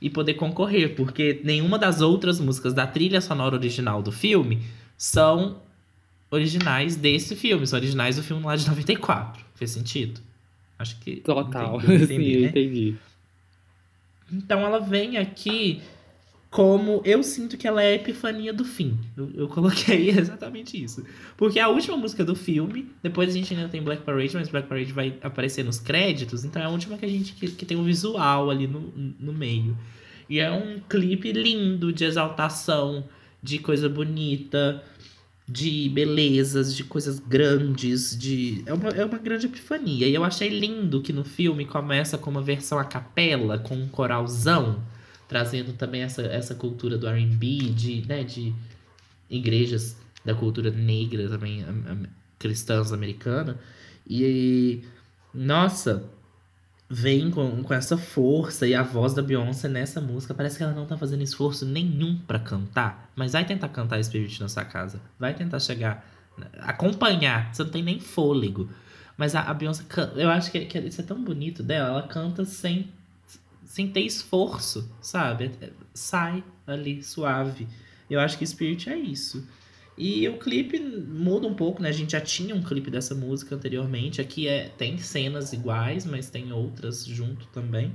e 0.00 0.10
poder 0.10 0.34
concorrer, 0.34 0.94
porque 0.94 1.40
nenhuma 1.42 1.78
das 1.78 2.00
outras 2.00 2.38
músicas 2.38 2.74
da 2.74 2.86
trilha 2.86 3.20
sonora 3.20 3.56
original 3.56 4.02
do 4.02 4.12
filme 4.12 4.62
são 4.96 5.60
originais 6.30 6.96
desse 6.96 7.34
filme, 7.34 7.66
são 7.66 7.78
originais 7.78 8.16
do 8.16 8.22
filme 8.22 8.44
lá 8.44 8.56
de 8.56 8.66
94. 8.68 9.44
Fez 9.54 9.70
sentido? 9.70 10.20
Acho 10.78 10.98
que. 11.00 11.16
Total. 11.16 11.80
Entendi, 11.80 12.04
entendi, 12.04 12.06
Sim, 12.06 12.32
eu 12.32 12.40
né? 12.42 12.48
entendi. 12.48 12.94
Então 14.32 14.60
ela 14.60 14.80
vem 14.80 15.16
aqui 15.16 15.80
como 16.50 17.02
eu 17.04 17.22
sinto 17.22 17.56
que 17.56 17.66
ela 17.66 17.82
é 17.82 17.88
a 17.88 17.94
epifania 17.94 18.52
do 18.52 18.64
fim. 18.64 18.98
Eu, 19.16 19.30
eu 19.34 19.48
coloquei 19.48 20.10
exatamente 20.16 20.82
isso. 20.82 21.04
Porque 21.36 21.58
é 21.58 21.62
a 21.62 21.68
última 21.68 21.96
música 21.96 22.24
do 22.24 22.34
filme, 22.34 22.90
depois 23.02 23.30
a 23.30 23.32
gente 23.32 23.52
ainda 23.52 23.68
tem 23.68 23.82
Black 23.82 24.02
Parade, 24.02 24.34
mas 24.34 24.48
Black 24.48 24.68
Parade 24.68 24.92
vai 24.92 25.18
aparecer 25.22 25.64
nos 25.64 25.78
créditos, 25.78 26.44
então 26.44 26.62
é 26.62 26.64
a 26.64 26.70
última 26.70 26.96
que 26.96 27.04
a 27.04 27.08
gente 27.08 27.34
que, 27.34 27.48
que 27.48 27.66
tem 27.66 27.76
um 27.76 27.84
visual 27.84 28.50
ali 28.50 28.66
no, 28.66 28.92
no 29.18 29.32
meio. 29.32 29.76
E 30.28 30.40
é 30.40 30.50
um 30.50 30.80
clipe 30.88 31.32
lindo 31.32 31.92
de 31.92 32.04
exaltação, 32.04 33.04
de 33.42 33.58
coisa 33.58 33.88
bonita, 33.88 34.82
de 35.48 35.88
belezas, 35.90 36.74
de 36.74 36.82
coisas 36.82 37.20
grandes, 37.20 38.16
de. 38.16 38.62
É 38.66 38.72
uma, 38.72 38.88
é 38.88 39.04
uma 39.04 39.18
grande 39.18 39.46
epifania. 39.46 40.08
E 40.08 40.14
eu 40.14 40.24
achei 40.24 40.48
lindo 40.48 41.00
que 41.00 41.12
no 41.12 41.24
filme 41.24 41.64
começa 41.64 42.18
com 42.18 42.30
uma 42.30 42.42
versão 42.42 42.78
a 42.78 42.84
capela, 42.84 43.58
com 43.58 43.76
um 43.76 43.88
coralzão 43.88 44.82
trazendo 45.28 45.72
também 45.72 46.02
essa, 46.02 46.22
essa 46.22 46.54
cultura 46.54 46.96
do 46.96 47.06
R&B, 47.08 47.70
de, 47.70 48.04
né, 48.06 48.22
de 48.24 48.52
igrejas 49.28 49.96
da 50.24 50.34
cultura 50.34 50.70
negra 50.70 51.28
também, 51.28 51.62
am- 51.62 51.84
am- 51.88 52.06
cristãs 52.38 52.92
americana. 52.92 53.58
E, 54.08 54.82
nossa, 55.34 56.04
vem 56.88 57.30
com, 57.30 57.62
com 57.62 57.74
essa 57.74 57.96
força 57.96 58.66
e 58.66 58.74
a 58.74 58.82
voz 58.82 59.14
da 59.14 59.22
Beyoncé 59.22 59.68
nessa 59.68 60.00
música. 60.00 60.34
Parece 60.34 60.56
que 60.58 60.62
ela 60.62 60.72
não 60.72 60.86
tá 60.86 60.96
fazendo 60.96 61.22
esforço 61.22 61.64
nenhum 61.66 62.16
pra 62.18 62.38
cantar, 62.38 63.10
mas 63.16 63.32
vai 63.32 63.44
tentar 63.44 63.68
cantar 63.70 64.02
Spirit 64.04 64.40
na 64.40 64.48
sua 64.48 64.64
casa. 64.64 65.00
Vai 65.18 65.34
tentar 65.34 65.58
chegar, 65.58 66.06
acompanhar, 66.60 67.52
você 67.52 67.64
não 67.64 67.70
tem 67.70 67.82
nem 67.82 67.98
fôlego. 68.00 68.68
Mas 69.16 69.34
a, 69.34 69.40
a 69.42 69.54
Beyoncé, 69.54 69.82
eu 70.16 70.28
acho 70.28 70.50
que, 70.52 70.66
que 70.66 70.78
isso 70.78 71.00
é 71.00 71.04
tão 71.04 71.22
bonito 71.24 71.62
dela, 71.62 71.88
ela 71.88 72.02
canta 72.02 72.44
sem 72.44 72.88
sem 73.76 73.88
ter 73.88 74.00
esforço, 74.00 74.90
sabe? 75.02 75.50
É- 75.60 75.70
Sai 75.92 76.42
ali, 76.66 77.02
suave. 77.02 77.68
Eu 78.08 78.20
acho 78.20 78.38
que 78.38 78.46
Spirit 78.46 78.88
é 78.88 78.96
isso. 78.96 79.46
E 79.98 80.26
o 80.28 80.38
clipe 80.38 80.78
muda 80.78 81.46
um 81.46 81.54
pouco, 81.54 81.82
né? 81.82 81.90
A 81.90 81.92
gente 81.92 82.12
já 82.12 82.20
tinha 82.20 82.54
um 82.54 82.62
clipe 82.62 82.90
dessa 82.90 83.14
música 83.14 83.54
anteriormente. 83.54 84.20
Aqui 84.20 84.48
é, 84.48 84.68
tem 84.78 84.96
cenas 84.98 85.52
iguais, 85.52 86.06
mas 86.06 86.30
tem 86.30 86.52
outras 86.52 87.04
junto 87.04 87.46
também. 87.48 87.92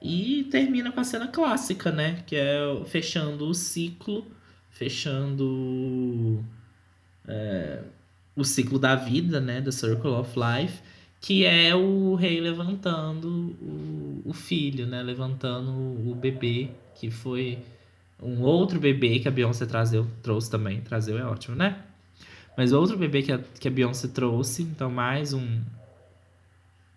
E 0.00 0.46
termina 0.50 0.92
com 0.92 1.00
a 1.00 1.04
cena 1.04 1.26
clássica, 1.28 1.90
né? 1.90 2.22
Que 2.26 2.36
é 2.36 2.58
fechando 2.86 3.48
o 3.48 3.54
ciclo, 3.54 4.26
fechando 4.70 6.44
é, 7.26 7.82
o 8.36 8.44
ciclo 8.44 8.78
da 8.78 8.94
vida, 8.94 9.40
né? 9.40 9.60
The 9.62 9.70
Circle 9.70 10.10
of 10.10 10.32
Life 10.38 10.82
que 11.20 11.44
é 11.44 11.74
o 11.74 12.14
rei 12.14 12.40
levantando 12.40 13.56
o, 13.60 14.22
o 14.24 14.32
filho, 14.32 14.86
né? 14.86 15.02
Levantando 15.02 15.70
o 15.70 16.14
bebê, 16.14 16.70
que 16.94 17.10
foi 17.10 17.58
um 18.22 18.42
outro 18.42 18.78
bebê 18.80 19.18
que 19.18 19.28
a 19.28 19.30
Beyoncé 19.30 19.66
trazeu, 19.66 20.06
trouxe 20.22 20.50
também. 20.50 20.80
Trazeu 20.80 21.18
é 21.18 21.24
ótimo, 21.24 21.56
né? 21.56 21.82
Mas 22.56 22.72
outro 22.72 22.96
bebê 22.96 23.22
que 23.22 23.32
a, 23.32 23.38
que 23.38 23.68
a 23.68 23.70
Beyoncé 23.70 24.08
trouxe, 24.08 24.62
então 24.62 24.90
mais 24.90 25.32
um, 25.32 25.60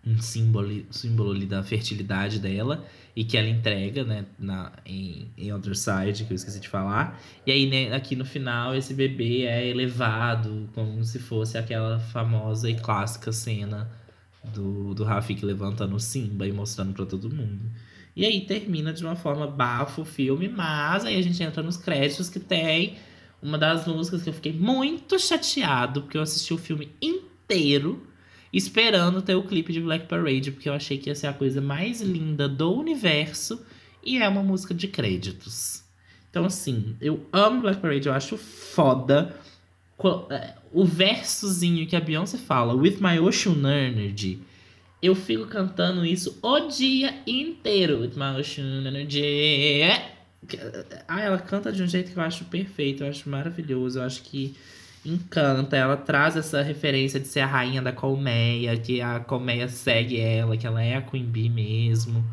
um 0.05 0.17
símbolo, 0.19 0.85
símbolo 0.89 1.31
ali 1.31 1.45
da 1.45 1.63
fertilidade 1.63 2.39
dela 2.39 2.83
e 3.15 3.23
que 3.23 3.37
ela 3.37 3.49
entrega, 3.49 4.03
né, 4.03 4.25
na, 4.39 4.71
em, 4.85 5.27
em 5.37 5.51
Other 5.51 5.75
Side, 5.75 6.23
que 6.25 6.31
eu 6.31 6.35
esqueci 6.35 6.59
de 6.59 6.69
falar. 6.69 7.21
E 7.45 7.51
aí, 7.51 7.69
né, 7.69 7.93
aqui 7.93 8.15
no 8.15 8.25
final, 8.25 8.73
esse 8.73 8.93
bebê 8.93 9.43
é 9.43 9.67
elevado, 9.67 10.69
como 10.73 11.03
se 11.03 11.19
fosse 11.19 11.57
aquela 11.57 11.99
famosa 11.99 12.69
e 12.69 12.75
clássica 12.75 13.31
cena 13.31 13.89
do, 14.43 14.93
do 14.93 15.03
Rafik 15.03 15.45
levantando 15.45 15.95
o 15.95 15.99
Simba 15.99 16.47
e 16.47 16.51
mostrando 16.51 16.93
pra 16.93 17.05
todo 17.05 17.29
mundo. 17.29 17.71
E 18.15 18.25
aí 18.25 18.41
termina 18.41 18.91
de 18.91 19.03
uma 19.03 19.15
forma 19.15 19.47
bafo 19.47 20.01
o 20.01 20.05
filme, 20.05 20.49
mas 20.49 21.05
aí 21.05 21.15
a 21.17 21.21
gente 21.21 21.41
entra 21.41 21.63
nos 21.63 21.77
créditos 21.77 22.29
que 22.29 22.39
tem 22.39 22.97
uma 23.41 23.57
das 23.57 23.87
músicas 23.87 24.23
que 24.23 24.29
eu 24.29 24.33
fiquei 24.33 24.53
muito 24.53 25.17
chateado, 25.17 26.01
porque 26.01 26.17
eu 26.17 26.21
assisti 26.21 26.53
o 26.53 26.57
filme 26.57 26.91
inteiro 27.01 28.05
esperando 28.53 29.21
ter 29.21 29.35
o 29.35 29.43
clipe 29.43 29.71
de 29.71 29.79
Black 29.79 30.07
Parade, 30.07 30.51
porque 30.51 30.67
eu 30.67 30.73
achei 30.73 30.97
que 30.97 31.09
ia 31.09 31.15
ser 31.15 31.27
a 31.27 31.33
coisa 31.33 31.61
mais 31.61 32.01
linda 32.01 32.49
do 32.49 32.73
universo 32.73 33.65
e 34.03 34.17
é 34.17 34.27
uma 34.27 34.43
música 34.43 34.73
de 34.73 34.87
créditos. 34.87 35.83
Então, 36.29 36.45
assim, 36.45 36.95
eu 36.99 37.25
amo 37.31 37.61
Black 37.61 37.81
Parade, 37.81 38.07
eu 38.07 38.13
acho 38.13 38.37
foda. 38.37 39.35
É, 40.29 40.55
o 40.71 40.85
versozinho 40.85 41.85
que 41.87 41.95
a 41.95 41.99
Beyoncé 41.99 42.37
fala, 42.37 42.73
With 42.73 42.97
My 42.99 43.19
Ocean 43.19 43.61
Energy, 43.65 44.39
eu 45.01 45.15
fico 45.15 45.47
cantando 45.47 46.05
isso 46.05 46.37
o 46.41 46.59
dia 46.67 47.21
inteiro. 47.25 48.01
With 48.01 48.13
My 48.15 48.39
Ocean 48.39 48.85
Energy. 48.85 49.81
Ah, 51.07 51.21
ela 51.21 51.37
canta 51.37 51.71
de 51.71 51.83
um 51.83 51.87
jeito 51.87 52.11
que 52.11 52.17
eu 52.17 52.23
acho 52.23 52.45
perfeito, 52.45 53.03
eu 53.03 53.09
acho 53.09 53.29
maravilhoso, 53.29 53.99
eu 53.99 54.03
acho 54.03 54.23
que 54.23 54.55
encanta. 55.05 55.75
Ela 55.75 55.97
traz 55.97 56.35
essa 56.35 56.61
referência 56.61 57.19
de 57.19 57.27
ser 57.27 57.41
a 57.41 57.47
rainha 57.47 57.81
da 57.81 57.91
colmeia, 57.91 58.77
que 58.77 59.01
a 59.01 59.19
colmeia 59.19 59.67
segue 59.67 60.19
ela, 60.19 60.57
que 60.57 60.65
ela 60.65 60.81
é 60.81 60.95
a 60.95 61.01
Queen 61.01 61.25
Bee 61.25 61.49
mesmo. 61.49 62.23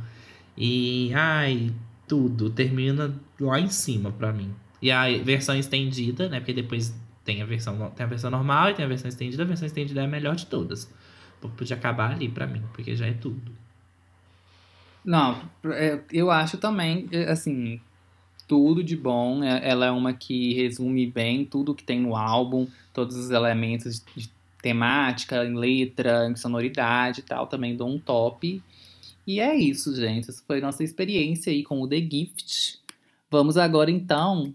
E, 0.57 1.13
ai, 1.15 1.73
tudo 2.07 2.51
termina 2.51 3.15
lá 3.41 3.61
em 3.61 3.69
cima 3.69 4.11
pra 4.11 4.33
mim. 4.33 4.51
E 4.81 4.91
a 4.91 5.07
versão 5.19 5.57
estendida, 5.57 6.29
né? 6.29 6.41
Porque 6.41 6.53
depois 6.53 6.95
tem 7.29 7.43
a 7.43 7.45
versão, 7.45 7.91
tem 7.91 8.07
a 8.07 8.09
versão 8.09 8.31
normal 8.31 8.71
e 8.71 8.75
tem 8.75 8.87
a 8.87 8.89
versão 8.89 9.07
estendida. 9.07 9.43
A 9.43 9.47
versão 9.47 9.67
estendida 9.67 10.01
é 10.01 10.05
a 10.05 10.09
melhor 10.09 10.35
de 10.35 10.47
todas. 10.47 10.91
Podia 11.59 11.77
acabar 11.77 12.13
ali 12.13 12.27
pra 12.27 12.47
mim, 12.47 12.63
porque 12.73 12.97
já 12.97 13.07
é 13.07 13.13
tudo. 13.13 13.53
Não, 15.05 15.39
é, 15.67 16.01
eu 16.11 16.31
acho 16.31 16.57
também, 16.57 17.07
é, 17.13 17.31
assim, 17.31 17.83
tudo 18.47 18.83
de 18.83 18.97
bom. 18.97 19.45
É, 19.45 19.69
ela 19.69 19.85
é 19.85 19.91
uma 19.91 20.15
que 20.15 20.55
resume 20.55 21.07
bem 21.07 21.45
tudo 21.45 21.75
que 21.75 21.85
tem 21.85 22.01
no 22.01 22.17
álbum, 22.17 22.67
todos 22.95 23.15
os 23.15 23.29
elementos 23.29 24.03
de 24.17 24.31
temática, 24.63 25.45
em 25.45 25.55
letra, 25.55 26.31
em 26.31 26.35
sonoridade 26.35 27.21
e 27.21 27.25
tal. 27.25 27.47
Também 27.47 27.77
dou 27.77 27.91
um 27.91 27.99
top. 27.99 28.63
E 29.27 29.39
é 29.39 29.55
isso, 29.55 29.95
gente. 29.95 30.31
Essa 30.31 30.43
foi 30.47 30.63
nossa 30.63 30.83
experiência 30.83 31.53
aí 31.53 31.63
com 31.63 31.83
o 31.83 31.87
The 31.87 32.01
Gift. 32.01 32.81
Vamos 33.31 33.59
agora 33.59 33.91
então 33.91 34.55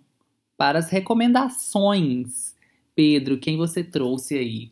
para 0.58 0.80
as 0.80 0.90
recomendações. 0.90 2.52
Pedro, 2.95 3.38
quem 3.38 3.57
você 3.57 3.84
trouxe 3.84 4.38
aí? 4.38 4.72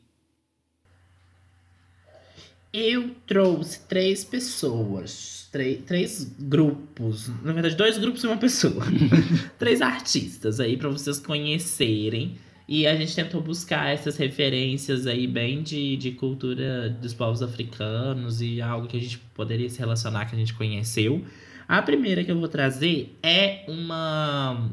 Eu 2.73 3.11
trouxe 3.27 3.81
três 3.87 4.23
pessoas, 4.23 5.49
três, 5.51 5.83
três 5.83 6.23
grupos, 6.39 7.27
na 7.43 7.51
verdade, 7.51 7.75
dois 7.75 7.97
grupos 7.97 8.23
e 8.23 8.27
uma 8.27 8.37
pessoa. 8.37 8.85
três 9.59 9.81
artistas 9.81 10.59
aí 10.59 10.77
para 10.77 10.87
vocês 10.87 11.19
conhecerem. 11.19 12.37
E 12.69 12.87
a 12.87 12.95
gente 12.95 13.13
tentou 13.13 13.41
buscar 13.41 13.93
essas 13.93 14.15
referências 14.15 15.05
aí 15.05 15.27
bem 15.27 15.61
de, 15.61 15.97
de 15.97 16.11
cultura 16.11 16.89
dos 16.89 17.13
povos 17.13 17.41
africanos 17.41 18.41
e 18.41 18.61
algo 18.61 18.87
que 18.87 18.95
a 18.95 18.99
gente 19.01 19.17
poderia 19.33 19.69
se 19.69 19.77
relacionar 19.77 20.25
que 20.27 20.35
a 20.35 20.39
gente 20.39 20.53
conheceu. 20.53 21.25
A 21.67 21.81
primeira 21.81 22.23
que 22.23 22.31
eu 22.31 22.39
vou 22.39 22.47
trazer 22.47 23.17
é 23.21 23.65
uma 23.67 24.71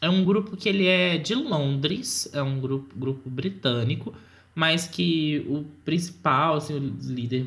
é 0.00 0.08
um 0.08 0.24
grupo 0.24 0.56
que 0.56 0.68
ele 0.68 0.86
é 0.86 1.18
de 1.18 1.34
Londres, 1.34 2.28
é 2.32 2.42
um 2.42 2.58
grupo, 2.58 2.98
grupo 2.98 3.28
britânico, 3.28 4.14
mas 4.54 4.86
que 4.86 5.44
o 5.48 5.64
principal, 5.84 6.56
assim, 6.56 6.74
o 6.74 7.12
líder 7.12 7.46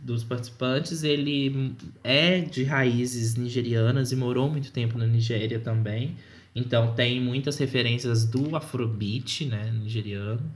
dos 0.00 0.24
participantes, 0.24 1.02
ele 1.02 1.74
é 2.02 2.40
de 2.40 2.64
raízes 2.64 3.34
nigerianas 3.34 4.12
e 4.12 4.16
morou 4.16 4.48
muito 4.48 4.72
tempo 4.72 4.96
na 4.96 5.06
Nigéria 5.06 5.58
também. 5.58 6.16
Então 6.54 6.94
tem 6.94 7.20
muitas 7.20 7.58
referências 7.58 8.24
do 8.24 8.56
Afrobeat, 8.56 9.44
né, 9.44 9.70
nigeriano. 9.70 10.50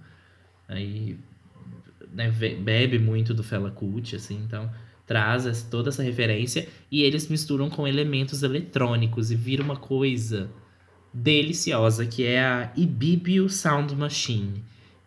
Aí 0.66 1.18
né, 2.12 2.30
bebe 2.30 2.98
muito 2.98 3.34
do 3.34 3.42
Fela 3.42 3.70
Kuti, 3.70 4.16
assim, 4.16 4.40
então 4.44 4.70
traz 5.06 5.62
toda 5.64 5.90
essa 5.90 6.02
referência 6.02 6.66
e 6.90 7.02
eles 7.02 7.28
misturam 7.28 7.68
com 7.68 7.86
elementos 7.86 8.42
eletrônicos 8.42 9.30
e 9.30 9.36
vira 9.36 9.62
uma 9.62 9.76
coisa 9.76 10.48
deliciosa, 11.12 12.06
que 12.06 12.24
é 12.24 12.40
a 12.40 12.72
Ibibio 12.76 13.48
Sound 13.48 13.94
Machine, 13.94 14.62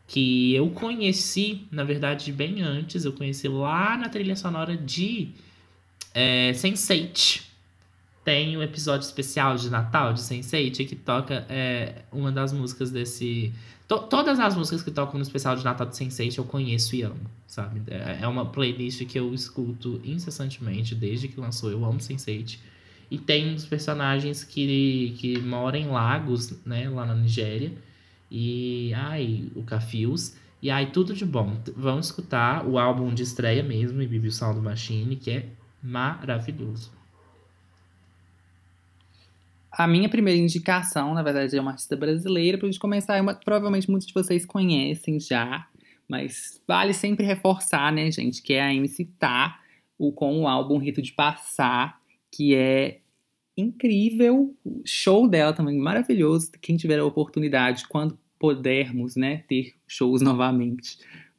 que 0.07 0.53
eu 0.53 0.69
conheci, 0.69 1.67
na 1.71 1.83
verdade, 1.83 2.31
bem 2.31 2.61
antes, 2.61 3.05
eu 3.05 3.13
conheci 3.13 3.47
lá 3.47 3.97
na 3.97 4.09
trilha 4.09 4.35
sonora 4.35 4.77
de 4.77 5.29
é, 6.13 6.51
Sense8, 6.51 7.45
tem 8.25 8.57
um 8.57 8.63
episódio 8.63 9.05
especial 9.05 9.55
de 9.55 9.69
Natal 9.69 10.11
de 10.11 10.19
Sense8 10.19 10.87
que 10.87 10.95
toca 10.95 11.45
é, 11.47 12.01
uma 12.11 12.31
das 12.31 12.51
músicas 12.51 12.89
desse. 12.89 13.53
To 13.87 13.99
todas 13.99 14.39
as 14.39 14.55
músicas 14.55 14.81
que 14.81 14.89
tocam 14.89 15.19
no 15.19 15.21
especial 15.21 15.55
de 15.55 15.63
Natal 15.63 15.85
de 15.85 15.95
Sense8 15.95 16.39
eu 16.39 16.43
conheço 16.43 16.95
e 16.95 17.03
amo, 17.03 17.29
sabe? 17.45 17.83
É, 17.85 18.17
é 18.23 18.27
uma 18.27 18.47
playlist 18.47 19.05
que 19.05 19.19
eu 19.19 19.31
escuto 19.31 20.01
incessantemente 20.03 20.95
desde 20.95 21.27
que 21.27 21.39
lançou. 21.39 21.69
Eu 21.69 21.85
amo 21.85 21.99
Sense8. 21.99 22.57
E 23.09 23.17
tem 23.17 23.53
uns 23.53 23.65
personagens 23.65 24.43
que, 24.43 25.15
que 25.17 25.39
moram 25.39 25.79
em 25.79 25.87
lagos, 25.87 26.59
né, 26.65 26.89
lá 26.89 27.05
na 27.05 27.15
Nigéria. 27.15 27.71
E. 28.31 28.91
Ai, 28.95 29.49
o 29.55 29.63
Cafios. 29.63 30.35
E 30.61 30.69
ai, 30.71 30.91
tudo 30.91 31.13
de 31.13 31.25
bom. 31.25 31.57
Vamos 31.75 32.07
escutar 32.07 32.65
o 32.65 32.79
álbum 32.79 33.13
de 33.13 33.23
estreia 33.23 33.61
mesmo, 33.61 34.01
e 34.01 34.07
Bibi 34.07 34.31
Sound 34.31 34.59
Machine, 34.59 35.15
que 35.15 35.29
é 35.29 35.45
maravilhoso. 35.81 36.91
A 39.71 39.87
minha 39.87 40.07
primeira 40.07 40.39
indicação, 40.39 41.13
na 41.13 41.21
verdade, 41.21 41.55
é 41.55 41.61
uma 41.61 41.71
artista 41.71 41.95
brasileira. 41.95 42.57
Pra 42.57 42.67
gente 42.67 42.79
começar, 42.79 43.17
é 43.17 43.21
uma, 43.21 43.35
provavelmente 43.35 43.89
muitos 43.89 44.07
de 44.07 44.13
vocês 44.13 44.45
conhecem 44.45 45.19
já, 45.19 45.67
mas 46.07 46.63
vale 46.67 46.93
sempre 46.93 47.25
reforçar, 47.25 47.91
né, 47.91 48.09
gente, 48.09 48.41
que 48.41 48.53
é 48.53 48.61
a 48.61 48.73
MC 48.73 49.05
Tá, 49.19 49.59
o, 49.97 50.11
com 50.11 50.41
o 50.41 50.47
álbum 50.47 50.77
Rito 50.77 51.01
de 51.01 51.11
Passar, 51.11 51.99
que 52.35 52.53
é 52.53 52.99
incrível. 53.57 54.53
Show 54.85 55.27
dela 55.27 55.53
também 55.53 55.77
maravilhoso. 55.77 56.51
Quem 56.61 56.75
tiver 56.75 56.99
a 56.99 57.05
oportunidade, 57.05 57.87
quando 57.87 58.19
pudermos, 58.37 59.15
né, 59.15 59.43
ter 59.47 59.73
shows 59.87 60.21
novamente, 60.21 60.97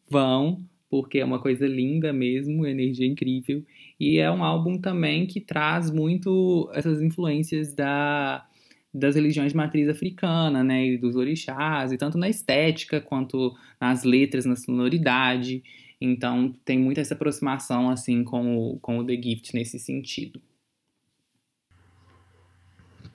vão, 0.08 0.64
porque 0.88 1.18
é 1.18 1.24
uma 1.24 1.40
coisa 1.40 1.66
linda 1.66 2.12
mesmo, 2.12 2.66
energia 2.66 3.06
incrível. 3.06 3.62
E 4.00 4.18
é 4.18 4.30
um 4.30 4.42
álbum 4.42 4.78
também 4.78 5.26
que 5.26 5.40
traz 5.40 5.90
muito 5.90 6.70
essas 6.72 7.02
influências 7.02 7.74
da, 7.74 8.46
das 8.92 9.14
religiões 9.14 9.52
de 9.52 9.56
matriz 9.56 9.88
africana, 9.88 10.64
né, 10.64 10.86
e 10.86 10.98
dos 10.98 11.16
orixás, 11.16 11.92
e 11.92 11.98
tanto 11.98 12.16
na 12.16 12.28
estética 12.28 13.00
quanto 13.00 13.54
nas 13.78 14.04
letras, 14.04 14.46
na 14.46 14.56
sonoridade. 14.56 15.62
Então 16.00 16.54
tem 16.64 16.78
muita 16.78 17.00
essa 17.00 17.14
aproximação 17.14 17.90
assim 17.90 18.24
com 18.24 18.56
o, 18.56 18.78
com 18.80 18.98
o 18.98 19.04
The 19.04 19.14
Gift 19.14 19.54
nesse 19.54 19.78
sentido. 19.78 20.40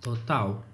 Total. 0.02 0.65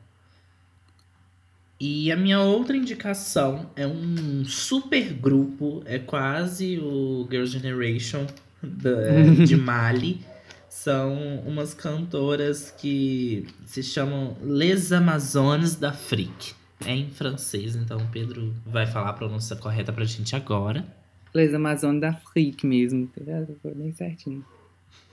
E 1.80 2.12
a 2.12 2.16
minha 2.16 2.40
outra 2.40 2.76
indicação 2.76 3.70
é 3.76 3.86
um 3.86 4.44
super 4.46 5.14
grupo, 5.14 5.84
é 5.86 6.00
quase 6.00 6.80
o 6.80 7.28
Girls' 7.30 7.52
Generation, 7.52 8.26
de 9.46 9.56
Mali. 9.56 10.26
São 10.70 11.40
umas 11.46 11.74
cantoras 11.74 12.72
que 12.72 13.46
se 13.66 13.84
chamam 13.84 14.38
Les 14.42 14.92
Amazones 14.92 15.76
d'Afrique. 15.76 16.56
É 16.86 16.94
em 16.94 17.10
francês, 17.10 17.76
então 17.76 17.98
o 17.98 18.08
Pedro 18.08 18.54
vai 18.66 18.86
falar 18.86 19.10
a 19.10 19.14
pronúncia 19.14 19.56
correta 19.56 19.92
pra 19.92 20.06
gente 20.06 20.36
agora. 20.36 20.86
Les 21.34 21.54
Amazones 21.54 22.02
d'Afrique 22.02 22.66
mesmo, 22.66 23.08
tá 23.08 23.70
bem 23.76 23.92
certinho. 23.92 24.44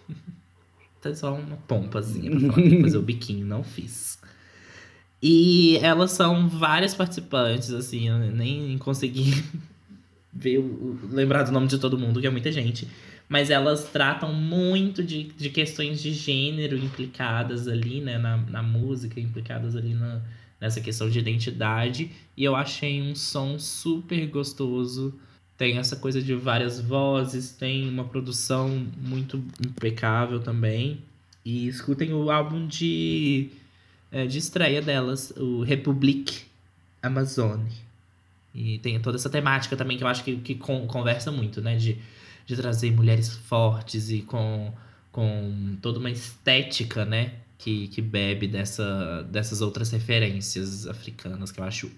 tá 1.11 1.15
só 1.15 1.35
uma 1.35 1.57
pompazinha 1.57 2.31
pra 2.31 2.53
falar, 2.53 2.81
fazer 2.83 2.99
o 2.99 3.03
biquinho, 3.03 3.47
não 3.47 3.63
fiz. 3.63 4.19
E 5.23 5.79
elas 5.79 6.13
são 6.13 6.49
várias 6.49 6.95
participantes, 6.95 7.73
assim, 7.73 8.09
eu 8.09 8.19
nem 8.19 8.77
consegui 8.79 9.43
ver 10.33 10.63
lembrar 11.11 11.45
do 11.45 11.53
nome 11.53 11.67
de 11.67 11.79
todo 11.79 11.99
mundo, 11.99 12.21
que 12.21 12.27
é 12.27 12.31
muita 12.31 12.53
gente 12.53 12.89
mas 13.29 13.51
elas 13.51 13.85
tratam 13.91 14.33
muito 14.33 15.03
de, 15.03 15.25
de 15.25 15.51
questões 15.51 16.03
de 16.03 16.13
gênero 16.13 16.77
implicadas 16.77 17.67
ali, 17.67 18.01
né, 18.01 18.19
na, 18.19 18.37
na 18.37 18.63
música, 18.63 19.19
implicadas 19.19 19.75
ali 19.75 19.95
na, 19.95 20.23
nessa 20.61 20.81
questão 20.81 21.09
de 21.09 21.19
identidade. 21.19 22.11
E 22.37 22.45
eu 22.45 22.55
achei 22.55 23.01
um 23.03 23.15
som 23.15 23.59
super 23.59 24.27
gostoso. 24.27 25.19
Tem 25.57 25.79
essa 25.79 25.97
coisa 25.97 26.21
de 26.21 26.35
várias 26.35 26.81
vozes, 26.81 27.53
tem 27.53 27.89
uma 27.89 28.05
produção 28.05 28.87
muito 28.99 29.43
impecável 29.65 30.41
também. 30.41 31.03
E 31.45 31.69
escutem 31.69 32.13
o 32.13 32.31
álbum 32.31 32.67
de, 32.67 33.51
é, 34.11 34.27
de 34.27 34.39
estreia 34.39 34.83
delas, 34.83 35.33
o 35.37 35.63
Republic 35.63 36.43
Amazone. 37.03 37.71
E 38.55 38.79
tem 38.79 38.99
toda 39.01 39.17
essa 39.17 39.29
temática 39.29 39.77
também 39.77 39.97
que 39.97 40.05
eu 40.05 40.09
acho 40.09 40.25
que, 40.25 40.37
que 40.37 40.55
conversa 40.55 41.31
muito, 41.31 41.61
né? 41.61 41.77
De 41.77 41.99
de 42.47 42.57
trazer 42.57 42.91
mulheres 42.91 43.35
fortes 43.35 44.11
e 44.11 44.23
com, 44.23 44.73
com 45.11 45.77
toda 45.81 45.99
uma 45.99 46.11
estética, 46.11 47.05
né? 47.05 47.35
Que, 47.57 47.89
que 47.89 48.03
bebe 48.03 48.47
dessa, 48.47 49.23
dessas 49.23 49.63
outras 49.63 49.91
referências 49.91 50.87
africanas 50.87 51.51
que 51.51 51.61
eu 51.61 51.65
acho 51.65 51.91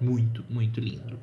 muito, 0.00 0.44
muito 0.48 0.78
lindo. 0.78 1.18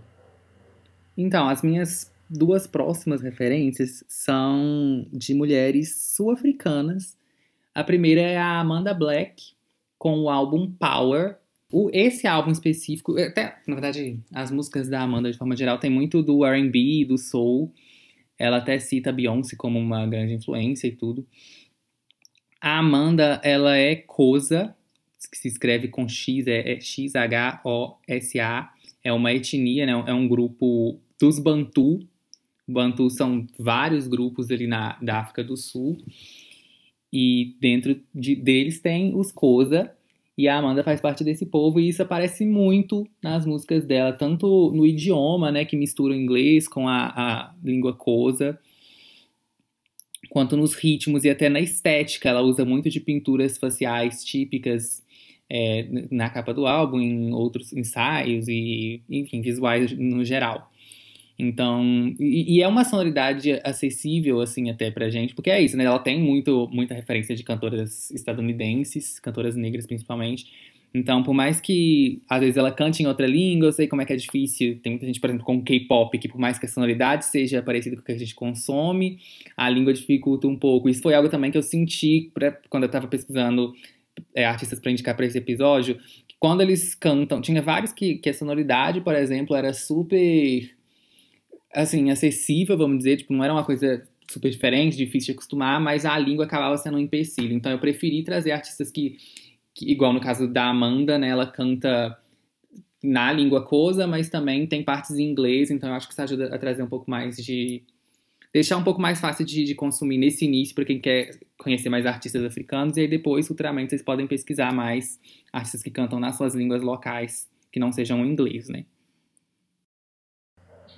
Então, 1.17 1.47
as 1.47 1.61
minhas 1.61 2.11
duas 2.29 2.65
próximas 2.65 3.21
referências 3.21 4.03
são 4.07 5.05
de 5.11 5.33
mulheres 5.33 5.95
sul-africanas. 6.15 7.17
A 7.73 7.83
primeira 7.83 8.21
é 8.21 8.37
a 8.37 8.59
Amanda 8.59 8.93
Black, 8.93 9.53
com 9.97 10.19
o 10.19 10.29
álbum 10.29 10.71
Power. 10.71 11.37
O, 11.71 11.89
esse 11.91 12.27
álbum 12.27 12.51
específico, 12.51 13.17
até, 13.19 13.57
na 13.67 13.75
verdade, 13.75 14.19
as 14.33 14.51
músicas 14.51 14.89
da 14.89 15.01
Amanda, 15.01 15.31
de 15.31 15.37
forma 15.37 15.55
geral, 15.55 15.79
tem 15.79 15.89
muito 15.89 16.21
do 16.21 16.45
R&B, 16.45 17.05
do 17.05 17.17
soul. 17.17 17.71
Ela 18.37 18.57
até 18.57 18.79
cita 18.79 19.11
Beyoncé 19.11 19.55
como 19.55 19.79
uma 19.79 20.05
grande 20.05 20.33
influência 20.33 20.87
e 20.87 20.91
tudo. 20.91 21.25
A 22.61 22.79
Amanda, 22.79 23.41
ela 23.43 23.75
é 23.75 23.95
Kosa, 23.95 24.75
que 25.29 25.37
se 25.37 25.47
escreve 25.47 25.87
com 25.87 26.07
X, 26.07 26.47
é, 26.47 26.73
é 26.73 26.79
X-H-O-S-A. 26.79 28.71
É 29.03 29.11
uma 29.11 29.33
etnia, 29.33 29.85
né? 29.85 29.91
É 30.07 30.13
um 30.13 30.27
grupo 30.27 30.99
dos 31.19 31.39
Bantu. 31.39 31.99
Bantu 32.67 33.09
são 33.09 33.45
vários 33.59 34.07
grupos 34.07 34.49
ali 34.49 34.67
na, 34.67 34.97
da 35.01 35.19
África 35.19 35.43
do 35.43 35.57
Sul. 35.57 35.97
E 37.11 37.55
dentro 37.59 37.99
de, 38.13 38.35
deles 38.35 38.79
tem 38.79 39.15
os 39.15 39.31
Kosa. 39.31 39.93
E 40.37 40.47
a 40.47 40.57
Amanda 40.57 40.83
faz 40.83 40.99
parte 40.99 41.23
desse 41.23 41.45
povo 41.45 41.79
e 41.79 41.87
isso 41.87 42.01
aparece 42.01 42.43
muito 42.43 43.07
nas 43.21 43.45
músicas 43.45 43.85
dela, 43.85 44.11
tanto 44.11 44.71
no 44.71 44.83
idioma, 44.83 45.51
né, 45.51 45.63
que 45.63 45.77
mistura 45.77 46.13
o 46.13 46.17
inglês 46.17 46.67
com 46.67 46.87
a, 46.87 47.13
a 47.15 47.53
língua 47.63 47.93
Kosa, 47.93 48.59
quanto 50.29 50.57
nos 50.57 50.73
ritmos 50.73 51.23
e 51.23 51.29
até 51.29 51.49
na 51.49 51.59
estética. 51.59 52.29
Ela 52.29 52.41
usa 52.41 52.65
muito 52.65 52.89
de 52.89 52.99
pinturas 52.99 53.59
faciais 53.59 54.23
típicas 54.23 55.03
é, 55.47 55.87
na 56.09 56.31
capa 56.31 56.51
do 56.51 56.65
álbum, 56.65 56.99
em 56.99 57.31
outros 57.31 57.71
ensaios 57.71 58.47
e, 58.47 59.03
enfim, 59.07 59.39
visuais 59.39 59.95
no 59.95 60.25
geral. 60.25 60.71
Então, 61.37 61.83
e, 62.19 62.57
e, 62.57 62.61
é 62.61 62.67
uma 62.67 62.83
sonoridade 62.83 63.59
acessível, 63.63 64.39
assim, 64.39 64.69
até 64.69 64.91
pra 64.91 65.09
gente, 65.09 65.33
porque 65.33 65.49
é 65.49 65.61
isso, 65.61 65.75
né? 65.75 65.83
Ela 65.85 65.99
tem 65.99 66.21
muito, 66.21 66.69
muita 66.71 66.93
referência 66.93 67.35
de 67.35 67.43
cantoras 67.43 68.11
estadunidenses, 68.11 69.19
cantoras 69.19 69.55
negras 69.55 69.87
principalmente. 69.87 70.45
Então, 70.93 71.23
por 71.23 71.33
mais 71.33 71.59
que 71.59 72.21
às 72.29 72.39
vezes 72.39 72.55
ela 72.55 72.71
cante 72.71 73.01
em 73.01 73.07
outra 73.07 73.25
língua, 73.25 73.69
eu 73.69 73.71
sei 73.71 73.87
como 73.87 74.03
é 74.03 74.05
que 74.05 74.13
é 74.13 74.15
difícil. 74.15 74.79
Tem 74.83 74.91
muita 74.91 75.07
gente, 75.07 75.19
por 75.19 75.27
exemplo, 75.27 75.45
com 75.45 75.59
K-pop, 75.63 76.15
que 76.19 76.27
por 76.29 76.39
mais 76.39 76.59
que 76.59 76.67
a 76.67 76.69
sonoridade 76.69 77.25
seja 77.25 77.63
parecida 77.63 77.95
com 77.95 78.03
o 78.03 78.05
que 78.05 78.11
a 78.11 78.17
gente 78.17 78.35
consome, 78.35 79.17
a 79.57 79.67
língua 79.69 79.91
dificulta 79.91 80.47
um 80.47 80.55
pouco. 80.55 80.87
Isso 80.87 81.01
foi 81.01 81.15
algo 81.15 81.29
também 81.29 81.49
que 81.49 81.57
eu 81.57 81.63
senti 81.63 82.29
pra, 82.31 82.51
quando 82.69 82.83
eu 82.83 82.89
tava 82.89 83.07
pesquisando 83.07 83.73
é, 84.35 84.45
artistas 84.45 84.79
para 84.79 84.91
indicar 84.91 85.15
para 85.15 85.25
esse 85.25 85.37
episódio. 85.39 85.95
Que 86.27 86.35
quando 86.39 86.61
eles 86.61 86.93
cantam, 86.93 87.41
tinha 87.41 87.61
vários 87.61 87.91
que, 87.91 88.15
que 88.15 88.29
a 88.29 88.33
sonoridade, 88.33 89.01
por 89.01 89.15
exemplo, 89.15 89.55
era 89.55 89.73
super 89.73 90.69
assim, 91.73 92.11
acessível, 92.11 92.77
vamos 92.77 92.99
dizer, 92.99 93.17
tipo, 93.17 93.33
não 93.33 93.43
era 93.43 93.53
uma 93.53 93.65
coisa 93.65 94.07
super 94.29 94.49
diferente, 94.49 94.97
difícil 94.97 95.27
de 95.27 95.31
acostumar, 95.33 95.79
mas 95.79 96.05
a 96.05 96.17
língua 96.17 96.45
acabava 96.45 96.77
sendo 96.77 96.97
um 96.97 96.99
empecilho. 96.99 97.53
Então 97.53 97.71
eu 97.71 97.79
preferi 97.79 98.23
trazer 98.23 98.51
artistas 98.51 98.91
que, 98.91 99.17
que 99.73 99.91
igual 99.91 100.13
no 100.13 100.21
caso 100.21 100.47
da 100.47 100.69
Amanda, 100.69 101.17
né, 101.17 101.29
ela 101.29 101.45
canta 101.45 102.17
na 103.03 103.33
língua 103.33 103.65
coisa, 103.65 104.07
mas 104.07 104.29
também 104.29 104.65
tem 104.65 104.83
partes 104.83 105.11
em 105.11 105.29
inglês, 105.29 105.69
então 105.69 105.89
eu 105.89 105.95
acho 105.95 106.07
que 106.07 106.13
isso 106.13 106.21
ajuda 106.21 106.55
a 106.55 106.57
trazer 106.57 106.83
um 106.83 106.87
pouco 106.87 107.09
mais 107.09 107.35
de 107.35 107.83
deixar 108.53 108.77
um 108.77 108.83
pouco 108.83 109.01
mais 109.01 109.19
fácil 109.19 109.43
de, 109.43 109.65
de 109.65 109.75
consumir 109.75 110.17
nesse 110.17 110.45
início 110.45 110.75
para 110.75 110.85
quem 110.85 110.99
quer 110.99 111.37
conhecer 111.57 111.89
mais 111.89 112.05
artistas 112.05 112.43
africanos 112.45 112.95
e 112.95 113.01
aí 113.01 113.07
depois 113.07 113.47
futuramente 113.47 113.89
vocês 113.89 114.03
podem 114.03 114.27
pesquisar 114.27 114.71
mais 114.71 115.19
artistas 115.51 115.81
que 115.81 115.89
cantam 115.89 116.19
nas 116.19 116.37
suas 116.37 116.53
línguas 116.53 116.83
locais 116.83 117.49
que 117.71 117.79
não 117.79 117.91
sejam 117.91 118.21
o 118.21 118.25
inglês, 118.25 118.69
né? 118.69 118.85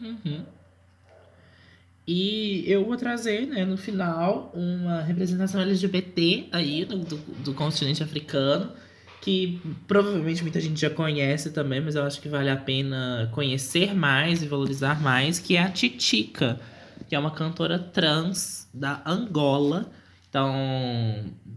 Uhum. 0.01 0.45
E 2.07 2.63
eu 2.67 2.85
vou 2.85 2.95
trazer, 2.95 3.47
né, 3.47 3.65
no 3.65 3.77
final, 3.77 4.51
uma 4.53 5.01
representação 5.01 5.59
LGBT 5.59 6.49
aí 6.51 6.85
do, 6.85 6.99
do, 6.99 7.17
do, 7.17 7.53
continente 7.53 8.03
africano, 8.03 8.71
que 9.21 9.59
provavelmente 9.87 10.43
muita 10.43 10.61
gente 10.61 10.79
já 10.79 10.89
conhece 10.89 11.49
também, 11.49 11.81
mas 11.81 11.95
eu 11.95 12.03
acho 12.03 12.21
que 12.21 12.29
vale 12.29 12.49
a 12.49 12.57
pena 12.57 13.27
conhecer 13.33 13.95
mais 13.95 14.43
e 14.43 14.47
valorizar 14.47 15.01
mais, 15.01 15.39
que 15.39 15.55
é 15.55 15.63
a 15.63 15.69
Titica, 15.69 16.59
que 17.09 17.15
é 17.15 17.19
uma 17.19 17.31
cantora 17.31 17.79
trans 17.79 18.69
da 18.71 19.01
Angola. 19.03 19.91
Então, 20.29 20.53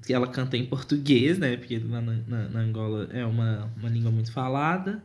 ela 0.08 0.28
canta 0.28 0.56
em 0.56 0.64
português, 0.64 1.38
né, 1.38 1.58
porque 1.58 1.78
na, 1.78 2.00
na, 2.00 2.48
na 2.48 2.60
Angola 2.60 3.06
é 3.12 3.26
uma, 3.26 3.70
uma 3.76 3.90
língua 3.90 4.10
muito 4.10 4.32
falada, 4.32 5.02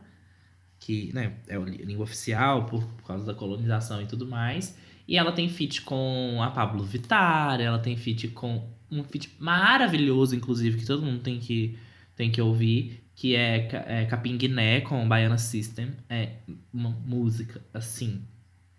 que 0.80 1.12
né, 1.12 1.34
é 1.48 1.56
a 1.56 1.58
língua 1.58 2.04
oficial 2.04 2.64
por, 2.64 2.82
por 2.82 3.06
causa 3.06 3.26
da 3.26 3.34
colonização 3.34 4.00
e 4.00 4.06
tudo 4.06 4.26
mais. 4.26 4.74
E 5.06 5.16
ela 5.16 5.32
tem 5.32 5.48
feat 5.48 5.82
com 5.82 6.38
a 6.42 6.50
Pablo 6.50 6.82
Vittar, 6.82 7.60
ela 7.60 7.78
tem 7.78 7.96
feat 7.96 8.28
com 8.28 8.66
um 8.90 9.04
feat 9.04 9.30
maravilhoso, 9.38 10.34
inclusive, 10.34 10.78
que 10.78 10.86
todo 10.86 11.02
mundo 11.02 11.20
tem 11.20 11.38
que, 11.38 11.76
tem 12.16 12.30
que 12.30 12.40
ouvir, 12.40 13.04
que 13.14 13.34
é, 13.34 13.68
é 13.86 14.04
Capinguiné 14.06 14.80
com 14.80 15.06
Baiana 15.06 15.38
System. 15.38 15.92
É 16.08 16.36
uma 16.72 16.90
música, 16.90 17.60
assim, 17.72 18.22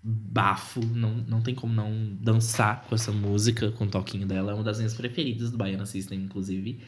bafo, 0.01 0.83
não, 0.85 1.15
não 1.27 1.41
tem 1.41 1.53
como 1.53 1.73
não 1.73 2.15
dançar 2.19 2.83
com 2.83 2.95
essa 2.95 3.11
música, 3.11 3.71
com 3.71 3.85
o 3.85 3.89
toquinho 3.89 4.27
dela. 4.27 4.51
É 4.51 4.55
uma 4.55 4.63
das 4.63 4.77
minhas 4.77 4.93
preferidas 4.93 5.51
do 5.51 5.57
Baiana 5.57 5.85
System, 5.85 6.19
inclusive. 6.19 6.79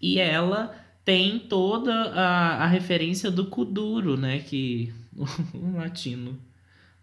E 0.00 0.18
ela 0.18 0.74
tem 1.04 1.38
toda 1.38 1.92
a, 1.92 2.64
a 2.64 2.66
referência 2.66 3.30
do 3.30 3.46
Kuduro, 3.46 4.16
né? 4.16 4.40
Que 4.40 4.92
o 5.54 5.76
latino 5.76 6.38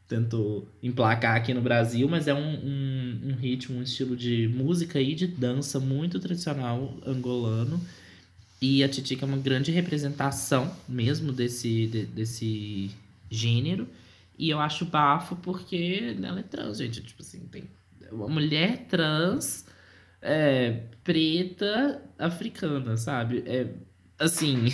tentou 0.09 0.67
emplacar 0.81 1.35
aqui 1.35 1.53
no 1.53 1.61
Brasil, 1.61 2.09
mas 2.09 2.27
é 2.27 2.33
um, 2.33 2.39
um, 2.39 3.21
um, 3.25 3.35
ritmo, 3.35 3.77
um 3.77 3.83
estilo 3.83 4.17
de 4.17 4.47
música 4.47 4.99
e 4.99 5.13
de 5.13 5.27
dança 5.27 5.79
muito 5.79 6.19
tradicional 6.19 6.97
angolano. 7.05 7.79
E 8.59 8.83
a 8.83 8.89
Titica 8.89 9.23
é 9.23 9.27
uma 9.27 9.37
grande 9.37 9.71
representação 9.71 10.75
mesmo 10.87 11.31
desse, 11.31 11.85
de, 11.85 12.05
desse 12.07 12.89
gênero. 13.29 13.87
E 14.37 14.49
eu 14.49 14.59
acho 14.59 14.83
bafo 14.83 15.35
porque 15.35 16.15
ela 16.21 16.39
é 16.39 16.43
trans, 16.43 16.79
gente. 16.79 17.01
Tipo 17.03 17.21
assim, 17.21 17.41
tem 17.51 17.65
uma 18.11 18.27
mulher 18.27 18.87
trans, 18.87 19.63
é, 20.23 20.85
preta, 21.03 22.01
africana, 22.17 22.97
sabe? 22.97 23.43
É, 23.45 23.67
assim, 24.17 24.73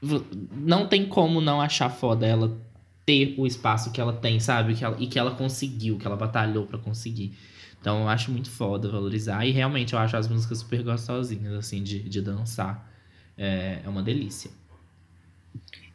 não 0.52 0.86
tem 0.86 1.06
como 1.06 1.40
não 1.40 1.60
achar 1.60 1.90
foda 1.90 2.24
ela 2.24 2.56
ter 3.06 3.34
o 3.38 3.46
espaço 3.46 3.92
que 3.92 4.00
ela 4.00 4.12
tem, 4.12 4.40
sabe? 4.40 4.74
Que 4.74 4.84
ela, 4.84 4.96
e 4.98 5.06
que 5.06 5.18
ela 5.18 5.32
conseguiu, 5.32 5.98
que 5.98 6.06
ela 6.06 6.16
batalhou 6.16 6.66
para 6.66 6.78
conseguir. 6.78 7.36
Então 7.80 8.00
eu 8.00 8.08
acho 8.08 8.30
muito 8.30 8.50
foda 8.50 8.88
valorizar. 8.88 9.44
E 9.44 9.50
realmente 9.50 9.92
eu 9.92 9.98
acho 9.98 10.16
as 10.16 10.26
músicas 10.26 10.58
super 10.58 10.82
gostosinhas, 10.82 11.52
assim, 11.52 11.82
de, 11.82 12.00
de 12.00 12.22
dançar. 12.22 12.90
É, 13.36 13.80
é 13.84 13.88
uma 13.88 14.02
delícia. 14.02 14.50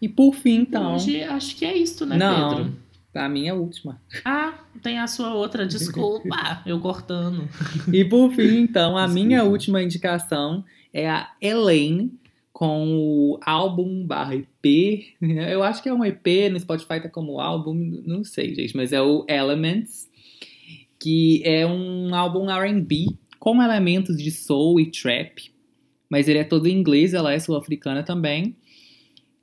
E 0.02 0.08
por 0.08 0.34
fim, 0.34 0.62
então. 0.62 0.96
Hoje 0.96 1.24
acho 1.24 1.56
que 1.56 1.66
é 1.66 1.76
isso, 1.76 2.06
né, 2.06 2.18
Não, 2.18 2.58
Pedro? 2.58 2.78
A 3.16 3.28
minha 3.28 3.56
última. 3.56 4.00
Ah, 4.24 4.54
tem 4.84 5.00
a 5.00 5.08
sua 5.08 5.34
outra, 5.34 5.66
desculpa, 5.68 6.62
eu 6.66 6.80
cortando. 6.80 7.50
E 7.92 8.06
por 8.06 8.32
fim, 8.32 8.60
então, 8.62 8.96
a 8.96 9.06
desculpa. 9.08 9.28
minha 9.28 9.44
última 9.44 9.82
indicação 9.82 10.64
é 10.94 11.10
a 11.10 11.32
Elaine, 11.42 12.14
com 12.60 12.90
o 12.90 13.40
álbum 13.46 14.06
barra 14.06 14.36
EP. 14.36 15.16
Eu 15.22 15.64
acho 15.64 15.82
que 15.82 15.88
é 15.88 15.94
um 15.94 16.04
EP, 16.04 16.52
no 16.52 16.60
Spotify 16.60 17.02
tá 17.02 17.08
como 17.08 17.40
álbum, 17.40 17.74
não 18.06 18.22
sei, 18.22 18.54
gente, 18.54 18.76
mas 18.76 18.92
é 18.92 19.02
o 19.02 19.26
Elements, 19.30 20.10
que 21.00 21.42
é 21.46 21.66
um 21.66 22.14
álbum 22.14 22.52
R&B 22.52 23.16
com 23.40 23.64
elementos 23.64 24.18
de 24.18 24.30
soul 24.30 24.78
e 24.78 24.92
trap, 24.92 25.50
mas 26.10 26.28
ele 26.28 26.40
é 26.40 26.44
todo 26.44 26.68
em 26.68 26.78
inglês, 26.78 27.14
ela 27.14 27.32
é 27.32 27.40
sul-africana 27.40 28.04
também. 28.04 28.58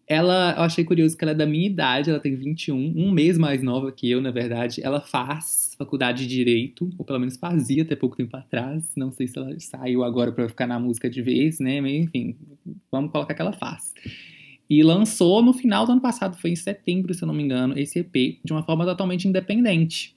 Ela, 0.08 0.54
eu 0.56 0.62
achei 0.62 0.84
curioso 0.84 1.16
que 1.16 1.24
ela 1.24 1.32
é 1.32 1.34
da 1.34 1.46
minha 1.46 1.66
idade, 1.66 2.10
ela 2.10 2.20
tem 2.20 2.36
21, 2.36 2.76
um 2.96 3.10
mês 3.10 3.36
mais 3.36 3.60
nova 3.60 3.90
que 3.90 4.08
eu, 4.08 4.20
na 4.20 4.30
verdade. 4.30 4.80
Ela 4.84 5.00
faz 5.00 5.74
faculdade 5.76 6.26
de 6.26 6.34
Direito, 6.36 6.88
ou 6.96 7.04
pelo 7.04 7.18
menos 7.18 7.36
fazia 7.36 7.82
até 7.82 7.96
pouco 7.96 8.16
tempo 8.16 8.36
atrás. 8.36 8.88
Não 8.94 9.10
sei 9.10 9.26
se 9.26 9.36
ela 9.36 9.58
saiu 9.58 10.04
agora 10.04 10.30
para 10.30 10.48
ficar 10.48 10.66
na 10.68 10.78
música 10.78 11.10
de 11.10 11.20
vez, 11.20 11.58
né? 11.58 11.80
Mas, 11.80 11.92
enfim, 11.92 12.36
vamos 12.90 13.10
colocar 13.10 13.34
que 13.34 13.42
ela 13.42 13.52
faz. 13.52 13.92
E 14.70 14.82
lançou 14.82 15.42
no 15.42 15.52
final 15.52 15.84
do 15.86 15.92
ano 15.92 16.00
passado, 16.00 16.36
foi 16.36 16.50
em 16.50 16.56
setembro, 16.56 17.12
se 17.12 17.22
eu 17.22 17.26
não 17.26 17.34
me 17.34 17.42
engano, 17.42 17.76
esse 17.76 17.98
EP, 17.98 18.38
de 18.44 18.52
uma 18.52 18.62
forma 18.62 18.84
totalmente 18.84 19.26
independente. 19.26 20.14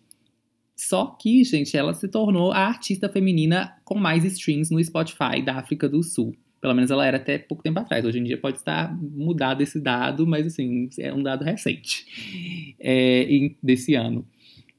Só 0.76 1.07
que, 1.07 1.44
gente, 1.44 1.76
ela 1.76 1.94
se 1.94 2.07
tornou 2.07 2.52
a 2.52 2.60
artista 2.60 3.10
feminina 3.10 3.76
com 3.84 3.95
mais 3.95 4.24
streams 4.24 4.72
no 4.72 4.84
Spotify 4.84 5.41
da 5.44 5.56
África 5.56 5.90
do 5.90 6.02
Sul. 6.02 6.36
Pelo 6.61 6.73
menos 6.73 6.91
ela 6.91 7.06
era 7.06 7.18
até 7.18 7.38
pouco 7.38 7.64
tempo 7.64 7.80
atrás. 7.80 8.03
Hoje 8.03 8.19
em 8.19 8.23
dia 8.23 8.38
pode 8.38 8.57
estar 8.57 8.94
mudado 9.02 9.61
esse 9.61 9.80
dado, 9.80 10.27
mas 10.27 10.45
assim, 10.45 10.90
é 10.99 11.14
um 11.14 11.23
dado 11.23 11.44
recente 11.44 12.76
é, 12.80 13.52
desse 13.64 13.95
ano. 13.95 14.26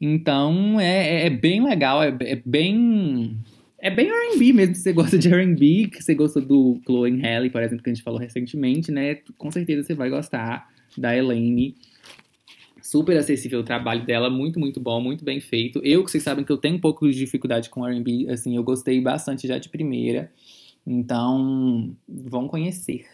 Então 0.00 0.80
é, 0.80 1.26
é 1.26 1.30
bem 1.30 1.62
legal, 1.62 2.02
é, 2.02 2.16
é 2.20 2.42
bem. 2.44 3.36
É 3.82 3.88
bem 3.88 4.10
RB 4.10 4.52
mesmo, 4.52 4.74
se 4.74 4.82
você 4.82 4.92
gosta 4.92 5.16
de 5.16 5.28
RB, 5.28 5.88
que 5.88 6.02
você 6.02 6.14
gosta 6.14 6.38
do 6.38 6.78
Chloe 6.84 7.18
Halle, 7.18 7.48
por 7.48 7.62
exemplo, 7.62 7.82
que 7.82 7.88
a 7.88 7.94
gente 7.94 8.04
falou 8.04 8.20
recentemente, 8.20 8.92
né? 8.92 9.14
Com 9.38 9.50
certeza 9.50 9.82
você 9.82 9.94
vai 9.94 10.10
gostar 10.10 10.68
da 10.98 11.16
Elaine. 11.16 11.74
Super 12.82 13.16
acessível 13.16 13.60
o 13.60 13.62
trabalho 13.62 14.04
dela, 14.04 14.28
muito, 14.28 14.60
muito 14.60 14.80
bom, 14.80 15.00
muito 15.00 15.24
bem 15.24 15.40
feito. 15.40 15.80
Eu, 15.82 16.04
que 16.04 16.10
vocês 16.10 16.22
sabem 16.22 16.44
que 16.44 16.52
eu 16.52 16.58
tenho 16.58 16.76
um 16.76 16.80
pouco 16.80 17.10
de 17.10 17.16
dificuldade 17.16 17.70
com 17.70 17.86
R&B, 17.86 18.26
assim, 18.28 18.54
eu 18.54 18.62
gostei 18.62 19.00
bastante 19.00 19.46
já 19.46 19.56
de 19.56 19.70
primeira. 19.70 20.30
Então, 20.92 21.94
vão 22.08 22.48
conhecer. 22.48 23.06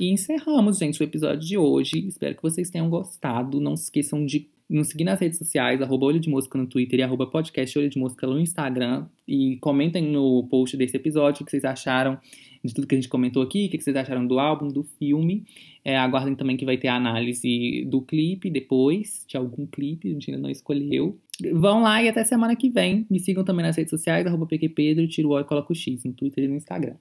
E 0.00 0.08
encerramos, 0.12 0.78
gente, 0.78 1.00
o 1.00 1.02
episódio 1.02 1.40
de 1.40 1.58
hoje. 1.58 2.06
Espero 2.06 2.36
que 2.36 2.42
vocês 2.42 2.70
tenham 2.70 2.88
gostado. 2.88 3.60
Não 3.60 3.76
se 3.76 3.84
esqueçam 3.84 4.24
de 4.24 4.48
nos 4.70 4.88
seguir 4.88 5.02
nas 5.02 5.18
redes 5.18 5.38
sociais, 5.38 5.82
arroba 5.82 6.06
Olho 6.06 6.20
de 6.20 6.30
Mosca 6.30 6.56
no 6.56 6.66
Twitter 6.68 7.00
e 7.00 7.02
arroba 7.02 7.26
podcast 7.26 7.76
Olho 7.76 7.90
de 7.90 7.98
Mosca 7.98 8.24
no 8.24 8.38
Instagram. 8.38 9.08
E 9.26 9.56
comentem 9.56 10.12
no 10.12 10.46
post 10.48 10.76
desse 10.76 10.96
episódio 10.96 11.42
o 11.42 11.44
que 11.44 11.50
vocês 11.50 11.64
acharam 11.64 12.20
de 12.64 12.72
tudo 12.72 12.86
que 12.86 12.94
a 12.94 12.98
gente 12.98 13.08
comentou 13.08 13.42
aqui, 13.42 13.66
o 13.66 13.68
que 13.68 13.80
vocês 13.80 13.96
acharam 13.96 14.24
do 14.24 14.38
álbum, 14.38 14.68
do 14.68 14.84
filme. 14.84 15.44
É, 15.84 15.96
aguardem 15.96 16.36
também 16.36 16.56
que 16.56 16.64
vai 16.64 16.78
ter 16.78 16.86
a 16.86 16.94
análise 16.94 17.84
do 17.90 18.00
clipe 18.00 18.48
depois, 18.48 19.24
de 19.26 19.36
algum 19.36 19.66
clipe, 19.66 20.08
a 20.08 20.12
gente 20.12 20.30
ainda 20.30 20.40
não 20.40 20.50
escolheu. 20.50 21.18
Vão 21.52 21.82
lá 21.82 22.00
e 22.00 22.08
até 22.08 22.22
semana 22.22 22.54
que 22.54 22.70
vem. 22.70 23.04
Me 23.10 23.18
sigam 23.18 23.44
também 23.44 23.66
nas 23.66 23.76
redes 23.76 23.90
sociais, 23.90 24.24
arroba 24.24 24.46
PQPedro, 24.46 25.08
tiro 25.08 25.30
o 25.30 25.40
e 25.40 25.42
coloco 25.42 25.72
o 25.72 25.76
X, 25.76 26.04
no 26.04 26.12
Twitter 26.12 26.44
e 26.44 26.48
no 26.48 26.54
Instagram. 26.54 26.94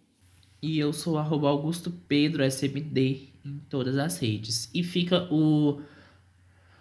E 0.63 0.79
eu 0.79 0.93
sou 0.93 1.17
arroba 1.17 1.49
Augusto 1.49 1.91
Pedro 2.07 2.41
SMD 2.41 3.23
em 3.45 3.59
todas 3.69 3.97
as 3.97 4.17
redes. 4.17 4.69
E 4.73 4.81
fica 4.81 5.27
o, 5.29 5.81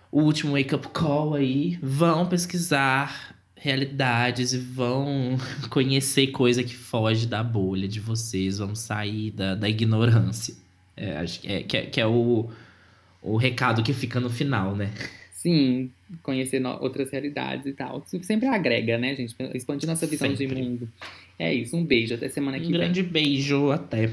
o 0.08 0.20
último 0.20 0.52
wake 0.52 0.72
up 0.72 0.86
call 0.90 1.34
aí. 1.34 1.80
Vão 1.82 2.28
pesquisar 2.28 3.36
realidades 3.56 4.52
e 4.52 4.58
vão 4.58 5.36
conhecer 5.68 6.28
coisa 6.28 6.62
que 6.62 6.76
foge 6.76 7.26
da 7.26 7.42
bolha 7.42 7.88
de 7.88 7.98
vocês, 7.98 8.58
vão 8.58 8.72
sair 8.72 9.32
da, 9.32 9.56
da 9.56 9.68
ignorância. 9.68 10.54
É, 10.96 11.16
acho 11.16 11.40
que 11.40 11.48
é, 11.48 11.62
que 11.64 11.76
é, 11.76 11.86
que 11.86 12.00
é 12.00 12.06
o, 12.06 12.48
o 13.20 13.36
recado 13.36 13.82
que 13.82 13.92
fica 13.92 14.20
no 14.20 14.30
final, 14.30 14.76
né? 14.76 14.92
Sim, 15.32 15.90
conhecer 16.22 16.64
outras 16.64 17.10
realidades 17.10 17.66
e 17.66 17.72
tal. 17.72 18.06
Sempre 18.22 18.46
agrega, 18.46 18.96
né, 18.96 19.16
gente? 19.16 19.34
Expandir 19.54 19.88
nossa 19.88 20.06
visão 20.06 20.28
Sempre. 20.28 20.46
de 20.46 20.54
mundo. 20.54 20.88
É 21.38 21.52
isso, 21.52 21.76
um 21.76 21.84
beijo, 21.84 22.14
até 22.14 22.28
semana 22.28 22.58
que 22.58 22.66
um 22.66 22.68
vem. 22.68 22.76
Um 22.76 22.80
grande 22.80 23.02
beijo, 23.02 23.70
até. 23.70 24.10